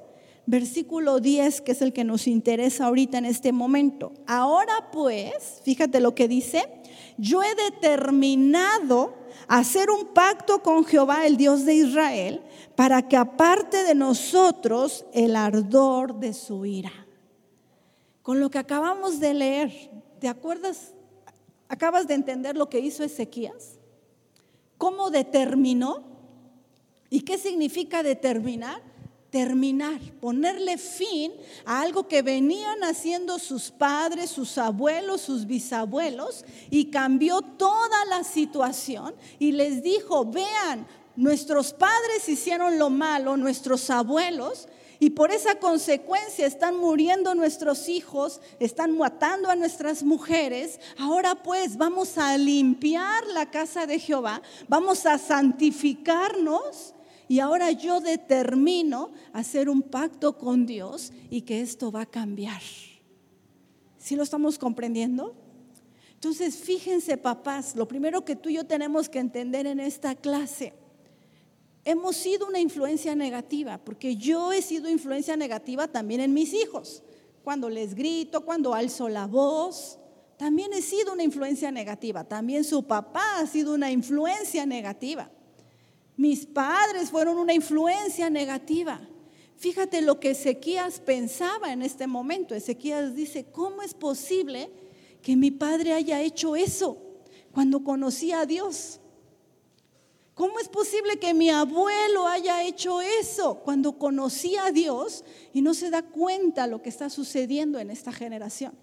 Versículo 0.46 1.20
10, 1.20 1.62
que 1.62 1.72
es 1.72 1.82
el 1.82 1.94
que 1.94 2.04
nos 2.04 2.28
interesa 2.28 2.86
ahorita 2.86 3.18
en 3.18 3.26
este 3.26 3.52
momento. 3.52 4.14
Ahora 4.28 4.92
pues, 4.92 5.62
fíjate 5.64 6.00
lo 6.00 6.14
que 6.14 6.28
dice, 6.28 6.70
yo 7.18 7.42
he 7.42 7.56
determinado 7.72 9.16
hacer 9.48 9.90
un 9.90 10.14
pacto 10.14 10.62
con 10.62 10.86
Jehová, 10.86 11.26
el 11.26 11.38
Dios 11.38 11.66
de 11.66 11.74
Israel, 11.74 12.42
para 12.76 13.08
que 13.08 13.18
aparte 13.18 13.84
de 13.84 13.96
nosotros 13.96 15.06
el 15.14 15.36
ardor 15.36 16.16
de 16.20 16.34
su 16.34 16.66
ira. 16.66 16.92
Con 18.22 18.40
lo 18.40 18.50
que 18.50 18.58
acabamos 18.58 19.20
de 19.20 19.34
leer, 19.34 19.72
¿Te 20.20 20.30
acuerdas? 20.30 20.94
¿Acabas 21.68 22.08
de 22.08 22.14
entender 22.14 22.56
lo 22.56 22.70
que 22.70 22.80
hizo 22.80 23.04
Ezequías? 23.04 23.78
¿Cómo 24.78 25.10
determinó? 25.12 26.04
¿Y 27.10 27.22
qué 27.22 27.38
significa 27.38 28.04
determinar? 28.04 28.82
Terminar, 29.30 30.00
ponerle 30.22 30.78
fin 30.78 31.34
a 31.66 31.82
algo 31.82 32.08
que 32.08 32.22
venían 32.22 32.84
haciendo 32.84 33.38
sus 33.38 33.70
padres, 33.70 34.30
sus 34.30 34.58
abuelos, 34.58 35.22
sus 35.22 35.46
bisabuelos, 35.46 36.46
y 36.72 36.86
cambió 36.86 37.42
toda 37.42 38.06
la 38.06 38.24
situación 38.24 39.14
y 39.38 39.52
les 39.52 39.84
dijo, 39.84 40.26
vean, 40.26 40.88
nuestros 41.16 41.74
padres 41.74 42.28
hicieron 42.28 42.78
lo 42.78 42.90
malo, 42.90 43.38
nuestros 43.38 43.90
abuelos, 43.90 44.68
y 45.00 45.12
por 45.12 45.32
esa 45.32 45.56
consecuencia 45.56 46.48
están 46.48 46.78
muriendo 46.78 47.36
nuestros 47.36 47.90
hijos, 47.90 48.42
están 48.60 48.98
matando 48.98 49.50
a 49.50 49.56
nuestras 49.56 50.04
mujeres. 50.04 50.80
Ahora 50.98 51.36
pues 51.36 51.78
vamos 51.78 52.18
a 52.18 52.38
limpiar 52.38 53.26
la 53.28 53.52
casa 53.52 53.86
de 53.86 54.00
Jehová, 54.00 54.42
vamos 54.68 55.06
a 55.06 55.18
santificarnos. 55.18 56.94
Y 57.28 57.40
ahora 57.40 57.72
yo 57.72 58.02
determino 58.02 59.12
hacer 59.34 59.68
un 59.68 59.82
pacto 59.82 60.38
con 60.38 60.66
Dios 60.66 61.12
y 61.32 61.42
que 61.42 61.62
esto 61.62 61.92
va 61.92 62.02
a 62.02 62.06
cambiar. 62.06 62.62
¿Sí 63.98 64.16
lo 64.16 64.22
estamos 64.22 64.60
comprendiendo? 64.60 65.36
Entonces, 66.14 66.56
fíjense, 66.56 67.18
papás, 67.18 67.76
lo 67.76 67.88
primero 67.88 68.24
que 68.24 68.36
tú 68.36 68.50
y 68.50 68.54
yo 68.54 68.66
tenemos 68.66 69.10
que 69.10 69.20
entender 69.20 69.66
en 69.66 69.80
esta 69.80 70.14
clase 70.14 70.74
hemos 71.86 72.16
sido 72.18 72.48
una 72.48 72.60
influencia 72.60 73.16
negativa, 73.16 73.78
porque 73.78 74.18
yo 74.18 74.52
he 74.52 74.62
sido 74.62 74.90
influencia 74.90 75.38
negativa 75.38 75.88
también 75.88 76.20
en 76.20 76.34
mis 76.34 76.54
hijos. 76.54 77.04
Cuando 77.44 77.70
les 77.70 77.94
grito, 77.94 78.44
cuando 78.44 78.74
alzo 78.74 79.08
la 79.08 79.28
voz, 79.28 80.00
también 80.38 80.74
he 80.74 80.82
sido 80.82 81.14
una 81.14 81.24
influencia 81.24 81.72
negativa. 81.72 82.24
También 82.24 82.64
su 82.64 82.84
papá 82.84 83.38
ha 83.38 83.48
sido 83.48 83.76
una 83.76 83.92
influencia 83.92 84.66
negativa. 84.66 85.30
Mis 86.18 86.46
padres 86.48 87.12
fueron 87.12 87.38
una 87.38 87.54
influencia 87.54 88.30
negativa. 88.32 89.00
Fíjate 89.58 90.02
lo 90.02 90.20
que 90.20 90.32
Ezequías 90.32 91.00
pensaba 91.00 91.72
en 91.72 91.84
este 91.84 92.08
momento. 92.08 92.56
Ezequías 92.56 93.16
dice, 93.16 93.46
¿cómo 93.52 93.84
es 93.84 93.94
posible 93.94 94.72
que 95.22 95.36
mi 95.36 95.52
padre 95.52 95.94
haya 95.94 96.22
hecho 96.22 96.56
eso 96.56 96.98
cuando 97.52 97.84
conocía 97.84 98.42
a 98.42 98.46
Dios? 98.46 99.00
¿Cómo 100.36 100.60
es 100.60 100.68
posible 100.68 101.18
que 101.18 101.34
mi 101.34 101.50
abuelo 101.50 102.28
haya 102.28 102.62
hecho 102.66 103.00
eso 103.02 103.62
cuando 103.64 103.98
conocía 103.98 104.66
a 104.66 104.72
Dios 104.74 105.24
y 105.54 105.62
no 105.62 105.74
se 105.74 105.90
da 105.90 106.02
cuenta 106.02 106.68
lo 106.68 106.82
que 106.82 106.90
está 106.90 107.10
sucediendo 107.10 107.80
en 107.80 107.90
esta 107.90 108.12
generación? 108.12 108.74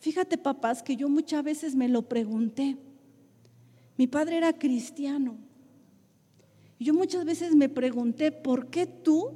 Fíjate, 0.00 0.36
papás, 0.36 0.82
que 0.82 0.96
yo 0.96 1.08
muchas 1.08 1.44
veces 1.44 1.76
me 1.76 1.88
lo 1.88 2.02
pregunté. 2.02 2.76
Mi 3.96 4.08
padre 4.08 4.36
era 4.36 4.52
cristiano. 4.52 5.36
Y 6.80 6.86
yo 6.86 6.92
muchas 6.92 7.24
veces 7.24 7.54
me 7.54 7.68
pregunté, 7.68 8.32
¿por 8.32 8.66
qué 8.66 8.84
tú, 8.84 9.30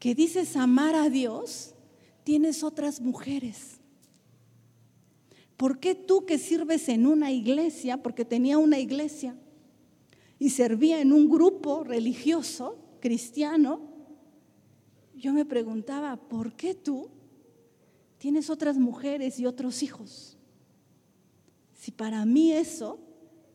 que 0.00 0.16
dices 0.16 0.56
amar 0.56 0.96
a 0.96 1.08
Dios, 1.08 1.76
tienes 2.24 2.64
otras 2.64 3.00
mujeres? 3.00 3.78
¿Por 5.56 5.78
qué 5.78 5.94
tú 5.94 6.26
que 6.26 6.38
sirves 6.38 6.88
en 6.88 7.06
una 7.06 7.30
iglesia, 7.30 8.02
porque 8.02 8.24
tenía 8.24 8.58
una 8.58 8.80
iglesia, 8.80 9.36
y 10.42 10.50
servía 10.50 11.00
en 11.00 11.12
un 11.12 11.28
grupo 11.28 11.84
religioso 11.84 12.76
cristiano, 12.98 13.80
yo 15.14 15.32
me 15.32 15.44
preguntaba, 15.44 16.16
¿por 16.16 16.54
qué 16.54 16.74
tú 16.74 17.10
tienes 18.18 18.50
otras 18.50 18.76
mujeres 18.76 19.38
y 19.38 19.46
otros 19.46 19.84
hijos? 19.84 20.36
Si 21.74 21.92
para 21.92 22.26
mí 22.26 22.50
eso 22.50 22.98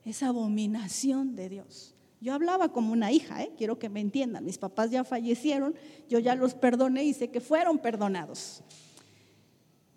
es 0.06 0.24
abominación 0.24 1.36
de 1.36 1.50
Dios. 1.50 1.94
Yo 2.22 2.34
hablaba 2.34 2.72
como 2.72 2.94
una 2.94 3.12
hija, 3.12 3.44
¿eh? 3.44 3.52
quiero 3.58 3.78
que 3.78 3.90
me 3.90 4.00
entiendan. 4.00 4.46
Mis 4.46 4.58
papás 4.58 4.90
ya 4.90 5.04
fallecieron, 5.04 5.76
yo 6.08 6.20
ya 6.20 6.36
los 6.36 6.54
perdoné 6.54 7.04
y 7.04 7.14
sé 7.14 7.30
que 7.30 7.42
fueron 7.42 7.80
perdonados. 7.80 8.64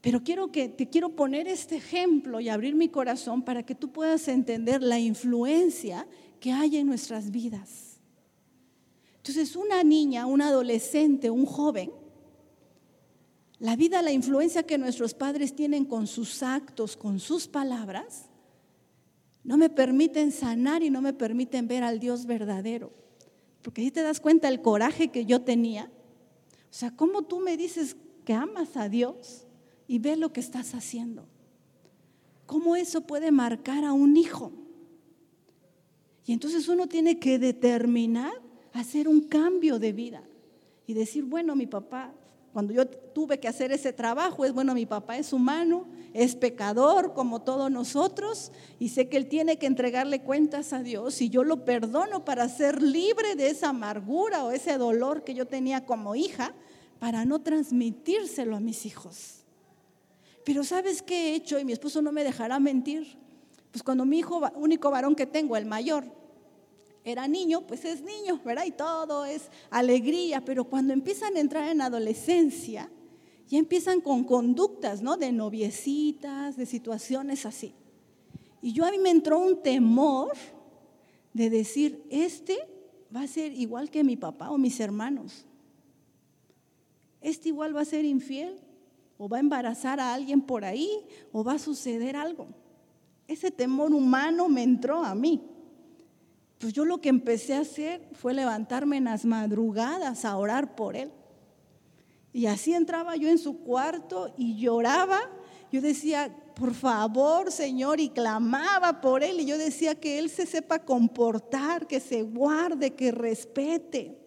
Pero 0.01 0.25
quiero 0.25 0.51
que 0.51 0.69
te 0.69 0.89
quiero 0.89 1.11
poner 1.11 1.47
este 1.47 1.77
ejemplo 1.77 2.41
y 2.41 2.49
abrir 2.49 2.75
mi 2.75 2.89
corazón 2.89 3.43
para 3.43 3.65
que 3.65 3.77
tú 3.77 3.93
puedas 3.93 4.27
entender 4.27 4.83
la 4.83 4.99
influencia 4.99 6.09
que 6.41 6.53
hay 6.53 6.79
en 6.79 6.87
nuestras 6.87 7.31
vidas. 7.31 8.01
Entonces, 9.19 9.55
una 9.55 9.85
niña, 9.85 10.27
un 10.27 10.41
adolescente, 10.41 11.31
un 11.31 11.45
joven, 11.45 11.93
la 13.59 13.77
vida, 13.77 14.01
la 14.01 14.11
influencia 14.11 14.63
que 14.63 14.79
nuestros 14.79 15.13
padres 15.13 15.55
tienen 15.55 15.85
con 15.85 16.07
sus 16.07 16.43
actos, 16.43 16.97
con 16.97 17.21
sus 17.21 17.47
palabras, 17.47 18.31
no 19.45 19.59
me 19.59 19.69
permiten 19.69 20.33
sanar 20.33 20.83
y 20.83 20.89
no 20.89 21.03
me 21.03 21.13
permiten 21.13 21.69
ver 21.69 21.83
al 21.83 22.01
Dios 22.01 22.25
verdadero. 22.25 22.91
Porque 23.61 23.83
ahí 23.83 23.91
te 23.91 24.03
das 24.03 24.21
cuenta 24.21 24.49
el 24.49 24.63
coraje 24.63 25.09
que 25.09 25.27
yo 25.27 25.43
tenía. 25.43 25.91
O 26.71 26.73
sea, 26.73 26.97
¿cómo 26.97 27.23
tú 27.23 27.41
me 27.41 27.59
dices 27.59 27.97
que 28.25 28.33
amas 28.33 28.79
a 28.79 28.89
Dios 28.89 29.47
y 29.87 29.99
ves 29.99 30.17
lo 30.17 30.33
que 30.33 30.41
estás 30.41 30.75
haciendo? 30.75 31.27
¿Cómo 32.47 32.77
eso 32.77 33.03
puede 33.03 33.31
marcar 33.31 33.85
a 33.85 33.93
un 33.93 34.17
hijo? 34.17 34.53
Y 36.31 36.33
entonces 36.33 36.69
uno 36.69 36.87
tiene 36.87 37.19
que 37.19 37.41
determinar 37.41 38.31
hacer 38.73 39.09
un 39.09 39.23
cambio 39.23 39.81
de 39.81 39.93
vida 39.93 40.23
y 40.87 40.95
decir, 40.95 41.25
bueno, 41.25 41.57
mi 41.57 41.67
papá, 41.67 42.15
cuando 42.53 42.73
yo 42.73 42.87
tuve 42.87 43.41
que 43.41 43.49
hacer 43.49 43.73
ese 43.73 43.93
trabajo, 43.93 44.45
es 44.45 44.53
bueno, 44.53 44.73
mi 44.73 44.87
papá 44.87 45.19
es 45.19 45.33
humano, 45.33 45.89
es 46.15 46.37
pecador 46.37 47.15
como 47.15 47.43
todos 47.43 47.69
nosotros 47.69 48.53
y 48.79 48.91
sé 48.91 49.09
que 49.09 49.17
él 49.17 49.27
tiene 49.27 49.59
que 49.59 49.67
entregarle 49.67 50.23
cuentas 50.23 50.73
a 50.73 50.85
Dios 50.85 51.21
y 51.21 51.31
yo 51.31 51.43
lo 51.43 51.65
perdono 51.65 52.25
para 52.25 52.49
ser 52.49 52.81
libre 52.81 53.35
de 53.35 53.49
esa 53.49 53.71
amargura 53.71 54.45
o 54.45 54.53
ese 54.53 54.79
dolor 54.79 55.25
que 55.25 55.35
yo 55.35 55.49
tenía 55.49 55.85
como 55.85 56.15
hija 56.15 56.55
para 57.01 57.25
no 57.25 57.41
transmitírselo 57.41 58.55
a 58.55 58.61
mis 58.61 58.87
hijos. 58.87 59.43
Pero 60.45 60.63
¿sabes 60.63 61.03
qué 61.03 61.33
he 61.33 61.35
hecho? 61.35 61.59
Y 61.59 61.65
mi 61.65 61.73
esposo 61.73 62.01
no 62.01 62.13
me 62.13 62.23
dejará 62.23 62.61
mentir. 62.61 63.19
Pues 63.73 63.83
cuando 63.83 64.05
mi 64.05 64.21
hijo, 64.21 64.41
único 64.55 64.93
varón 64.93 65.17
que 65.17 65.27
tengo, 65.27 65.57
el 65.57 65.67
mayor, 65.67 66.20
era 67.05 67.27
niño, 67.29 67.67
pues 67.67 67.85
es 67.85 68.03
niño, 68.03 68.41
¿verdad? 68.45 68.65
Y 68.67 68.73
todo 68.73 69.25
es 69.25 69.51
alegría, 69.71 70.45
pero 70.45 70.65
cuando 70.65 70.93
empiezan 70.93 71.37
a 71.37 71.41
entrar 71.41 71.69
en 71.69 71.81
adolescencia, 71.81 72.91
ya 73.49 73.59
empiezan 73.59 74.01
con 74.01 74.25
conductas, 74.25 75.03
¿no? 75.03 75.17
De 75.17 75.33
noviecitas, 75.33 76.57
de 76.57 76.67
situaciones 76.67 77.47
así. 77.47 77.75
Y 78.63 78.73
yo 78.73 78.85
a 78.85 78.91
mí 78.91 78.99
me 78.99 79.11
entró 79.11 79.39
un 79.39 79.63
temor 79.63 80.33
de 81.33 81.51
decir, 81.51 82.05
este 82.11 82.59
va 83.15 83.23
a 83.23 83.27
ser 83.27 83.53
igual 83.53 83.91
que 83.91 84.05
mi 84.05 84.17
papá 84.17 84.51
o 84.51 84.59
mis 84.59 84.79
hermanos. 84.79 85.47
Este 87.21 87.49
igual 87.49 87.75
va 87.75 87.81
a 87.81 87.87
ser 87.87 88.05
infiel 88.05 88.61
o 89.19 89.29
va 89.29 89.39
a 89.39 89.41
embarazar 89.41 90.01
a 90.01 90.15
alguien 90.15 90.41
por 90.41 90.65
ahí 90.65 91.05
o 91.33 91.43
va 91.43 91.55
a 91.55 91.59
suceder 91.59 92.17
algo. 92.17 92.49
Ese 93.27 93.51
temor 93.51 93.93
humano 93.93 94.49
me 94.49 94.63
entró 94.63 95.05
a 95.05 95.15
mí. 95.15 95.41
Pues 96.61 96.75
yo 96.75 96.85
lo 96.85 97.01
que 97.01 97.09
empecé 97.09 97.55
a 97.55 97.61
hacer 97.61 98.07
fue 98.13 98.35
levantarme 98.35 98.99
en 98.99 99.05
las 99.05 99.25
madrugadas 99.25 100.27
a 100.27 100.37
orar 100.37 100.77
por 100.77 100.95
él. 100.95 101.11
Y 102.35 102.47
así 102.47 102.75
entraba 102.75 103.17
yo 103.17 103.31
en 103.31 103.39
su 103.39 103.61
cuarto 103.61 104.35
y 104.37 104.59
lloraba. 104.59 105.21
Yo 105.73 105.81
decía, 105.81 106.37
por 106.55 106.75
favor, 106.75 107.51
Señor, 107.51 107.99
y 107.99 108.11
clamaba 108.11 109.01
por 109.01 109.25
él. 109.25 109.41
Y 109.41 109.47
yo 109.47 109.57
decía 109.57 109.95
que 109.95 110.19
él 110.19 110.29
se 110.29 110.45
sepa 110.45 110.81
comportar, 110.81 111.87
que 111.87 111.99
se 111.99 112.23
guarde, 112.23 112.91
que 112.91 113.11
respete. 113.11 114.19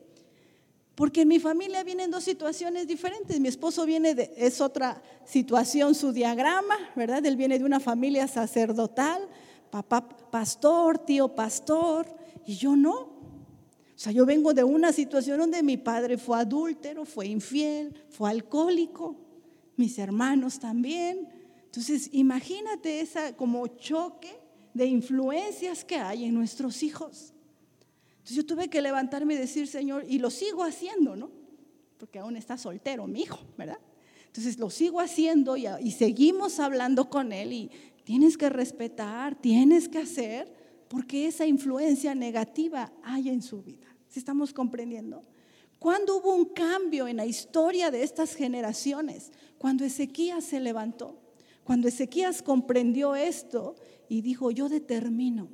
Porque 0.95 1.21
en 1.21 1.27
mi 1.27 1.39
familia 1.39 1.83
vienen 1.83 2.09
dos 2.09 2.23
situaciones 2.23 2.87
diferentes. 2.87 3.39
Mi 3.39 3.47
esposo 3.47 3.85
viene 3.85 4.15
de, 4.15 4.33
es 4.35 4.59
otra 4.59 5.03
situación, 5.23 5.93
su 5.93 6.11
diagrama, 6.11 6.77
¿verdad? 6.95 7.23
Él 7.27 7.37
viene 7.37 7.59
de 7.59 7.65
una 7.65 7.79
familia 7.79 8.27
sacerdotal, 8.27 9.21
papá 9.69 10.01
pastor, 10.31 10.97
tío 10.97 11.27
pastor. 11.35 12.22
Y 12.45 12.55
yo 12.55 12.75
no. 12.75 12.93
O 12.93 13.99
sea, 14.03 14.11
yo 14.11 14.25
vengo 14.25 14.53
de 14.53 14.63
una 14.63 14.91
situación 14.91 15.39
donde 15.39 15.61
mi 15.63 15.77
padre 15.77 16.17
fue 16.17 16.37
adúltero, 16.37 17.05
fue 17.05 17.27
infiel, 17.27 17.93
fue 18.09 18.29
alcohólico, 18.29 19.15
mis 19.77 19.97
hermanos 19.99 20.59
también. 20.59 21.27
Entonces, 21.65 22.09
imagínate 22.11 23.01
esa 23.01 23.35
como 23.35 23.65
choque 23.67 24.39
de 24.73 24.85
influencias 24.87 25.85
que 25.85 25.95
hay 25.95 26.25
en 26.25 26.33
nuestros 26.33 26.83
hijos. 26.83 27.33
Entonces 28.09 28.37
yo 28.37 28.45
tuve 28.45 28.69
que 28.69 28.81
levantarme 28.81 29.35
y 29.35 29.37
decir, 29.37 29.67
Señor, 29.67 30.05
y 30.07 30.17
lo 30.19 30.29
sigo 30.29 30.63
haciendo, 30.63 31.15
¿no? 31.15 31.29
Porque 31.97 32.19
aún 32.19 32.35
está 32.35 32.57
soltero 32.57 33.05
mi 33.05 33.21
hijo, 33.21 33.39
¿verdad? 33.57 33.79
Entonces 34.27 34.57
lo 34.57 34.69
sigo 34.69 34.99
haciendo 34.99 35.57
y, 35.57 35.67
y 35.81 35.91
seguimos 35.91 36.59
hablando 36.59 37.09
con 37.09 37.31
él 37.31 37.53
y 37.53 37.71
tienes 38.03 38.37
que 38.37 38.49
respetar, 38.49 39.35
tienes 39.35 39.89
que 39.89 39.99
hacer, 39.99 40.62
porque 40.93 41.25
esa 41.25 41.47
influencia 41.47 42.13
negativa 42.13 42.93
hay 43.01 43.29
en 43.29 43.41
su 43.41 43.63
vida. 43.63 43.87
¿Sí 44.07 44.19
estamos 44.19 44.53
comprendiendo? 44.53 45.23
¿Cuándo 45.79 46.17
hubo 46.17 46.35
un 46.35 46.45
cambio 46.45 47.07
en 47.07 47.17
la 47.17 47.25
historia 47.25 47.89
de 47.89 48.03
estas 48.03 48.35
generaciones? 48.35 49.31
Cuando 49.57 49.85
Ezequías 49.85 50.43
se 50.43 50.59
levantó, 50.59 51.19
cuando 51.63 51.87
Ezequías 51.87 52.43
comprendió 52.43 53.15
esto 53.15 53.73
y 54.07 54.21
dijo, 54.21 54.51
yo 54.51 54.69
determino, 54.69 55.49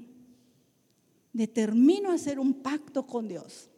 determino 1.31 2.11
hacer 2.11 2.37
un 2.37 2.55
pacto 2.55 3.07
con 3.07 3.29
Dios. 3.29 3.69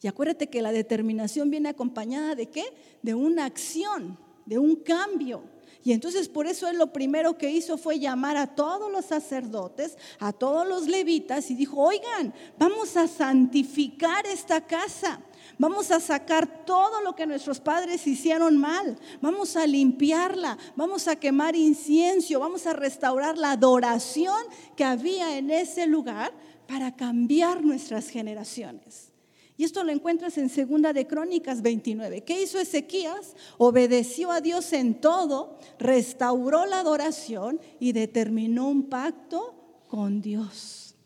Y 0.00 0.06
acuérdate 0.06 0.46
que 0.46 0.62
la 0.62 0.72
determinación 0.72 1.50
viene 1.50 1.68
acompañada 1.68 2.34
de 2.34 2.46
qué? 2.48 2.64
De 3.02 3.12
una 3.14 3.44
acción, 3.44 4.18
de 4.46 4.56
un 4.56 4.76
cambio. 4.76 5.44
Y 5.84 5.92
entonces 5.92 6.30
por 6.30 6.46
eso 6.46 6.66
él 6.66 6.78
lo 6.78 6.94
primero 6.94 7.36
que 7.36 7.50
hizo 7.50 7.76
fue 7.76 7.98
llamar 7.98 8.38
a 8.38 8.46
todos 8.46 8.90
los 8.90 9.04
sacerdotes, 9.04 9.98
a 10.18 10.32
todos 10.32 10.66
los 10.66 10.88
levitas 10.88 11.50
y 11.50 11.54
dijo, 11.54 11.78
oigan, 11.78 12.32
vamos 12.58 12.96
a 12.96 13.06
santificar 13.06 14.26
esta 14.26 14.62
casa. 14.66 15.20
Vamos 15.58 15.90
a 15.90 16.00
sacar 16.00 16.64
todo 16.64 17.02
lo 17.02 17.14
que 17.14 17.26
nuestros 17.26 17.60
padres 17.60 18.06
hicieron 18.06 18.56
mal. 18.56 18.98
Vamos 19.20 19.56
a 19.56 19.66
limpiarla. 19.66 20.56
Vamos 20.74 21.06
a 21.06 21.16
quemar 21.16 21.54
incienso. 21.54 22.40
Vamos 22.40 22.66
a 22.66 22.72
restaurar 22.72 23.36
la 23.36 23.52
adoración 23.52 24.42
que 24.74 24.84
había 24.84 25.36
en 25.36 25.50
ese 25.50 25.86
lugar 25.86 26.32
para 26.66 26.96
cambiar 26.96 27.62
nuestras 27.62 28.08
generaciones. 28.08 29.13
Y 29.56 29.64
esto 29.64 29.84
lo 29.84 29.92
encuentras 29.92 30.36
en 30.36 30.48
Segunda 30.48 30.92
de 30.92 31.06
Crónicas 31.06 31.62
29. 31.62 32.22
¿Qué 32.22 32.42
hizo 32.42 32.58
Ezequías? 32.58 33.36
Obedeció 33.56 34.32
a 34.32 34.40
Dios 34.40 34.72
en 34.72 35.00
todo, 35.00 35.58
restauró 35.78 36.66
la 36.66 36.80
adoración 36.80 37.60
y 37.78 37.92
determinó 37.92 38.68
un 38.68 38.88
pacto 38.88 39.54
con 39.86 40.20
Dios. 40.20 40.96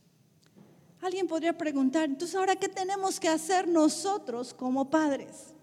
Alguien 1.03 1.29
podría 1.29 1.57
preguntar, 1.57 2.05
entonces 2.05 2.35
ahora 2.35 2.57
qué 2.57 2.69
tenemos 2.69 3.21
que 3.21 3.29
hacer 3.29 3.69
nosotros 3.69 4.55
como 4.55 4.89
padres? 4.89 5.55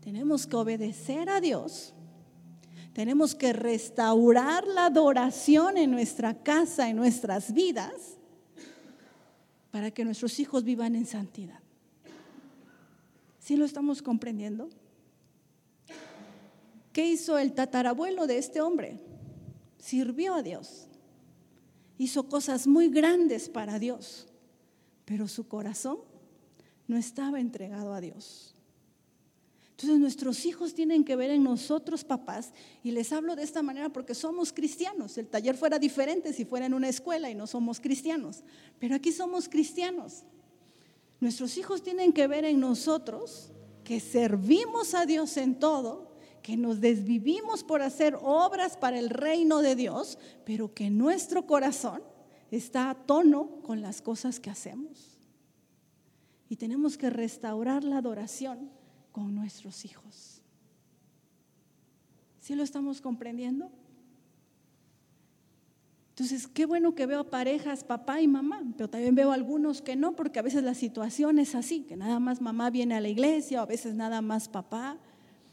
Tenemos 0.00 0.46
que 0.46 0.56
obedecer 0.56 1.30
a 1.30 1.40
Dios. 1.40 1.94
Tenemos 2.92 3.34
que 3.34 3.52
restaurar 3.52 4.66
la 4.66 4.86
adoración 4.86 5.78
en 5.78 5.92
nuestra 5.92 6.42
casa, 6.42 6.88
en 6.88 6.96
nuestras 6.96 7.54
vidas, 7.54 8.18
para 9.70 9.90
que 9.90 10.04
nuestros 10.04 10.38
hijos 10.40 10.64
vivan 10.64 10.96
en 10.96 11.06
santidad. 11.06 11.61
¿Sí 13.42 13.56
lo 13.56 13.64
estamos 13.64 14.02
comprendiendo? 14.02 14.70
¿Qué 16.92 17.06
hizo 17.08 17.38
el 17.38 17.54
tatarabuelo 17.54 18.28
de 18.28 18.38
este 18.38 18.60
hombre? 18.60 19.00
Sirvió 19.78 20.34
a 20.34 20.44
Dios. 20.44 20.86
Hizo 21.98 22.28
cosas 22.28 22.68
muy 22.68 22.88
grandes 22.88 23.48
para 23.48 23.80
Dios, 23.80 24.28
pero 25.04 25.26
su 25.26 25.48
corazón 25.48 25.98
no 26.86 26.96
estaba 26.96 27.40
entregado 27.40 27.92
a 27.94 28.00
Dios. 28.00 28.54
Entonces 29.72 29.98
nuestros 29.98 30.46
hijos 30.46 30.74
tienen 30.74 31.02
que 31.04 31.16
ver 31.16 31.32
en 31.32 31.42
nosotros 31.42 32.04
papás, 32.04 32.52
y 32.84 32.92
les 32.92 33.12
hablo 33.12 33.34
de 33.34 33.42
esta 33.42 33.62
manera 33.62 33.88
porque 33.88 34.14
somos 34.14 34.52
cristianos. 34.52 35.18
El 35.18 35.26
taller 35.26 35.56
fuera 35.56 35.80
diferente 35.80 36.32
si 36.32 36.44
fuera 36.44 36.66
en 36.66 36.74
una 36.74 36.88
escuela 36.88 37.28
y 37.28 37.34
no 37.34 37.48
somos 37.48 37.80
cristianos, 37.80 38.44
pero 38.78 38.94
aquí 38.94 39.10
somos 39.10 39.48
cristianos. 39.48 40.22
Nuestros 41.22 41.56
hijos 41.56 41.84
tienen 41.84 42.12
que 42.12 42.26
ver 42.26 42.44
en 42.44 42.58
nosotros 42.58 43.52
que 43.84 44.00
servimos 44.00 44.92
a 44.92 45.06
Dios 45.06 45.36
en 45.36 45.56
todo, 45.56 46.16
que 46.42 46.56
nos 46.56 46.80
desvivimos 46.80 47.62
por 47.62 47.80
hacer 47.80 48.18
obras 48.20 48.76
para 48.76 48.98
el 48.98 49.08
reino 49.08 49.60
de 49.60 49.76
Dios, 49.76 50.18
pero 50.44 50.74
que 50.74 50.90
nuestro 50.90 51.46
corazón 51.46 52.02
está 52.50 52.90
a 52.90 52.96
tono 52.96 53.62
con 53.62 53.80
las 53.82 54.02
cosas 54.02 54.40
que 54.40 54.50
hacemos. 54.50 55.20
Y 56.48 56.56
tenemos 56.56 56.98
que 56.98 57.08
restaurar 57.08 57.84
la 57.84 57.98
adoración 57.98 58.68
con 59.12 59.32
nuestros 59.32 59.84
hijos. 59.84 60.42
¿Sí 62.40 62.56
lo 62.56 62.64
estamos 62.64 63.00
comprendiendo? 63.00 63.70
Entonces, 66.12 66.46
qué 66.46 66.66
bueno 66.66 66.94
que 66.94 67.06
veo 67.06 67.30
parejas, 67.30 67.84
papá 67.84 68.20
y 68.20 68.28
mamá, 68.28 68.62
pero 68.76 68.90
también 68.90 69.14
veo 69.14 69.32
algunos 69.32 69.80
que 69.80 69.96
no, 69.96 70.14
porque 70.14 70.38
a 70.38 70.42
veces 70.42 70.62
la 70.62 70.74
situación 70.74 71.38
es 71.38 71.54
así, 71.54 71.84
que 71.84 71.96
nada 71.96 72.20
más 72.20 72.42
mamá 72.42 72.68
viene 72.68 72.94
a 72.94 73.00
la 73.00 73.08
iglesia 73.08 73.60
o 73.60 73.62
a 73.62 73.66
veces 73.66 73.94
nada 73.94 74.20
más 74.20 74.46
papá, 74.46 74.98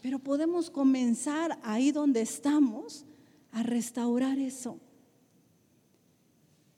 pero 0.02 0.20
podemos 0.20 0.70
comenzar 0.70 1.58
ahí 1.64 1.94
donde 1.94 2.20
estamos 2.20 3.06
a 3.54 3.64
restaurar 3.64 4.38
eso. 4.38 4.82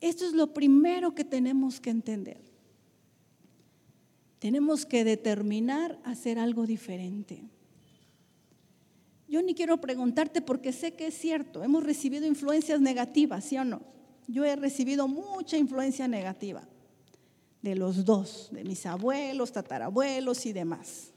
Esto 0.00 0.26
es 0.26 0.32
lo 0.32 0.54
primero 0.54 1.16
que 1.16 1.24
tenemos 1.24 1.80
que 1.80 1.90
entender. 1.90 2.40
Tenemos 4.38 4.86
que 4.86 5.02
determinar 5.02 5.98
hacer 6.04 6.38
algo 6.38 6.66
diferente. 6.66 7.42
Yo 9.32 9.40
ni 9.40 9.54
quiero 9.54 9.80
preguntarte 9.80 10.42
porque 10.42 10.74
sé 10.74 10.92
que 10.92 11.06
es 11.06 11.14
cierto, 11.14 11.64
hemos 11.64 11.82
recibido 11.82 12.26
influencias 12.26 12.82
negativas, 12.82 13.42
¿sí 13.42 13.56
o 13.56 13.64
no? 13.64 13.80
Yo 14.28 14.44
he 14.44 14.54
recibido 14.56 15.08
mucha 15.08 15.56
influencia 15.56 16.06
negativa 16.06 16.68
de 17.62 17.74
los 17.74 18.04
dos, 18.04 18.50
de 18.52 18.62
mis 18.62 18.84
abuelos, 18.84 19.50
tatarabuelos 19.50 20.44
y 20.44 20.52
demás. 20.52 21.14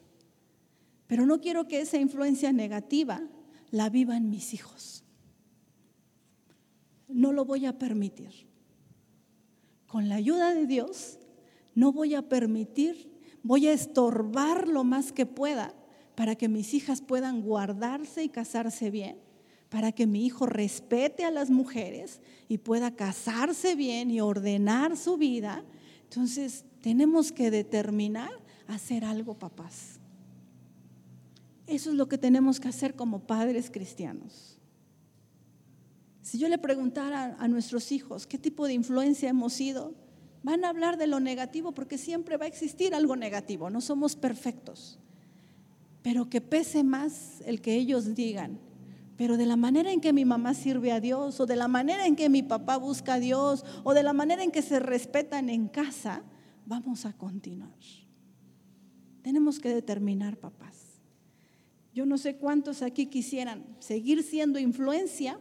Pero 1.07 1.25
no 1.25 1.41
quiero 1.41 1.67
que 1.67 1.81
esa 1.81 1.97
influencia 1.97 2.53
negativa 2.53 3.21
la 3.69 3.89
vivan 3.89 4.29
mis 4.29 4.53
hijos. 4.53 5.03
No 7.09 7.33
lo 7.33 7.43
voy 7.43 7.65
a 7.65 7.77
permitir. 7.77 8.47
Con 9.87 10.07
la 10.07 10.15
ayuda 10.15 10.53
de 10.53 10.67
Dios, 10.67 11.19
no 11.73 11.91
voy 11.91 12.15
a 12.15 12.21
permitir, 12.21 13.11
voy 13.43 13.67
a 13.67 13.73
estorbar 13.73 14.69
lo 14.69 14.85
más 14.85 15.11
que 15.11 15.25
pueda 15.25 15.75
para 16.15 16.35
que 16.35 16.47
mis 16.47 16.73
hijas 16.73 17.01
puedan 17.01 17.41
guardarse 17.41 18.23
y 18.23 18.29
casarse 18.29 18.89
bien, 18.89 19.17
para 19.69 19.91
que 19.91 20.07
mi 20.07 20.25
hijo 20.25 20.45
respete 20.45 21.25
a 21.25 21.31
las 21.31 21.49
mujeres 21.49 22.21
y 22.47 22.57
pueda 22.57 22.95
casarse 22.95 23.75
bien 23.75 24.09
y 24.09 24.21
ordenar 24.21 24.97
su 24.97 25.17
vida. 25.17 25.63
Entonces, 26.03 26.65
tenemos 26.81 27.31
que 27.31 27.51
determinar 27.51 28.31
hacer 28.67 29.03
algo, 29.03 29.37
papás. 29.37 29.99
Eso 31.67 31.89
es 31.89 31.95
lo 31.95 32.07
que 32.07 32.17
tenemos 32.17 32.59
que 32.59 32.67
hacer 32.67 32.95
como 32.95 33.25
padres 33.25 33.69
cristianos. 33.71 34.59
Si 36.21 36.37
yo 36.37 36.47
le 36.47 36.57
preguntara 36.57 37.35
a 37.39 37.47
nuestros 37.47 37.91
hijos 37.91 38.25
qué 38.25 38.37
tipo 38.37 38.65
de 38.67 38.73
influencia 38.73 39.29
hemos 39.29 39.53
sido, 39.53 39.93
van 40.43 40.63
a 40.63 40.69
hablar 40.69 40.97
de 40.97 41.07
lo 41.07 41.19
negativo 41.19 41.71
porque 41.71 41.97
siempre 41.97 42.37
va 42.37 42.45
a 42.45 42.47
existir 42.47 42.93
algo 42.93 43.15
negativo, 43.15 43.69
no 43.69 43.81
somos 43.81 44.15
perfectos. 44.15 44.99
Pero 46.05 46.29
que 46.29 46.39
pese 46.39 46.83
más 46.83 47.41
el 47.47 47.61
que 47.61 47.73
ellos 47.73 48.13
digan, 48.13 48.59
pero 49.17 49.37
de 49.37 49.47
la 49.47 49.55
manera 49.55 49.91
en 49.91 50.01
que 50.01 50.13
mi 50.13 50.23
mamá 50.23 50.53
sirve 50.53 50.91
a 50.91 50.99
Dios, 50.99 51.39
o 51.39 51.47
de 51.47 51.55
la 51.55 51.67
manera 51.67 52.05
en 52.05 52.15
que 52.15 52.29
mi 52.29 52.43
papá 52.43 52.77
busca 52.77 53.15
a 53.15 53.19
Dios, 53.19 53.65
o 53.83 53.95
de 53.95 54.03
la 54.03 54.13
manera 54.13 54.43
en 54.43 54.51
que 54.51 54.61
se 54.61 54.79
respetan 54.79 55.49
en 55.49 55.67
casa, 55.67 56.21
vamos 56.67 57.07
a 57.07 57.13
continuar. 57.13 57.79
Tenemos 59.23 59.57
que 59.57 59.69
determinar, 59.69 60.37
papás. 60.37 61.01
Yo 61.91 62.05
no 62.05 62.19
sé 62.19 62.35
cuántos 62.35 62.83
aquí 62.83 63.07
quisieran 63.07 63.65
seguir 63.79 64.21
siendo 64.21 64.59
influencia 64.59 65.39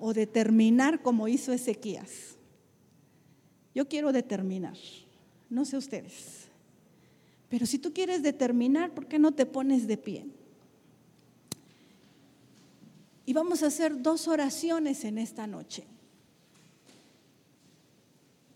o 0.00 0.14
determinar 0.14 1.00
como 1.02 1.28
hizo 1.28 1.52
Ezequías. 1.52 2.36
Yo 3.72 3.88
quiero 3.88 4.10
determinar, 4.10 4.76
no 5.48 5.64
sé 5.64 5.76
ustedes. 5.76 6.41
Pero 7.52 7.66
si 7.66 7.78
tú 7.78 7.92
quieres 7.92 8.22
determinar, 8.22 8.94
¿por 8.94 9.06
qué 9.06 9.18
no 9.18 9.32
te 9.32 9.44
pones 9.44 9.86
de 9.86 9.98
pie? 9.98 10.24
Y 13.26 13.34
vamos 13.34 13.62
a 13.62 13.66
hacer 13.66 14.00
dos 14.00 14.26
oraciones 14.26 15.04
en 15.04 15.18
esta 15.18 15.46
noche. 15.46 15.84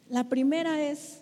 La 0.08 0.30
primera 0.30 0.82
es 0.82 1.18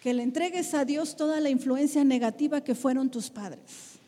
que 0.00 0.14
le 0.14 0.22
entregues 0.22 0.74
a 0.74 0.84
Dios 0.84 1.16
toda 1.16 1.40
la 1.40 1.50
influencia 1.50 2.04
negativa 2.04 2.60
que 2.60 2.76
fueron 2.76 3.10
tus 3.10 3.28
padres. 3.28 3.98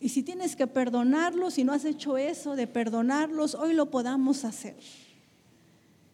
Y 0.00 0.08
si 0.08 0.22
tienes 0.22 0.56
que 0.56 0.68
perdonarlos, 0.68 1.52
si 1.52 1.64
no 1.64 1.74
has 1.74 1.84
hecho 1.84 2.16
eso 2.16 2.56
de 2.56 2.66
perdonarlos, 2.66 3.54
hoy 3.54 3.74
lo 3.74 3.90
podamos 3.90 4.46
hacer. 4.46 4.78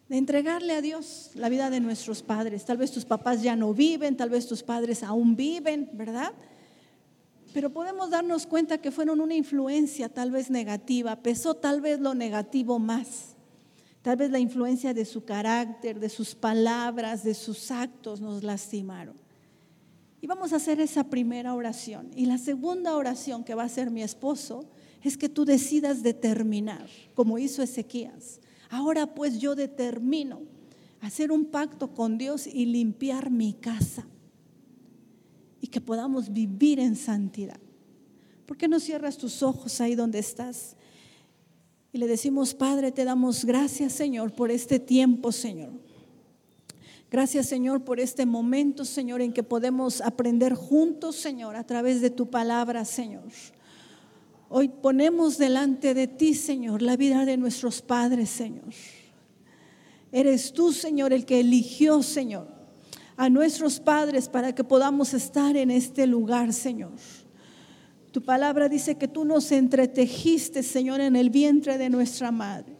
De 0.09 0.17
entregarle 0.17 0.73
a 0.73 0.81
Dios 0.81 1.31
la 1.33 1.49
vida 1.49 1.69
de 1.69 1.79
nuestros 1.79 2.21
padres. 2.21 2.65
Tal 2.65 2.77
vez 2.77 2.91
tus 2.91 3.05
papás 3.05 3.41
ya 3.41 3.55
no 3.55 3.73
viven, 3.73 4.15
tal 4.15 4.29
vez 4.29 4.47
tus 4.47 4.63
padres 4.63 5.03
aún 5.03 5.35
viven, 5.35 5.89
¿verdad? 5.93 6.33
Pero 7.53 7.71
podemos 7.71 8.09
darnos 8.09 8.45
cuenta 8.45 8.77
que 8.77 8.91
fueron 8.91 9.19
una 9.19 9.35
influencia 9.35 10.09
tal 10.09 10.31
vez 10.31 10.49
negativa, 10.49 11.15
pesó 11.17 11.55
tal 11.55 11.81
vez 11.81 11.99
lo 11.99 12.13
negativo 12.13 12.79
más. 12.79 13.35
Tal 14.01 14.15
vez 14.15 14.31
la 14.31 14.39
influencia 14.39 14.93
de 14.93 15.03
su 15.03 15.25
carácter, 15.25 15.99
de 15.99 16.07
sus 16.07 16.35
palabras, 16.35 17.23
de 17.23 17.33
sus 17.33 17.71
actos 17.71 18.21
nos 18.21 18.43
lastimaron. 18.43 19.15
Y 20.21 20.27
vamos 20.27 20.53
a 20.53 20.57
hacer 20.57 20.79
esa 20.79 21.03
primera 21.03 21.53
oración. 21.53 22.11
Y 22.15 22.25
la 22.25 22.37
segunda 22.37 22.95
oración 22.95 23.43
que 23.43 23.53
va 23.53 23.63
a 23.63 23.67
hacer 23.67 23.91
mi 23.91 24.03
esposo 24.03 24.65
es 25.03 25.17
que 25.17 25.27
tú 25.29 25.45
decidas 25.45 26.03
determinar, 26.03 26.87
como 27.13 27.37
hizo 27.37 27.61
Ezequías. 27.61 28.39
Ahora 28.69 29.13
pues 29.13 29.39
yo 29.39 29.55
determino 29.55 30.41
hacer 31.01 31.31
un 31.31 31.45
pacto 31.45 31.93
con 31.93 32.17
Dios 32.17 32.47
y 32.47 32.65
limpiar 32.65 33.29
mi 33.29 33.53
casa. 33.53 34.05
Y 35.61 35.67
que 35.67 35.81
podamos 35.81 36.31
vivir 36.31 36.79
en 36.79 36.95
santidad. 36.95 37.59
¿Por 38.45 38.57
qué 38.57 38.67
no 38.67 38.79
cierras 38.79 39.17
tus 39.17 39.43
ojos 39.43 39.81
ahí 39.81 39.95
donde 39.95 40.19
estás? 40.19 40.75
Y 41.91 41.97
le 41.97 42.07
decimos, 42.07 42.53
Padre, 42.53 42.91
te 42.91 43.05
damos 43.05 43.43
gracias, 43.43 43.93
Señor, 43.93 44.33
por 44.33 44.51
este 44.51 44.79
tiempo, 44.79 45.31
Señor. 45.31 45.71
Gracias 47.09 47.47
Señor 47.47 47.85
por 47.85 48.01
este 48.01 48.25
momento, 48.25 48.83
Señor, 48.83 49.21
en 49.21 49.31
que 49.31 49.43
podemos 49.43 50.01
aprender 50.01 50.53
juntos, 50.55 51.15
Señor, 51.15 51.55
a 51.55 51.65
través 51.65 52.01
de 52.01 52.09
tu 52.09 52.29
palabra, 52.29 52.83
Señor. 52.83 53.23
Hoy 54.49 54.69
ponemos 54.69 55.37
delante 55.37 55.93
de 55.93 56.07
ti, 56.07 56.33
Señor, 56.33 56.81
la 56.81 56.95
vida 56.95 57.25
de 57.25 57.35
nuestros 57.37 57.81
padres, 57.81 58.29
Señor. 58.29 58.73
Eres 60.11 60.53
tú, 60.53 60.71
Señor, 60.71 61.11
el 61.11 61.25
que 61.25 61.41
eligió, 61.41 62.01
Señor, 62.01 62.47
a 63.17 63.29
nuestros 63.29 63.79
padres 63.79 64.29
para 64.29 64.55
que 64.55 64.63
podamos 64.63 65.13
estar 65.13 65.57
en 65.57 65.69
este 65.69 66.07
lugar, 66.07 66.53
Señor. 66.53 66.93
Tu 68.11 68.21
palabra 68.23 68.69
dice 68.69 68.95
que 68.95 69.09
tú 69.09 69.25
nos 69.25 69.51
entretejiste, 69.51 70.63
Señor, 70.63 71.01
en 71.01 71.17
el 71.17 71.29
vientre 71.29 71.77
de 71.77 71.89
nuestra 71.89 72.31
madre. 72.31 72.77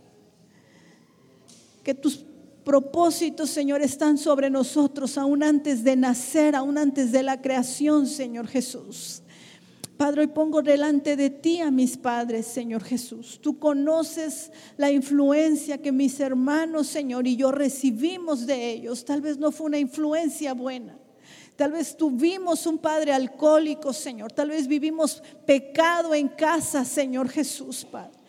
Que 1.83 1.93
tus 1.93 2.25
propósitos, 2.63 3.49
Señor, 3.49 3.81
están 3.81 4.17
sobre 4.17 4.49
nosotros 4.49 5.17
aún 5.17 5.43
antes 5.43 5.83
de 5.83 5.95
nacer, 5.97 6.55
aún 6.55 6.77
antes 6.77 7.11
de 7.11 7.23
la 7.23 7.41
creación, 7.41 8.07
Señor 8.07 8.47
Jesús. 8.47 9.21
Padre, 9.97 10.21
hoy 10.21 10.27
pongo 10.27 10.61
delante 10.61 11.15
de 11.15 11.31
ti 11.31 11.59
a 11.59 11.71
mis 11.71 11.97
padres, 11.97 12.45
Señor 12.45 12.83
Jesús. 12.83 13.39
Tú 13.41 13.57
conoces 13.57 14.51
la 14.77 14.91
influencia 14.91 15.81
que 15.81 15.91
mis 15.91 16.19
hermanos, 16.19 16.85
Señor, 16.85 17.25
y 17.25 17.35
yo 17.35 17.51
recibimos 17.51 18.45
de 18.45 18.69
ellos. 18.69 19.03
Tal 19.03 19.21
vez 19.21 19.39
no 19.39 19.51
fue 19.51 19.65
una 19.65 19.79
influencia 19.79 20.53
buena. 20.53 20.99
Tal 21.55 21.71
vez 21.71 21.97
tuvimos 21.97 22.67
un 22.67 22.77
padre 22.77 23.11
alcohólico, 23.11 23.91
Señor. 23.91 24.31
Tal 24.31 24.49
vez 24.49 24.67
vivimos 24.67 25.23
pecado 25.47 26.13
en 26.13 26.27
casa, 26.27 26.85
Señor 26.85 27.29
Jesús, 27.29 27.83
Padre. 27.83 28.19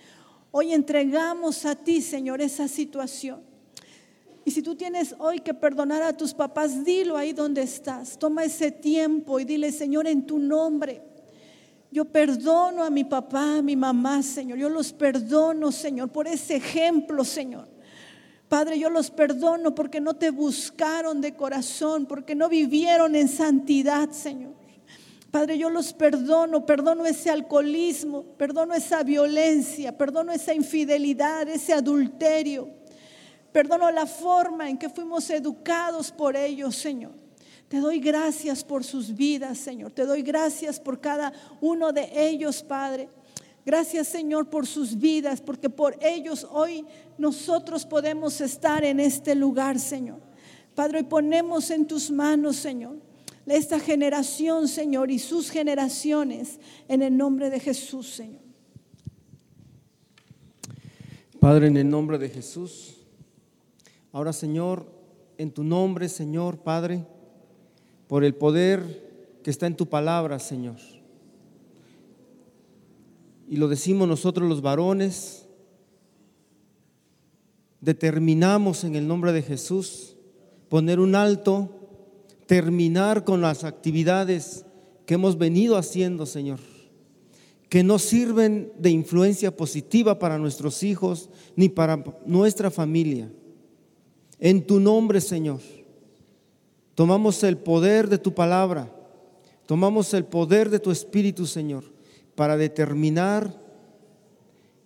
Hoy 0.51 0.73
entregamos 0.73 1.67
a 1.67 1.75
ti, 1.75 2.01
Señor, 2.01 2.41
esa 2.41 2.67
situación. 2.67 3.43
Y 4.47 4.51
si 4.51 4.63
tú 4.63 4.75
tienes 4.75 5.15
hoy 5.19 5.41
que 5.41 5.53
perdonar 5.53 6.03
a 6.03 6.17
tus 6.17 6.33
papás, 6.33 6.83
dilo 6.83 7.19
ahí 7.19 7.35
donde 7.35 7.61
estás. 7.61 8.19
Toma 8.19 8.45
ese 8.45 8.71
tiempo 8.71 9.39
y 9.39 9.45
dile, 9.45 9.71
Señor, 9.71 10.07
en 10.07 10.25
tu 10.25 10.39
nombre. 10.39 11.08
Yo 11.91 12.05
perdono 12.05 12.85
a 12.85 12.91
mi 12.91 13.05
papá, 13.05 13.59
a 13.59 13.63
mi 13.63 13.75
mamá, 13.75 14.23
Señor. 14.23 14.59
Yo 14.59 14.69
los 14.69 14.93
perdono, 14.93 15.73
Señor, 15.73 16.11
por 16.11 16.29
ese 16.29 16.57
ejemplo, 16.57 17.25
Señor. 17.25 17.69
Padre, 18.49 18.79
yo 18.79 18.91
los 18.91 19.11
perdono 19.11 19.75
porque 19.75 20.01
no 20.01 20.15
te 20.15 20.31
buscaron 20.31 21.21
de 21.21 21.35
corazón, 21.35 22.07
porque 22.07 22.35
no 22.35 22.49
vivieron 22.49 23.15
en 23.15 23.29
santidad, 23.29 24.11
Señor. 24.11 24.53
Padre, 25.31 25.59
yo 25.59 25.69
los 25.69 25.93
perdono, 25.93 26.65
perdono 26.65 27.05
ese 27.05 27.31
alcoholismo, 27.31 28.23
perdono 28.39 28.73
esa 28.75 29.03
violencia, 29.03 29.97
perdono 29.97 30.33
esa 30.33 30.55
infidelidad, 30.55 31.49
ese 31.49 31.75
adulterio. 31.75 32.71
Perdono 33.53 33.91
la 33.91 34.07
forma 34.07 34.71
en 34.71 34.79
que 34.79 34.89
fuimos 34.89 35.29
educados 35.29 36.11
por 36.11 36.37
ellos, 36.37 36.77
Señor. 36.77 37.28
Te 37.69 37.81
doy 37.81 38.01
gracias 38.01 38.65
por 38.65 38.83
sus 38.83 39.15
vidas, 39.15 39.59
Señor. 39.59 39.93
Te 39.93 40.07
doy 40.07 40.23
gracias 40.23 40.81
por 40.81 41.01
cada 41.01 41.33
uno 41.61 41.93
de 41.93 42.09
ellos, 42.15 42.63
Padre. 42.63 43.11
Gracias, 43.65 44.09
Señor, 44.09 44.49
por 44.49 44.67
sus 44.67 44.97
vidas, 44.97 45.43
porque 45.43 45.69
por 45.69 45.99
ellos 46.03 46.47
hoy 46.51 46.87
nosotros 47.19 47.85
podemos 47.85 48.41
estar 48.41 48.83
en 48.83 48.99
este 48.99 49.35
lugar, 49.35 49.79
Señor. 49.79 50.21
Padre, 50.75 50.99
hoy 50.99 51.05
ponemos 51.05 51.71
en 51.71 51.87
tus 51.87 52.11
manos, 52.11 52.57
Señor, 52.57 52.97
esta 53.47 53.79
generación, 53.79 54.69
Señor, 54.69 55.11
y 55.11 55.19
sus 55.19 55.51
generaciones, 55.51 56.59
en 56.89 57.03
el 57.03 57.15
nombre 57.15 57.51
de 57.51 57.61
Jesús, 57.61 58.09
Señor. 58.15 58.41
Padre, 61.39 61.67
en 61.67 61.77
el 61.77 61.89
nombre 61.89 62.17
de 62.17 62.31
Jesús. 62.31 62.97
Ahora, 64.13 64.33
Señor, 64.33 64.91
en 65.37 65.51
tu 65.51 65.63
nombre, 65.63 66.09
Señor, 66.09 66.59
Padre, 66.59 67.05
por 68.09 68.25
el 68.25 68.35
poder 68.35 69.39
que 69.45 69.51
está 69.51 69.67
en 69.67 69.77
tu 69.77 69.87
palabra, 69.87 70.39
Señor. 70.39 70.77
Y 73.49 73.57
lo 73.57 73.69
decimos 73.69 74.09
nosotros 74.09 74.49
los 74.49 74.61
varones, 74.61 75.47
determinamos 77.81 78.83
en 78.85 78.97
el 78.97 79.07
nombre 79.07 79.33
de 79.33 79.43
Jesús 79.43 80.17
poner 80.69 81.01
un 81.01 81.15
alto, 81.15 81.71
terminar 82.47 83.25
con 83.25 83.41
las 83.41 83.65
actividades 83.65 84.65
que 85.07 85.15
hemos 85.15 85.39
venido 85.39 85.77
haciendo, 85.77 86.27
Señor, 86.27 86.61
que 87.69 87.83
no 87.83 87.99
sirven 87.99 88.73
de 88.79 88.91
influencia 88.91 89.57
positiva 89.57 90.19
para 90.19 90.39
nuestros 90.39 90.83
hijos 90.83 91.31
ni 91.57 91.69
para 91.69 92.03
nuestra 92.27 92.71
familia. 92.71 93.31
En 94.39 94.67
tu 94.67 94.81
nombre, 94.81 95.21
Señor, 95.21 95.61
tomamos 96.99 97.45
el 97.45 97.59
poder 97.59 98.09
de 98.09 98.19
tu 98.19 98.35
palabra, 98.35 98.93
tomamos 99.67 100.13
el 100.15 100.25
poder 100.25 100.69
de 100.69 100.81
tu 100.81 100.91
Espíritu, 100.91 101.47
Señor, 101.47 101.85
para 102.35 102.57
determinar 102.57 103.55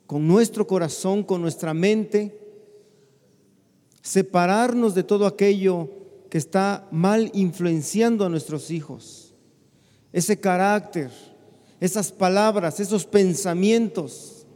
con 0.06 0.28
nuestro 0.28 0.66
corazón, 0.66 1.22
con 1.22 1.40
nuestra 1.40 1.72
mente, 1.72 2.38
separarnos 4.02 4.94
de 4.94 5.04
todo 5.04 5.24
aquello 5.26 5.88
que 6.28 6.36
está 6.36 6.86
mal 6.90 7.30
influenciando 7.32 8.26
a 8.26 8.28
nuestros 8.28 8.70
hijos. 8.70 9.32
Ese 10.12 10.38
carácter, 10.38 11.10
esas 11.80 12.12
palabras, 12.12 12.78
esos 12.78 13.06
pensamientos, 13.06 14.46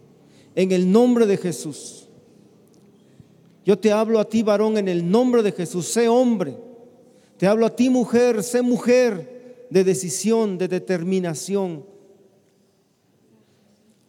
en 0.55 0.73
el 0.73 0.93
nombre 0.93 1.25
de 1.25 1.39
Jesús. 1.39 2.07
Yo 3.65 3.79
te 3.79 3.93
hablo 3.93 4.21
a 4.21 4.29
ti, 4.29 4.43
varón, 4.43 4.77
en 4.77 4.89
el 4.89 5.11
nombre 5.11 5.43
de 5.43 5.53
Jesús, 5.53 5.87
sé 5.87 6.07
hombre. 6.07 6.66
Te 7.39 7.47
hablo 7.47 7.67
a 7.67 7.77
ti, 7.77 7.91
mujer, 7.91 8.43
sé 8.43 8.63
mujer 8.63 9.67
de 9.71 9.85
decisión, 9.85 10.59
de 10.59 10.69
determinación. 10.69 11.85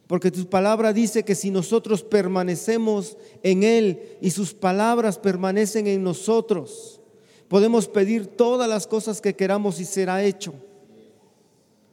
Porque 0.07 0.31
tu 0.31 0.47
palabra 0.47 0.93
dice 0.93 1.23
que 1.23 1.35
si 1.35 1.51
nosotros 1.51 2.03
permanecemos 2.03 3.17
en 3.43 3.63
Él 3.63 4.17
y 4.21 4.31
sus 4.31 4.53
palabras 4.53 5.17
permanecen 5.17 5.87
en 5.87 6.01
nosotros, 6.03 7.01
podemos 7.49 7.87
pedir 7.87 8.27
todas 8.27 8.69
las 8.69 8.87
cosas 8.87 9.19
que 9.19 9.35
queramos 9.35 9.81
y 9.81 9.85
será 9.85 10.23
hecho. 10.23 10.53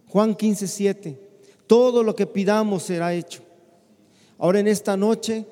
Juan 0.08 0.36
15, 0.36 0.68
7. 0.68 1.18
Todo 1.66 2.04
lo 2.04 2.14
que 2.14 2.26
pidamos 2.26 2.84
será 2.84 3.14
hecho. 3.14 3.42
Ahora 4.38 4.60
en 4.60 4.68
esta 4.68 4.96
noche 4.96 5.46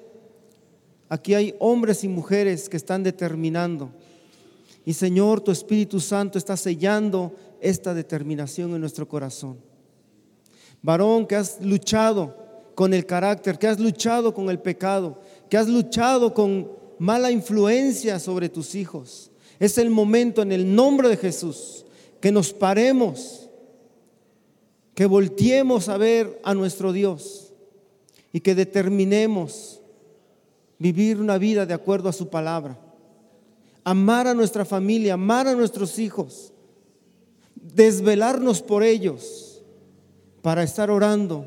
Aquí 1.13 1.35
hay 1.35 1.55
hombres 1.59 2.05
y 2.05 2.09
mujeres 2.09 2.71
que 2.71 2.79
están 2.79 3.03
determinando. 3.03 3.91
Y 4.85 4.95
Señor, 4.95 5.41
tu 5.41 5.51
Espíritu 5.51 6.01
Santo 6.01 6.39
está 6.39 6.57
sellando 6.57 7.33
esta 7.61 7.95
determinación 7.95 8.75
en 8.75 8.81
nuestro 8.81 9.07
corazón. 9.07 9.59
Varón 10.83 11.27
que 11.27 11.37
has 11.37 11.61
luchado 11.61 12.37
con 12.75 12.93
el 12.93 13.07
carácter, 13.07 13.59
que 13.59 13.69
has 13.69 13.79
luchado 13.79 14.35
con 14.35 14.51
el 14.51 14.59
pecado, 14.59 15.21
que 15.49 15.57
has 15.57 15.69
luchado 15.69 16.35
con 16.35 16.71
mala 16.99 17.31
influencia 17.31 18.19
sobre 18.19 18.49
tus 18.49 18.75
hijos. 18.75 19.31
Es 19.61 19.79
el 19.79 19.91
momento 19.91 20.43
en 20.43 20.51
el 20.51 20.75
nombre 20.75 21.09
de 21.09 21.17
Jesús 21.17 21.85
que 22.21 22.33
nos 22.33 22.53
paremos, 22.53 23.49
que 24.95 25.07
volteemos 25.07 25.89
a 25.89 25.97
ver 25.97 26.41
a 26.45 26.55
nuestro 26.55 26.93
Dios 26.93 27.53
y 28.33 28.41
que 28.41 28.55
determinemos 28.55 29.81
vivir 30.79 31.21
una 31.21 31.39
vida 31.39 31.67
de 31.67 31.75
acuerdo 31.75 32.09
a 32.09 32.13
su 32.13 32.29
palabra, 32.29 32.79
amar 33.85 34.27
a 34.27 34.35
nuestra 34.35 34.65
familia, 34.65 35.15
amar 35.15 35.47
a 35.49 35.55
nuestros 35.55 35.99
hijos, 35.99 36.53
desvelarnos 37.55 38.63
por 38.63 38.83
ellos 38.83 39.63
para 40.41 40.63
estar 40.63 40.91
orando 40.91 41.47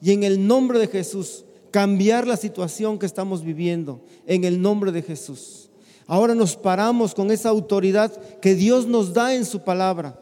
y 0.00 0.12
en 0.12 0.22
el 0.22 0.46
nombre 0.46 0.78
de 0.78 0.88
Jesús 0.88 1.44
cambiar 1.70 2.26
la 2.26 2.36
situación 2.36 2.98
que 2.98 3.06
estamos 3.06 3.42
viviendo, 3.42 4.00
en 4.26 4.44
el 4.44 4.60
nombre 4.60 4.92
de 4.92 5.02
Jesús. 5.02 5.68
Ahora 6.06 6.34
nos 6.34 6.56
paramos 6.56 7.14
con 7.14 7.30
esa 7.30 7.50
autoridad 7.50 8.12
que 8.40 8.54
Dios 8.54 8.86
nos 8.86 9.12
da 9.12 9.34
en 9.34 9.44
su 9.44 9.60
palabra. 9.60 10.18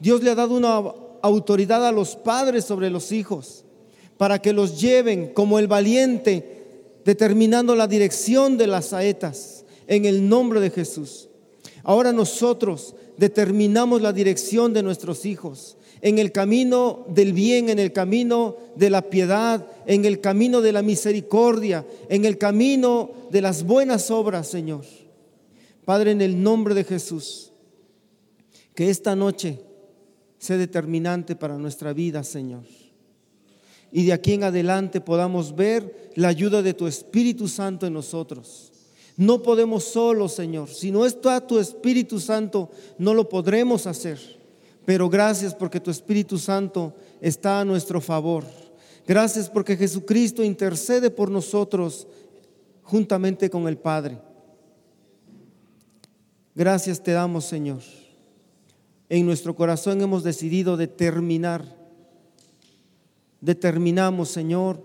Dios 0.00 0.22
le 0.22 0.30
ha 0.30 0.34
dado 0.34 0.54
una 0.54 0.82
autoridad 1.22 1.86
a 1.86 1.92
los 1.92 2.16
padres 2.16 2.64
sobre 2.64 2.90
los 2.90 3.12
hijos 3.12 3.64
para 4.16 4.40
que 4.40 4.52
los 4.52 4.80
lleven 4.80 5.32
como 5.32 5.58
el 5.58 5.68
valiente 5.68 7.00
determinando 7.04 7.76
la 7.76 7.86
dirección 7.86 8.56
de 8.58 8.66
las 8.66 8.86
saetas 8.86 9.59
en 9.90 10.06
el 10.06 10.26
nombre 10.26 10.60
de 10.60 10.70
Jesús. 10.70 11.28
Ahora 11.82 12.12
nosotros 12.12 12.94
determinamos 13.18 14.00
la 14.00 14.14
dirección 14.14 14.72
de 14.72 14.82
nuestros 14.82 15.26
hijos 15.26 15.76
en 16.00 16.18
el 16.18 16.32
camino 16.32 17.04
del 17.08 17.34
bien, 17.34 17.68
en 17.68 17.78
el 17.78 17.92
camino 17.92 18.56
de 18.76 18.88
la 18.88 19.02
piedad, 19.02 19.66
en 19.84 20.06
el 20.06 20.20
camino 20.20 20.62
de 20.62 20.72
la 20.72 20.80
misericordia, 20.80 21.84
en 22.08 22.24
el 22.24 22.38
camino 22.38 23.10
de 23.30 23.42
las 23.42 23.64
buenas 23.64 24.10
obras, 24.10 24.48
Señor. 24.48 24.84
Padre, 25.84 26.12
en 26.12 26.22
el 26.22 26.42
nombre 26.42 26.74
de 26.74 26.84
Jesús, 26.84 27.52
que 28.74 28.88
esta 28.88 29.14
noche 29.14 29.60
sea 30.38 30.56
determinante 30.56 31.36
para 31.36 31.58
nuestra 31.58 31.92
vida, 31.92 32.24
Señor 32.24 32.62
y 33.92 34.04
de 34.04 34.12
aquí 34.12 34.34
en 34.34 34.44
adelante 34.44 35.00
podamos 35.00 35.54
ver 35.54 36.12
la 36.14 36.28
ayuda 36.28 36.62
de 36.62 36.74
tu 36.74 36.86
Espíritu 36.86 37.48
Santo 37.48 37.86
en 37.86 37.94
nosotros. 37.94 38.69
No 39.20 39.42
podemos 39.42 39.84
solos, 39.84 40.32
Señor. 40.32 40.70
Si 40.70 40.90
no 40.90 41.04
está 41.04 41.46
tu 41.46 41.58
Espíritu 41.58 42.18
Santo, 42.18 42.70
no 42.96 43.12
lo 43.12 43.28
podremos 43.28 43.86
hacer. 43.86 44.18
Pero 44.86 45.10
gracias 45.10 45.54
porque 45.54 45.78
tu 45.78 45.90
Espíritu 45.90 46.38
Santo 46.38 46.94
está 47.20 47.60
a 47.60 47.66
nuestro 47.66 48.00
favor. 48.00 48.44
Gracias 49.06 49.50
porque 49.50 49.76
Jesucristo 49.76 50.42
intercede 50.42 51.10
por 51.10 51.30
nosotros 51.30 52.06
juntamente 52.82 53.50
con 53.50 53.68
el 53.68 53.76
Padre. 53.76 54.18
Gracias 56.54 57.02
te 57.02 57.12
damos, 57.12 57.44
Señor. 57.44 57.82
En 59.10 59.26
nuestro 59.26 59.54
corazón 59.54 60.00
hemos 60.00 60.24
decidido 60.24 60.78
determinar 60.78 61.78
determinamos, 63.42 64.30
Señor, 64.30 64.82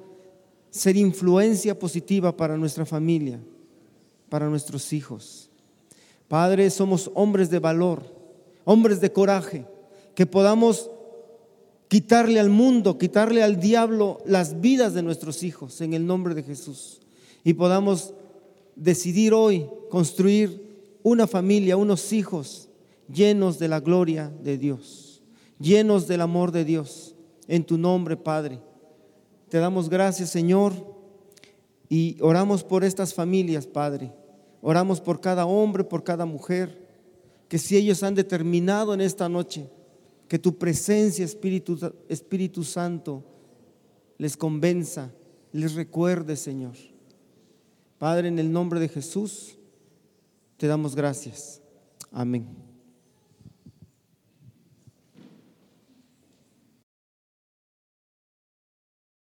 ser 0.70 0.98
influencia 0.98 1.80
positiva 1.80 2.36
para 2.36 2.58
nuestra 2.58 2.86
familia, 2.86 3.40
para 4.36 4.50
nuestros 4.50 4.92
hijos. 4.92 5.50
Padre, 6.28 6.70
somos 6.70 7.10
hombres 7.14 7.50
de 7.50 7.60
valor, 7.60 8.04
hombres 8.66 9.00
de 9.00 9.14
coraje, 9.14 9.66
que 10.14 10.26
podamos 10.26 10.92
quitarle 11.88 12.42
al 12.42 12.50
mundo, 12.50 12.98
quitarle 12.98 13.44
al 13.44 13.62
diablo 13.62 14.18
las 14.26 14.60
vidas 14.60 14.94
de 14.94 15.04
nuestros 15.04 15.42
hijos 15.42 15.80
en 15.80 15.94
el 15.94 16.06
nombre 16.06 16.36
de 16.36 16.44
Jesús. 16.44 17.00
Y 17.46 17.54
podamos 17.54 18.14
decidir 18.76 19.34
hoy 19.34 19.70
construir 19.90 21.00
una 21.02 21.28
familia, 21.28 21.78
unos 21.78 22.12
hijos 22.12 22.68
llenos 23.08 23.58
de 23.58 23.70
la 23.70 23.80
gloria 23.80 24.34
de 24.44 24.58
Dios, 24.58 25.22
llenos 25.62 26.10
del 26.10 26.20
amor 26.20 26.52
de 26.52 26.66
Dios 26.66 27.16
en 27.48 27.64
tu 27.64 27.78
nombre, 27.78 28.18
Padre. 28.18 28.60
Te 29.48 29.60
damos 29.60 29.88
gracias, 29.88 30.30
Señor, 30.30 30.74
y 31.90 32.18
oramos 32.22 32.64
por 32.64 32.84
estas 32.84 33.14
familias, 33.14 33.68
Padre. 33.68 34.12
Oramos 34.68 35.00
por 35.00 35.22
cada 35.22 35.46
hombre, 35.46 35.84
por 35.84 36.04
cada 36.04 36.26
mujer, 36.26 36.88
que 37.48 37.60
si 37.60 37.78
ellos 37.78 38.02
han 38.02 38.16
determinado 38.16 38.96
en 38.96 39.02
esta 39.02 39.30
noche 39.30 39.70
que 40.28 40.40
tu 40.40 40.58
presencia, 40.58 41.24
Espíritu, 41.24 41.78
Espíritu 42.10 42.64
Santo, 42.64 43.24
les 44.18 44.36
convenza, 44.36 45.12
les 45.52 45.76
recuerde, 45.76 46.36
Señor. 46.36 46.74
Padre, 48.00 48.28
en 48.30 48.40
el 48.40 48.52
nombre 48.52 48.80
de 48.80 48.90
Jesús, 48.90 49.56
te 50.58 50.66
damos 50.66 50.96
gracias. 50.96 51.62
Amén. 52.12 52.65